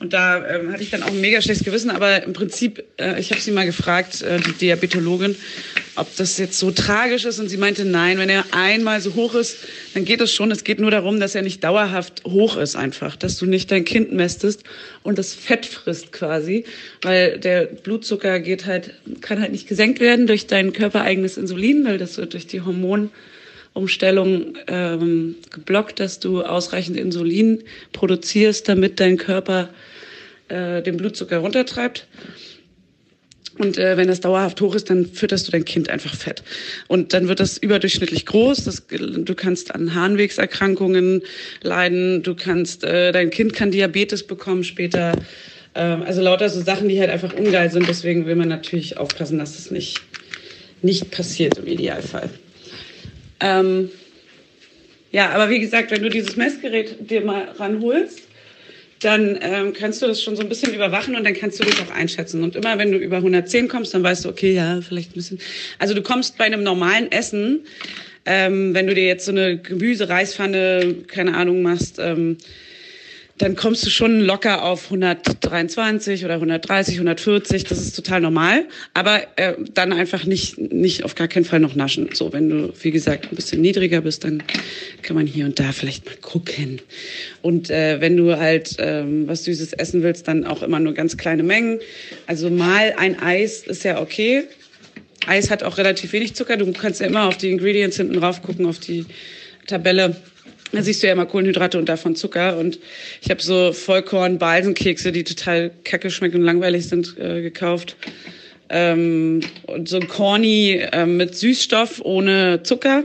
Und 0.00 0.14
da 0.14 0.48
ähm, 0.48 0.72
hatte 0.72 0.82
ich 0.82 0.88
dann 0.88 1.02
auch 1.02 1.08
ein 1.08 1.20
mega 1.20 1.42
schlechtes 1.42 1.62
Gewissen. 1.62 1.90
Aber 1.90 2.22
im 2.22 2.32
Prinzip, 2.32 2.82
äh, 2.96 3.20
ich 3.20 3.30
habe 3.32 3.40
sie 3.40 3.50
mal 3.50 3.66
gefragt, 3.66 4.22
äh, 4.22 4.40
die 4.40 4.52
Diabetologin, 4.52 5.36
ob 5.94 6.16
das 6.16 6.38
jetzt 6.38 6.58
so 6.58 6.70
tragisch 6.70 7.26
ist. 7.26 7.38
Und 7.38 7.50
sie 7.50 7.58
meinte, 7.58 7.84
nein, 7.84 8.16
wenn 8.16 8.30
er 8.30 8.46
einmal 8.52 9.02
so 9.02 9.14
hoch 9.14 9.34
ist, 9.34 9.58
dann 9.92 10.06
geht 10.06 10.22
es 10.22 10.32
schon. 10.32 10.50
Es 10.50 10.64
geht 10.64 10.80
nur 10.80 10.90
darum, 10.90 11.20
dass 11.20 11.34
er 11.34 11.42
nicht 11.42 11.62
dauerhaft 11.62 12.24
hoch 12.24 12.56
ist 12.56 12.76
einfach. 12.76 13.14
Dass 13.14 13.36
du 13.36 13.44
nicht 13.44 13.70
dein 13.70 13.84
Kind 13.84 14.10
mästest 14.10 14.64
und 15.02 15.18
das 15.18 15.34
Fett 15.34 15.66
frisst 15.66 16.12
quasi. 16.12 16.64
Weil 17.02 17.38
der 17.38 17.66
Blutzucker 17.66 18.40
geht 18.40 18.64
halt, 18.64 18.94
kann 19.20 19.38
halt 19.38 19.52
nicht 19.52 19.68
gesenkt 19.68 20.00
werden 20.00 20.26
durch 20.26 20.46
dein 20.46 20.72
körpereigenes 20.72 21.36
Insulin, 21.36 21.84
weil 21.84 21.98
das 21.98 22.16
wird 22.16 22.32
durch 22.32 22.46
die 22.46 22.62
Hormon 22.62 23.10
Umstellung 23.72 24.56
ähm, 24.66 25.36
geblockt, 25.50 26.00
dass 26.00 26.18
du 26.18 26.42
ausreichend 26.42 26.96
Insulin 26.96 27.62
produzierst, 27.92 28.68
damit 28.68 28.98
dein 28.98 29.16
Körper 29.16 29.68
äh, 30.50 30.82
den 30.82 30.96
Blutzucker 30.96 31.38
runtertreibt. 31.38 32.06
Und 33.58 33.76
äh, 33.76 33.96
wenn 33.96 34.08
das 34.08 34.20
dauerhaft 34.20 34.60
hoch 34.62 34.74
ist, 34.74 34.88
dann 34.88 35.06
fütterst 35.06 35.46
du 35.46 35.52
dein 35.52 35.66
Kind 35.66 35.90
einfach 35.90 36.14
fett. 36.14 36.42
Und 36.88 37.12
dann 37.12 37.28
wird 37.28 37.40
das 37.40 37.58
überdurchschnittlich 37.58 38.24
groß. 38.24 38.64
Das, 38.64 38.86
du 38.86 39.34
kannst 39.34 39.74
an 39.74 39.94
Harnwegserkrankungen 39.94 41.22
leiden. 41.60 42.22
Du 42.22 42.34
kannst, 42.34 42.84
äh, 42.84 43.12
dein 43.12 43.28
Kind 43.28 43.52
kann 43.52 43.70
Diabetes 43.70 44.26
bekommen 44.26 44.64
später. 44.64 45.12
Ähm, 45.74 46.02
also 46.02 46.22
lauter 46.22 46.48
so 46.48 46.62
Sachen, 46.62 46.88
die 46.88 46.98
halt 47.00 47.10
einfach 47.10 47.34
ungeil 47.34 47.70
sind. 47.70 47.86
Deswegen 47.86 48.24
will 48.24 48.36
man 48.36 48.48
natürlich 48.48 48.96
aufpassen, 48.96 49.38
dass 49.38 49.58
es 49.58 49.70
nicht, 49.70 50.00
nicht 50.80 51.10
passiert 51.10 51.58
im 51.58 51.66
Idealfall. 51.66 52.30
Ähm, 53.40 53.90
ja, 55.12 55.30
aber 55.30 55.50
wie 55.50 55.60
gesagt, 55.60 55.90
wenn 55.90 56.02
du 56.02 56.08
dieses 56.08 56.36
Messgerät 56.36 57.10
dir 57.10 57.20
mal 57.20 57.48
ranholst, 57.58 58.20
dann 59.00 59.38
ähm, 59.40 59.72
kannst 59.72 60.02
du 60.02 60.06
das 60.06 60.22
schon 60.22 60.36
so 60.36 60.42
ein 60.42 60.48
bisschen 60.48 60.74
überwachen 60.74 61.16
und 61.16 61.24
dann 61.24 61.34
kannst 61.34 61.58
du 61.58 61.64
dich 61.64 61.80
auch 61.80 61.90
einschätzen. 61.90 62.42
Und 62.42 62.54
immer 62.54 62.78
wenn 62.78 62.92
du 62.92 62.98
über 62.98 63.16
110 63.16 63.68
kommst, 63.68 63.94
dann 63.94 64.02
weißt 64.02 64.24
du, 64.24 64.28
okay, 64.28 64.52
ja, 64.52 64.80
vielleicht 64.82 65.10
ein 65.10 65.14
bisschen. 65.14 65.38
Also 65.78 65.94
du 65.94 66.02
kommst 66.02 66.36
bei 66.36 66.44
einem 66.44 66.62
normalen 66.62 67.10
Essen, 67.10 67.60
ähm, 68.26 68.74
wenn 68.74 68.86
du 68.86 68.94
dir 68.94 69.06
jetzt 69.06 69.24
so 69.24 69.32
eine 69.32 69.56
Gemüse-Reispfanne, 69.56 70.96
keine 71.06 71.34
Ahnung, 71.34 71.62
machst, 71.62 71.98
ähm, 71.98 72.36
dann 73.40 73.56
kommst 73.56 73.86
du 73.86 73.90
schon 73.90 74.20
locker 74.20 74.62
auf 74.64 74.84
123 74.84 76.26
oder 76.26 76.34
130, 76.34 76.96
140. 76.96 77.64
Das 77.64 77.78
ist 77.78 77.96
total 77.96 78.20
normal. 78.20 78.66
Aber 78.92 79.22
äh, 79.36 79.54
dann 79.72 79.94
einfach 79.94 80.24
nicht, 80.24 80.58
nicht 80.58 81.04
auf 81.04 81.14
gar 81.14 81.26
keinen 81.26 81.46
Fall 81.46 81.58
noch 81.58 81.74
naschen. 81.74 82.10
So, 82.12 82.34
wenn 82.34 82.50
du, 82.50 82.72
wie 82.82 82.90
gesagt, 82.90 83.32
ein 83.32 83.36
bisschen 83.36 83.62
niedriger 83.62 84.02
bist, 84.02 84.24
dann 84.24 84.42
kann 85.00 85.16
man 85.16 85.26
hier 85.26 85.46
und 85.46 85.58
da 85.58 85.72
vielleicht 85.72 86.04
mal 86.04 86.16
gucken. 86.16 86.82
Und 87.40 87.70
äh, 87.70 88.02
wenn 88.02 88.14
du 88.18 88.38
halt 88.38 88.76
ähm, 88.78 89.26
was 89.26 89.44
Süßes 89.44 89.72
essen 89.72 90.02
willst, 90.02 90.28
dann 90.28 90.44
auch 90.44 90.62
immer 90.62 90.78
nur 90.78 90.92
ganz 90.92 91.16
kleine 91.16 91.42
Mengen. 91.42 91.78
Also 92.26 92.50
mal 92.50 92.92
ein 92.98 93.22
Eis 93.22 93.62
ist 93.62 93.84
ja 93.84 94.02
okay. 94.02 94.44
Eis 95.26 95.50
hat 95.50 95.62
auch 95.62 95.78
relativ 95.78 96.12
wenig 96.12 96.34
Zucker. 96.34 96.58
Du 96.58 96.70
kannst 96.72 97.00
ja 97.00 97.06
immer 97.06 97.24
auf 97.24 97.38
die 97.38 97.50
Ingredients 97.50 97.96
hinten 97.96 98.20
drauf 98.20 98.42
gucken, 98.42 98.66
auf 98.66 98.80
die 98.80 99.06
Tabelle. 99.66 100.14
Da 100.72 100.82
siehst 100.82 101.02
du 101.02 101.08
ja 101.08 101.12
immer 101.12 101.26
Kohlenhydrate 101.26 101.78
und 101.78 101.88
davon 101.88 102.14
Zucker. 102.14 102.58
Und 102.58 102.78
ich 103.22 103.30
habe 103.30 103.42
so 103.42 103.72
Vollkorn-Balsenkekse, 103.72 105.12
die 105.12 105.24
total 105.24 105.70
kacke 105.84 106.10
schmecken 106.10 106.38
und 106.38 106.44
langweilig 106.44 106.86
sind, 106.86 107.16
äh, 107.18 107.42
gekauft. 107.42 107.96
Ähm, 108.68 109.40
und 109.66 109.88
so 109.88 109.96
ein 109.96 110.06
Corny 110.06 110.80
äh, 110.92 111.06
mit 111.06 111.34
Süßstoff 111.34 112.00
ohne 112.04 112.62
Zucker. 112.62 113.04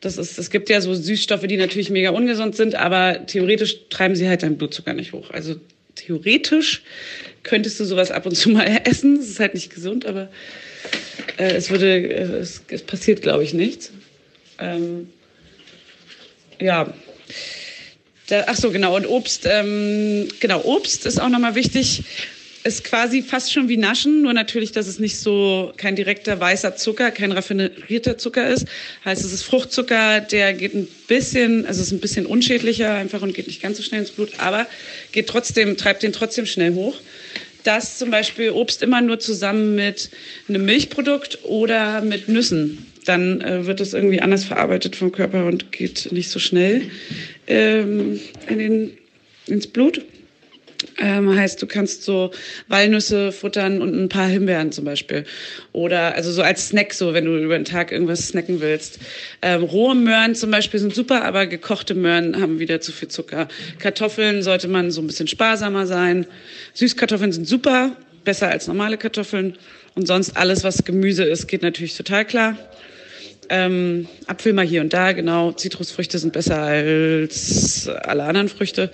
Das 0.00 0.18
ist, 0.18 0.38
es 0.38 0.50
gibt 0.50 0.68
ja 0.68 0.80
so 0.80 0.94
Süßstoffe, 0.94 1.46
die 1.46 1.56
natürlich 1.56 1.90
mega 1.90 2.10
ungesund 2.10 2.54
sind, 2.54 2.74
aber 2.74 3.26
theoretisch 3.26 3.88
treiben 3.88 4.14
sie 4.14 4.28
halt 4.28 4.42
deinen 4.42 4.58
Blutzucker 4.58 4.92
nicht 4.92 5.12
hoch. 5.12 5.30
Also 5.30 5.56
theoretisch 5.94 6.82
könntest 7.42 7.80
du 7.80 7.84
sowas 7.84 8.10
ab 8.10 8.26
und 8.26 8.36
zu 8.36 8.50
mal 8.50 8.64
essen. 8.84 9.18
Es 9.18 9.30
ist 9.30 9.40
halt 9.40 9.54
nicht 9.54 9.74
gesund, 9.74 10.04
aber 10.04 10.28
äh, 11.38 11.54
es 11.54 11.70
würde, 11.70 11.96
äh, 11.96 12.22
es, 12.38 12.62
es 12.68 12.82
passiert, 12.82 13.22
glaube 13.22 13.42
ich, 13.42 13.54
nichts. 13.54 13.92
Ähm, 14.60 15.08
ja. 16.60 16.92
Da, 18.28 18.44
ach 18.46 18.56
so, 18.56 18.70
genau. 18.70 18.94
Und 18.96 19.06
Obst, 19.06 19.46
ähm, 19.50 20.28
genau, 20.40 20.62
Obst 20.64 21.06
ist 21.06 21.20
auch 21.20 21.28
nochmal 21.28 21.54
wichtig. 21.54 22.02
Ist 22.64 22.84
quasi 22.84 23.22
fast 23.22 23.52
schon 23.52 23.68
wie 23.68 23.76
Naschen, 23.76 24.20
nur 24.20 24.34
natürlich, 24.34 24.72
dass 24.72 24.88
es 24.88 24.98
nicht 24.98 25.18
so 25.18 25.72
kein 25.76 25.96
direkter 25.96 26.38
weißer 26.38 26.76
Zucker, 26.76 27.10
kein 27.10 27.32
raffinierter 27.32 28.18
Zucker 28.18 28.48
ist. 28.48 28.66
Heißt, 29.04 29.24
es 29.24 29.32
ist 29.32 29.44
Fruchtzucker, 29.44 30.20
der 30.20 30.52
geht 30.52 30.74
ein 30.74 30.88
bisschen, 31.06 31.64
also 31.64 31.80
ist 31.80 31.92
ein 31.92 32.00
bisschen 32.00 32.26
unschädlicher 32.26 32.94
einfach 32.94 33.22
und 33.22 33.32
geht 33.32 33.46
nicht 33.46 33.62
ganz 33.62 33.78
so 33.78 33.82
schnell 33.82 34.00
ins 34.00 34.10
Blut, 34.10 34.32
aber 34.38 34.66
geht 35.12 35.28
trotzdem, 35.28 35.76
treibt 35.76 36.02
den 36.02 36.12
trotzdem 36.12 36.44
schnell 36.44 36.74
hoch. 36.74 36.96
Dass 37.62 37.96
zum 37.96 38.10
Beispiel 38.10 38.50
Obst 38.50 38.82
immer 38.82 39.00
nur 39.00 39.18
zusammen 39.18 39.74
mit 39.74 40.10
einem 40.48 40.64
Milchprodukt 40.64 41.38
oder 41.44 42.02
mit 42.02 42.28
Nüssen 42.28 42.87
dann 43.08 43.40
äh, 43.40 43.66
wird 43.66 43.80
es 43.80 43.94
irgendwie 43.94 44.20
anders 44.20 44.44
verarbeitet 44.44 44.96
vom 44.96 45.12
Körper 45.12 45.46
und 45.46 45.72
geht 45.72 46.12
nicht 46.12 46.30
so 46.30 46.38
schnell 46.38 46.82
ähm, 47.46 48.20
in 48.48 48.58
den, 48.58 48.98
ins 49.46 49.66
Blut. 49.66 50.02
Ähm, 50.96 51.34
heißt, 51.34 51.60
du 51.60 51.66
kannst 51.66 52.04
so 52.04 52.30
Walnüsse 52.68 53.32
futtern 53.32 53.82
und 53.82 53.94
ein 53.94 54.08
paar 54.08 54.28
Himbeeren 54.28 54.70
zum 54.70 54.84
Beispiel. 54.84 55.24
Oder 55.72 56.14
also 56.14 56.30
so 56.30 56.42
als 56.42 56.68
Snack, 56.68 56.94
so 56.94 57.14
wenn 57.14 57.24
du 57.24 57.36
über 57.36 57.56
den 57.56 57.64
Tag 57.64 57.90
irgendwas 57.90 58.28
snacken 58.28 58.60
willst. 58.60 59.00
Ähm, 59.42 59.64
rohe 59.64 59.96
Möhren 59.96 60.36
zum 60.36 60.52
Beispiel 60.52 60.78
sind 60.78 60.94
super, 60.94 61.24
aber 61.24 61.46
gekochte 61.46 61.94
Möhren 61.94 62.40
haben 62.40 62.60
wieder 62.60 62.80
zu 62.80 62.92
viel 62.92 63.08
Zucker. 63.08 63.48
Kartoffeln 63.80 64.42
sollte 64.42 64.68
man 64.68 64.92
so 64.92 65.00
ein 65.00 65.08
bisschen 65.08 65.26
sparsamer 65.26 65.86
sein. 65.86 66.26
Süßkartoffeln 66.74 67.32
sind 67.32 67.48
super, 67.48 67.96
besser 68.24 68.48
als 68.48 68.68
normale 68.68 68.98
Kartoffeln. 68.98 69.56
Und 69.96 70.06
sonst 70.06 70.36
alles, 70.36 70.62
was 70.62 70.84
Gemüse 70.84 71.24
ist, 71.24 71.48
geht 71.48 71.62
natürlich 71.62 71.96
total 71.96 72.24
klar. 72.24 72.56
Ähm, 73.50 74.08
Apfel 74.26 74.52
mal 74.52 74.66
hier 74.66 74.80
und 74.80 74.92
da, 74.92 75.12
genau. 75.12 75.52
Zitrusfrüchte 75.52 76.18
sind 76.18 76.32
besser 76.32 76.60
als 76.60 77.88
alle 77.88 78.24
anderen 78.24 78.48
Früchte. 78.48 78.90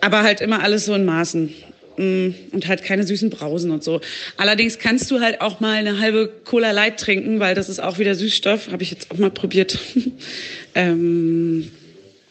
Aber 0.00 0.22
halt 0.22 0.40
immer 0.40 0.62
alles 0.62 0.86
so 0.86 0.94
in 0.94 1.04
Maßen. 1.04 1.54
Mm, 1.96 2.30
und 2.52 2.66
halt 2.66 2.82
keine 2.82 3.04
süßen 3.04 3.28
Brausen 3.28 3.70
und 3.70 3.84
so. 3.84 4.00
Allerdings 4.36 4.78
kannst 4.78 5.10
du 5.10 5.20
halt 5.20 5.40
auch 5.42 5.60
mal 5.60 5.74
eine 5.74 5.98
halbe 5.98 6.32
Cola 6.44 6.70
Light 6.70 6.98
trinken, 6.98 7.40
weil 7.40 7.54
das 7.54 7.68
ist 7.68 7.80
auch 7.80 7.98
wieder 7.98 8.14
Süßstoff. 8.14 8.72
Habe 8.72 8.82
ich 8.82 8.90
jetzt 8.90 9.10
auch 9.10 9.18
mal 9.18 9.30
probiert. 9.30 9.78
ähm, 10.74 11.70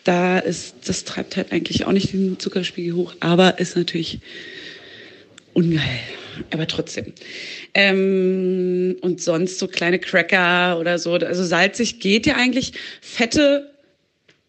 da 0.03 0.39
ist, 0.39 0.75
das 0.85 1.03
treibt 1.03 1.37
halt 1.37 1.51
eigentlich 1.51 1.85
auch 1.85 1.91
nicht 1.91 2.13
den 2.13 2.39
Zuckerspiegel 2.39 2.95
hoch, 2.95 3.13
aber 3.19 3.59
ist 3.59 3.75
natürlich 3.75 4.19
ungeil 5.53 5.99
aber 6.51 6.67
trotzdem. 6.67 7.13
Ähm, 7.73 8.97
und 9.01 9.21
sonst 9.21 9.59
so 9.59 9.67
kleine 9.67 9.99
Cracker 9.99 10.79
oder 10.79 10.99
so. 10.99 11.13
Also 11.13 11.43
salzig 11.43 11.99
geht 11.99 12.25
ja 12.25 12.35
eigentlich. 12.35 12.73
Fette 13.01 13.69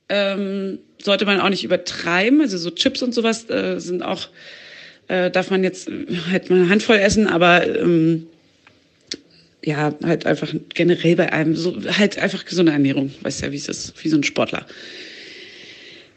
ähm, 0.09 0.79
sollte 1.03 1.25
man 1.25 1.41
auch 1.41 1.49
nicht 1.49 1.65
übertreiben. 1.65 2.41
Also 2.41 2.59
so 2.59 2.71
Chips 2.71 3.03
und 3.03 3.15
sowas 3.15 3.49
äh, 3.51 3.79
sind 3.79 4.03
auch, 4.03 4.29
äh, 5.09 5.31
darf 5.31 5.51
man 5.51 5.65
jetzt 5.65 5.91
halt 6.31 6.51
mal 6.51 6.57
eine 6.57 6.69
Handvoll 6.69 6.97
essen, 6.97 7.27
aber 7.27 7.67
ähm, 7.67 8.27
ja, 9.65 9.95
halt 10.03 10.27
einfach 10.27 10.53
generell 10.75 11.17
bei 11.17 11.33
einem, 11.33 11.55
so 11.55 11.77
halt 11.99 12.19
einfach 12.19 12.45
gesunde 12.45 12.73
Ernährung. 12.73 13.13
Weißt 13.23 13.43
ja, 13.43 13.53
wie 13.53 13.57
es 13.57 13.69
ist, 13.69 13.93
wie 14.03 14.09
so 14.09 14.17
ein 14.17 14.25
Sportler. 14.25 14.67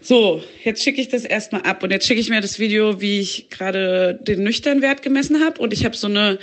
So, 0.05 0.43
jetzt 0.65 0.83
schicke 0.83 0.99
ich 0.99 1.07
das 1.07 1.23
erstmal 1.23 1.61
ab 1.61 1.81
und 1.81 1.91
jetzt 1.91 2.05
schicke 2.05 2.19
ich 2.19 2.29
mir 2.29 2.41
das 2.41 2.59
Video, 2.59 2.99
wie 2.99 3.21
ich 3.21 3.49
gerade 3.49 4.19
den 4.21 4.43
nüchtern 4.43 4.81
Wert 4.81 5.01
gemessen 5.01 5.41
habe 5.41 5.61
und 5.61 5.71
ich 5.71 5.85
habe 5.85 5.95
so 5.95 6.07
eine, 6.07 6.39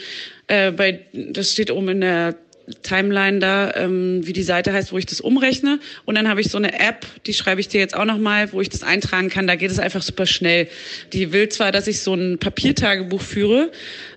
äh, 0.46 0.72
bei, 0.72 1.00
das 1.12 1.52
steht 1.52 1.70
oben 1.70 1.90
in 1.90 2.00
der 2.00 2.36
Timeline 2.82 3.38
da, 3.38 3.74
ähm, 3.74 4.26
wie 4.26 4.32
die 4.32 4.44
Seite 4.44 4.72
heißt, 4.72 4.92
wo 4.92 4.98
ich 4.98 5.04
das 5.04 5.20
umrechne. 5.20 5.78
Und 6.06 6.14
dann 6.14 6.28
habe 6.28 6.40
ich 6.40 6.48
so 6.48 6.56
eine 6.56 6.80
App, 6.80 7.04
die 7.26 7.34
schreibe 7.34 7.60
ich 7.60 7.68
dir 7.68 7.80
jetzt 7.80 7.94
auch 7.94 8.06
nochmal, 8.06 8.50
wo 8.52 8.62
ich 8.62 8.70
das 8.70 8.82
eintragen 8.82 9.28
kann. 9.28 9.46
Da 9.46 9.56
geht 9.56 9.70
es 9.70 9.78
einfach 9.78 10.02
super 10.02 10.24
schnell. 10.24 10.68
Die 11.12 11.32
will 11.32 11.50
zwar, 11.50 11.70
dass 11.70 11.86
ich 11.86 12.00
so 12.00 12.14
ein 12.14 12.38
Papiertagebuch 12.38 13.20
führe, 13.20 13.72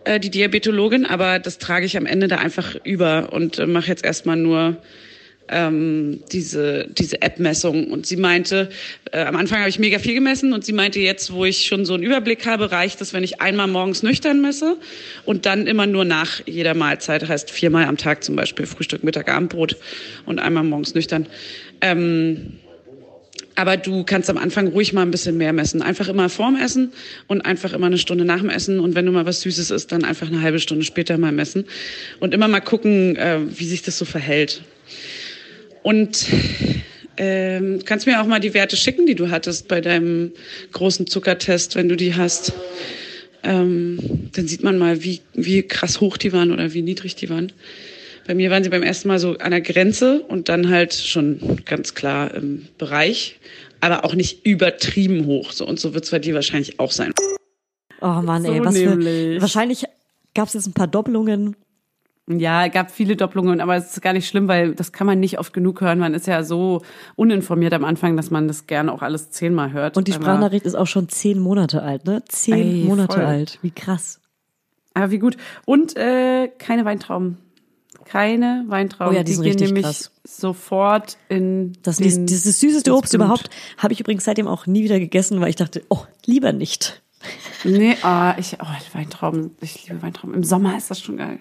äh, 0.06 0.22
die 0.22 0.30
Diabetologin, 0.30 1.06
aber 1.06 1.40
das 1.40 1.58
trage 1.58 1.86
ich 1.86 1.98
am 1.98 2.06
Ende 2.06 2.30
da 2.30 2.38
einfach 2.38 2.76
über 2.86 3.34
und 3.34 3.60
äh, 3.60 3.66
mache 3.66 3.88
jetzt 3.88 4.06
erstmal 4.06 4.38
nur 4.38 4.78
ähm, 5.50 6.22
diese, 6.32 6.88
diese 6.98 7.22
App-Messung. 7.22 7.88
Und 7.92 8.06
sie 8.06 8.18
meinte, 8.18 8.70
äh, 9.12 9.24
am 9.24 9.36
Anfang 9.36 9.60
habe 9.60 9.70
ich 9.70 9.80
mega 9.80 10.00
viel 10.00 10.14
gemessen 10.14 10.54
und 10.54 10.66
sie 10.66 10.74
meinte, 10.74 11.00
jetzt, 11.00 11.34
wo 11.34 11.46
ich 11.46 11.66
schon 11.66 11.86
so 11.86 11.94
einen 11.94 12.04
Überblick 12.04 12.46
habe, 12.46 12.72
reicht 12.72 13.02
es, 13.02 13.14
wenn 13.14 13.24
ich 13.24 13.42
einmal 13.42 13.68
morgens 13.68 14.04
nüchtern 14.04 14.42
messe 14.42 14.78
und 15.26 15.46
dann 15.46 15.68
immer 15.68 15.86
nur 15.86 16.06
nach 16.06 16.42
jeder 16.46 16.74
Mahlzeit, 16.74 17.28
heißt 17.28 17.52
viermal 17.52 17.86
am 17.86 17.98
Tag 17.98 18.24
zum 18.24 18.36
Beispiel, 18.36 18.66
Frühstück, 18.66 19.04
Mittag, 19.04 19.30
Abendbrot 19.32 19.78
und 20.26 20.40
einmal 20.40 20.64
morgens 20.64 20.94
nüchtern. 20.96 21.28
Ähm, 21.82 22.60
aber 23.56 23.78
du 23.78 24.04
kannst 24.04 24.30
am 24.30 24.38
Anfang 24.38 24.68
ruhig 24.68 24.94
mal 24.94 25.04
ein 25.04 25.12
bisschen 25.12 25.38
mehr 25.38 25.54
messen. 25.54 25.82
Einfach 25.82 26.08
immer 26.08 26.30
vorm 26.30 26.56
Essen 26.56 26.92
und 27.28 27.42
einfach 27.42 27.74
immer 27.74 27.86
eine 27.86 28.00
Stunde 28.00 28.26
nach 28.26 28.40
dem 28.40 28.50
Essen. 28.50 28.80
Und 28.80 28.96
wenn 28.96 29.06
du 29.06 29.12
mal 29.12 29.26
was 29.26 29.42
Süßes 29.42 29.70
isst, 29.70 29.92
dann 29.92 30.06
einfach 30.06 30.28
eine 30.28 30.42
halbe 30.42 30.60
Stunde 30.60 30.84
später 30.84 31.18
mal 31.18 31.32
messen. 31.32 31.66
Und 32.20 32.34
immer 32.34 32.48
mal 32.48 32.62
gucken, 32.62 33.16
äh, 33.16 33.40
wie 33.48 33.66
sich 33.66 33.84
das 33.84 33.98
so 33.98 34.06
verhält. 34.06 34.64
Und 35.84 36.26
ähm, 37.18 37.82
kannst 37.86 38.08
mir 38.08 38.22
auch 38.22 38.26
mal 38.26 38.40
die 38.40 38.54
Werte 38.54 38.76
schicken, 38.76 39.06
die 39.06 39.16
du 39.16 39.30
hattest 39.30 39.68
bei 39.68 39.82
deinem 39.82 40.32
großen 40.72 41.06
Zuckertest, 41.08 41.76
wenn 41.76 41.90
du 41.90 41.96
die 41.96 42.16
hast. 42.16 42.54
Ähm, 43.44 44.30
dann 44.34 44.48
sieht 44.48 44.64
man 44.64 44.78
mal, 44.78 45.04
wie, 45.04 45.22
wie 45.34 45.62
krass 45.64 46.00
hoch 46.00 46.18
die 46.18 46.34
waren 46.34 46.52
oder 46.52 46.74
wie 46.74 46.82
niedrig 46.82 47.16
die 47.16 47.30
waren. 47.30 47.52
Bei 48.26 48.34
mir 48.36 48.50
waren 48.50 48.64
sie 48.64 48.70
beim 48.70 48.84
ersten 48.84 49.10
Mal 49.10 49.20
so 49.20 49.38
an 49.38 49.52
der 49.52 49.60
Grenze 49.62 50.22
und 50.22 50.48
dann 50.48 50.70
halt 50.70 50.94
schon 50.94 51.60
ganz 51.66 51.94
klar 51.94 52.34
im 52.34 52.68
Bereich, 52.78 53.38
aber 53.82 54.06
auch 54.06 54.16
nicht 54.16 54.46
übertrieben 54.46 55.26
hoch. 55.26 55.52
So 55.52 55.68
und 55.68 55.78
so 55.80 55.94
wird 55.94 56.06
es 56.06 56.12
bei 56.12 56.20
dir 56.20 56.34
wahrscheinlich 56.34 56.80
auch 56.80 56.92
sein. 56.92 57.12
Oh 58.02 58.22
Mann, 58.22 58.46
ey, 58.46 58.58
So 58.58 58.66
was 58.66 58.78
für, 58.78 58.96
nämlich. 58.96 59.42
wahrscheinlich 59.42 59.84
gab 60.34 60.48
es 60.48 60.54
jetzt 60.54 60.68
ein 60.68 60.74
paar 60.74 60.88
Doppelungen. 60.88 61.58
Ja, 62.30 62.70
gab 62.70 62.90
viele 62.90 63.18
Doppelungen, 63.18 63.60
aber 63.60 63.76
es 63.76 63.92
ist 63.92 64.02
gar 64.02 64.14
nicht 64.14 64.28
schlimm, 64.28 64.48
weil 64.48 64.76
das 64.76 64.94
kann 64.94 65.06
man 65.06 65.20
nicht 65.20 65.40
oft 65.40 65.52
genug 65.52 65.82
hören. 65.82 66.00
Man 66.00 66.14
ist 66.14 66.26
ja 66.26 66.44
so 66.44 66.82
uninformiert 67.16 67.74
am 67.74 67.84
Anfang, 67.84 68.16
dass 68.16 68.32
man 68.32 68.48
das 68.48 68.66
gerne 68.66 68.94
auch 68.94 69.02
alles 69.02 69.30
zehnmal 69.30 69.74
hört. 69.74 69.98
Und 69.98 70.08
die 70.08 70.14
Sprachnachricht 70.14 70.66
ist 70.66 70.76
auch 70.76 70.88
schon 70.88 71.10
zehn 71.10 71.38
Monate 71.38 71.82
alt, 71.82 72.06
ne? 72.06 72.24
Zehn 72.30 72.54
Ey, 72.54 72.84
Monate 72.86 73.16
voll. 73.16 73.26
alt. 73.26 73.60
Wie 73.62 73.72
krass. 73.72 74.22
Aber 74.94 75.12
wie 75.12 75.20
gut. 75.20 75.36
Und 75.66 75.98
äh, 75.98 76.48
keine 76.48 76.86
Weintrauben. 76.86 77.40
Keine 78.06 78.66
Weintrauben. 78.68 79.14
Oh 79.14 79.18
ja, 79.18 79.24
die 79.24 79.34
sind 79.34 79.44
gehen 79.44 79.54
richtig 79.54 79.68
nämlich 79.68 79.86
krass. 79.86 80.12
sofort 80.24 81.18
in 81.28 81.74
Das 81.84 81.98
den, 81.98 82.08
ist 82.08 82.32
das, 82.32 82.44
das 82.44 82.60
süßeste 82.62 82.96
Obst 82.96 83.14
überhaupt. 83.14 83.50
Habe 83.78 83.94
ich 83.94 84.00
übrigens 84.00 84.24
seitdem 84.24 84.48
auch 84.48 84.66
nie 84.66 84.84
wieder 84.84 85.00
gegessen, 85.00 85.42
weil 85.42 85.50
ich 85.50 85.56
dachte, 85.58 85.84
oh, 85.90 86.02
lieber 86.26 86.54
nicht. 86.54 87.02
Nee, 87.66 87.98
ah, 88.02 88.36
ich, 88.38 88.58
oh, 88.62 88.96
Weintrauben, 88.96 89.52
ich 89.62 89.88
liebe 89.88 90.02
Weintrauben. 90.02 90.36
Im 90.36 90.44
Sommer 90.44 90.78
ist 90.78 90.90
das 90.92 91.02
schon 91.02 91.18
geil. 91.18 91.40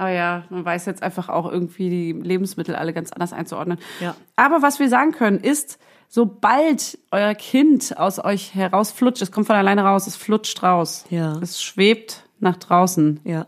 Aber 0.00 0.08
ja, 0.12 0.44
man 0.48 0.64
weiß 0.64 0.86
jetzt 0.86 1.02
einfach 1.02 1.28
auch 1.28 1.44
irgendwie 1.52 1.90
die 1.90 2.12
Lebensmittel 2.12 2.74
alle 2.74 2.94
ganz 2.94 3.12
anders 3.12 3.34
einzuordnen. 3.34 3.76
Ja. 4.00 4.16
Aber 4.34 4.62
was 4.62 4.78
wir 4.78 4.88
sagen 4.88 5.12
können, 5.12 5.38
ist, 5.40 5.78
sobald 6.08 6.98
euer 7.10 7.34
Kind 7.34 7.98
aus 7.98 8.18
euch 8.24 8.54
herausflutscht, 8.54 9.20
es 9.20 9.30
kommt 9.30 9.46
von 9.46 9.56
alleine 9.56 9.82
raus, 9.82 10.06
es 10.06 10.16
flutscht 10.16 10.62
raus. 10.62 11.04
Ja. 11.10 11.38
Es 11.42 11.62
schwebt 11.62 12.24
nach 12.38 12.56
draußen, 12.56 13.20
Ja. 13.24 13.46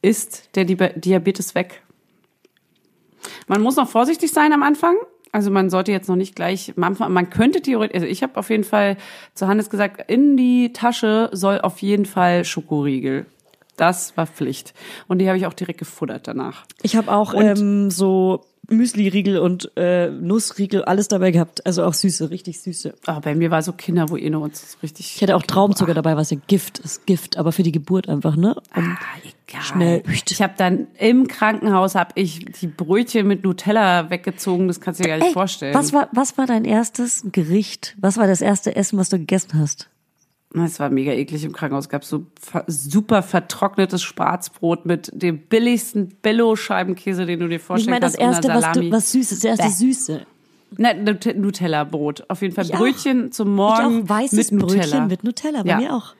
ist 0.00 0.56
der 0.56 0.64
Di- 0.64 0.76
Diabetes 0.98 1.54
weg. 1.54 1.82
Man 3.48 3.60
muss 3.60 3.76
noch 3.76 3.88
vorsichtig 3.90 4.32
sein 4.32 4.54
am 4.54 4.62
Anfang. 4.62 4.96
Also 5.30 5.50
man 5.50 5.68
sollte 5.68 5.92
jetzt 5.92 6.08
noch 6.08 6.16
nicht 6.16 6.34
gleich 6.34 6.72
am 6.74 6.84
Anfang, 6.84 7.12
man 7.12 7.28
könnte 7.28 7.60
theoretisch, 7.60 7.96
also 7.96 8.06
ich 8.06 8.22
habe 8.22 8.38
auf 8.38 8.48
jeden 8.48 8.64
Fall 8.64 8.96
zu 9.34 9.46
Hannes 9.46 9.68
gesagt, 9.68 10.10
in 10.10 10.38
die 10.38 10.72
Tasche 10.72 11.28
soll 11.32 11.60
auf 11.60 11.82
jeden 11.82 12.06
Fall 12.06 12.46
Schokoriegel. 12.46 13.26
Das 13.76 14.16
war 14.16 14.26
Pflicht. 14.26 14.74
Und 15.06 15.18
die 15.18 15.28
habe 15.28 15.38
ich 15.38 15.46
auch 15.46 15.52
direkt 15.52 15.78
gefuttert 15.78 16.26
danach. 16.28 16.64
Ich 16.82 16.96
habe 16.96 17.12
auch 17.12 17.34
ähm, 17.34 17.90
so 17.90 18.44
Müsli-Riegel 18.68 19.38
und 19.38 19.70
äh, 19.76 20.10
Nussriegel, 20.10 20.84
alles 20.84 21.08
dabei 21.08 21.30
gehabt. 21.30 21.64
Also 21.66 21.84
auch 21.84 21.94
süße, 21.94 22.30
richtig 22.30 22.60
süße. 22.60 22.94
Aber 23.06 23.20
bei 23.20 23.34
mir 23.34 23.50
war 23.50 23.62
so 23.62 23.72
Kinder, 23.72 24.08
wo 24.08 24.16
ihr 24.16 24.30
nur 24.30 24.42
uns 24.42 24.78
richtig. 24.82 25.14
Ich 25.16 25.22
hatte 25.22 25.36
auch 25.36 25.42
Traumzucker 25.42 25.94
dabei, 25.94 26.16
was 26.16 26.30
ja 26.30 26.38
Gift 26.46 26.78
ist. 26.80 27.06
Gift, 27.06 27.36
aber 27.36 27.52
für 27.52 27.62
die 27.62 27.72
Geburt 27.72 28.08
einfach, 28.08 28.36
ne? 28.36 28.56
Um, 28.74 28.96
Ah, 28.98 29.18
egal. 29.46 29.62
Schnell. 29.62 30.02
Ich 30.28 30.42
habe 30.42 30.54
dann 30.56 30.88
im 30.98 31.28
Krankenhaus 31.28 31.94
habe 31.94 32.10
ich 32.16 32.44
die 32.44 32.66
Brötchen 32.66 33.26
mit 33.26 33.44
Nutella 33.44 34.10
weggezogen. 34.10 34.68
Das 34.68 34.80
kannst 34.80 35.00
du 35.00 35.04
dir 35.04 35.10
gar 35.10 35.18
nicht 35.18 35.28
Ey, 35.28 35.32
vorstellen. 35.32 35.74
Was 35.74 35.92
war, 35.92 36.08
was 36.12 36.36
war 36.36 36.46
dein 36.46 36.64
erstes 36.64 37.24
Gericht? 37.30 37.94
Was 38.00 38.16
war 38.16 38.26
das 38.26 38.40
erste 38.40 38.74
Essen, 38.74 38.98
was 38.98 39.08
du 39.08 39.18
gegessen 39.18 39.58
hast? 39.58 39.88
Es 40.64 40.80
war 40.80 40.90
mega 40.90 41.12
eklig 41.12 41.44
im 41.44 41.52
Krankenhaus. 41.52 41.84
Es 41.84 41.88
gab 41.90 42.04
so 42.04 42.24
super 42.66 43.22
vertrocknetes 43.22 44.02
Schwarzbrot 44.02 44.86
mit 44.86 45.10
dem 45.14 45.38
billigsten 45.38 46.08
Billo-Scheibenkäse, 46.22 47.26
den 47.26 47.40
du 47.40 47.48
dir 47.48 47.56
Ich 47.56 47.62
vorstellen 47.62 47.90
meine, 47.90 48.00
das 48.00 48.16
kannst. 48.16 48.44
und 48.44 48.50
erste, 48.50 48.66
was, 48.66 48.72
du, 48.74 48.90
was 48.90 49.12
Süßes, 49.12 49.40
das 49.40 49.44
erste 49.44 49.64
Bäh. 49.66 49.72
Süße. 49.92 50.26
Nein, 50.78 51.04
Nut- 51.04 51.36
Nutella-Brot. 51.36 52.24
Auf 52.28 52.42
jeden 52.42 52.54
Fall 52.54 52.64
Ich 52.64 52.74
auch. 52.74 52.78
Brötchen 52.78 53.30
zum 53.32 53.48
Ich 53.50 53.56
Morgen 53.56 54.02
auch 54.04 54.08
weißes 54.08 54.50
mit 54.50 54.60
Nutella. 54.62 54.80
Brötchen 54.82 55.06
mit 55.06 55.24
Nutella, 55.24 55.62
bei 55.62 55.68
Ja. 55.70 55.76
mir 55.78 55.94
auch. 55.94 56.14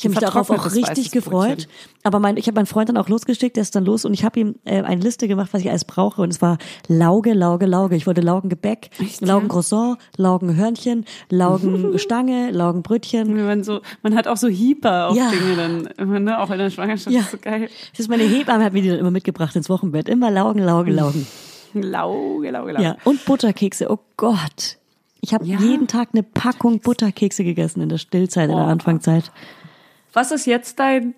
Ich 0.00 0.04
habe 0.06 0.14
mich 0.14 0.18
darauf 0.32 0.48
auch 0.48 0.74
richtig 0.74 1.10
gefreut. 1.10 1.48
Brötchen. 1.48 1.70
Aber 2.04 2.20
mein, 2.20 2.38
ich 2.38 2.46
habe 2.46 2.54
meinen 2.54 2.64
Freund 2.66 2.88
dann 2.88 2.96
auch 2.96 3.10
losgeschickt, 3.10 3.56
der 3.56 3.62
ist 3.62 3.76
dann 3.76 3.84
los 3.84 4.06
und 4.06 4.14
ich 4.14 4.24
habe 4.24 4.40
ihm 4.40 4.54
äh, 4.64 4.80
eine 4.80 5.02
Liste 5.02 5.28
gemacht, 5.28 5.50
was 5.52 5.60
ich 5.60 5.68
alles 5.68 5.84
brauche. 5.84 6.22
Und 6.22 6.30
es 6.30 6.40
war 6.40 6.56
Lauge, 6.88 7.34
Lauge, 7.34 7.66
Lauge. 7.66 7.96
Ich 7.96 8.06
wollte 8.06 8.22
Laugengebäck, 8.22 8.88
Echt, 8.98 9.20
ja? 9.20 9.26
Laugencroissant, 9.26 9.98
Laugenhörnchen, 10.16 11.04
Laugenstange, 11.28 12.50
Laugenbrötchen. 12.52 13.44
Man, 13.46 13.62
so, 13.62 13.80
man 14.02 14.14
hat 14.16 14.26
auch 14.26 14.38
so 14.38 14.48
Hieper 14.48 15.08
auf 15.08 15.16
Ja. 15.16 15.30
Dinge 15.30 15.56
dann, 15.56 15.86
immer, 15.98 16.18
ne? 16.20 16.40
auch 16.40 16.50
in 16.50 16.58
der 16.58 16.70
Schwangerschaft. 16.70 17.10
Ja. 17.14 17.18
Das 17.20 17.26
ist 17.26 17.32
so 17.32 17.38
geil. 17.50 17.68
Das 17.90 18.00
ist 18.00 18.08
meine 18.08 18.22
Hebamme, 18.22 18.64
hat 18.64 18.72
mir 18.72 18.80
die 18.82 18.88
dann 18.88 18.98
immer 18.98 19.10
mitgebracht 19.10 19.54
ins 19.54 19.68
Wochenbett. 19.68 20.08
Immer 20.08 20.30
Laugen, 20.30 20.60
Laugen, 20.60 20.92
Laugen. 20.92 21.26
Lauge, 21.74 22.50
lauge, 22.50 22.72
lauge. 22.72 22.82
Ja, 22.84 22.96
und 23.04 23.24
Butterkekse. 23.26 23.90
Oh 23.90 23.98
Gott. 24.16 24.78
Ich 25.20 25.34
habe 25.34 25.44
Ja. 25.44 25.58
jeden 25.60 25.86
Tag 25.86 26.08
eine 26.14 26.22
Packung 26.22 26.80
Butterkekse 26.80 27.44
gegessen 27.44 27.82
in 27.82 27.90
der 27.90 27.98
Stillzeit, 27.98 28.48
in 28.48 28.56
der 28.56 28.64
Oh. 28.64 28.68
Anfangszeit. 28.68 29.30
Was 30.12 30.32
ist 30.32 30.46
jetzt 30.46 30.78
dein 30.78 31.14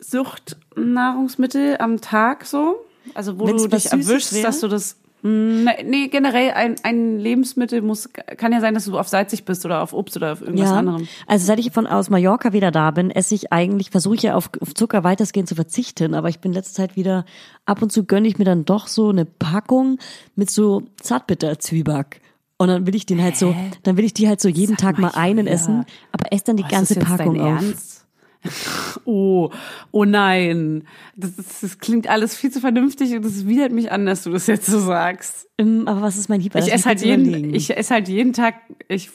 Suchtnahrungsmittel 0.00 1.76
am 1.78 2.00
Tag 2.00 2.44
so? 2.44 2.76
Also 3.14 3.38
wo 3.38 3.46
Wenn's 3.46 3.62
du 3.62 3.68
dich 3.68 3.86
erwischst, 3.90 4.34
wär? 4.34 4.42
dass 4.42 4.60
du 4.60 4.68
das 4.68 4.96
Mm, 5.24 5.62
ne- 5.64 5.84
Nee, 5.84 6.08
generell 6.08 6.50
ein, 6.50 6.74
ein 6.82 7.18
Lebensmittel 7.18 7.80
muss, 7.80 8.08
kann 8.12 8.52
ja 8.52 8.60
sein, 8.60 8.74
dass 8.74 8.86
du 8.86 8.98
auf 8.98 9.06
salzig 9.06 9.44
bist 9.44 9.64
oder 9.64 9.80
auf 9.80 9.92
Obst 9.92 10.16
oder 10.16 10.32
auf 10.32 10.40
irgendwas 10.42 10.70
anderem. 10.72 11.06
Also 11.28 11.46
seit 11.46 11.60
ich 11.60 11.70
von 11.70 11.86
aus 11.86 12.10
Mallorca 12.10 12.52
wieder 12.52 12.72
da 12.72 12.90
bin, 12.90 13.10
esse 13.12 13.36
ich 13.36 13.52
eigentlich, 13.52 13.90
versuche 13.90 14.16
ich 14.16 14.22
ja 14.22 14.34
auf, 14.34 14.50
auf 14.60 14.74
Zucker 14.74 15.04
weitestgehend 15.04 15.48
zu 15.48 15.54
verzichten, 15.54 16.14
aber 16.14 16.28
ich 16.28 16.40
bin 16.40 16.52
letzte 16.52 16.74
Zeit 16.74 16.96
wieder, 16.96 17.24
ab 17.66 17.82
und 17.82 17.92
zu 17.92 18.04
gönne 18.04 18.26
ich 18.26 18.38
mir 18.38 18.44
dann 18.44 18.64
doch 18.64 18.88
so 18.88 19.10
eine 19.10 19.24
Packung 19.24 19.98
mit 20.34 20.50
so 20.50 20.82
Zartbitterzwieback. 21.00 22.20
Und 22.62 22.68
dann 22.68 22.86
will 22.86 22.94
ich 22.94 23.06
den 23.06 23.20
halt 23.20 23.36
so, 23.36 23.56
dann 23.82 23.96
will 23.96 24.04
ich 24.04 24.14
die 24.14 24.28
halt 24.28 24.40
so 24.40 24.48
jeden 24.48 24.76
Tag 24.76 24.96
mal 24.96 25.10
einen 25.14 25.40
Julia. 25.40 25.52
essen, 25.52 25.84
aber 26.12 26.32
esse 26.32 26.44
dann 26.44 26.56
die 26.56 26.62
Oh, 26.62 26.66
ist 26.66 26.72
ganze 26.72 26.94
das 26.94 27.04
Packung 27.04 27.40
auf. 27.40 27.46
Ernst? 27.46 28.06
Oh, 29.04 29.50
oh 29.90 30.04
nein. 30.04 30.84
Das, 31.16 31.30
ist, 31.38 31.62
das 31.62 31.78
klingt 31.78 32.08
alles 32.08 32.36
viel 32.36 32.50
zu 32.52 32.60
vernünftig 32.60 33.14
und 33.14 33.24
es 33.24 33.46
widert 33.46 33.72
mich 33.72 33.90
an, 33.90 34.06
dass 34.06 34.22
du 34.22 34.30
das 34.30 34.46
jetzt 34.46 34.66
so 34.66 34.78
sagst. 34.78 35.48
Ähm, 35.58 35.86
Aber 35.86 36.02
was 36.02 36.16
ist 36.16 36.28
mein 36.28 36.40
Lieber? 36.40 36.58
Ich 36.60 36.72
esse 36.72 36.88
halt 36.88 37.02
jeden, 37.02 37.52
ich 37.54 37.76
esse 37.76 37.94
halt 37.94 38.08
jeden 38.08 38.32
Tag, 38.32 38.54
ich 38.88 39.10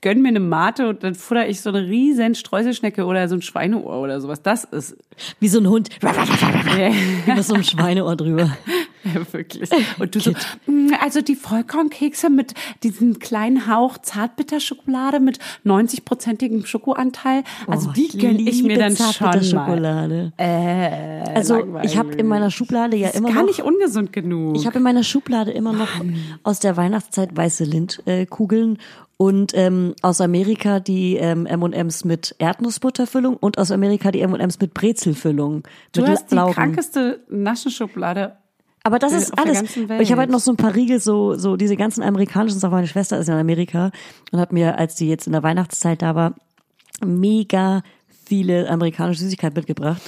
gönn 0.00 0.22
mir 0.22 0.28
eine 0.28 0.40
Mate 0.40 0.88
und 0.88 1.02
dann 1.02 1.14
futter 1.14 1.48
ich 1.48 1.60
so 1.60 1.70
eine 1.70 1.86
riesen 1.86 2.34
Streuselschnecke 2.34 3.04
oder 3.04 3.28
so 3.28 3.34
ein 3.34 3.42
Schweineohr 3.42 3.98
oder 4.00 4.20
sowas. 4.20 4.42
Das 4.42 4.64
ist 4.64 4.96
Wie 5.40 5.48
so 5.48 5.58
ein 5.60 5.68
Hund. 5.68 5.88
ja, 6.02 6.90
Über 7.32 7.42
so 7.42 7.54
ein 7.54 7.64
Schweineohr 7.64 8.14
drüber. 8.16 8.50
wirklich. 9.32 9.70
Und 9.98 10.14
du 10.14 10.20
so, 10.20 10.32
"Mm, 10.66 10.90
also 11.02 11.20
die 11.22 11.34
Vollkornkekse 11.36 12.30
mit 12.30 12.54
diesem 12.82 13.18
kleinen 13.18 13.66
Hauch 13.68 13.98
Zartbitterschokolade 13.98 15.20
mit 15.20 15.38
90-prozentigem 15.64 16.66
Schokoanteil. 16.66 17.42
Also 17.66 17.88
Oh, 17.90 17.92
die 17.92 18.08
gönn 18.18 18.38
ich 18.38 18.62
mir 18.62 18.78
dann 18.78 18.96
schon 18.96 19.06
mal. 19.06 19.12
Zartbitterschokolade. 19.14 20.32
also 21.34 21.64
ich 21.82 21.96
habe 21.96 22.12
in 22.14 22.26
meiner 22.26 22.50
Schublade 22.50 22.96
ja 22.96 23.08
immer 23.10 23.28
Gar 23.32 23.40
noch 23.42 23.46
nicht 23.46 23.62
ungesund 23.62 24.12
genug. 24.12 24.56
Ich 24.56 24.66
habe 24.66 24.78
in 24.78 24.82
meiner 24.82 25.02
Schublade 25.04 25.50
immer 25.52 25.72
noch 25.72 25.88
aus 26.42 26.60
der 26.60 26.76
Weihnachtszeit 26.76 27.36
weiße 27.36 27.64
Lindkugeln 27.64 28.78
und 29.18 29.52
ähm, 29.54 29.94
aus 30.00 30.20
Amerika 30.20 30.78
die 30.80 31.16
ähm, 31.16 31.44
M&M's 31.44 32.04
mit 32.04 32.36
Erdnussbutterfüllung 32.38 33.36
und 33.36 33.58
aus 33.58 33.72
Amerika 33.72 34.12
die 34.12 34.20
M&M's 34.20 34.60
mit 34.60 34.72
Brezelfüllung. 34.72 35.64
du 35.92 36.00
mit 36.02 36.10
hast 36.10 36.30
die 36.30 36.36
Laugen. 36.36 36.54
krankeste 36.54 37.20
Naschenschublade. 37.28 38.36
Aber 38.84 39.00
das 39.00 39.12
äh, 39.12 39.18
ist 39.18 39.36
alles. 39.36 39.76
Ich 39.76 40.12
habe 40.12 40.20
halt 40.20 40.30
noch 40.30 40.38
so 40.38 40.52
ein 40.52 40.56
paar 40.56 40.74
Riegel, 40.74 41.00
so 41.00 41.34
so 41.34 41.56
diese 41.56 41.76
ganzen 41.76 42.02
amerikanischen 42.02 42.60
Sachen. 42.60 42.74
Meine 42.74 42.86
Schwester 42.86 43.18
ist 43.18 43.28
in 43.28 43.34
Amerika 43.34 43.90
und 44.30 44.38
hat 44.38 44.52
mir, 44.52 44.78
als 44.78 44.94
die 44.94 45.08
jetzt 45.08 45.26
in 45.26 45.32
der 45.32 45.42
Weihnachtszeit 45.42 46.00
da 46.00 46.14
war, 46.14 46.34
mega 47.04 47.82
viele 48.24 48.70
amerikanische 48.70 49.22
Süßigkeiten 49.22 49.56
mitgebracht. 49.56 50.00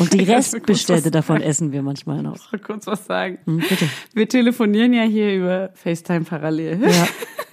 Und 0.00 0.12
die 0.12 0.24
Restbestände 0.24 1.12
davon 1.12 1.40
essen 1.40 1.70
wir 1.70 1.82
manchmal 1.82 2.22
noch. 2.22 2.36
Ich 2.36 2.52
will 2.52 2.58
kurz 2.58 2.86
was 2.88 3.06
sagen. 3.06 3.38
Hm, 3.44 3.58
bitte. 3.58 3.88
Wir 4.12 4.28
telefonieren 4.28 4.92
ja 4.92 5.02
hier 5.04 5.36
über 5.36 5.70
FaceTime 5.74 6.24
parallel. 6.24 6.82
Ja. 6.82 7.06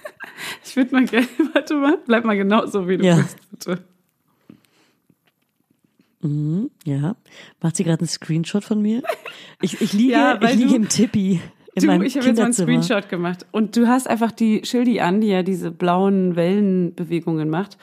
Ich 0.64 0.76
würde 0.76 0.92
mal 0.94 1.04
gerne, 1.04 1.26
warte 1.54 1.74
mal, 1.74 1.98
bleib 2.06 2.24
mal 2.24 2.36
genau 2.36 2.66
so, 2.66 2.88
wie 2.88 2.96
du 2.98 3.04
Ja. 3.04 3.16
bist, 3.16 3.36
bitte. 3.50 3.78
Ja, 6.84 7.16
macht 7.60 7.76
sie 7.76 7.84
gerade 7.84 8.00
einen 8.00 8.08
Screenshot 8.08 8.64
von 8.64 8.80
mir? 8.80 9.02
Ich, 9.60 9.80
ich 9.82 9.92
liege, 9.92 10.12
Ja, 10.12 10.40
ich 10.42 10.54
liege 10.54 10.70
du- 10.70 10.76
im 10.76 10.88
Tippi 10.88 11.40
in 11.74 11.82
Du, 11.82 12.02
ich 12.02 12.16
habe 12.16 12.26
jetzt 12.26 12.38
mal 12.38 12.44
einen. 12.44 12.52
Screenshot 12.54 13.08
gemacht 13.10 13.44
und 13.52 13.76
du 13.76 13.88
hast 13.88 14.08
einfach 14.08 14.32
die 14.32 14.62
Schildi 14.64 15.00
an, 15.00 15.20
die 15.20 15.26
ja 15.26 15.42
diese 15.42 15.70
blauen 15.70 16.34
Wellenbewegungen 16.36 17.50
macht. 17.50 17.76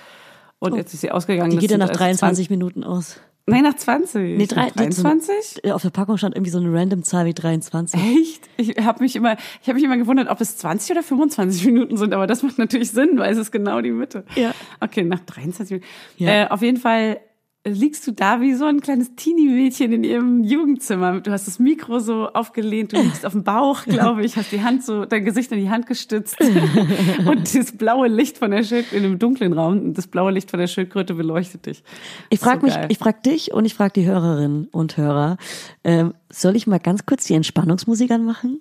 Und 0.59 0.76
jetzt 0.76 0.93
ist 0.93 1.01
sie 1.01 1.12
ausgegangen. 1.12 1.51
Oh. 1.51 1.55
Die 1.55 1.59
geht 1.59 1.72
ja 1.72 1.78
nach 1.78 1.89
also 1.89 1.99
23 1.99 2.49
Minuten 2.49 2.84
aus. 2.84 3.20
20, 3.51 3.63
nein, 3.63 3.71
nach 3.71 3.77
20. 3.77 4.37
Nee, 4.37 4.45
drei, 4.47 4.65
Nach 4.67 4.71
23? 4.71 5.71
Auf 5.73 5.81
der 5.81 5.89
Packung 5.89 6.17
stand 6.17 6.35
irgendwie 6.35 6.51
so 6.51 6.59
eine 6.59 6.73
random 6.73 7.03
Zahl 7.03 7.25
wie 7.25 7.33
23. 7.33 7.99
Echt? 7.99 8.49
Ich 8.57 8.77
habe 8.83 9.03
mich 9.03 9.15
immer, 9.15 9.37
ich 9.61 9.67
habe 9.67 9.75
mich 9.75 9.83
immer 9.83 9.97
gewundert, 9.97 10.29
ob 10.29 10.39
es 10.41 10.57
20 10.57 10.91
oder 10.91 11.03
25 11.03 11.65
Minuten 11.65 11.97
sind, 11.97 12.13
aber 12.13 12.27
das 12.27 12.43
macht 12.43 12.57
natürlich 12.57 12.91
Sinn, 12.91 13.17
weil 13.17 13.31
es 13.31 13.37
ist 13.37 13.51
genau 13.51 13.81
die 13.81 13.91
Mitte. 13.91 14.23
Ja. 14.35 14.53
Okay, 14.79 15.03
nach 15.03 15.19
23 15.19 15.71
Minuten. 15.71 15.87
Ja. 16.17 16.43
Äh, 16.43 16.47
auf 16.49 16.61
jeden 16.61 16.77
Fall 16.77 17.19
liegst 17.64 18.07
du 18.07 18.12
da 18.12 18.41
wie 18.41 18.55
so 18.55 18.66
ein 18.66 18.80
kleines 18.82 19.14
Teenie-Mädchen 19.16 19.91
in 19.91 20.03
ihrem 20.03 20.43
Jugendzimmer. 20.43 21.22
Du 21.22 21.32
hast 21.32 21.45
das 21.45 21.59
Mikro 21.59 21.99
so 21.99 22.28
aufgelehnt, 22.30 22.91
du 22.93 22.99
liegst 23.01 23.24
auf 23.26 23.34
dem 23.34 23.43
Bauch, 23.43 23.84
glaube 23.86 24.24
ich, 24.26 24.36
hast 24.36 24.51
die 24.51 24.64
Hand 24.64 24.84
so, 24.84 25.05
dein 25.05 25.26
Gesicht 25.26 25.51
in 25.51 25.59
die 25.59 25.70
Hand 25.70 25.86
gestützt 25.86 26.38
und 27.26 27.55
das 27.55 27.78
blaue 27.78 28.07
Licht 28.07 28.39
von 28.39 28.49
der 28.49 28.64
Schildkröte 28.64 28.97
in 28.97 29.05
einem 29.05 29.20
dunklen 29.20 29.53
Raum, 29.53 29.74
und 29.80 29.93
das 29.97 30.07
blaue 30.07 30.32
Licht 30.32 30.49
von 30.49 30.59
der 30.59 30.66
Schildkröte 30.68 31.14
beleuchtet 31.14 31.68
dich. 31.68 31.84
Ich 32.32 32.39
frage 32.39 32.62
So 32.62 32.66
mich, 32.66 32.76
geil. 32.76 32.88
ich 32.89 32.97
frage 32.97 33.20
dich 33.24 33.53
und 33.53 33.66
ich 33.66 33.76
frage 33.76 33.93
die 33.93 34.05
Hörerinnen 34.07 34.66
und 34.72 34.97
Hörer, 34.97 35.38
ähm, 35.84 36.14
soll 36.30 36.55
ich 36.55 36.66
mal 36.66 36.80
ganz 36.80 37.05
kurz 37.05 37.26
die 37.26 37.36
Entspannungsmusik 37.36 38.09
anmachen? 38.09 38.59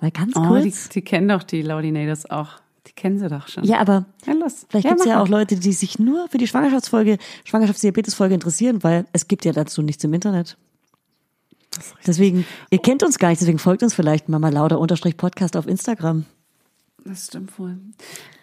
Mal 0.00 0.10
ganz 0.10 0.32
Oh, 0.36 0.54
die, 0.56 0.62
kurz. 0.62 0.88
die 0.88 1.02
kennen 1.02 1.28
doch 1.28 1.42
die 1.42 1.60
Laudinators 1.60 2.30
auch. 2.30 2.52
Die 2.88 2.92
kennen 2.92 3.18
sie 3.18 3.28
doch 3.28 3.46
schon. 3.48 3.64
ja, 3.64 3.78
aber 3.78 4.06
Ja, 4.26 4.34
vielleicht 4.68 4.84
Ja, 4.84 4.90
gibt's 4.90 5.04
ja 5.04 5.16
mach 5.16 5.22
auch. 5.24 5.28
Leute, 5.28 5.56
die 5.56 5.72
sich 5.72 5.98
nur 5.98 6.26
für 6.28 6.38
die 6.38 6.46
Schwangerschaftsfolge, 6.46 7.18
Schwangerschaftsdiabetes-Folge 7.44 8.34
interessieren, 8.34 8.82
weil 8.82 9.04
es 9.12 9.28
gibt 9.28 9.44
ja 9.44 9.52
dazu 9.52 9.82
nichts 9.82 10.02
im 10.04 10.14
Internet. 10.14 10.56
Deswegen, 12.06 12.44
ihr 12.70 12.78
kennt 12.78 13.02
uns 13.02 13.18
gar 13.18 13.28
nicht, 13.28 13.40
deswegen 13.40 13.58
folgt 13.58 13.82
uns 13.82 13.94
vielleicht 13.94 14.28
Mama 14.28 14.48
Lauda 14.48 14.76
unterstrich 14.76 15.16
Podcast 15.16 15.56
auf 15.56 15.66
Instagram. 15.66 16.24
Das 17.04 17.26
stimmt 17.26 17.56
wohl. 17.58 17.76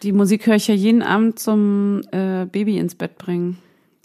Die 0.03 0.11
Musik 0.13 0.45
höre 0.47 0.55
ich 0.55 0.67
ja 0.67 0.75
jeden 0.75 1.01
Abend 1.01 1.39
zum 1.39 2.01
äh, 2.11 2.45
Baby 2.45 2.77
ins 2.77 2.95
Bett 2.95 3.17
bringen. 3.17 3.57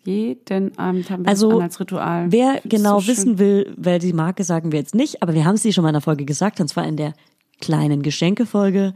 Jeden 0.04 0.76
Abend 0.78 1.10
haben 1.10 1.24
wir 1.24 1.28
Also, 1.28 1.50
das 1.52 1.60
als 1.60 1.80
Ritual. 1.80 2.32
Wer 2.32 2.60
genau 2.64 3.00
so 3.00 3.08
wissen 3.08 3.36
schön. 3.36 3.38
will, 3.38 3.74
wer 3.76 3.98
die 3.98 4.14
Marke, 4.14 4.44
sagen 4.44 4.72
wir 4.72 4.78
jetzt 4.78 4.94
nicht, 4.94 5.22
aber 5.22 5.34
wir 5.34 5.44
haben 5.44 5.56
sie 5.58 5.72
schon 5.72 5.82
mal 5.82 5.90
in 5.90 5.94
der 5.94 6.00
Folge 6.00 6.24
gesagt, 6.24 6.58
und 6.60 6.68
zwar 6.68 6.86
in 6.86 6.96
der 6.96 7.12
kleinen 7.60 8.02
Geschenkefolge. 8.02 8.94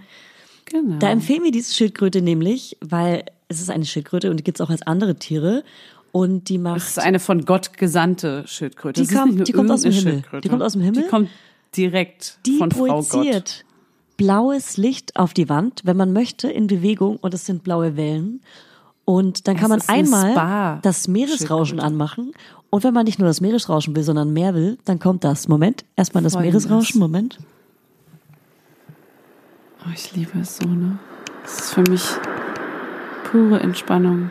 Genau. 0.74 0.96
Da 0.98 1.10
empfehlen 1.10 1.44
wir 1.44 1.52
diese 1.52 1.72
Schildkröte 1.72 2.20
nämlich, 2.20 2.76
weil 2.80 3.24
es 3.48 3.60
ist 3.60 3.70
eine 3.70 3.84
Schildkröte 3.84 4.28
und 4.30 4.38
die 4.38 4.44
gibt's 4.44 4.60
auch 4.60 4.70
als 4.70 4.82
andere 4.82 5.14
Tiere. 5.16 5.62
Und 6.10 6.48
die 6.48 6.59
macht 6.59 6.76
Das 6.76 6.88
ist 6.88 6.98
eine 6.98 7.20
von 7.20 7.44
Gott 7.44 7.76
gesandte 7.76 8.42
Schildkröte. 8.46 9.01
Die 9.02 9.06
kommt- 9.14 9.46
die 9.48 9.52
kommt 9.52 9.70
aus 9.70 9.82
dem 9.82 9.92
Himmel. 9.92 10.22
Die 10.42 10.48
kommt 10.48 10.62
aus 10.62 10.72
dem 10.72 10.82
Himmel? 10.82 11.02
Die 11.05 11.09
kommt 11.09 11.28
direkt 11.76 12.38
die 12.46 12.59
von 12.59 12.70
Frau 12.72 13.02
Gott. 13.02 13.64
blaues 14.16 14.76
Licht 14.76 15.14
auf 15.16 15.32
die 15.34 15.48
Wand, 15.48 15.82
wenn 15.84 15.96
man 15.96 16.12
möchte, 16.12 16.48
in 16.48 16.66
Bewegung 16.66 17.16
und 17.16 17.34
es 17.34 17.46
sind 17.46 17.62
blaue 17.64 17.96
Wellen. 17.96 18.40
Und 19.05 19.46
dann 19.48 19.56
kann 19.56 19.70
Es 19.72 19.86
man 19.86 19.96
einmal 19.96 20.80
das 20.82 21.09
Meeresrauschen 21.09 21.78
anmachen. 21.80 22.32
Und 22.70 22.82
wenn 22.84 22.94
man 22.94 23.05
nicht 23.05 23.18
nur 23.18 23.28
das 23.28 23.40
Meeresrauschen 23.40 23.94
will, 23.94 24.02
sondern 24.02 24.32
mehr 24.32 24.55
will, 24.55 24.78
dann 24.84 24.98
kommt 24.98 25.22
das. 25.24 25.46
Moment, 25.46 25.84
erstmal 25.94 26.22
das 26.24 26.32
Folgendes. 26.34 26.64
Meeresrauschen, 26.68 26.98
Moment. 27.01 27.38
Oh, 29.86 29.90
ich 29.94 30.15
liebe 30.15 30.39
es 30.39 30.56
so, 30.56 30.66
ne? 30.66 30.98
Das 31.43 31.59
ist 31.59 31.74
für 31.74 31.82
mich 31.82 32.02
pure 33.24 33.61
Entspannung. 33.61 34.31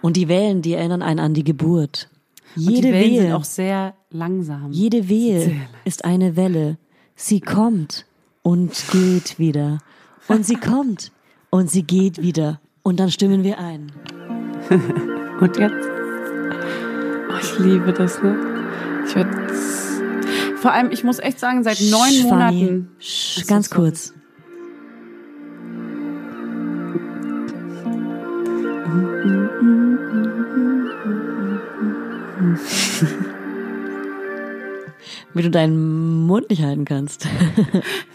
Und 0.00 0.16
die 0.16 0.28
Wellen, 0.28 0.62
die 0.62 0.74
erinnern 0.74 1.02
einen 1.02 1.20
an 1.20 1.34
die 1.34 1.44
Geburt. 1.44 2.08
Und 2.56 2.62
Jede 2.62 2.88
die 2.88 2.92
Wellen 2.94 3.14
sind 3.14 3.24
Wehe, 3.24 3.36
auch 3.36 3.44
sehr 3.44 3.94
langsam. 4.10 4.72
jede 4.72 5.08
Wehe 5.08 5.40
Sehr 5.42 5.68
ist 5.84 6.04
eine 6.04 6.34
Welle. 6.34 6.78
Sie 7.14 7.40
kommt 7.40 8.06
und 8.42 8.72
geht 8.90 9.38
wieder. 9.38 9.78
Und 10.28 10.46
sie 10.46 10.56
kommt 10.56 11.12
und 11.50 11.70
sie 11.70 11.82
geht 11.82 12.22
wieder. 12.22 12.60
Und 12.82 13.00
dann 13.00 13.10
stimmen 13.10 13.44
wir 13.44 13.58
ein. 13.58 13.92
Und 15.40 15.56
jetzt? 15.56 15.97
Ich 17.40 17.58
liebe 17.58 17.92
das, 17.92 18.22
ne? 18.22 18.36
Ich 19.06 19.14
werd, 19.14 19.28
vor 20.56 20.72
allem, 20.72 20.90
ich 20.90 21.04
muss 21.04 21.18
echt 21.18 21.38
sagen, 21.38 21.62
seit 21.62 21.80
neun 21.80 22.10
Sch, 22.10 22.22
Monaten. 22.24 22.90
sch, 22.98 23.46
ganz 23.46 23.70
kurz. 23.70 24.14
Wie 35.34 35.42
du 35.42 35.50
deinen 35.50 36.26
Mund 36.26 36.50
nicht 36.50 36.62
halten 36.62 36.84
kannst. 36.84 37.26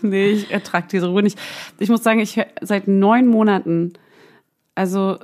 Nee, 0.05 0.31
ich 0.31 0.51
ertrage 0.51 0.87
diese 0.91 1.07
Ruhe 1.07 1.23
nicht. 1.23 1.39
Ich 1.79 1.87
muss 1.87 2.03
sagen, 2.03 2.19
ich 2.19 2.37
seit 2.59 2.89
neun 2.89 3.25
Monaten, 3.25 3.93
also 4.75 5.17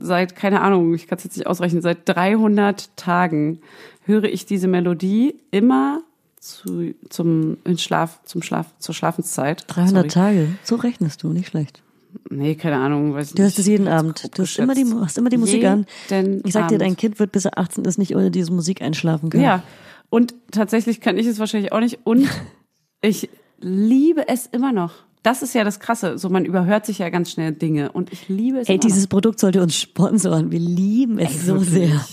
seit, 0.00 0.36
keine 0.36 0.60
Ahnung, 0.60 0.94
ich 0.94 1.06
kann 1.06 1.18
es 1.18 1.24
jetzt 1.24 1.36
nicht 1.36 1.46
ausrechnen, 1.46 1.82
seit 1.82 2.08
300 2.08 2.96
Tagen 2.96 3.60
höre 4.04 4.24
ich 4.24 4.46
diese 4.46 4.68
Melodie 4.68 5.36
immer 5.50 6.02
zu, 6.38 6.94
zum, 7.08 7.58
in 7.64 7.78
Schlaf, 7.78 8.20
zum 8.24 8.42
Schlaf, 8.42 8.66
zur 8.78 8.94
Schlafenszeit. 8.94 9.64
300 9.68 9.92
Sorry. 9.92 10.08
Tage, 10.08 10.48
so 10.64 10.76
rechnest 10.76 11.22
du, 11.22 11.28
nicht 11.28 11.48
schlecht. 11.48 11.82
Nee, 12.28 12.56
keine 12.56 12.76
Ahnung, 12.76 13.14
weiß 13.14 13.32
Du 13.32 13.42
hörst 13.42 13.58
es 13.58 13.66
jeden 13.66 13.88
Abend. 13.88 14.36
Du 14.36 14.42
hast 14.42 14.58
immer, 14.58 14.74
die, 14.74 14.84
hast 15.00 15.16
immer 15.16 15.30
die 15.30 15.38
Musik 15.38 15.64
an. 15.64 15.86
Ich 16.44 16.52
sag 16.52 16.68
dir, 16.68 16.78
dein 16.78 16.96
Kind 16.96 17.18
wird 17.18 17.32
bis 17.32 17.46
er 17.46 17.58
18 17.58 17.84
ist 17.84 17.98
nicht 17.98 18.14
ohne 18.14 18.30
diese 18.30 18.52
Musik 18.52 18.82
einschlafen 18.82 19.30
können. 19.30 19.44
Ja, 19.44 19.62
und 20.10 20.34
tatsächlich 20.50 21.00
kann 21.00 21.16
ich 21.16 21.26
es 21.26 21.38
wahrscheinlich 21.38 21.72
auch 21.72 21.80
nicht. 21.80 22.00
Und 22.04 22.28
ich 23.00 23.30
liebe 23.60 24.28
es 24.28 24.46
immer 24.46 24.72
noch. 24.72 24.92
Das 25.22 25.42
ist 25.42 25.54
ja 25.54 25.62
das 25.64 25.78
Krasse. 25.78 26.18
So, 26.18 26.28
man 26.28 26.44
überhört 26.44 26.86
sich 26.86 26.98
ja 26.98 27.08
ganz 27.10 27.30
schnell 27.30 27.52
Dinge. 27.52 27.92
Und 27.92 28.12
ich 28.12 28.28
liebe 28.28 28.58
es 28.58 28.68
Ey, 28.68 28.78
dieses 28.78 29.06
Produkt 29.06 29.38
sollte 29.38 29.62
uns 29.62 29.76
sponsoren. 29.76 30.50
Wir 30.50 30.58
lieben 30.58 31.18
es 31.18 31.46
so 31.46 31.54
noch. 31.54 31.62
sehr. 31.62 32.04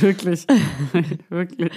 Wirklich. 0.00 0.46
Wirklich. 1.28 1.72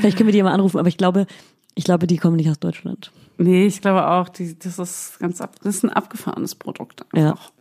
Vielleicht 0.00 0.16
können 0.16 0.28
wir 0.28 0.32
die 0.32 0.42
mal 0.42 0.52
anrufen, 0.52 0.78
aber 0.78 0.88
ich 0.88 0.96
glaube, 0.96 1.26
ich 1.74 1.84
glaube, 1.84 2.06
die 2.06 2.16
kommen 2.16 2.36
nicht 2.36 2.50
aus 2.50 2.58
Deutschland. 2.58 3.10
Nee, 3.38 3.66
ich 3.66 3.80
glaube 3.80 4.08
auch, 4.08 4.28
die, 4.28 4.58
das 4.58 4.78
ist 4.78 5.18
ganz 5.18 5.40
ab, 5.40 5.56
das 5.62 5.76
ist 5.76 5.84
ein 5.84 5.90
abgefahrenes 5.90 6.54
Produkt. 6.54 7.04
Ja. 7.14 7.30
Einfach. 7.30 7.52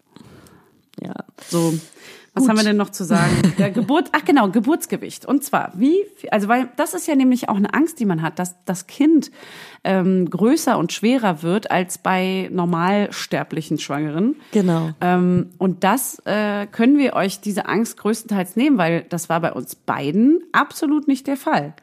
Ja. 1.01 1.13
So, 1.47 1.73
was 2.35 2.43
Gut. 2.43 2.49
haben 2.49 2.57
wir 2.57 2.63
denn 2.65 2.77
noch 2.77 2.89
zu 2.89 3.05
sagen? 3.05 3.31
Der 3.57 3.71
Geburt, 3.71 4.09
ach 4.11 4.25
genau, 4.25 4.49
Geburtsgewicht. 4.49 5.25
Und 5.25 5.43
zwar, 5.43 5.71
wie, 5.75 5.95
also 6.31 6.49
weil 6.49 6.69
das 6.75 6.93
ist 6.93 7.07
ja 7.07 7.15
nämlich 7.15 7.47
auch 7.47 7.55
eine 7.55 7.73
Angst, 7.73 7.99
die 7.99 8.05
man 8.05 8.21
hat, 8.21 8.39
dass 8.39 8.55
das 8.65 8.87
Kind 8.87 9.31
ähm, 9.85 10.29
größer 10.29 10.77
und 10.77 10.91
schwerer 10.91 11.43
wird 11.43 11.71
als 11.71 11.97
bei 11.97 12.49
normalsterblichen 12.51 13.79
Schwangeren. 13.79 14.35
Genau. 14.51 14.89
Ähm, 14.99 15.51
und 15.59 15.85
das 15.85 16.19
äh, 16.25 16.67
können 16.67 16.97
wir 16.97 17.13
euch 17.13 17.39
diese 17.39 17.67
Angst 17.67 17.97
größtenteils 17.97 18.57
nehmen, 18.57 18.77
weil 18.77 19.05
das 19.07 19.29
war 19.29 19.39
bei 19.39 19.53
uns 19.53 19.75
beiden 19.75 20.43
absolut 20.51 21.07
nicht 21.07 21.27
der 21.27 21.37
Fall. 21.37 21.73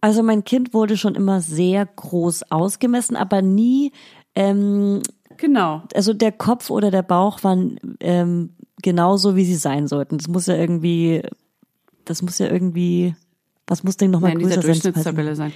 Also 0.00 0.22
mein 0.22 0.44
Kind 0.44 0.72
wurde 0.72 0.96
schon 0.96 1.14
immer 1.14 1.42
sehr 1.42 1.84
groß 1.84 2.50
ausgemessen, 2.50 3.16
aber 3.16 3.42
nie, 3.42 3.92
ähm, 4.34 5.02
Genau. 5.36 5.82
also 5.94 6.14
der 6.14 6.32
Kopf 6.32 6.70
oder 6.70 6.90
der 6.90 7.02
Bauch 7.02 7.44
waren 7.44 7.78
ähm, 8.00 8.54
genauso, 8.82 9.36
wie 9.36 9.44
sie 9.44 9.54
sein 9.56 9.86
sollten. 9.88 10.18
Das 10.18 10.28
muss 10.28 10.46
ja 10.46 10.54
irgendwie, 10.56 11.22
das 12.04 12.22
muss 12.22 12.38
ja 12.38 12.46
irgendwie, 12.50 13.14
was 13.66 13.82
muss 13.84 13.96
denn 13.96 14.10
nochmal 14.10 14.30
Ja, 14.30 14.34
in 14.34 14.40
dieser 14.40 14.54
größer 14.56 14.62
sein? 14.66 14.72
Durchschnittstabelle 14.82 15.36
sein. 15.36 15.52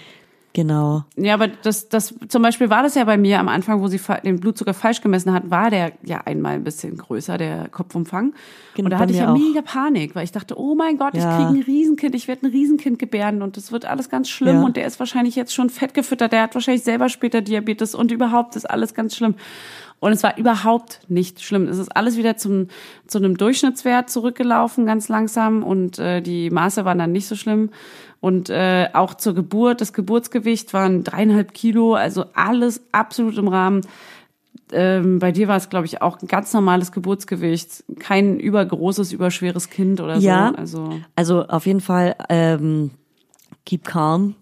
Genau. 0.52 1.04
Ja, 1.16 1.34
aber 1.34 1.46
das, 1.46 1.88
das, 1.90 2.12
zum 2.26 2.42
Beispiel 2.42 2.70
war 2.70 2.82
das 2.82 2.96
ja 2.96 3.04
bei 3.04 3.16
mir 3.16 3.38
am 3.38 3.46
Anfang, 3.46 3.80
wo 3.80 3.86
sie 3.86 4.00
den 4.24 4.40
Blutzucker 4.40 4.74
falsch 4.74 5.00
gemessen 5.00 5.32
hat, 5.32 5.48
war 5.48 5.70
der 5.70 5.92
ja 6.02 6.22
einmal 6.24 6.54
ein 6.54 6.64
bisschen 6.64 6.96
größer, 6.96 7.38
der 7.38 7.68
Kopfumfang. 7.68 8.34
Genau, 8.74 8.86
und 8.86 8.90
da 8.90 8.98
hatte 8.98 9.12
ich 9.12 9.20
ja 9.20 9.32
auch. 9.32 9.38
mega 9.38 9.62
Panik, 9.62 10.16
weil 10.16 10.24
ich 10.24 10.32
dachte, 10.32 10.58
oh 10.58 10.74
mein 10.74 10.98
Gott, 10.98 11.14
ich 11.14 11.22
Ja. 11.22 11.36
kriege 11.36 11.60
ein 11.60 11.62
Riesenkind, 11.62 12.16
ich 12.16 12.26
werde 12.26 12.48
ein 12.48 12.50
Riesenkind 12.50 12.98
gebären 12.98 13.42
und 13.42 13.56
das 13.56 13.70
wird 13.70 13.84
alles 13.84 14.08
ganz 14.08 14.28
schlimm 14.28 14.56
Ja. 14.56 14.62
und 14.64 14.76
der 14.76 14.86
ist 14.88 14.98
wahrscheinlich 14.98 15.36
jetzt 15.36 15.54
schon 15.54 15.70
fett 15.70 15.94
gefüttert, 15.94 16.32
der 16.32 16.42
hat 16.42 16.54
wahrscheinlich 16.56 16.82
selber 16.82 17.08
später 17.10 17.42
Diabetes 17.42 17.94
und 17.94 18.10
überhaupt 18.10 18.56
ist 18.56 18.68
alles 18.68 18.92
ganz 18.94 19.14
schlimm. 19.14 19.36
Und 20.00 20.12
es 20.12 20.22
war 20.22 20.38
überhaupt 20.38 21.00
nicht 21.08 21.42
schlimm. 21.42 21.68
Es 21.68 21.76
ist 21.78 21.94
alles 21.94 22.16
wieder 22.16 22.36
zum, 22.38 22.68
zu 23.06 23.18
einem 23.18 23.36
Durchschnittswert 23.36 24.08
zurückgelaufen, 24.08 24.86
ganz 24.86 25.08
langsam. 25.08 25.62
Und 25.62 25.98
äh, 25.98 26.22
die 26.22 26.48
Maße 26.50 26.84
waren 26.86 26.98
dann 26.98 27.12
nicht 27.12 27.28
so 27.28 27.36
schlimm. 27.36 27.70
Und 28.20 28.48
äh, 28.50 28.88
auch 28.94 29.14
zur 29.14 29.34
Geburt, 29.34 29.80
das 29.80 29.92
Geburtsgewicht 29.92 30.72
waren 30.72 31.04
dreieinhalb 31.04 31.52
Kilo, 31.54 31.94
also 31.94 32.24
alles 32.34 32.82
absolut 32.92 33.36
im 33.38 33.48
Rahmen. 33.48 33.82
Ähm, 34.72 35.18
bei 35.18 35.32
dir 35.32 35.48
war 35.48 35.56
es, 35.56 35.68
glaube 35.68 35.86
ich, 35.86 36.00
auch 36.00 36.20
ein 36.22 36.28
ganz 36.28 36.52
normales 36.52 36.92
Geburtsgewicht, 36.92 37.84
kein 37.98 38.38
übergroßes, 38.38 39.12
überschweres 39.12 39.68
Kind 39.68 40.00
oder 40.00 40.16
Ja. 40.18 40.50
so. 40.50 40.56
Also 40.56 41.00
Also 41.16 41.46
auf 41.46 41.66
jeden 41.66 41.80
Fall 41.80 42.14
ähm, 42.28 42.90
keep 43.66 43.84
calm. 43.84 44.34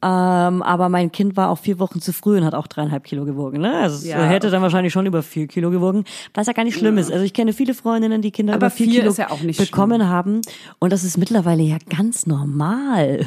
Ähm, 0.00 0.62
aber 0.62 0.88
mein 0.88 1.10
Kind 1.10 1.36
war 1.36 1.50
auch 1.50 1.58
vier 1.58 1.80
Wochen 1.80 2.00
zu 2.00 2.12
früh 2.12 2.36
und 2.38 2.44
hat 2.44 2.54
auch 2.54 2.68
dreieinhalb 2.68 3.02
Kilo 3.04 3.24
gewogen. 3.24 3.60
Ne? 3.60 3.72
Also 3.78 4.06
Ja. 4.08 4.22
hätte 4.22 4.48
dann 4.50 4.62
wahrscheinlich 4.62 4.92
schon 4.92 5.06
über 5.06 5.22
vier 5.24 5.48
Kilo 5.48 5.70
gewogen, 5.70 6.04
was 6.34 6.46
ja 6.46 6.52
gar 6.52 6.62
nicht 6.64 6.78
schlimm 6.78 6.98
ist. 6.98 7.10
Also 7.10 7.24
ich 7.24 7.32
kenne 7.34 7.52
viele 7.52 7.74
Freundinnen, 7.74 8.22
die 8.22 8.30
Kinder 8.30 8.54
Aber 8.54 8.66
über 8.66 8.70
vier, 8.70 8.86
vier 8.86 8.94
Kilo 9.00 9.10
ist 9.10 9.18
ja 9.18 9.30
auch 9.30 9.40
nicht 9.40 9.58
bekommen 9.58 10.08
haben. 10.08 10.40
Und 10.78 10.92
das 10.92 11.02
ist 11.02 11.18
mittlerweile 11.18 11.62
ja 11.64 11.78
ganz 11.90 12.26
normal. 12.26 13.26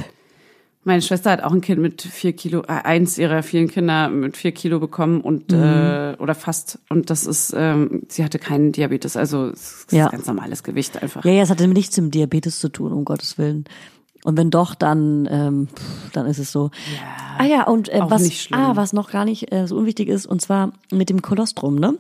Meine 0.84 1.02
Schwester 1.04 1.30
hat 1.30 1.44
auch 1.44 1.52
ein 1.52 1.62
Kind 1.62 1.80
mit 1.80 2.02
vier 2.02 2.34
Kilo, 2.34 2.62
äh, 2.62 2.68
eins 2.70 3.20
ihrer 3.20 3.44
vielen 3.44 3.68
Kinder 3.68 4.10
mit 4.10 4.36
vier 4.36 4.52
Kilo 4.52 4.80
bekommen 4.80 5.22
und 5.22 5.52
Mhm. 5.52 5.58
äh, 5.60 6.16
oder 6.18 6.34
fast. 6.34 6.80
Und 6.90 7.10
das 7.12 7.28
ist, 7.28 7.54
ähm, 7.56 8.02
sie 8.08 8.24
hatte 8.24 8.40
keinen 8.40 8.72
Diabetes, 8.72 9.16
also 9.16 9.50
es 9.50 9.84
ist 9.88 9.92
Ja. 9.92 10.08
ganz 10.10 10.26
normales 10.26 10.64
Gewicht 10.64 11.04
einfach. 11.04 11.24
Ja, 11.24 11.32
ja, 11.34 11.44
es 11.44 11.52
hatte 11.52 11.68
nichts 11.68 12.00
mit 12.02 12.16
Diabetes 12.16 12.60
zu 12.60 12.70
tun, 12.70 12.94
um 12.94 13.06
Gottes 13.06 13.38
Willen. 13.38 13.66
Und 14.24 14.38
wenn 14.38 14.52
doch, 14.52 14.76
dann, 14.76 15.28
ähm, 15.32 15.68
dann 16.14 16.28
ist 16.28 16.38
es 16.38 16.52
so. 16.52 16.70
ah 17.38 17.46
ja, 17.46 17.64
und 17.68 17.90
äh, 17.90 18.02
was, 18.04 18.48
ah, 18.52 18.76
was 18.76 18.94
noch 18.94 19.12
gar 19.12 19.26
nicht 19.26 19.52
äh, 19.52 19.68
so 19.68 19.76
unwichtig 19.76 20.10
ist, 20.10 20.26
und 20.26 20.42
zwar 20.42 20.74
mit 20.92 21.10
dem 21.10 21.22
Kolostrum, 21.22 21.76
ne? 21.76 21.98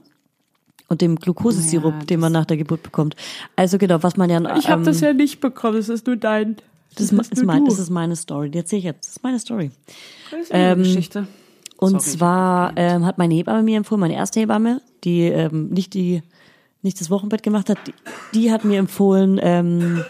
Und 0.88 1.02
dem 1.02 1.15
Glukosesirup, 1.15 1.93
Ja, 1.93 2.06
den 2.06 2.19
man 2.19 2.34
nach 2.34 2.45
der 2.45 2.57
Geburt 2.57 2.84
bekommt. 2.84 3.15
Also 3.56 3.77
genau, 3.77 4.03
was 4.03 4.18
man 4.18 4.30
ja. 4.30 4.39
Ich 4.57 4.69
habe 4.69 4.81
ähm, 4.81 4.85
das 4.85 4.99
ja 4.99 5.14
nicht 5.14 5.39
bekommen, 5.39 5.77
es 5.77 5.89
ist 5.89 6.06
nur 6.06 6.18
dein. 6.18 6.57
Das 6.95 7.11
ist, 7.11 7.31
ist, 7.31 7.45
mein, 7.45 7.64
das 7.64 7.80
ist 7.80 7.89
meine 7.89 8.18
Story. 8.18 8.49
Die 8.49 8.57
erzähle 8.57 8.80
ich 8.80 8.85
jetzt. 8.85 9.07
Das 9.07 9.15
ist 9.15 9.23
meine 9.23 9.39
Story. 9.39 9.72
Das 10.30 10.41
ist 10.41 10.52
eine 10.52 10.76
Geschichte. 10.76 11.27
Und 11.77 12.02
Sorry, 12.02 12.18
zwar 12.18 12.73
ähm, 12.76 13.06
hat 13.06 13.18
meine 13.18 13.34
Hebamme 13.34 13.64
mir 13.64 13.77
empfohlen, 13.77 14.02
meine 14.02 14.15
erste 14.15 14.41
Hebamme, 14.41 14.81
die 15.06 15.22
ähm, 15.22 15.69
nicht 15.69 15.93
die 15.93 16.22
nicht 16.81 16.99
das 16.99 17.10
Wochenbett 17.10 17.43
gemacht 17.43 17.69
hat, 17.69 17.77
die, 17.88 17.93
die 18.34 18.52
hat 18.52 18.65
mir 18.65 18.80
empfohlen, 18.80 19.39
ähm, 19.41 20.03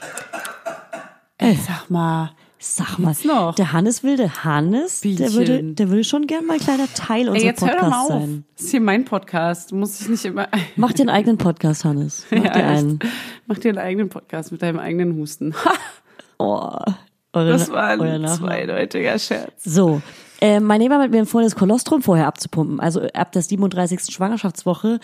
Ey, 1.41 1.55
sag 1.55 1.89
mal, 1.89 2.31
sag 2.59 2.99
mal, 2.99 3.15
noch? 3.23 3.55
der 3.55 3.73
Hannes 3.73 4.03
will, 4.03 4.15
der 4.15 4.43
Hannes, 4.43 5.01
der 5.01 5.33
würde, 5.33 5.63
der 5.63 5.89
würde 5.89 6.03
schon 6.03 6.27
gern 6.27 6.45
mal 6.45 6.53
ein 6.53 6.59
kleiner 6.59 6.87
Teil 6.93 7.21
ey, 7.21 7.27
unseres 7.29 7.43
jetzt 7.43 7.61
hör 7.61 7.69
doch 7.75 7.81
mal 7.81 7.89
Podcasts 7.89 8.11
auf. 8.11 8.21
sein. 8.21 8.45
Das 8.55 8.65
ist 8.65 8.71
hier 8.71 8.81
mein 8.81 9.05
Podcast, 9.05 9.73
muss 9.73 9.99
ich 10.01 10.07
nicht 10.09 10.25
immer. 10.25 10.47
Mach 10.75 10.93
dir 10.93 11.01
einen 11.01 11.09
eigenen 11.09 11.37
Podcast, 11.39 11.83
Hannes. 11.83 12.25
Mach 12.29 12.37
Ja, 12.43 12.51
dir 12.53 12.59
echt. 12.59 12.77
einen. 12.77 12.99
Mach 13.47 13.57
dir 13.57 13.69
einen 13.69 13.77
eigenen 13.79 14.09
Podcast 14.09 14.51
mit 14.51 14.61
deinem 14.61 14.79
eigenen 14.79 15.15
Husten. 15.17 15.53
Oh, 16.43 16.71
eure, 17.33 17.51
Das 17.51 17.69
war 17.71 17.89
ein 17.89 18.27
zweideutiger 18.27 19.19
Scherz. 19.19 19.63
So, 19.63 20.01
Äh, 20.41 20.59
mein 20.59 20.79
Nehmer 20.79 20.97
hat 20.97 21.11
mir 21.11 21.19
empfohlen, 21.19 21.45
das 21.45 21.55
Kolostrum 21.55 22.01
vorher 22.01 22.25
abzupumpen, 22.25 22.79
also 22.79 23.01
ab 23.13 23.31
der 23.31 23.43
37. 23.43 24.11
Schwangerschaftswoche, 24.11 24.99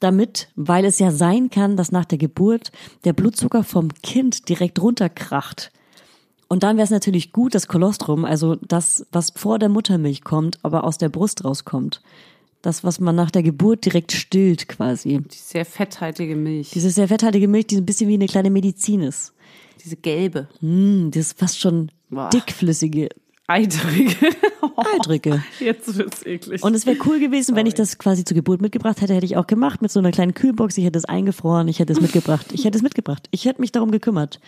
damit, 0.00 0.48
weil 0.56 0.84
es 0.84 0.98
ja 0.98 1.12
sein 1.12 1.48
kann, 1.48 1.76
dass 1.76 1.92
nach 1.92 2.06
der 2.06 2.18
Geburt 2.18 2.72
der 3.04 3.12
Blutzucker 3.12 3.62
vom 3.62 3.94
Kind 4.02 4.48
direkt 4.48 4.82
runterkracht. 4.82 5.70
Und 6.52 6.64
dann 6.64 6.76
wäre 6.76 6.84
es 6.84 6.90
natürlich 6.90 7.32
gut, 7.32 7.54
das 7.54 7.68
Kolostrum, 7.68 8.24
also 8.24 8.56
das, 8.56 9.06
was 9.12 9.30
vor 9.30 9.60
der 9.60 9.68
Muttermilch 9.68 10.24
kommt, 10.24 10.58
aber 10.64 10.82
aus 10.82 10.98
der 10.98 11.08
Brust 11.08 11.44
rauskommt. 11.44 12.02
Das, 12.60 12.82
was 12.82 12.98
man 12.98 13.14
nach 13.14 13.30
der 13.30 13.44
Geburt 13.44 13.84
direkt 13.84 14.10
stillt 14.10 14.66
quasi. 14.66 15.20
Die 15.20 15.36
sehr 15.36 15.64
fetthaltige 15.64 16.34
Milch. 16.34 16.70
Diese 16.70 16.90
sehr 16.90 17.06
fetthaltige 17.06 17.46
Milch, 17.46 17.68
die 17.68 17.76
so 17.76 17.80
ein 17.80 17.86
bisschen 17.86 18.08
wie 18.08 18.14
eine 18.14 18.26
kleine 18.26 18.50
Medizin 18.50 19.00
ist. 19.00 19.32
Diese 19.84 19.94
gelbe. 19.94 20.48
Mm, 20.60 21.10
das 21.12 21.28
ist 21.28 21.38
fast 21.38 21.60
schon 21.60 21.92
Boah. 22.10 22.30
dickflüssige, 22.30 23.10
Eidrige. 23.50 24.14
Eidrige. 24.76 25.42
Jetzt 25.58 25.98
wird's 25.98 26.24
eklig. 26.24 26.62
Und 26.62 26.74
es 26.74 26.86
wäre 26.86 26.96
cool 27.04 27.18
gewesen, 27.18 27.56
wenn 27.56 27.66
ich 27.66 27.74
das 27.74 27.98
quasi 27.98 28.24
zur 28.24 28.36
Geburt 28.36 28.62
mitgebracht 28.62 29.00
hätte, 29.00 29.12
hätte 29.12 29.26
ich 29.26 29.36
auch 29.36 29.48
gemacht 29.48 29.82
mit 29.82 29.90
so 29.90 29.98
einer 29.98 30.12
kleinen 30.12 30.34
Kühlbox. 30.34 30.78
Ich 30.78 30.84
hätte 30.84 30.98
es 30.98 31.04
eingefroren, 31.04 31.66
ich 31.66 31.80
hätte 31.80 31.92
es 31.92 32.00
mitgebracht. 32.00 32.46
Ich 32.52 32.64
hätte 32.64 32.78
es 32.78 32.82
mitgebracht. 32.82 33.26
Ich 33.32 33.46
hätte 33.46 33.60
mich 33.60 33.72
darum 33.72 33.90
gekümmert. 33.90 34.38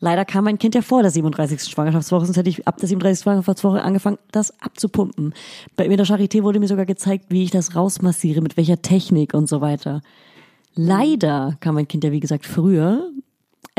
Leider 0.00 0.24
kam 0.24 0.44
mein 0.44 0.58
Kind 0.58 0.74
ja 0.74 0.82
vor 0.82 1.02
der 1.02 1.12
37. 1.12 1.62
Schwangerschaftswoche, 1.62 2.26
sonst 2.26 2.36
hätte 2.36 2.50
ich 2.50 2.66
ab 2.66 2.78
der 2.78 2.88
37. 2.88 3.22
Schwangerschaftswoche 3.22 3.80
angefangen, 3.80 4.18
das 4.32 4.52
abzupumpen. 4.60 5.34
Bei 5.76 5.88
mir 5.88 5.96
der 5.96 6.06
Charité 6.06 6.42
wurde 6.42 6.58
mir 6.58 6.68
sogar 6.68 6.86
gezeigt, 6.86 7.26
wie 7.28 7.44
ich 7.44 7.52
das 7.52 7.76
rausmassiere, 7.76 8.40
mit 8.40 8.56
welcher 8.56 8.82
Technik 8.82 9.34
und 9.34 9.48
so 9.48 9.60
weiter. 9.60 10.02
Leider 10.74 11.56
kam 11.60 11.76
mein 11.76 11.86
Kind 11.86 12.02
ja, 12.02 12.10
wie 12.10 12.20
gesagt, 12.20 12.44
früher. 12.44 13.08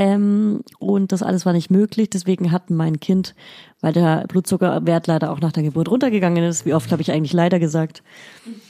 Ähm, 0.01 0.61
und 0.79 1.11
das 1.11 1.23
alles 1.23 1.45
war 1.45 1.51
nicht 1.51 1.69
möglich. 1.71 2.09
Deswegen 2.09 2.53
hat 2.53 2.69
mein 2.69 3.01
Kind, 3.01 3.35
weil 3.81 3.91
der 3.91 4.23
Blutzuckerwert 4.29 5.07
leider 5.07 5.29
auch 5.29 5.41
nach 5.41 5.51
der 5.51 5.63
Geburt 5.63 5.89
runtergegangen 5.91 6.41
ist, 6.43 6.65
wie 6.65 6.73
oft 6.73 6.89
habe 6.93 7.01
ich 7.01 7.11
eigentlich 7.11 7.33
leider 7.33 7.59
gesagt, 7.59 8.01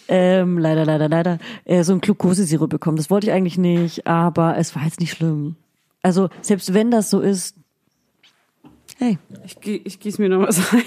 ähm, 0.08 0.58
leider, 0.58 0.86
leider, 0.86 1.08
leider, 1.08 1.38
äh, 1.66 1.84
so 1.84 1.94
ein 1.94 2.02
Glukosesirup 2.02 2.72
bekommen. 2.72 2.98
Das 2.98 3.12
wollte 3.12 3.28
ich 3.28 3.34
eigentlich 3.34 3.60
nicht, 3.60 4.08
aber 4.08 4.58
es 4.58 4.76
war 4.76 4.84
jetzt 4.86 5.00
nicht 5.00 5.12
schlimm. 5.12 5.56
Also 6.02 6.30
selbst 6.42 6.74
wenn 6.74 6.90
das 6.90 7.12
so 7.12 7.20
ist, 7.20 7.56
hey, 8.98 9.20
Ich, 9.46 9.58
gieß- 9.60 9.82
ich 9.84 10.00
gieß 10.00 10.18
mir 10.18 10.30
noch 10.30 10.48
was 10.48 10.74
ein. 10.74 10.82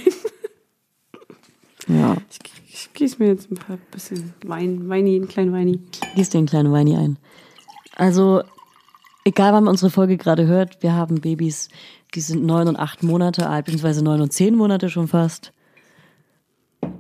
ja, 1.87 2.17
Ich, 2.31 2.39
ich 2.73 2.93
gieß 2.95 3.19
mir 3.21 3.29
jetzt 3.29 3.49
ein 3.51 3.57
paar 3.57 3.79
bisschen 3.93 4.35
Wein, 4.45 4.89
Weini, 4.89 5.15
einen 5.15 5.29
kleinen 5.29 5.53
Weini. 5.53 5.79
gieß 6.17 6.31
den 6.31 6.47
kleinen 6.47 6.73
Weini 6.73 6.97
ein. 6.97 7.17
Also, 7.95 8.43
egal 9.25 9.53
wann 9.53 9.65
man 9.65 9.73
unsere 9.73 9.91
Folge 9.91 10.17
gerade 10.17 10.47
hört, 10.47 10.83
wir 10.83 10.93
haben 10.95 11.21
Babys, 11.21 11.69
die 12.15 12.21
sind 12.21 12.45
neun 12.45 12.69
und 12.69 12.77
acht 12.77 13.03
Monate 13.03 13.49
alt, 13.49 13.67
beziehungsweise 13.67 14.03
neun 14.03 14.21
und 14.21 14.33
zehn 14.33 14.55
Monate 14.55 14.91
schon 14.91 15.09
fast. 15.09 15.53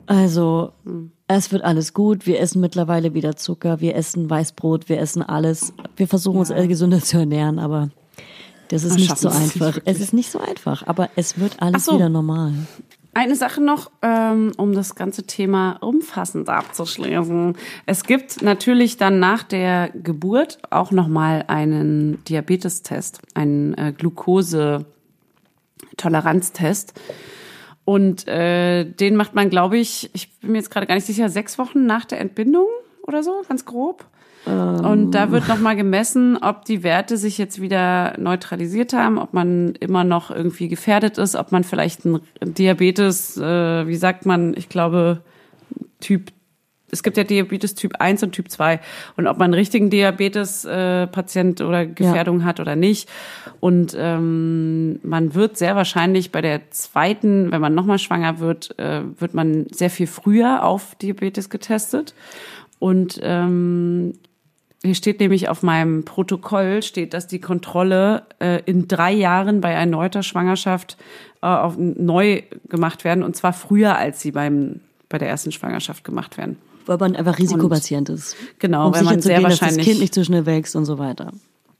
Also, 0.06 0.72
es 1.28 1.52
wird 1.52 1.62
alles 1.64 1.94
gut. 1.94 2.26
Wir 2.26 2.40
essen 2.40 2.60
mittlerweile 2.60 3.14
wieder 3.14 3.36
Zucker, 3.36 3.80
wir 3.80 3.94
essen 3.94 4.28
Weißbrot, 4.28 4.88
wir 4.88 4.98
essen 5.00 5.22
alles. 5.22 5.72
Wir 5.96 6.08
versuchen 6.08 6.38
uns 6.38 6.50
eher 6.50 6.68
gesünder 6.68 7.00
zu 7.00 7.18
ernähren, 7.18 7.58
aber 7.58 7.90
das 8.68 8.84
ist 8.84 8.96
Wir 8.96 9.02
nicht 9.02 9.18
so 9.18 9.28
nicht 9.28 9.38
einfach. 9.40 9.60
wirklich. 9.76 9.82
Es 9.86 10.00
ist 10.00 10.12
nicht 10.12 10.30
so 10.30 10.38
einfach, 10.40 10.86
aber 10.86 11.10
es 11.16 11.38
wird 11.38 11.60
alles 11.60 11.82
Ach 11.82 11.92
so. 11.92 11.94
wieder 11.94 12.08
normal. 12.08 12.52
Eine 13.14 13.36
Sache 13.36 13.60
noch, 13.60 13.90
ähm, 14.00 14.52
um 14.56 14.72
das 14.72 14.94
ganze 14.94 15.26
Thema 15.26 15.72
umfassend 15.82 16.48
abzuschließen. 16.48 17.58
Es 17.84 18.04
gibt 18.04 18.40
natürlich 18.40 18.96
dann 18.96 19.18
nach 19.18 19.42
der 19.42 19.90
Geburt 19.90 20.58
auch 20.70 20.92
nochmal 20.92 21.44
einen 21.46 22.24
Diabetestest, 22.24 23.20
einen 23.34 23.74
äh, 23.74 23.92
Glucose-Toleranztest. 23.96 26.94
Und 27.84 28.26
äh, 28.28 28.84
den 28.84 29.16
macht 29.16 29.34
man, 29.34 29.50
glaube 29.50 29.76
ich, 29.76 30.08
ich 30.14 30.32
bin 30.40 30.52
mir 30.52 30.58
jetzt 30.58 30.70
gerade 30.70 30.86
gar 30.86 30.94
nicht 30.94 31.06
sicher, 31.06 31.28
sechs 31.28 31.58
Wochen 31.58 31.84
nach 31.84 32.06
der 32.06 32.20
Entbindung 32.20 32.68
oder 33.02 33.22
so, 33.22 33.42
ganz 33.46 33.66
grob. 33.66 34.06
Und 34.44 35.12
da 35.12 35.30
wird 35.30 35.46
nochmal 35.46 35.76
gemessen, 35.76 36.36
ob 36.36 36.64
die 36.64 36.82
Werte 36.82 37.16
sich 37.16 37.38
jetzt 37.38 37.60
wieder 37.60 38.14
neutralisiert 38.18 38.92
haben, 38.92 39.18
ob 39.18 39.32
man 39.32 39.74
immer 39.76 40.02
noch 40.02 40.30
irgendwie 40.32 40.68
gefährdet 40.68 41.16
ist, 41.18 41.36
ob 41.36 41.52
man 41.52 41.62
vielleicht 41.62 42.04
ein 42.04 42.20
Diabetes, 42.42 43.36
äh, 43.36 43.86
wie 43.86 43.96
sagt 43.96 44.26
man, 44.26 44.54
ich 44.56 44.68
glaube, 44.68 45.22
Typ, 46.00 46.32
es 46.90 47.04
gibt 47.04 47.16
ja 47.16 47.22
Diabetes 47.22 47.76
Typ 47.76 48.00
1 48.00 48.24
und 48.24 48.32
Typ 48.32 48.50
2 48.50 48.80
und 49.16 49.28
ob 49.28 49.38
man 49.38 49.46
einen 49.46 49.54
richtigen 49.54 49.90
Diabetes-Patient 49.90 51.60
äh, 51.60 51.64
oder 51.64 51.86
Gefährdung 51.86 52.44
hat 52.44 52.58
oder 52.58 52.74
nicht. 52.74 53.08
Und 53.60 53.96
ähm, 53.96 54.98
man 55.04 55.34
wird 55.36 55.56
sehr 55.56 55.76
wahrscheinlich 55.76 56.32
bei 56.32 56.40
der 56.40 56.68
zweiten, 56.70 57.52
wenn 57.52 57.60
man 57.60 57.74
nochmal 57.74 58.00
schwanger 58.00 58.40
wird, 58.40 58.76
äh, 58.80 59.02
wird 59.18 59.34
man 59.34 59.66
sehr 59.70 59.88
viel 59.88 60.08
früher 60.08 60.64
auf 60.64 60.96
Diabetes 60.96 61.48
getestet. 61.48 62.12
Und 62.80 63.20
ähm, 63.22 64.14
hier 64.84 64.94
steht 64.94 65.20
nämlich 65.20 65.48
auf 65.48 65.62
meinem 65.62 66.04
Protokoll, 66.04 66.82
steht, 66.82 67.14
dass 67.14 67.26
die 67.26 67.40
Kontrolle 67.40 68.24
äh, 68.40 68.62
in 68.66 68.88
drei 68.88 69.12
Jahren 69.12 69.60
bei 69.60 69.70
erneuter 69.70 70.22
Schwangerschaft 70.22 70.96
äh, 71.40 71.46
auf, 71.46 71.76
neu 71.78 72.42
gemacht 72.68 73.04
werden 73.04 73.22
und 73.22 73.36
zwar 73.36 73.52
früher, 73.52 73.96
als 73.96 74.20
sie 74.20 74.32
beim, 74.32 74.80
bei 75.08 75.18
der 75.18 75.28
ersten 75.28 75.52
Schwangerschaft 75.52 76.04
gemacht 76.04 76.36
werden. 76.36 76.56
Weil 76.86 76.98
man 76.98 77.14
einfach 77.14 77.38
Risikopatient 77.38 78.08
ist. 78.08 78.36
Genau, 78.58 78.88
um 78.88 78.94
weil 78.94 79.04
man 79.04 79.20
sehr 79.20 79.36
gehen, 79.36 79.44
dass 79.44 79.52
das 79.52 79.60
wahrscheinlich- 79.60 79.86
Kind 79.86 80.00
nicht 80.00 80.14
zu 80.14 80.24
schnell 80.24 80.46
wächst 80.46 80.74
und 80.74 80.84
so 80.84 80.98
weiter. 80.98 81.32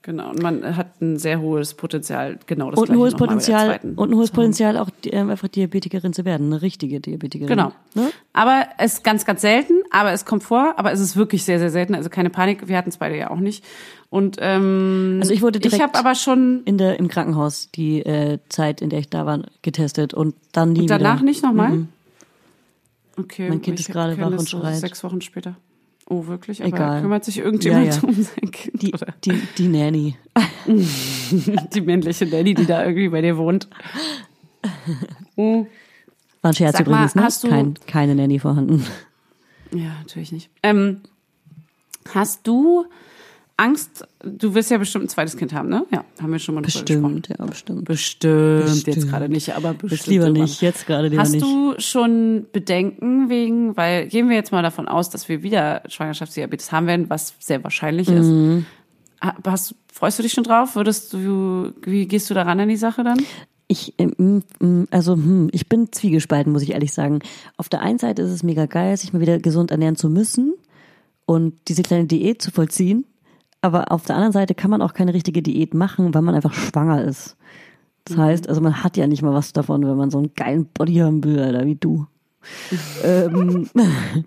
Genau, 0.05 0.31
und 0.31 0.43
man 0.43 0.75
hat 0.75 1.01
ein 1.01 1.17
sehr 1.17 1.39
hohes 1.39 1.75
Potenzial, 1.75 2.37
genau 2.45 2.71
das 2.71 2.77
Und 2.77 2.89
ein 2.89 2.97
Gleiche 2.97 2.99
hohes 2.99 3.15
Potenzial, 3.15 3.79
und 3.95 4.11
ein 4.11 4.17
hohes. 4.17 4.31
Potenzial 4.31 4.77
auch 4.77 4.89
ähm, 5.05 5.29
einfach 5.29 5.47
Diabetikerin 5.47 6.11
zu 6.11 6.25
werden, 6.25 6.47
eine 6.47 6.61
richtige 6.61 6.99
Diabetikerin. 6.99 7.47
Genau. 7.47 7.71
Ne? 7.93 8.11
Aber 8.33 8.67
es 8.79 8.95
ist 8.95 9.05
ganz, 9.05 9.23
ganz 9.23 9.39
selten, 9.39 9.75
aber 9.91 10.11
es 10.11 10.25
kommt 10.25 10.43
vor, 10.43 10.73
aber 10.75 10.91
es 10.91 10.99
ist 10.99 11.15
wirklich 11.15 11.45
sehr, 11.45 11.57
sehr 11.57 11.69
selten. 11.69 11.95
Also 11.95 12.09
keine 12.09 12.29
Panik, 12.29 12.67
wir 12.67 12.77
hatten 12.77 12.89
es 12.89 12.97
beide 12.97 13.17
ja 13.17 13.29
auch 13.31 13.39
nicht. 13.39 13.63
Und 14.09 14.35
ähm, 14.41 15.19
Also 15.21 15.33
ich 15.33 15.41
wurde 15.41 15.61
direkt 15.61 15.77
ich 15.77 15.81
habe 15.81 15.97
aber 15.97 16.15
schon 16.15 16.63
In 16.65 16.77
der, 16.77 16.99
im 16.99 17.07
Krankenhaus 17.07 17.69
die 17.73 18.01
äh, 18.01 18.39
Zeit, 18.49 18.81
in 18.81 18.89
der 18.89 18.99
ich 18.99 19.09
da 19.09 19.25
war, 19.25 19.39
getestet 19.61 20.13
und 20.13 20.35
dann 20.51 20.73
nie 20.73 20.81
und 20.81 20.89
danach 20.89 21.15
wieder. 21.15 21.25
nicht 21.25 21.43
nochmal. 21.43 21.69
Mhm. 21.69 21.87
Okay. 23.17 23.47
Mein 23.47 23.61
Kind 23.61 23.79
ist 23.79 23.89
gerade 23.89 24.19
wach 24.19 24.31
und 24.31 24.49
schreit. 24.49 24.75
Sechs 24.75 25.01
Wochen 25.05 25.21
später. 25.21 25.55
Oh, 26.09 26.27
wirklich? 26.27 26.61
Aber 26.61 26.67
Egal. 26.75 27.01
kümmert 27.01 27.23
sich 27.25 27.37
irgendjemand 27.39 27.85
Ja, 27.87 27.93
ja. 27.95 28.01
um 28.03 28.13
sein 28.13 28.51
Kind? 28.51 28.81
Die, 28.81 28.93
oder? 28.93 29.13
die, 29.23 29.31
die 29.57 29.67
Nanny. 29.67 30.15
die 31.73 31.81
männliche 31.81 32.25
Nanny, 32.25 32.53
die 32.53 32.65
da 32.65 32.83
irgendwie 32.83 33.09
bei 33.09 33.21
dir 33.21 33.37
wohnt. 33.37 33.67
Oh. 35.35 35.65
War 36.41 36.51
ein 36.51 36.53
Scherz 36.53 36.77
Sag 36.77 36.87
mal, 36.87 36.93
übrigens, 36.95 37.15
ne? 37.15 37.23
hast 37.23 37.43
du- 37.43 37.49
Kein, 37.49 37.73
keine 37.87 38.15
Nanny 38.15 38.39
vorhanden. 38.39 38.85
Ja, 39.71 39.93
natürlich 39.99 40.31
nicht. 40.31 40.49
Ähm, 40.61 41.01
hast 42.13 42.45
du 42.47 42.85
Angst? 43.55 44.07
Du 44.23 44.55
wirst 44.55 44.71
ja 44.71 44.77
bestimmt 44.79 45.05
ein 45.05 45.09
zweites 45.09 45.37
Kind 45.37 45.53
haben, 45.53 45.69
ne? 45.69 45.85
Ja, 45.91 46.03
haben 46.21 46.31
wir 46.31 46.39
schon 46.39 46.55
mal. 46.55 46.61
Bestimmt, 46.61 47.27
ja, 47.29 47.45
bestimmt. 47.45 47.85
Bestimmt. 47.85 48.65
Bestimmt. 48.65 48.87
Jetzt 48.95 49.07
gerade 49.09 49.29
nicht, 49.29 49.55
aber 49.55 49.73
bestimmt. 49.73 49.91
Jetzt 49.91 50.07
lieber 50.07 50.29
nicht, 50.29 50.61
jetzt 50.61 50.87
gerade 50.87 51.07
lieber 51.09 51.21
Hast 51.21 51.33
nicht. 51.33 51.43
du 51.45 51.75
schon 51.77 52.47
Bedenken 52.51 53.29
wegen, 53.29 53.77
weil 53.77 54.07
gehen 54.07 54.27
wir 54.29 54.35
jetzt 54.35 54.51
mal 54.51 54.63
davon 54.63 54.87
aus, 54.87 55.09
dass 55.11 55.29
wir 55.29 55.43
wieder 55.43 55.83
Schwangerschaftsdiabetes 55.87 56.71
haben 56.71 56.87
werden, 56.87 57.09
was 57.09 57.33
sehr 57.39 57.63
wahrscheinlich 57.63 58.09
Mhm. 58.09 58.65
ist. 59.21 59.27
Ha- 59.27 59.35
Hast, 59.45 59.75
freust 59.91 60.17
du 60.19 60.23
dich 60.23 60.33
schon 60.33 60.43
drauf? 60.43 60.75
Würdest 60.75 61.13
du, 61.13 61.71
wie 61.85 62.07
gehst 62.07 62.29
du 62.29 62.33
daran 62.33 62.59
an 62.59 62.69
die 62.69 62.75
Sache 62.75 63.03
dann? 63.03 63.19
Ich, 63.67 63.93
ähm, 63.97 64.43
also 64.91 65.13
hm, 65.13 65.49
ich 65.51 65.69
bin 65.69 65.91
zwiegespalten, 65.91 66.51
muss 66.51 66.63
ich 66.63 66.71
ehrlich 66.71 66.91
sagen. 66.91 67.19
Auf 67.57 67.69
der 67.69 67.81
einen 67.81 67.99
Seite 67.99 68.23
ist 68.23 68.31
es 68.31 68.43
mega 68.43 68.65
geil, 68.65 68.97
sich 68.97 69.13
mal 69.13 69.21
wieder 69.21 69.37
gesund 69.39 69.71
ernähren 69.71 69.95
zu 69.95 70.09
müssen 70.09 70.53
und 71.25 71.53
diese 71.69 71.83
kleine 71.83 72.05
Diät 72.05 72.41
zu 72.41 72.51
vollziehen. 72.51 73.05
Aber 73.63 73.93
auf 73.93 74.03
der 74.03 74.17
anderen 74.17 74.33
Seite 74.33 74.55
kann 74.55 74.69
man 74.69 74.81
auch 74.81 74.93
keine 74.93 75.13
richtige 75.13 75.41
Diät 75.41 75.73
machen, 75.73 76.13
weil 76.13 76.21
man 76.21 76.35
einfach 76.35 76.53
schwanger 76.53 77.01
ist. 77.05 77.37
Das 78.03 78.17
heißt, 78.17 78.49
also 78.49 78.59
man 78.59 78.83
hat 78.83 78.97
ja 78.97 79.07
nicht 79.07 79.21
mal 79.21 79.33
was 79.33 79.53
davon, 79.53 79.87
wenn 79.87 79.95
man 79.95 80.11
so 80.11 80.17
einen 80.17 80.33
geilen 80.35 80.65
Body 80.65 80.95
haben 80.95 81.23
will, 81.23 81.39
Alter, 81.39 81.65
wie 81.65 81.75
du. 81.75 82.05
ähm, 83.05 83.69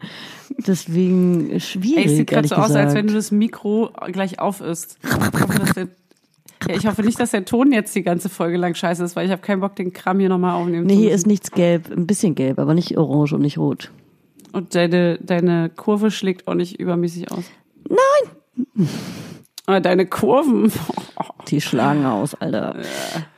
deswegen 0.67 1.61
schwierig. 1.61 1.99
Ey, 1.99 2.05
es 2.07 2.17
sieht 2.17 2.31
gerade 2.31 2.49
so 2.49 2.55
aus, 2.55 2.71
als 2.71 2.95
wenn 2.95 3.09
gesagt. 3.09 3.11
du 3.11 3.15
das 3.15 3.31
Mikro 3.31 3.91
gleich 4.11 4.39
auf 4.39 4.61
der, 4.61 5.89
ja, 6.67 6.75
ich 6.75 6.87
hoffe 6.87 7.03
nicht, 7.03 7.21
dass 7.21 7.33
der 7.33 7.45
Ton 7.45 7.73
jetzt 7.73 7.95
die 7.95 8.03
ganze 8.03 8.31
Folge 8.31 8.57
lang 8.57 8.75
scheiße 8.75 9.05
ist, 9.05 9.17
weil 9.17 9.27
ich 9.27 9.33
habe 9.33 9.43
keinen 9.43 9.61
Bock, 9.61 9.77
den 9.77 9.93
Kram 9.93 10.19
hier 10.19 10.31
nochmal 10.31 10.55
aufnehmen 10.55 10.87
Nee, 10.87 10.95
zu 10.95 10.99
hier 10.99 11.11
müssen. 11.11 11.17
ist 11.17 11.27
nichts 11.27 11.51
gelb, 11.51 11.91
ein 11.95 12.07
bisschen 12.07 12.35
gelb, 12.35 12.59
aber 12.59 12.73
nicht 12.73 12.97
orange 12.97 13.35
und 13.35 13.43
nicht 13.43 13.59
rot. 13.59 13.91
Und 14.53 14.75
deine, 14.75 15.19
deine 15.19 15.69
Kurve 15.69 16.11
schlägt 16.11 16.49
auch 16.49 16.55
nicht 16.55 16.81
übermäßig 16.81 17.31
aus. 17.31 17.45
Nein! 17.87 18.36
Aber 19.67 19.81
deine 19.81 20.07
Kurven. 20.07 20.71
Die 21.49 21.61
schlagen 21.61 22.05
aus, 22.07 22.35
Alter. 22.35 22.77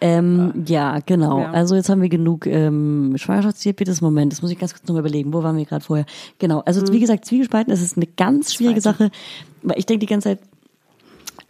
Ähm, 0.00 0.64
ja, 0.66 0.98
genau. 1.04 1.40
Ja. 1.40 1.50
Also 1.52 1.74
jetzt 1.74 1.88
haben 1.88 2.02
wir 2.02 2.08
genug 2.10 2.46
ähm, 2.46 3.14
Schwangerschaftsdiabetes. 3.16 4.00
Moment, 4.02 4.32
das 4.32 4.42
muss 4.42 4.50
ich 4.50 4.58
ganz 4.58 4.74
kurz 4.74 4.86
nochmal 4.86 5.00
überlegen. 5.00 5.32
Wo 5.32 5.42
waren 5.42 5.56
wir 5.56 5.64
gerade 5.64 5.84
vorher? 5.84 6.06
Genau. 6.38 6.60
Also 6.60 6.82
Mhm. 6.82 6.92
wie 6.92 7.00
gesagt, 7.00 7.24
Zwiegespalten, 7.24 7.72
es 7.72 7.80
ist 7.80 7.96
eine 7.96 8.06
ganz 8.06 8.52
schwierige 8.54 8.80
Sache. 8.80 9.10
Weil 9.62 9.78
ich 9.78 9.86
denke 9.86 10.00
die 10.00 10.06
ganze 10.06 10.30
Zeit 10.30 10.40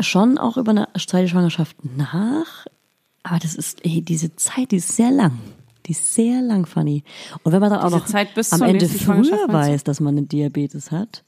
schon 0.00 0.38
auch 0.38 0.56
über 0.56 0.70
eine 0.70 0.88
zweite 0.96 1.28
Schwangerschaft 1.28 1.76
nach. 1.96 2.66
Aber 3.24 3.38
das 3.40 3.54
ist, 3.56 3.84
ey, 3.84 4.00
diese 4.02 4.34
Zeit, 4.36 4.70
die 4.70 4.76
ist 4.76 4.94
sehr 4.94 5.10
lang. 5.10 5.32
Die 5.86 5.92
ist 5.92 6.14
sehr 6.14 6.40
lang 6.40 6.66
funny. 6.66 7.02
Und 7.42 7.52
wenn 7.52 7.60
man 7.60 7.70
dann 7.70 7.80
auch 7.80 7.86
Diese 7.86 7.98
noch 7.98 8.06
Zeit 8.06 8.34
bis 8.34 8.52
am 8.52 8.62
Ende 8.62 8.88
früher 8.88 9.48
weiß, 9.48 9.82
dass 9.84 9.98
man 10.00 10.16
einen 10.16 10.28
Diabetes 10.28 10.92
hat, 10.92 11.24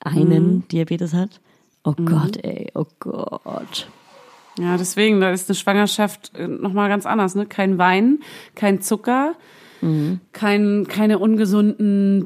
einen 0.00 0.56
Mhm. 0.56 0.68
Diabetes 0.68 1.14
hat, 1.14 1.40
oh 1.86 1.94
Gott, 2.04 2.36
ey, 2.44 2.70
oh 2.74 2.86
Gott. 3.00 3.88
Ja, 4.58 4.76
deswegen, 4.76 5.20
da 5.20 5.30
ist 5.30 5.48
eine 5.48 5.54
Schwangerschaft 5.56 6.32
nochmal 6.38 6.88
ganz 6.88 7.06
anders, 7.06 7.34
ne? 7.34 7.46
Kein 7.46 7.78
Wein, 7.78 8.20
kein 8.54 8.80
Zucker, 8.80 9.34
Mhm. 9.82 10.20
kein, 10.32 10.86
keine 10.88 11.18
ungesunden 11.18 12.24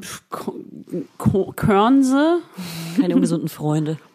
Körnse. 1.55 2.39
Keine 2.99 3.15
ungesunden 3.15 3.49
Freunde. 3.49 3.97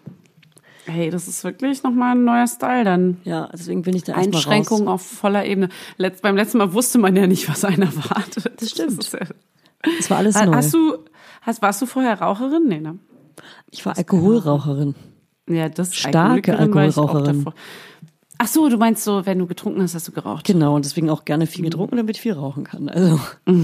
Hey, 0.89 1.11
das 1.11 1.27
ist 1.27 1.43
wirklich 1.43 1.83
nochmal 1.83 2.15
ein 2.15 2.23
neuer 2.23 2.47
Style 2.47 2.85
dann. 2.85 3.17
Ja, 3.25 3.49
deswegen 3.53 3.83
bin 3.83 3.97
ich 3.97 4.05
da 4.05 4.13
erstmal 4.13 4.37
Einschränkungen 4.37 4.87
auf 4.87 5.03
voller 5.03 5.45
Ebene. 5.45 5.69
Letzt, 5.97 6.23
beim 6.23 6.37
letzten 6.37 6.59
Mal 6.59 6.75
wusste 6.75 6.99
man 6.99 7.17
ja 7.17 7.27
nicht, 7.27 7.49
was 7.49 7.65
einen 7.65 7.83
erwartet. 7.83 8.53
Das 8.61 8.71
stimmt. 8.71 9.01
ist 9.03 9.13
ja, 9.13 9.19
Das 9.99 10.09
war 10.11 10.19
alles 10.19 10.37
neu. 10.37 10.55
hast 10.55 10.73
du, 10.73 10.99
hast, 11.43 11.61
warst 11.61 11.83
du 11.83 11.87
vorher 11.87 12.21
Raucherin? 12.21 12.69
Nee, 12.69 12.79
ne? 12.79 13.01
ich 13.73 13.85
war 13.85 13.99
Alkoholraucherin. 13.99 14.95
Ja, 15.49 15.69
das 15.69 15.95
Starke 15.95 16.59
Alkoholraucherin. 16.59 17.45
Ach 18.39 18.47
so, 18.49 18.69
du 18.69 18.77
meinst 18.77 19.03
so, 19.05 19.25
wenn 19.25 19.39
du 19.39 19.47
getrunken 19.47 19.81
hast, 19.81 19.95
hast 19.95 20.09
du 20.09 20.13
geraucht. 20.13 20.45
Genau, 20.47 20.75
und 20.77 20.85
deswegen 20.85 21.09
auch 21.09 21.25
gerne 21.25 21.47
viel 21.47 21.65
getrunken, 21.65 21.97
damit 21.97 22.17
ich 22.17 22.23
viel 22.23 22.35
rauchen 22.35 22.65
kann. 22.65 22.89
Also. 22.89 23.19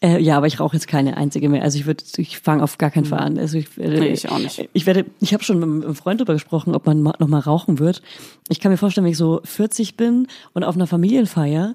Äh, 0.00 0.20
ja, 0.20 0.36
aber 0.36 0.46
ich 0.46 0.60
rauche 0.60 0.76
jetzt 0.76 0.86
keine 0.86 1.16
einzige 1.16 1.48
mehr. 1.48 1.62
Also 1.62 1.78
ich 1.78 1.86
würde, 1.86 2.04
ich 2.18 2.38
fange 2.38 2.62
auf 2.62 2.76
gar 2.76 2.90
keinen 2.90 3.06
Fall 3.06 3.20
an. 3.20 3.38
Also 3.38 3.56
ich, 3.56 3.78
werde, 3.78 4.00
Nee, 4.00 4.08
ich 4.08 4.28
auch 4.28 4.38
nicht. 4.38 4.68
Ich 4.74 4.84
werde, 4.84 5.06
ich 5.20 5.32
habe 5.32 5.42
schon 5.42 5.58
mit 5.58 5.82
einem 5.86 5.94
Freund 5.94 6.20
darüber 6.20 6.34
gesprochen, 6.34 6.74
ob 6.74 6.84
man 6.84 7.00
ma- 7.00 7.14
noch 7.18 7.28
mal 7.28 7.38
rauchen 7.38 7.78
wird. 7.78 8.02
Ich 8.50 8.60
kann 8.60 8.70
mir 8.70 8.76
vorstellen, 8.76 9.06
wenn 9.06 9.12
ich 9.12 9.16
so 9.16 9.40
40 9.44 9.96
bin 9.96 10.26
und 10.52 10.62
auf 10.62 10.74
einer 10.74 10.86
Familienfeier, 10.86 11.74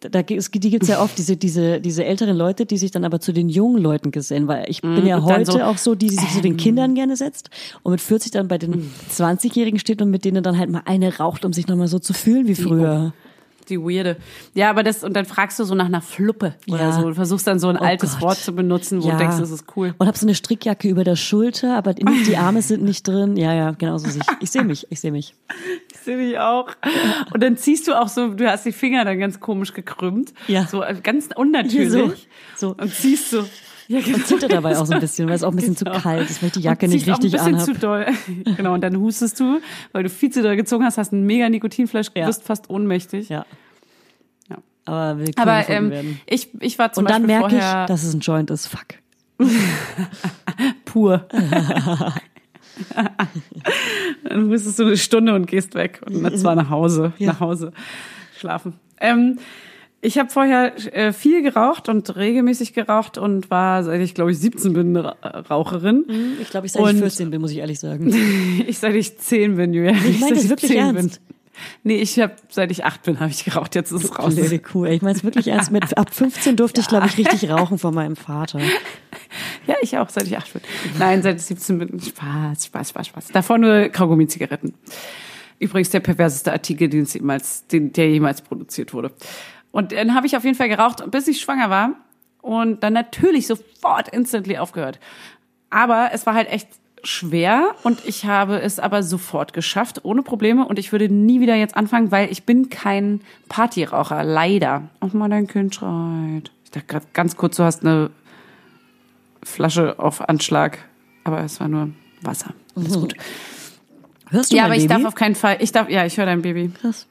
da, 0.00 0.22
gibt's- 0.22 0.50
die 0.50 0.70
gibt's 0.70 0.88
ja 0.88 1.00
oft 1.02 1.16
diese 1.18 1.36
diese 1.36 1.80
diese 1.80 2.04
älteren 2.04 2.36
Leute, 2.36 2.66
die 2.66 2.76
sich 2.76 2.90
dann 2.90 3.04
aber 3.04 3.20
zu 3.20 3.32
den 3.32 3.48
jungen 3.48 3.80
Leuten 3.82 4.10
gesellen, 4.10 4.48
weil 4.48 4.64
ich 4.68 4.80
bin 4.82 5.06
ja 5.06 5.16
und 5.18 5.28
dann 5.28 5.38
heute 5.40 5.52
so, 5.52 5.60
auch 5.62 5.78
so, 5.78 5.94
die, 5.94 6.08
die 6.08 6.16
sich 6.16 6.30
zu 6.32 6.40
den 6.40 6.56
Kindern 6.56 6.94
gerne 6.94 7.16
setzt 7.16 7.50
und 7.82 7.92
mit 7.92 8.00
40 8.00 8.32
dann 8.32 8.48
bei 8.48 8.58
den 8.58 8.90
20-Jährigen 9.14 9.78
steht 9.78 10.02
und 10.02 10.10
mit 10.10 10.24
denen 10.24 10.42
dann 10.42 10.58
halt 10.58 10.70
mal 10.70 10.82
eine 10.84 11.16
raucht, 11.16 11.44
um 11.44 11.52
sich 11.52 11.66
noch 11.68 11.76
mal 11.76 11.88
so 11.88 11.98
zu 11.98 12.12
fühlen 12.12 12.46
wie 12.46 12.54
früher. 12.54 13.12
Die 13.68 13.78
weirde. 13.80 14.16
Ja, 14.54 14.70
aber 14.70 14.84
das, 14.84 15.02
und 15.02 15.14
dann 15.14 15.24
fragst 15.24 15.58
du 15.58 15.64
so 15.64 15.74
nach 15.74 15.86
einer 15.86 16.00
Fluppe 16.00 16.54
oder 16.68 16.82
Ja. 16.82 16.92
so 16.92 17.04
und 17.04 17.14
versuchst 17.16 17.48
dann 17.48 17.58
so 17.58 17.66
ein 17.66 17.76
Oh 17.76 17.82
altes 17.82 18.12
Gott. 18.12 18.22
Wort 18.22 18.38
zu 18.38 18.52
benutzen, 18.54 19.02
wo 19.02 19.10
du 19.10 19.16
denkst, 19.16 19.38
das 19.40 19.50
ist 19.50 19.64
cool. 19.76 19.92
Und 19.98 20.06
hab 20.06 20.16
so 20.16 20.24
eine 20.24 20.36
Strickjacke 20.36 20.88
über 20.88 21.02
der 21.02 21.16
Schulter, 21.16 21.76
aber 21.76 21.92
die 21.94 22.36
Arme 22.36 22.62
sind 22.62 22.84
nicht 22.84 23.08
drin. 23.08 23.36
Ja, 23.36 23.52
ja, 23.54 23.72
genau 23.72 23.98
so. 23.98 24.06
Ich, 24.06 24.20
ich 24.40 24.50
sehe 24.52 24.62
mich, 24.62 24.86
ich 24.90 25.00
sehe 25.00 25.10
mich. 25.10 25.34
Ich 26.06 26.14
sehe 26.14 26.16
mich 26.24 26.38
auch. 26.38 26.68
Und 27.34 27.42
dann 27.42 27.56
ziehst 27.56 27.88
du 27.88 28.00
auch 28.00 28.06
so, 28.06 28.28
du 28.28 28.48
hast 28.48 28.64
die 28.64 28.70
Finger 28.70 29.04
dann 29.04 29.18
ganz 29.18 29.40
komisch 29.40 29.72
gekrümmt. 29.72 30.32
Ja. 30.46 30.64
So 30.64 30.84
äh, 30.84 30.94
ganz 31.02 31.30
unnatürlich. 31.34 32.28
So. 32.54 32.68
So. 32.74 32.76
Und 32.80 32.94
ziehst 32.94 33.30
so. 33.30 33.44
Ja, 33.88 33.98
genau. 34.00 34.18
Und 34.18 34.26
zitter 34.28 34.46
dabei 34.46 34.78
auch 34.78 34.86
so 34.86 34.94
ein 34.94 35.00
bisschen, 35.00 35.26
weil 35.28 35.34
es 35.34 35.42
auch 35.42 35.50
ein 35.50 35.56
bisschen 35.56 35.76
zu 35.76 35.84
Genau. 35.84 35.98
kalt 35.98 36.30
ist, 36.30 36.42
weil 36.42 36.46
ich 36.48 36.52
die 36.52 36.60
Jacke 36.60 36.86
nicht 36.86 37.08
richtig 37.08 37.34
ein 37.40 37.54
bisschen 37.54 37.54
anhab. 37.54 37.66
zu 37.66 37.74
doll. 37.74 38.06
Genau, 38.56 38.74
und 38.74 38.82
dann 38.82 38.96
hustest 39.00 39.40
du, 39.40 39.60
weil 39.90 40.04
du 40.04 40.08
viel 40.08 40.30
zu 40.30 40.42
doll 40.44 40.54
gezogen 40.54 40.84
hast, 40.84 40.96
hast 40.96 41.12
ein 41.12 41.24
mega 41.26 41.48
Nikotinfleisch, 41.48 42.06
Ja. 42.14 42.26
bist 42.26 42.44
fast 42.44 42.70
ohnmächtig. 42.70 43.28
Ja. 43.28 43.44
Ja. 44.48 44.58
Aber 44.84 45.18
will 45.18 45.26
cool 45.36 45.42
Aber 45.42 45.68
ähm, 45.68 45.90
werden. 45.90 46.20
ich, 46.26 46.50
ich 46.60 46.78
war 46.78 46.92
zum 46.92 47.02
Und 47.02 47.10
dann 47.10 47.22
Beispiel 47.22 47.36
merke 47.40 47.50
vorher 47.56 47.82
ich, 47.82 47.88
dass 47.88 48.04
es 48.04 48.14
ein 48.14 48.20
Joint 48.20 48.50
ist. 48.52 48.68
Fuck. 48.68 48.86
pur. 50.84 51.26
dann 54.24 54.50
hustest 54.50 54.78
du 54.78 54.84
eine 54.84 54.96
Stunde 54.96 55.34
und 55.34 55.46
gehst 55.46 55.74
weg. 55.74 56.00
Und 56.06 56.38
zwar 56.38 56.54
nach 56.54 56.70
Hause. 56.70 57.12
Ja. 57.18 57.28
Nach 57.28 57.40
Hause 57.40 57.72
schlafen. 58.38 58.74
Ähm, 59.00 59.38
ich 60.02 60.18
habe 60.18 60.30
vorher 60.30 60.72
äh, 60.94 61.12
viel 61.12 61.42
geraucht 61.42 61.88
und 61.88 62.14
regelmäßig 62.16 62.74
geraucht 62.74 63.18
und 63.18 63.50
war, 63.50 63.82
seit 63.82 64.00
ich 64.02 64.14
glaube 64.14 64.30
ich 64.30 64.38
17 64.38 64.72
bin, 64.72 64.96
Ra 64.96 65.16
Raucherin. 65.50 66.04
Ich 66.40 66.50
glaube, 66.50 66.66
ich 66.66 66.72
seit 66.72 66.82
ich 66.82 66.88
Und- 66.88 66.98
14 66.98 67.30
bin, 67.30 67.40
muss 67.40 67.50
ich 67.50 67.58
ehrlich 67.58 67.80
sagen. 67.80 68.14
Ich 68.66 68.78
seit 68.78 68.94
ich 68.94 69.18
10 69.18 69.56
bin, 69.56 69.72
Julia. 69.72 69.92
Ich 69.92 70.20
meine 70.20 70.34
seit 70.34 70.44
das 70.44 70.48
wirklich 70.48 70.70
10 70.72 70.78
ernst. 70.80 71.20
Bin. 71.26 71.35
Nee, 71.82 71.96
ich 71.96 72.18
habe 72.18 72.34
seit 72.48 72.70
ich 72.70 72.84
8 72.84 73.02
bin, 73.02 73.20
habe 73.20 73.30
ich 73.30 73.44
geraucht. 73.44 73.74
Jetzt 73.74 73.92
ist 73.92 74.04
es 74.04 74.18
raus. 74.18 74.34
Blöde 74.34 74.58
Kuh. 74.58 74.84
ey. 74.84 74.96
Ich 74.96 75.02
meine 75.02 75.16
es 75.16 75.24
wirklich 75.24 75.48
ernst. 75.48 75.70
Mit, 75.70 75.96
ab 75.96 76.14
15 76.14 76.56
durfte 76.56 76.80
ich, 76.80 76.88
glaube 76.88 77.06
ich, 77.06 77.16
richtig 77.18 77.50
rauchen 77.50 77.78
von 77.78 77.94
meinem 77.94 78.16
Vater. 78.16 78.60
Ja, 79.66 79.74
ich 79.80 79.96
auch, 79.98 80.08
seit 80.08 80.24
ich 80.24 80.36
8 80.36 80.52
bin. 80.52 80.62
Nein, 80.98 81.22
seit 81.22 81.36
ich 81.36 81.42
17 81.42 81.78
bin. 81.78 82.00
Spaß, 82.00 82.66
Spaß, 82.66 82.90
Spaß, 82.90 83.06
Spaß. 83.08 83.28
Davor 83.28 83.58
nur 83.58 83.88
Kaugummi-Zigaretten. 83.88 84.74
Übrigens 85.58 85.90
der 85.90 86.00
perverseste 86.00 86.52
Artikel, 86.52 86.88
den 86.88 87.02
es 87.02 87.14
jemals, 87.14 87.66
den, 87.66 87.92
der 87.92 88.10
jemals 88.10 88.42
produziert 88.42 88.92
wurde. 88.92 89.12
Und 89.72 89.92
dann 89.92 90.14
habe 90.14 90.26
ich 90.26 90.36
auf 90.36 90.44
jeden 90.44 90.56
Fall 90.56 90.68
geraucht, 90.68 91.02
bis 91.10 91.28
ich 91.28 91.40
schwanger 91.40 91.70
war. 91.70 91.94
Und 92.42 92.82
dann 92.82 92.92
natürlich 92.92 93.46
sofort 93.46 94.08
instantly 94.10 94.58
aufgehört. 94.58 95.00
Aber 95.70 96.10
es 96.12 96.26
war 96.26 96.34
halt 96.34 96.48
echt 96.48 96.68
schwer 97.06 97.74
und 97.82 98.04
ich 98.04 98.24
habe 98.24 98.60
es 98.60 98.78
aber 98.78 99.02
sofort 99.02 99.52
geschafft, 99.52 100.04
ohne 100.04 100.22
Probleme. 100.22 100.66
Und 100.66 100.78
ich 100.78 100.92
würde 100.92 101.08
nie 101.08 101.40
wieder 101.40 101.54
jetzt 101.54 101.76
anfangen, 101.76 102.10
weil 102.10 102.30
ich 102.30 102.44
bin 102.44 102.68
kein 102.68 103.20
Partyraucher, 103.48 104.24
leider. 104.24 104.82
Auch 105.00 105.12
mal 105.12 105.28
dein 105.28 105.46
Kind 105.46 105.74
schreit. 105.74 106.50
Ich 106.64 106.70
dachte 106.70 106.86
gerade 106.86 107.06
ganz 107.12 107.36
kurz, 107.36 107.56
du 107.56 107.62
hast 107.64 107.84
eine 107.84 108.10
Flasche 109.42 109.98
auf 109.98 110.28
Anschlag, 110.28 110.78
aber 111.24 111.40
es 111.40 111.60
war 111.60 111.68
nur 111.68 111.90
Wasser. 112.22 112.52
Alles 112.74 112.94
gut. 112.94 113.14
Hörst 114.30 114.50
du 114.52 114.56
Ja, 114.56 114.64
aber 114.64 114.74
ich 114.74 114.88
Baby? 114.88 115.02
darf 115.02 115.04
auf 115.04 115.14
keinen 115.14 115.36
Fall, 115.36 115.58
ich 115.60 115.70
darf, 115.72 115.88
ja, 115.88 116.04
ich 116.04 116.16
höre 116.18 116.26
dein 116.26 116.42
Baby. 116.42 116.70
Krass. 116.80 117.06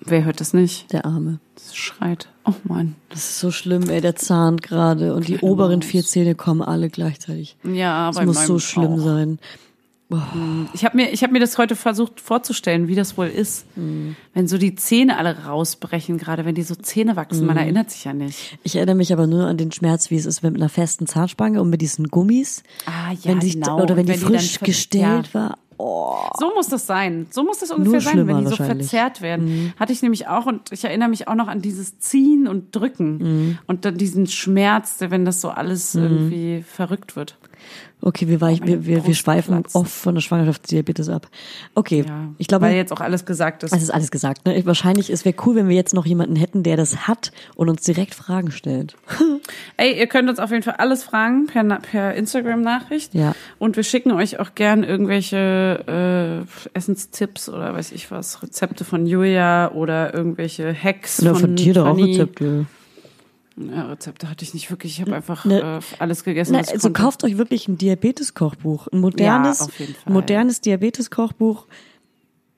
Wer 0.00 0.24
hört 0.24 0.40
das 0.40 0.52
nicht? 0.52 0.92
Der 0.92 1.04
Arme. 1.04 1.38
Das 1.70 1.76
schreit. 1.76 2.28
Oh 2.44 2.54
Mann. 2.64 2.96
Das 3.10 3.18
ist 3.20 3.38
so 3.40 3.50
schlimm, 3.50 3.88
ey. 3.90 4.00
Der 4.00 4.16
zahnt 4.16 4.62
gerade 4.62 5.14
und 5.14 5.28
die 5.28 5.38
oberen 5.38 5.82
vier 5.82 6.04
Zähne 6.04 6.34
kommen 6.34 6.62
alle 6.62 6.88
gleichzeitig. 6.90 7.56
Ja, 7.64 8.08
Das 8.08 8.16
bei 8.16 8.26
muss 8.26 8.46
so 8.46 8.58
schlimm 8.58 8.94
auch. 8.94 8.98
sein. 8.98 9.38
Ich 10.74 10.84
habe 10.84 10.96
mir, 10.96 11.10
ich 11.12 11.22
hab 11.22 11.30
mir 11.30 11.38
das 11.38 11.56
heute 11.56 11.76
versucht 11.76 12.20
vorzustellen, 12.20 12.88
wie 12.88 12.96
das 12.96 13.16
wohl 13.16 13.28
ist, 13.28 13.64
Mhm. 13.76 14.16
wenn 14.34 14.48
so 14.48 14.58
die 14.58 14.74
Zähne 14.74 15.16
alle 15.16 15.44
rausbrechen, 15.44 16.18
gerade 16.18 16.44
wenn 16.44 16.56
die 16.56 16.64
so 16.64 16.74
Zähne 16.74 17.14
wachsen. 17.14 17.42
Mhm. 17.42 17.46
Man 17.46 17.56
erinnert 17.58 17.90
sich 17.92 18.02
ja 18.04 18.12
nicht. 18.12 18.58
Ich 18.64 18.74
erinnere 18.74 18.96
mich 18.96 19.12
aber 19.12 19.28
nur 19.28 19.46
an 19.46 19.56
den 19.56 19.70
Schmerz, 19.70 20.10
wie 20.10 20.16
es 20.16 20.26
ist 20.26 20.42
mit 20.42 20.56
einer 20.56 20.68
festen 20.68 21.06
Zahnspange 21.06 21.60
und 21.62 21.70
mit 21.70 21.80
diesen 21.80 22.08
Gummis. 22.08 22.64
Ah, 22.86 23.12
ja, 23.12 23.30
wenn 23.30 23.40
sich, 23.40 23.52
genau. 23.54 23.80
Oder 23.80 23.96
wenn 23.96 24.06
die 24.06 24.12
wenn 24.14 24.18
die 24.18 24.24
frisch 24.26 24.58
ver- 24.58 24.66
gestellt 24.66 25.30
ja. 25.32 25.34
war. 25.34 25.58
Oh. 25.82 26.28
So 26.38 26.52
muss 26.54 26.68
das 26.68 26.86
sein. 26.86 27.26
So 27.30 27.42
muss 27.42 27.58
das 27.60 27.70
ungefähr 27.70 28.00
sein, 28.00 28.26
wenn 28.26 28.38
die 28.38 28.46
so. 28.46 28.62
Mhm. 28.62 28.66
verzerrt 28.66 29.22
werden. 29.22 29.72
Hatte 29.78 29.92
ich 29.92 30.02
nämlich 30.02 30.28
auch 30.28 30.46
und 30.46 30.70
ich 30.72 30.84
erinnere 30.84 31.08
mich 31.08 31.26
auch 31.28 31.34
noch 31.34 31.48
an 31.48 31.62
dieses 31.62 31.98
Ziehen 31.98 32.46
und 32.46 32.74
Drücken 32.76 33.18
Mhm. 33.18 33.58
und 33.66 33.84
dann 33.84 33.96
diesen 33.96 34.26
Schmerz, 34.26 34.96
wenn 35.00 35.24
das 35.24 35.40
so 35.40 35.48
alles 35.50 35.94
irgendwie 35.94 36.62
verrückt 36.62 37.16
wird. 37.16 37.36
Okay, 38.02 38.28
wir, 38.28 38.40
weich, 38.40 38.60
meine 38.60 38.72
wir, 38.72 38.86
wir, 38.86 39.06
wir 39.06 39.14
schweifen 39.14 39.62
oft 39.72 39.90
von 39.90 40.14
der 40.14 40.22
Schwangerschaftsdiabetes 40.22 41.08
ab. 41.08 41.28
Okay, 41.74 42.04
Ja, 42.06 42.28
ich 42.38 42.46
glaube, 42.46 42.66
weil 42.66 42.74
jetzt 42.74 42.92
auch 42.92 43.00
alles 43.00 43.26
gesagt 43.26 43.62
ist. 43.62 43.72
es 43.72 43.82
ist 43.82 43.90
alles 43.90 44.10
gesagt. 44.10 44.46
Ne? 44.46 44.64
Wahrscheinlich, 44.64 45.10
es 45.10 45.24
wäre 45.24 45.34
cool, 45.44 45.56
wenn 45.56 45.68
wir 45.68 45.76
jetzt 45.76 45.94
noch 45.94 46.06
jemanden 46.06 46.36
hätten, 46.36 46.62
der 46.62 46.76
das 46.76 47.08
hat 47.08 47.32
und 47.54 47.68
uns 47.68 47.82
direkt 47.82 48.14
Fragen 48.14 48.50
stellt. 48.50 48.96
Ey, 49.76 49.98
ihr 49.98 50.06
könnt 50.06 50.28
uns 50.28 50.38
auf 50.38 50.50
jeden 50.50 50.62
Fall 50.62 50.76
alles 50.78 51.04
fragen 51.04 51.46
per, 51.46 51.64
per 51.64 52.14
Instagram-Nachricht. 52.14 53.14
Ja. 53.14 53.34
Und 53.58 53.76
wir 53.76 53.84
schicken 53.84 54.12
euch 54.12 54.40
auch 54.40 54.54
gern 54.54 54.82
irgendwelche 54.82 56.46
äh, 56.46 56.78
Essenstipps 56.78 57.48
oder 57.48 57.74
weiß 57.74 57.92
ich 57.92 58.10
was, 58.10 58.42
Rezepte 58.42 58.84
von 58.84 59.06
Julia 59.06 59.72
oder 59.72 60.14
irgendwelche 60.14 60.74
Hacks 60.74 61.20
Oder 61.20 61.32
von, 61.32 61.40
von 61.40 61.56
dir 61.56 61.74
doch 61.74 61.86
auch. 61.86 61.98
Rezepte. 61.98 62.66
Ja, 63.68 63.86
Rezepte 63.86 64.28
hatte 64.30 64.44
ich 64.44 64.54
nicht 64.54 64.70
wirklich. 64.70 64.92
Ich 64.92 65.00
habe 65.00 65.14
einfach 65.14 65.44
Ne- 65.44 65.80
äh, 65.80 65.80
alles 65.98 66.24
gegessen. 66.24 66.54
Ich 66.54 66.70
also 66.72 66.88
konnte. 66.88 67.02
kauft 67.02 67.24
euch 67.24 67.36
wirklich 67.38 67.68
ein 67.68 67.76
Diabetes-Kochbuch. 67.78 68.88
Ein 68.88 69.00
modernes, 69.00 69.68
Ja, 69.78 70.12
modernes 70.12 70.60
Diabetes-Kochbuch. 70.60 71.66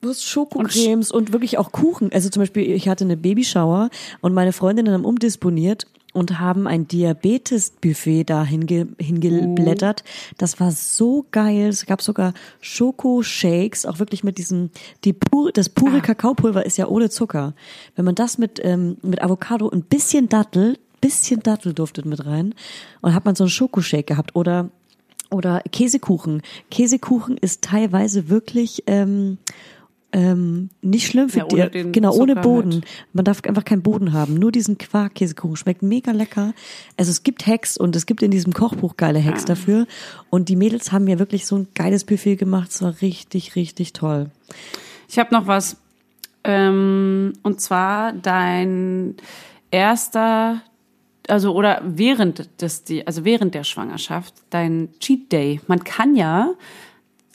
Hast 0.05 0.25
Schokocremes 0.25 1.13
und, 1.13 1.33
wirklich 1.33 1.59
auch 1.59 1.71
Kuchen. 1.73 2.13
Also 2.13 2.29
zum 2.29 2.43
Beispiel, 2.43 2.71
ich 2.73 2.89
hatte 2.89 3.05
eine 3.05 3.17
Babyshower 3.17 3.89
und 4.21 4.35
meine 4.35 4.53
Freundinnen 4.53 4.93
haben 4.93 5.05
umdisponiert 5.05 5.87
und 6.13 6.41
haben 6.41 6.67
ein 6.67 6.89
Diabetes-Buffet 6.89 8.25
da 8.25 8.45
hinge, 8.45 8.89
hingeblättert. 8.99 10.03
Das 10.39 10.59
war 10.61 10.73
so 10.73 11.25
geil. 11.31 11.69
Es 11.69 11.87
gab 11.87 12.03
sogar 12.03 12.35
Schokoshakes, 12.61 13.87
auch 13.87 13.99
wirklich 13.99 14.25
mit 14.25 14.39
diesem, 14.39 14.71
die 15.05 15.13
pure, 15.13 15.53
das 15.53 15.69
pure 15.69 16.01
Kakaopulver 16.01 16.67
ist 16.67 16.77
ja 16.79 16.89
ohne 16.89 17.09
Zucker. 17.09 17.55
Wenn 17.97 18.05
man 18.05 18.15
das 18.15 18.39
mit, 18.39 18.61
ähm, 18.63 18.97
mit 19.03 19.23
Avocado, 19.23 19.71
ein 19.71 19.83
bisschen 19.83 20.29
Dattel, 20.29 20.79
bisschen 21.03 21.41
Dattel 21.43 21.75
duftet 21.75 22.07
mit 22.07 22.25
rein 22.25 22.55
und 23.03 23.15
hat 23.15 23.27
man 23.27 23.35
so 23.35 23.45
einen 23.45 23.51
Schokoshake 23.51 24.05
gehabt 24.05 24.35
oder 24.35 24.71
oder 25.31 25.61
Käsekuchen. 25.73 26.43
Käsekuchen 26.71 27.37
ist 27.37 27.63
teilweise 27.63 28.29
wirklich 28.31 28.85
ähm, 28.87 29.39
ähm, 30.13 30.69
nicht 30.83 31.07
schlimm 31.07 31.31
für 31.31 31.39
Ja, 31.39 31.47
ohne 31.47 31.71
den 31.71 31.93
genau 31.93 32.13
ohne 32.13 32.35
Zucker 32.35 32.43
Boden. 32.43 32.73
halt. 32.73 32.85
Man 33.15 33.25
darf 33.25 33.43
einfach 33.45 33.65
keinen 33.65 33.81
Boden 33.83 34.13
haben. 34.13 34.35
Nur 34.35 34.53
diesen 34.53 34.77
Quark-Käsekuchen 34.77 35.57
schmeckt 35.57 35.83
mega 35.83 36.11
lecker. 36.13 36.53
Also 36.99 37.11
es 37.11 37.23
gibt 37.23 37.47
Hacks 37.47 37.79
und 37.79 37.97
es 37.97 38.05
gibt 38.05 38.23
in 38.23 38.31
diesem 38.31 38.53
Kochbuch 38.53 38.99
geile 38.99 39.21
Ah. 39.21 39.23
Hacks 39.25 39.47
dafür. 39.47 39.87
Und 40.29 40.51
die 40.51 40.57
Mädels 40.57 40.93
haben 40.93 41.05
mir 41.05 41.19
wirklich 41.19 41.47
so 41.47 41.57
ein 41.57 41.69
geiles 41.75 42.05
Buffet 42.05 42.37
gemacht. 42.37 42.71
Es 42.71 42.83
war 42.83 43.01
richtig, 43.01 43.57
richtig 43.57 43.95
toll. 43.95 44.31
Ich 45.09 45.19
habe 45.19 45.33
noch 45.35 45.47
was. 45.47 45.79
Ähm, 46.45 47.33
und 47.43 47.63
zwar 47.63 48.13
dein 48.13 49.15
erster, 49.71 50.61
also 51.29 51.55
oder 51.55 51.81
während 51.85 52.61
des, 52.63 52.85
die, 52.85 53.07
also 53.07 53.25
während 53.25 53.55
der 53.55 53.65
Schwangerschaft 53.65 54.35
dein 54.51 54.89
Cheat 55.01 55.31
Day. 55.33 55.61
Man 55.67 55.85
kann 55.85 56.15
ja 56.17 56.53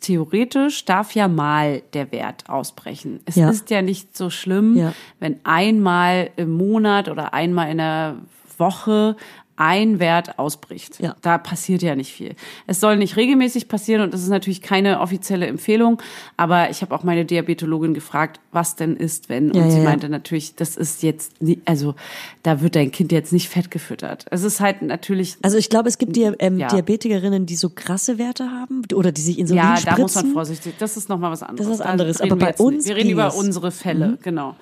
theoretisch 0.01 0.85
darf 0.85 1.15
ja 1.15 1.27
mal 1.27 1.81
der 1.93 2.11
Wert 2.11 2.43
ausbrechen. 2.49 3.19
Es 3.25 3.35
Ja. 3.35 3.49
ist 3.49 3.69
ja 3.69 3.81
nicht 3.81 4.15
so 4.15 4.29
schlimm, 4.29 4.77
Ja. 4.77 4.93
wenn 5.19 5.39
einmal 5.43 6.29
im 6.35 6.51
Monat 6.51 7.09
oder 7.09 7.33
einmal 7.33 7.69
in 7.71 7.77
der 7.77 8.17
Woche 8.57 9.15
ein 9.57 9.99
Wert 9.99 10.39
ausbricht. 10.39 10.99
Ja. 10.99 11.15
Da 11.21 11.37
passiert 11.37 11.81
ja 11.81 11.95
nicht 11.95 12.13
viel. 12.13 12.35
Es 12.67 12.79
soll 12.79 12.95
nicht 12.97 13.15
regelmäßig 13.17 13.67
passieren 13.67 14.01
und 14.03 14.13
das 14.13 14.21
ist 14.21 14.29
natürlich 14.29 14.61
keine 14.61 14.99
offizielle 15.01 15.47
Empfehlung, 15.47 16.01
aber 16.37 16.69
ich 16.69 16.81
habe 16.81 16.93
auch 16.95 17.03
meine 17.03 17.25
Diabetologin 17.25 17.93
gefragt, 17.93 18.39
was 18.51 18.75
denn 18.75 18.95
ist, 18.95 19.29
wenn 19.29 19.53
Ja, 19.53 19.63
und 19.63 19.71
sie 19.71 19.77
ja, 19.77 19.83
ja. 19.83 19.89
meinte 19.89 20.09
natürlich, 20.09 20.55
das 20.55 20.77
ist 20.77 21.03
jetzt 21.03 21.41
nie, 21.41 21.59
also 21.65 21.95
da 22.43 22.61
wird 22.61 22.75
dein 22.75 22.91
Kind 22.91 23.11
jetzt 23.11 23.33
nicht 23.33 23.49
fett 23.49 23.71
gefüttert. 23.71 24.25
Es 24.31 24.43
ist 24.43 24.59
halt 24.59 24.81
natürlich 24.83 25.37
Also 25.41 25.57
ich 25.57 25.69
glaube, 25.69 25.89
es 25.89 25.97
gibt 25.97 26.15
Dia 26.15 26.33
ähm, 26.39 26.59
Ja. 26.59 26.67
Diabetikerinnen, 26.67 27.45
die 27.45 27.55
so 27.55 27.69
krasse 27.69 28.17
Werte 28.17 28.51
haben 28.51 28.83
oder 28.93 29.11
die 29.11 29.21
sich 29.21 29.39
Insulin 29.39 29.63
Ja, 29.63 29.75
spritzen. 29.77 29.95
da 29.95 30.01
muss 30.01 30.15
man 30.15 30.31
vorsichtig. 30.33 30.75
Das 30.79 30.97
ist 30.97 31.09
nochmal 31.09 31.31
was 31.31 31.41
anderes. 31.43 31.67
Das 31.67 31.73
ist 31.75 31.79
was 31.79 31.87
anderes, 31.87 32.21
aber 32.21 32.39
wir 32.39 32.47
bei 32.47 32.53
uns 32.55 32.85
Wir 32.87 32.95
reden 32.95 33.09
über 33.09 33.33
unsere 33.35 33.71
Fälle, 33.71 34.17
genau. 34.21 34.55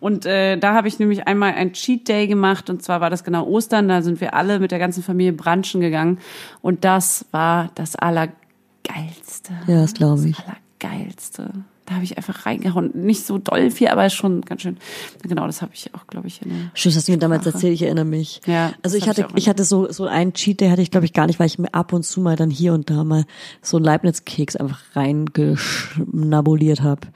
Und 0.00 0.26
äh, 0.26 0.56
da 0.56 0.74
habe 0.74 0.88
ich 0.88 0.98
nämlich 0.98 1.26
einmal 1.26 1.54
ein 1.54 1.72
Cheat 1.72 2.08
Day 2.08 2.26
gemacht 2.26 2.70
und 2.70 2.82
zwar 2.82 3.00
war 3.00 3.10
das 3.10 3.24
genau 3.24 3.46
Ostern. 3.46 3.88
Da 3.88 4.02
sind 4.02 4.20
wir 4.20 4.34
alle 4.34 4.58
mit 4.58 4.70
der 4.70 4.78
ganzen 4.78 5.02
Familie 5.02 5.32
branchen 5.32 5.80
gegangen 5.80 6.18
und 6.62 6.84
das 6.84 7.26
war 7.30 7.70
das 7.74 7.96
Allergeilste. 7.96 9.52
Ja, 9.66 9.80
das 9.80 9.94
glaube 9.94 10.28
ich. 10.28 10.36
Das 10.36 10.44
Allergeilste. 10.46 11.50
Da 11.88 11.94
habe 11.94 12.04
ich 12.04 12.18
einfach 12.18 12.44
reingehauen. 12.44 12.90
Nicht 12.94 13.24
so 13.24 13.38
doll 13.38 13.70
viel, 13.70 13.88
aber 13.88 14.10
schon 14.10 14.42
ganz 14.42 14.60
schön. 14.60 14.76
Genau, 15.22 15.46
das 15.46 15.62
habe 15.62 15.72
ich 15.74 15.94
auch, 15.94 16.06
glaube 16.06 16.28
ich, 16.28 16.42
in 16.42 16.50
der 16.50 16.70
Stimmt, 16.74 16.96
hast 16.96 17.08
du 17.08 17.12
mir 17.12 17.18
damals 17.18 17.46
erzählt, 17.46 17.72
ich 17.72 17.82
erinnere 17.82 18.04
mich. 18.04 18.42
Ja, 18.44 18.74
also 18.82 18.98
ich 18.98 19.08
hatte, 19.08 19.26
ich 19.30 19.44
ich 19.44 19.48
hatte 19.48 19.64
so, 19.64 19.90
so 19.90 20.04
einen 20.04 20.34
Cheat, 20.34 20.60
der 20.60 20.70
hatte 20.70 20.82
ich 20.82 20.90
glaube 20.90 21.06
ich 21.06 21.14
gar 21.14 21.26
nicht, 21.26 21.40
weil 21.40 21.46
ich 21.46 21.58
mir 21.58 21.72
ab 21.72 21.94
und 21.94 22.04
zu 22.04 22.20
mal 22.20 22.36
dann 22.36 22.50
hier 22.50 22.74
und 22.74 22.90
da 22.90 23.04
mal 23.04 23.24
so 23.62 23.78
einen 23.78 23.86
Leibniz-Keks 23.86 24.56
einfach 24.56 24.80
reingeschnabuliert 24.94 26.82
habe. 26.82 27.08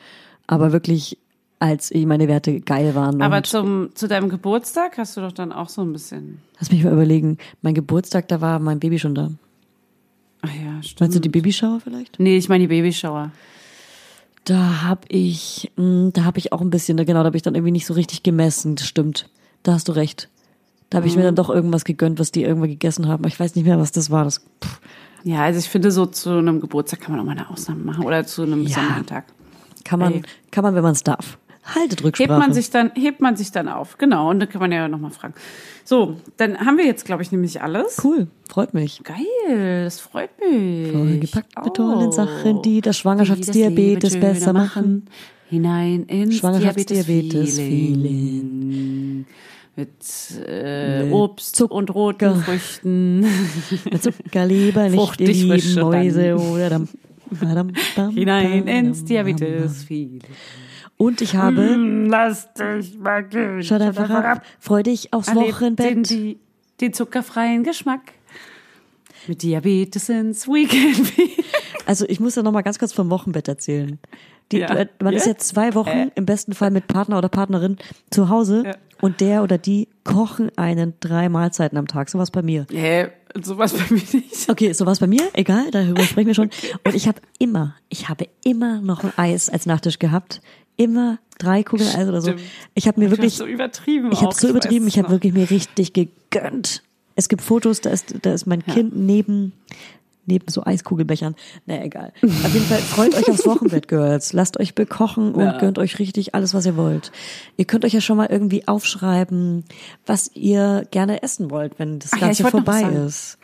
Aber 0.47 0.73
wirklich, 0.73 1.19
als 1.63 1.95
eh 1.95 2.07
meine 2.07 2.27
Werte 2.29 2.61
geil 2.61 2.95
waren. 2.97 3.23
Aber 3.23 3.43
zum, 3.45 3.91
zu 3.95 4.09
deinem 4.09 4.29
Geburtstag 4.29 4.99
hast 4.99 5.17
du 5.17 5.21
doch 5.21 5.33
dann 5.33 5.53
auch 5.53 5.69
so 5.69 5.83
ein 5.83 5.93
bisschen. 5.93 6.39
lass 6.59 6.71
mich 6.73 6.83
mal 6.83 6.93
überlegen, 6.93 7.39
mein 7.63 7.75
Geburtstag, 7.75 8.27
da 8.29 8.41
war 8.41 8.59
mein 8.59 8.81
Baby 8.81 8.99
schon 8.99 9.15
da. 9.15 9.31
Ach 10.43 10.51
ja, 10.53 10.83
stimmt. 10.83 11.01
Meinst 11.01 11.17
du 11.17 11.21
die 11.21 11.29
Babyshower 11.29 11.79
vielleicht? 11.81 12.19
Nee, 12.19 12.37
ich 12.37 12.49
meine 12.49 12.65
die 12.65 12.69
Babyshower. 12.69 13.31
Da 14.45 14.83
hab 14.83 15.05
ich, 15.09 15.71
mh, 15.77 16.11
da 16.15 16.25
hab 16.25 16.37
ich 16.37 16.53
auch 16.53 16.61
ein 16.61 16.71
bisschen, 16.71 16.97
genau, 16.97 17.21
da 17.21 17.27
habe 17.27 17.37
ich 17.37 17.45
dann 17.45 17.55
irgendwie 17.55 17.71
nicht 17.71 17.87
so 17.87 17.95
richtig 17.95 18.25
gemessen. 18.25 18.75
Das 18.75 18.87
stimmt. 18.89 19.29
Da 19.63 19.73
hast 19.75 19.89
du 19.89 19.93
recht. 19.93 20.29
Da 20.91 20.97
habe 20.99 21.07
ich 21.07 21.13
Mhm. 21.15 21.21
mir 21.21 21.25
dann 21.27 21.37
doch 21.37 21.49
irgendwas 21.49 21.85
gegönnt, 21.85 22.19
was 22.19 22.33
die 22.33 22.43
irgendwann 22.43 22.71
gegessen 22.71 23.07
haben. 23.07 23.25
Ich 23.29 23.39
weiß 23.39 23.55
nicht 23.55 23.65
mehr, 23.65 23.79
was 23.79 23.93
das 23.93 24.11
war. 24.11 24.25
Das, 24.25 24.41
pff, 24.63 24.81
Ja, 25.23 25.43
also 25.45 25.61
ich 25.61 25.69
finde, 25.69 25.93
so 25.93 26.07
zu 26.07 26.31
einem 26.31 26.61
Geburtstag 26.61 27.01
kann 27.01 27.13
man 27.13 27.21
auch 27.21 27.25
mal 27.25 27.39
eine 27.39 27.49
Ausnahme 27.49 27.85
machen 27.85 28.05
oder 28.05 28.27
zu 28.27 28.43
einem 28.43 28.63
Ja. 28.67 28.81
besonderen 28.81 29.07
Tag. 29.07 29.27
kann 29.85 29.99
man, 30.01 30.13
Ey. 30.15 30.23
kann 30.51 30.63
man, 30.65 30.75
wenn 30.75 30.83
man 30.83 30.93
es 30.93 31.03
darf. 31.05 31.39
Haltet 31.65 32.03
Rücksprache. 32.03 32.31
Hebt 32.33 32.39
man 32.41 32.53
sich 32.53 32.71
dann, 32.71 32.91
hebt 32.95 33.21
man 33.21 33.37
sich 33.37 33.53
dann 33.53 33.69
auf. 33.69 33.97
Genau, 33.99 34.31
und 34.31 34.41
dann 34.41 34.49
kann 34.49 34.61
man 34.61 34.73
ja 34.73 34.89
nochmal 34.89 35.13
fragen. 35.13 35.35
So, 35.85 36.17
dann 36.37 36.59
haben 36.59 36.77
wir 36.77 36.87
jetzt, 36.87 37.05
glaube 37.05 37.23
ich, 37.23 37.31
nämlich 37.31 37.63
alles. 37.63 38.01
cool, 38.03 38.27
freut 38.49 38.75
mich. 38.75 39.03
Geil, 39.05 39.85
das 39.85 40.01
freut 40.01 40.31
mich. 40.41 40.91
Vollgepackt 40.91 41.65
mit 41.65 41.75
tollen 41.75 42.11
Sachen, 42.13 42.63
die 42.63 42.81
das 42.81 42.97
Die 42.97 43.03
Schwangerschaftsdiabetes 43.03 44.13
das 44.13 44.13
Leben 44.15 44.35
besser 44.35 44.53
machen. 44.53 45.07
Hinein 45.49 46.05
ins 46.05 46.37
Schwangerschaftsdiabetes-Feeling. 46.37 48.03
Diabetes-Feeling. 48.03 49.27
Mit 49.77 49.91
äh, 50.47 51.05
Mit 51.05 51.13
Obst 51.13 51.57
Zucker. 51.57 51.75
und 51.75 51.95
roten 51.95 52.37
Früchten. 52.43 53.21
Mit 53.91 54.03
Zuckerleber, 54.03 54.89
nicht 54.89 55.21
die 55.21 55.27
lieben 55.27 55.81
Mäuse 55.81 56.37
oder 56.37 56.71
dam, 56.71 56.89
dam, 57.41 57.73
dam, 57.97 58.11
Hinein 58.11 58.67
ins 58.67 59.05
Diabetes-Feeling. 59.05 60.23
Und 60.97 61.20
ich 61.20 61.35
habe, 61.36 61.69
Hm, 61.69 62.06
Lass 62.10 62.52
dich 62.55 62.97
mal 62.98 63.24
gehen. 63.24 63.62
schaut 63.62 63.81
einfach 63.81 64.09
ab, 64.10 64.43
freu 64.60 64.82
dich 64.82 65.12
aufs 65.12 65.28
Erlebt 65.28 65.47
den, 65.47 65.52
Wochenbett. 65.55 66.10
die, 66.10 66.39
den 66.81 66.93
zuckerfreien 66.93 67.64
Geschmack. 67.64 68.12
Mit 69.27 69.43
Diabetes 69.43 70.09
ins 70.09 70.47
Weekend. 70.48 71.12
Also 71.85 72.05
ich 72.09 72.20
muss 72.20 72.36
ja 72.36 72.44
noch 72.44 72.52
mal 72.52 72.62
ganz 72.62 72.78
kurz 72.78 72.93
vom 72.93 73.10
Wochenbett 73.10 73.48
erzählen. 73.48 73.98
Die, 74.52 74.59
Ja. 74.59 74.85
du- 74.85 74.89
Man 75.02 75.14
ist 75.14 75.27
Ja? 75.27 75.32
ja 75.32 75.39
zwei 75.39 75.74
Wochen 75.74 76.12
im 76.14 76.27
besten 76.27 76.55
Fall 76.55 76.70
mit 76.70 76.86
Partner 76.86 77.19
oder 77.19 77.28
Partnerin 77.28 77.77
zu 78.10 78.28
Hause 78.28 78.62
Ja. 78.64 78.77
und 79.01 79.20
der 79.20 79.43
oder 79.43 79.59
die 79.59 79.89
kochen 80.05 80.52
einen 80.56 80.94
drei 81.01 81.28
Mahlzeiten 81.28 81.77
am 81.77 81.89
Tag. 81.89 82.09
Sowas 82.09 82.31
bei 82.31 82.40
mir. 82.43 82.66
Nee, 82.70 83.09
sowas 83.43 83.73
bei 83.73 83.85
mir 83.93 84.01
nicht. 84.12 84.48
Okay, 84.48 84.73
sowas 84.74 85.01
bei 85.01 85.09
mir, 85.09 85.23
egal, 85.32 85.73
darüber 85.73 86.05
sprechen 86.05 86.28
wir 86.28 86.35
schon. 86.35 86.51
Und 86.86 86.94
ich 86.94 87.09
habe 87.09 87.20
immer, 87.40 87.74
ich 87.89 88.09
habe 88.09 88.28
immer 88.44 88.81
noch 88.81 89.02
ein 89.02 89.12
Eis 89.16 89.48
als 89.48 89.66
Nachtisch 89.66 89.98
gehabt. 89.98 90.40
Immer 90.77 91.19
drei 91.39 91.62
Kugeln 91.62 91.89
Eis 91.94 92.09
oder 92.09 92.20
so. 92.23 92.32
Ich 92.74 92.86
habe 92.89 93.01
mir 93.01 93.07
hast 93.07 93.19
wirklich, 93.19 93.35
so 93.35 93.47
übertrieben. 93.47 94.11
ich 94.12 94.23
habe 94.23 94.35
so 94.35 94.49
übertrieben, 94.49 94.86
es 94.86 94.94
ich 94.94 94.99
habe 94.99 95.11
wirklich 95.11 95.32
mir 95.32 95.51
richtig 95.51 95.93
gegönnt. 95.93 96.82
Es 97.15 97.28
gibt 97.28 97.43
Fotos, 97.43 97.81
da 97.81 97.90
ist, 97.90 98.15
da 98.23 98.32
ist 98.32 98.47
mein 98.47 98.65
Kind 98.65 98.97
neben, 98.97 99.53
neben 100.24 100.47
so 100.49 100.65
Eiskugelbechern. 100.65 101.35
Na 101.66 101.85
egal. 101.85 102.12
Auf 102.23 102.55
jeden 102.55 102.65
Fall 102.66 102.78
freut 102.78 103.15
euch 103.15 103.28
aufs 103.28 103.44
Wochenbett, 103.44 103.86
Girls. 103.89 104.32
Lasst 104.32 104.59
euch 104.59 104.74
bekochen 104.74 105.35
und 105.35 105.44
Ja. 105.44 105.59
gönnt 105.59 105.78
euch 105.78 105.99
richtig 105.99 106.35
alles, 106.35 106.55
was 106.55 106.65
ihr 106.65 106.77
wollt. 106.77 107.12
Ihr 107.59 107.66
könnt 107.66 107.85
euch 107.85 107.93
ja 107.93 108.01
schon 108.01 108.16
mal 108.16 108.28
irgendwie 108.31 108.66
aufschreiben, 108.66 109.65
was 110.07 110.31
ihr 110.35 110.86
gerne 110.90 111.23
essen 111.23 111.51
wollt, 111.51 111.78
wenn 111.78 111.99
das 111.99 112.12
Ach 112.15 112.19
ja, 112.19 112.31
ich 112.31 112.39
Ganze 112.39 112.44
was 112.44 112.51
vorbei 112.51 112.82
ist. 113.07 113.39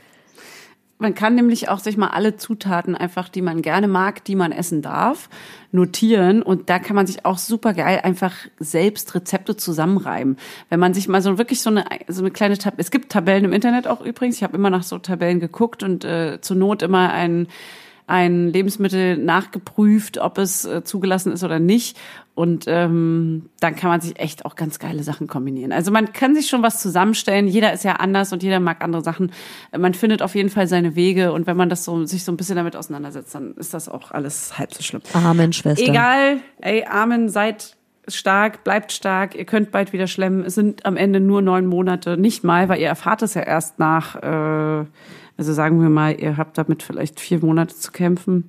Man 1.00 1.14
kann 1.14 1.36
nämlich 1.36 1.68
auch 1.68 1.78
sich 1.78 1.96
mal 1.96 2.08
alle 2.08 2.36
Zutaten 2.36 2.96
einfach, 2.96 3.28
die 3.28 3.42
man 3.42 3.62
gerne 3.62 3.86
mag, 3.86 4.24
die 4.24 4.34
man 4.34 4.50
essen 4.50 4.82
darf, 4.82 5.28
notieren 5.70 6.42
und 6.42 6.70
da 6.70 6.80
kann 6.80 6.96
man 6.96 7.06
sich 7.06 7.24
auch 7.24 7.38
super 7.38 7.72
geil 7.72 8.00
einfach 8.02 8.34
selbst 8.58 9.14
Rezepte 9.14 9.56
zusammenreiben. 9.56 10.36
Wenn 10.70 10.80
man 10.80 10.94
sich 10.94 11.06
mal 11.06 11.22
so 11.22 11.38
wirklich 11.38 11.60
so 11.60 11.70
eine 11.70 11.84
so 12.08 12.22
eine 12.22 12.32
kleine 12.32 12.58
Tab 12.58 12.74
es 12.78 12.90
gibt 12.90 13.12
Tabellen 13.12 13.44
im 13.44 13.52
Internet 13.52 13.86
auch 13.86 14.00
übrigens. 14.00 14.36
Ich 14.36 14.42
habe 14.42 14.56
immer 14.56 14.70
nach 14.70 14.82
so 14.82 14.98
Tabellen 14.98 15.38
geguckt 15.38 15.84
und 15.84 16.04
äh, 16.04 16.40
zur 16.40 16.56
Not 16.56 16.82
immer 16.82 17.12
ein 17.12 17.46
ein 18.08 18.48
Lebensmittel 18.48 19.18
nachgeprüft, 19.18 20.16
ob 20.18 20.38
es 20.38 20.64
äh, 20.64 20.82
zugelassen 20.82 21.30
ist 21.30 21.44
oder 21.44 21.58
nicht. 21.58 21.98
Und 22.38 22.66
ähm, 22.68 23.50
dann 23.58 23.74
kann 23.74 23.90
man 23.90 24.00
sich 24.00 24.16
echt 24.20 24.44
auch 24.44 24.54
ganz 24.54 24.78
geile 24.78 25.02
Sachen 25.02 25.26
kombinieren. 25.26 25.72
Also 25.72 25.90
man 25.90 26.12
kann 26.12 26.36
sich 26.36 26.46
schon 26.46 26.62
was 26.62 26.80
zusammenstellen. 26.80 27.48
Jeder 27.48 27.72
ist 27.72 27.82
ja 27.82 27.94
anders 27.94 28.32
und 28.32 28.44
jeder 28.44 28.60
mag 28.60 28.80
andere 28.80 29.02
Sachen. 29.02 29.32
Man 29.76 29.92
findet 29.92 30.22
auf 30.22 30.36
jeden 30.36 30.48
Fall 30.48 30.68
seine 30.68 30.94
Wege. 30.94 31.32
Und 31.32 31.48
wenn 31.48 31.56
man 31.56 31.68
das 31.68 31.84
so 31.84 32.04
sich 32.04 32.22
so 32.22 32.30
ein 32.30 32.36
bisschen 32.36 32.54
damit 32.54 32.76
auseinandersetzt, 32.76 33.34
dann 33.34 33.54
ist 33.54 33.74
das 33.74 33.88
auch 33.88 34.12
alles 34.12 34.56
halb 34.56 34.72
so 34.72 34.84
schlimm. 34.84 35.02
Amen, 35.14 35.52
Schwester. 35.52 35.84
Egal, 35.84 36.38
ey, 36.60 36.84
Amen, 36.84 37.28
seid 37.28 37.76
stark, 38.06 38.62
bleibt 38.62 38.92
stark. 38.92 39.34
Ihr 39.34 39.44
könnt 39.44 39.72
bald 39.72 39.92
wieder 39.92 40.06
schlemmen. 40.06 40.44
Es 40.44 40.54
sind 40.54 40.86
am 40.86 40.96
Ende 40.96 41.18
nur 41.18 41.42
neun 41.42 41.66
Monate, 41.66 42.16
nicht 42.16 42.44
mal, 42.44 42.68
weil 42.68 42.78
ihr 42.78 42.86
erfahrt 42.86 43.20
es 43.22 43.34
ja 43.34 43.42
erst 43.42 43.80
nach. 43.80 44.14
Äh, 44.14 44.86
also 45.36 45.52
sagen 45.52 45.82
wir 45.82 45.88
mal, 45.88 46.14
ihr 46.16 46.36
habt 46.36 46.56
damit 46.56 46.84
vielleicht 46.84 47.18
vier 47.18 47.40
Monate 47.40 47.74
zu 47.74 47.90
kämpfen, 47.90 48.48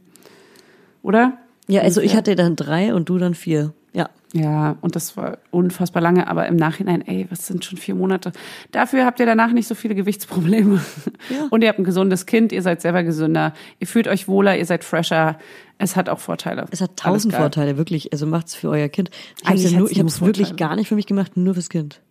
oder? 1.02 1.40
Ja, 1.68 1.82
also 1.82 2.02
ich 2.02 2.16
hatte 2.16 2.36
dann 2.36 2.56
drei 2.56 2.94
und 2.94 3.10
du 3.10 3.18
dann 3.18 3.34
vier. 3.34 3.74
Ja. 4.34 4.42
Ja, 4.42 4.76
und 4.82 4.96
das 4.96 5.18
war 5.18 5.40
unfassbar 5.50 6.02
lange, 6.04 6.28
aber 6.28 6.46
im 6.48 6.56
Nachhinein, 6.56 7.02
ey, 7.02 7.26
was 7.32 7.48
sind 7.48 7.66
schon 7.66 7.78
vier 7.80 7.96
Monate? 7.96 8.32
Dafür 8.72 9.04
habt 9.06 9.20
ihr 9.20 9.26
danach 9.26 9.52
nicht 9.52 9.68
so 9.68 9.74
viele 9.74 9.96
Gewichtsprobleme. 9.96 10.80
Ja. 11.32 11.48
Und 11.50 11.64
ihr 11.64 11.70
habt 11.70 11.80
ein 11.80 11.84
gesundes 11.84 12.26
Kind, 12.28 12.52
ihr 12.52 12.62
seid 12.62 12.80
selber 12.82 13.02
gesünder, 13.04 13.54
ihr 13.80 13.88
fühlt 13.88 14.08
euch 14.08 14.28
wohler, 14.28 14.56
ihr 14.58 14.66
seid 14.66 14.84
fresher. 14.84 15.40
Es 15.80 15.96
hat 15.96 16.10
auch 16.10 16.20
Vorteile. 16.20 16.66
Es 16.72 16.80
hat 16.82 16.96
tausend. 16.98 17.34
Vorteile, 17.34 17.78
wirklich. 17.78 18.12
Also 18.14 18.26
macht's 18.28 18.54
für 18.54 18.70
euer 18.70 18.88
Kind. 18.90 19.10
Ich 19.42 19.48
habe 19.48 19.58
es 19.58 19.64
ja 19.64 19.72
nur, 19.72 19.82
hat's 19.88 19.92
ich 19.92 20.00
hab's 20.00 20.22
wirklich 20.22 20.56
gar 20.58 20.76
nicht 20.76 20.90
für 20.90 20.96
mich 20.96 21.08
gemacht, 21.08 21.36
nur 21.36 21.54
fürs 21.56 21.70
Kind. 21.70 22.02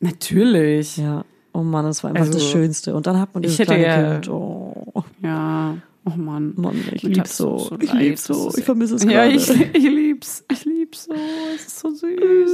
Natürlich. 0.00 0.96
Ja. 0.98 1.24
Oh 1.52 1.62
Mann, 1.62 1.86
das 1.86 2.04
war 2.04 2.10
einfach 2.10 2.20
Also, 2.26 2.34
das 2.34 2.44
Schönste. 2.50 2.94
Und 2.94 3.06
dann 3.06 3.18
hat 3.18 3.32
man 3.34 3.42
dieses 3.42 3.54
ich 3.58 3.60
hätte 3.66 3.74
kleine 3.78 3.86
ja- 4.04 4.12
Kind. 4.14 4.28
Oh 4.28 5.02
Ja. 5.22 5.76
Oh 6.04 6.16
Mann. 6.16 6.52
Mann, 6.56 6.80
ich 6.92 7.02
lieb's 7.02 7.36
so. 7.36 7.58
so 7.58 7.78
ich 7.80 7.92
lieb's 7.92 8.24
so. 8.24 8.52
Ich 8.56 8.64
vermisse 8.64 8.94
es 8.94 9.02
Ja, 9.04 9.24
gerade. 9.24 9.30
ich, 9.32 9.50
ich 9.50 9.82
lieb's. 9.82 10.44
Ich 10.52 10.64
lieb's 10.64 10.75
so. 10.94 11.12
Es 11.54 11.66
ist 11.66 11.78
so 11.80 11.90
süß. 11.90 12.50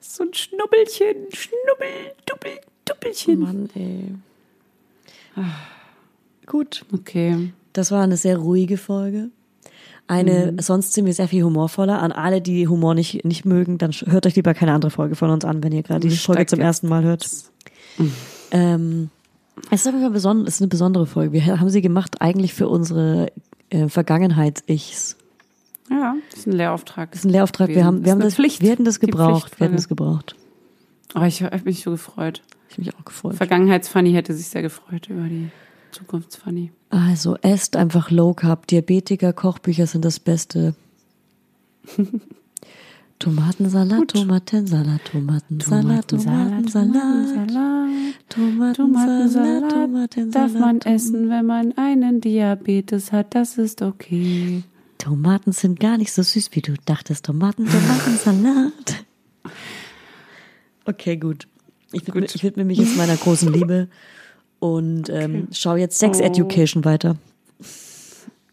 Ist 0.00 0.14
so 0.16 0.24
ein 0.24 0.32
Schnubbelchen. 0.34 1.16
Schnubbel, 1.32 2.12
Dubbel, 2.26 2.52
Dubbelchen. 2.84 3.38
Mann, 3.40 3.68
ey. 3.74 4.14
Gut, 6.46 6.84
Okay. 6.92 7.52
das 7.72 7.90
war 7.90 8.02
eine 8.02 8.16
sehr 8.16 8.36
ruhige 8.38 8.76
Folge. 8.76 9.30
Eine, 10.08 10.52
Mhm. 10.52 10.58
sonst 10.58 10.92
sind 10.92 11.06
wir 11.06 11.14
sehr 11.14 11.28
viel 11.28 11.44
humorvoller. 11.44 12.02
An 12.02 12.12
alle, 12.12 12.40
die 12.42 12.66
Humor 12.68 12.94
nicht, 12.94 13.24
nicht 13.24 13.44
mögen, 13.44 13.78
dann 13.78 13.92
hört 13.92 14.26
euch 14.26 14.34
lieber 14.34 14.52
keine 14.52 14.72
andere 14.72 14.90
Folge 14.90 15.14
von 15.14 15.30
uns 15.30 15.44
an, 15.44 15.62
wenn 15.62 15.72
ihr 15.72 15.82
gerade 15.82 16.06
die 16.06 16.14
Folge 16.16 16.46
zum 16.46 16.60
ersten 16.60 16.88
Mal 16.88 17.04
hört. 17.04 17.26
Ähm, 18.50 19.10
es 19.70 19.82
ist 19.82 19.86
auf 19.86 19.94
jeden 19.94 20.04
Fall 20.04 20.16
beson- 20.18 20.42
es 20.46 20.56
ist 20.56 20.60
eine 20.60 20.68
besondere 20.68 21.06
Folge. 21.06 21.32
Wir 21.32 21.60
haben 21.60 21.70
sie 21.70 21.80
gemacht 21.80 22.20
eigentlich 22.20 22.52
für 22.52 22.68
unsere 22.68 23.28
äh, 23.70 23.88
Vergangenheits-Ichs. 23.88 25.16
Ja, 25.90 26.16
das 26.30 26.40
ist 26.40 26.46
ein 26.46 26.52
Lehrauftrag. 26.52 27.10
Das 27.10 27.20
ist 27.20 27.26
ein 27.26 27.30
Lehrauftrag. 27.30 27.68
Wir 27.68 27.84
haben, 27.84 28.04
wir 28.04 28.12
haben 28.12 28.20
das, 28.20 28.34
Pflicht. 28.36 28.62
wir 28.62 28.70
hätten 28.70 28.84
das 28.84 29.00
gebraucht. 29.00 29.58
Wir 29.58 29.66
hätten 29.66 29.76
das 29.76 29.88
gebraucht. 29.88 30.36
Aber 31.14 31.26
ich 31.26 31.42
habe 31.42 31.60
mich 31.64 31.82
so 31.82 31.90
gefreut. 31.90 32.42
Ich 32.70 32.78
mich 32.78 32.94
auch 32.94 33.04
gefreut. 33.04 33.34
Vergangenheitsfanny 33.34 34.12
hätte 34.12 34.32
sich 34.34 34.46
sehr 34.46 34.62
gefreut 34.62 35.08
über 35.10 35.24
die 35.24 35.50
Zukunftsfanny. 35.90 36.72
Also 36.90 37.36
esst 37.42 37.76
einfach 37.76 38.10
Low 38.10 38.32
Carb. 38.32 38.66
Diabetiker, 38.66 39.32
Kochbücher 39.32 39.86
sind 39.86 40.04
das 40.04 40.20
Beste. 40.20 40.74
Tomatensalat, 43.18 44.08
Tomatensalat, 44.08 45.04
Tomatensalat, 45.04 46.08
Tomatensalat, 46.08 46.72
Tomatensalat, 48.30 49.70
Tomatensalat. 49.70 50.34
darf 50.34 50.54
man 50.54 50.80
essen, 50.80 51.30
wenn 51.30 51.46
man 51.46 51.72
einen 51.76 52.20
Diabetes 52.20 53.12
hat. 53.12 53.36
Das 53.36 53.58
ist 53.58 53.80
okay. 53.80 54.64
Tomaten 55.02 55.50
sind 55.50 55.80
gar 55.80 55.98
nicht 55.98 56.12
so 56.12 56.22
süß, 56.22 56.50
wie 56.52 56.60
du 56.62 56.74
dachtest. 56.84 57.24
Tomaten, 57.24 57.66
Tomatensalat. 57.68 59.04
Okay, 60.84 61.16
gut. 61.16 61.48
Ich 61.90 62.06
widme, 62.06 62.24
ich 62.26 62.42
widme 62.44 62.64
mich 62.64 62.78
jetzt 62.78 62.96
meiner 62.96 63.16
großen 63.16 63.52
Liebe 63.52 63.88
und 64.60 65.08
ähm, 65.08 65.48
schaue 65.50 65.78
jetzt 65.80 65.98
Sex 65.98 66.20
Oh. 66.20 66.22
Education 66.22 66.84
weiter. 66.84 67.16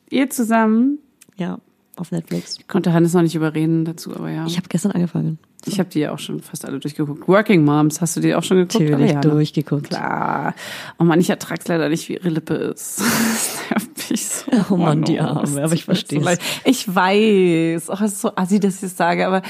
Ihr 0.09 0.31
zusammen. 0.31 0.97
Ja, 1.37 1.59
auf 1.95 2.11
Netflix. 2.11 2.57
Ich 2.59 2.67
konnte 2.67 2.93
Hannes 2.93 3.13
noch 3.13 3.21
nicht 3.21 3.35
überreden 3.35 3.85
dazu, 3.85 4.15
aber 4.15 4.31
ja. 4.31 4.47
Ich 4.47 4.57
habe 4.57 4.67
gestern 4.69 4.91
angefangen. 4.93 5.37
Ich 5.65 5.79
habe 5.79 5.89
die 5.89 5.99
ja 5.99 6.11
auch 6.13 6.19
schon 6.19 6.39
fast 6.41 6.65
alle 6.65 6.79
durchgeguckt. 6.79 7.27
Working 7.27 7.63
Moms, 7.65 7.99
hast 8.01 8.15
du 8.15 8.21
die 8.21 8.33
auch 8.33 8.43
schon 8.43 8.57
geguckt? 8.57 8.75
Natürlich 8.75 8.95
Alle, 8.95 9.07
ja, 9.07 9.15
ne? 9.15 9.21
durchgeguckt. 9.21 9.89
Klar. 9.89 10.55
Oh 10.97 11.03
Mann, 11.03 11.19
ich 11.19 11.29
ertrag's 11.29 11.67
leider 11.67 11.89
nicht, 11.89 12.07
wie 12.09 12.13
ihre 12.13 12.29
Lippe 12.29 12.53
ist. 12.55 13.01
Das 13.29 13.59
nervt 13.69 14.09
mich 14.11 14.25
so. 14.25 14.51
Oh 14.71 14.77
Mann, 14.77 15.03
die 15.03 15.19
Arme, 15.19 15.41
das 15.41 15.57
aber 15.57 15.73
ich 15.73 15.83
versteh's. 15.85 16.23
so. 16.23 16.29
Ich 16.65 16.87
weiß. 16.95 17.89
Oh, 17.89 17.93
es 18.03 18.13
ist 18.13 18.21
so 18.21 18.35
assi, 18.35 18.59
dass 18.59 18.75
ich 18.75 18.81
das 18.81 18.97
sage, 18.97 19.27
aber 19.27 19.41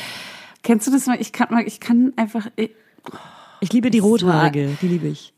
kennst 0.63 0.87
du 0.87 0.91
das 0.91 1.05
mal? 1.07 1.17
Ich 1.21 1.31
kann 1.31 1.47
ich 1.65 1.79
kann 1.79 2.11
einfach, 2.17 2.47
ich, 2.55 2.71
Ich 3.61 3.71
liebe 3.71 3.89
die 3.91 3.99
Rothaarige, 3.99 4.77
die 4.81 4.87
liebe 4.87 5.07
ich. 5.07 5.33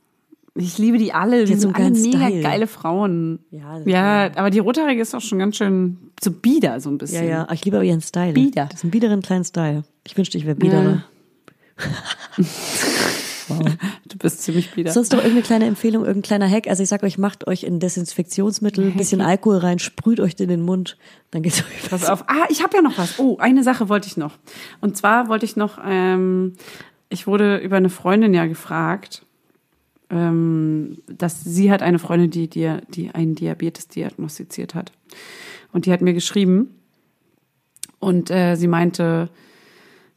Ich 0.56 0.78
liebe 0.78 0.98
die 0.98 1.14
alle. 1.14 1.46
Die 1.46 1.54
so 1.56 1.62
sind 1.62 1.76
einen 1.76 1.94
alle 1.96 2.02
mega 2.04 2.28
Style. 2.28 2.42
geile 2.42 2.68
Frauen. 2.68 3.40
Ja, 3.52 3.78
das- 3.80 3.88
ja, 3.88 4.32
aber 4.36 4.50
die 4.50 4.60
Rothaarige 4.60 5.02
ist 5.02 5.16
auch 5.16 5.22
schon 5.22 5.40
ganz 5.40 5.58
schön 5.58 5.98
so 6.22 6.32
bieder, 6.32 6.80
so 6.80 6.90
ein 6.90 6.94
Ja, 6.94 6.98
bisschen. 6.98 7.28
ja, 7.28 7.42
aber 7.44 7.54
ich 7.54 7.64
liebe 7.66 7.78
aber 7.78 7.86
ihren 7.86 8.02
Style. 8.02 8.34
Bieder. 8.34 8.66
Das 8.66 8.80
ist 8.80 8.84
ein 8.84 8.92
biederen 8.92 9.22
kleinen 9.22 9.44
Style. 9.46 9.84
Ich 10.06 10.18
wünschte, 10.18 10.38
ich 10.38 10.46
wäre 10.46 10.56
biederer. 10.56 11.04
Du 14.08 14.18
bist 14.18 14.42
ziemlich 14.44 14.72
bieder. 14.74 14.92
Sonst 14.94 15.12
noch 15.12 15.20
irgendeine 15.20 15.42
kleine 15.44 15.66
Empfehlung, 15.66 16.04
irgendein 16.06 16.22
kleiner 16.28 16.50
Hack. 16.50 16.68
Also 16.68 16.84
ich 16.84 16.90
sag 16.90 17.04
euch, 17.04 17.18
macht 17.18 17.48
euch 17.48 17.66
ein 17.66 17.80
Desinfektionsmittel, 17.82 18.86
ein 18.86 18.96
bisschen 18.96 19.20
Alkohol 19.20 19.58
rein, 19.58 19.78
sprüht 19.80 20.20
euch 20.22 20.36
in 20.40 20.48
den 20.48 20.62
Mund, 20.62 20.98
dann 21.32 21.42
geht's 21.42 21.60
euch 21.60 21.90
Pass 21.90 22.08
auf. 22.08 22.24
Ah, 22.28 22.46
ich 22.50 22.64
habe 22.64 22.78
ja 22.78 22.82
noch 22.82 22.98
was. 22.98 23.20
Oh, 23.20 23.38
eine 23.40 23.64
Sache 23.64 23.90
wollte 23.90 24.08
ich 24.08 24.16
noch. 24.16 24.38
Und 24.80 24.96
zwar 24.96 25.28
wollte 25.28 25.46
ich 25.46 25.56
noch, 25.58 25.80
ähm, 25.86 26.54
ich 27.10 27.28
wurde 27.28 27.58
über 27.58 27.76
eine 27.78 27.90
Freundin 27.90 28.34
ja 28.34 28.46
gefragt, 28.46 29.26
ähm, 30.12 30.98
dass 31.08 31.44
sie 31.44 31.72
hat 31.72 31.82
eine 31.82 32.00
Freundin, 32.00 32.30
die, 32.30 32.50
die, 32.50 32.78
die 32.90 33.12
einen 33.12 33.36
Diabetes 33.36 33.88
diagnostiziert 33.88 34.76
hat. 34.76 34.92
Und 35.72 35.86
die 35.86 35.92
hat 35.94 36.02
mir 36.02 36.14
geschrieben 36.14 36.76
und 38.00 38.30
äh, 38.30 38.56
sie 38.56 38.68
meinte, 38.68 39.30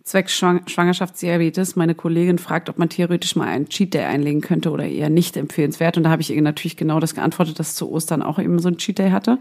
Schwang 0.04 0.66
Schwangerschaftsdiabetes, 0.66 1.76
meine 1.76 1.94
Kollegin 1.94 2.38
fragt, 2.38 2.68
ob 2.68 2.78
man 2.78 2.90
theoretisch 2.90 3.36
mal 3.36 3.46
einen 3.46 3.68
Cheat 3.68 3.94
Day 3.94 4.04
einlegen 4.04 4.42
könnte 4.42 4.70
oder 4.70 4.84
eher 4.84 5.08
nicht 5.08 5.36
empfehlenswert. 5.36 5.96
Und 5.96 6.02
da 6.02 6.10
habe 6.10 6.20
ich 6.20 6.30
ihr 6.30 6.42
natürlich 6.42 6.76
genau 6.76 7.00
das 7.00 7.14
geantwortet, 7.14 7.58
dass 7.58 7.74
zu 7.74 7.90
Ostern 7.90 8.20
auch 8.20 8.38
eben 8.38 8.58
so 8.58 8.68
ein 8.68 8.76
Cheat 8.76 8.98
Day 8.98 9.10
hatte. 9.10 9.38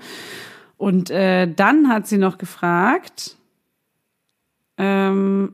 Und 0.77 1.09
äh, 1.09 1.51
dann 1.53 1.89
hat 1.89 2.07
sie 2.07 2.17
noch 2.17 2.37
gefragt, 2.37 3.35
ähm, 4.77 5.53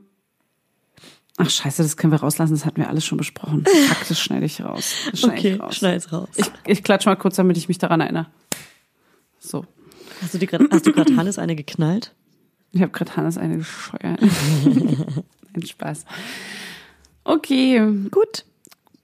ach 1.40 1.50
scheiße, 1.50 1.82
das 1.82 1.96
können 1.96 2.12
wir 2.12 2.20
rauslassen, 2.20 2.52
das 2.52 2.64
hatten 2.64 2.76
wir 2.78 2.88
alles 2.88 3.04
schon 3.04 3.18
besprochen. 3.18 3.64
Das 4.08 4.20
schneide 4.20 4.46
ich 4.46 4.60
raus. 4.62 4.92
Das 5.10 5.20
schneide 5.20 5.38
Okay, 5.38 5.52
ich 5.54 5.60
raus. 5.60 5.76
schneid's 5.76 6.12
raus. 6.12 6.28
Ich, 6.36 6.46
ich 6.66 6.82
klatsch 6.84 7.06
mal 7.06 7.16
kurz, 7.16 7.36
damit 7.36 7.56
ich 7.56 7.68
mich 7.68 7.78
daran 7.78 8.00
erinnere. 8.00 8.26
So, 9.38 9.64
Hast 10.22 10.34
du 10.34 10.38
gerade 10.92 11.16
Hannes 11.16 11.38
eine 11.38 11.56
geknallt? 11.56 12.14
ich 12.72 12.82
habe 12.82 12.92
gerade 12.92 13.16
Hannes 13.16 13.38
eine 13.38 13.58
gescheuert. 13.58 14.20
Ein 15.54 15.66
Spaß. 15.66 16.04
Okay, 17.24 17.80
Gut. 18.10 18.44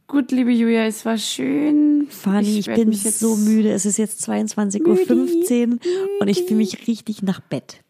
gut, 0.07 0.31
liebe 0.33 0.53
Julia, 0.53 0.85
es 0.87 1.05
war 1.05 1.19
schön. 1.19 2.07
Fanny, 2.11 2.59
ich, 2.59 2.67
werd 2.67 2.79
bin 2.79 2.89
mich 2.91 3.05
jetzt- 3.05 3.19
so 3.21 3.37
müde. 3.37 3.71
Es 3.73 3.85
ist 3.87 3.97
jetzt 3.99 4.29
22.15 4.29 5.67
Uhr 5.73 5.79
und 6.21 6.29
ich 6.29 6.43
fühle 6.45 6.57
mich 6.57 6.87
richtig 6.87 7.23
nach 7.23 7.41
Bett. 7.41 7.83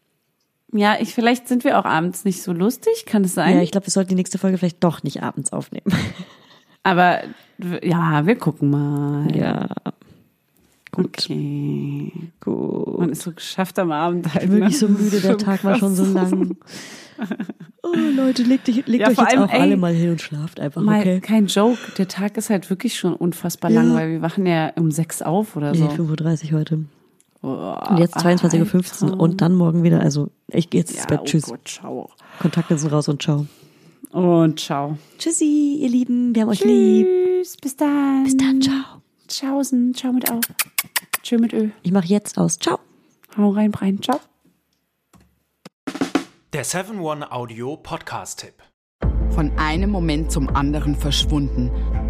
Ja, 0.73 0.97
ich, 0.99 1.13
vielleicht 1.13 1.47
sind 1.47 1.63
wir 1.63 1.79
auch 1.79 1.85
abends 1.85 2.25
nicht 2.25 2.43
so 2.43 2.51
lustig, 2.51 3.05
kann 3.05 3.23
es 3.23 3.33
sein? 3.33 3.55
Ja, 3.55 3.61
ich 3.63 3.71
glaube, 3.71 3.87
wir 3.87 3.91
sollten 3.91 4.09
die 4.09 4.15
nächste 4.15 4.37
Folge 4.37 4.57
vielleicht 4.57 4.83
doch 4.83 5.01
nicht 5.03 5.23
abends 5.23 5.53
aufnehmen. 5.53 5.85
Aber 6.83 7.21
ja, 7.83 8.25
wir 8.25 8.35
gucken 8.35 8.69
mal. 8.69 9.27
Ja, 9.35 9.69
Okay. 10.95 12.11
gut. 12.39 12.99
Man 12.99 13.09
ist 13.11 13.21
so 13.21 13.31
geschafft 13.31 13.77
am 13.77 13.91
Abend 13.91 14.33
halt. 14.33 14.45
Ich 14.45 14.49
bin 14.49 14.59
ne? 14.59 14.65
wirklich 14.65 14.79
so 14.79 14.87
müde, 14.87 15.19
der 15.19 15.37
Tag 15.37 15.63
war 15.63 15.75
schon 15.75 15.95
so 15.95 16.05
lang. 16.05 16.57
Oh, 17.83 17.95
Leute, 18.15 18.43
legt, 18.43 18.67
euch- 18.67 18.85
legt 18.85 19.01
Ja, 19.01 19.07
euch 19.07 19.17
jetzt 19.17 19.19
allem, 19.31 19.43
auch 19.43 19.49
ey, 19.53 19.61
alle 19.61 19.77
mal 19.77 19.93
hin 19.93 20.11
und 20.11 20.21
schlaft 20.21 20.59
einfach, 20.59 20.81
Mal 20.81 20.99
okay? 20.99 21.19
kein 21.21 21.47
Joke. 21.47 21.77
Der 21.97 22.07
Tag 22.07 22.35
ist 22.37 22.49
halt 22.49 22.69
wirklich 22.69 22.99
schon 22.99 23.13
unfassbar 23.15 23.71
Ja. 23.71 23.81
lang, 23.81 23.95
weil 23.95 24.09
wir 24.11 24.21
wachen 24.21 24.45
ja 24.45 24.73
um 24.75 24.91
sechs 24.91 25.21
auf 25.21 25.55
oder 25.55 25.71
Nee, 25.71 25.77
so. 25.95 26.03
5.30 26.03 26.51
Uhr 26.53 26.59
heute. 26.59 26.79
Und 27.41 27.97
jetzt 27.99 28.17
22.15 28.17 29.11
Uhr 29.11 29.19
und 29.19 29.41
dann 29.41 29.53
morgen 29.55 29.83
wieder. 29.83 29.99
Also, 30.01 30.29
ich 30.47 30.69
gehe 30.69 30.81
jetzt 30.81 30.91
ins 30.91 31.01
Ja, 31.01 31.05
Bett. 31.07 31.19
oh 31.21 31.25
Tschüss. 31.25 31.43
Gott, 31.45 31.67
ciao. 31.67 32.09
Kontakte 32.39 32.77
sind 32.77 32.91
raus 32.91 33.07
und 33.07 33.21
ciao. 33.21 33.45
Und 34.11 34.59
ciao. 34.59 34.97
Tschüssi, 35.17 35.77
ihr 35.81 35.89
Lieben. 35.89 36.33
Wir 36.33 36.41
haben 36.43 36.49
euch 36.49 36.63
lieb. 36.63 37.05
Tschüss, 37.05 37.57
bis 37.57 37.75
dann. 37.75 38.23
Bis 38.23 38.37
dann, 38.37 38.61
ciao. 38.61 39.01
Tschaußen, 39.27 39.93
ciao 39.93 40.13
mit 40.13 40.31
Au. 40.31 40.39
Tschö 41.21 41.37
mit 41.37 41.53
Ö. 41.53 41.69
Ich 41.83 41.91
mache 41.91 42.07
jetzt 42.07 42.37
aus. 42.37 42.57
Ciao. 42.57 42.79
Hau 43.37 43.49
rein, 43.51 43.73
rein, 43.73 44.01
ciao. 44.01 44.19
Der 46.53 46.65
7-One-Audio-Podcast-Tipp. 46.65 48.53
Von 49.31 49.51
einem 49.59 49.89
Moment 49.91 50.31
zum 50.31 50.47
anderen 50.49 50.95
verschwunden, 50.95 51.69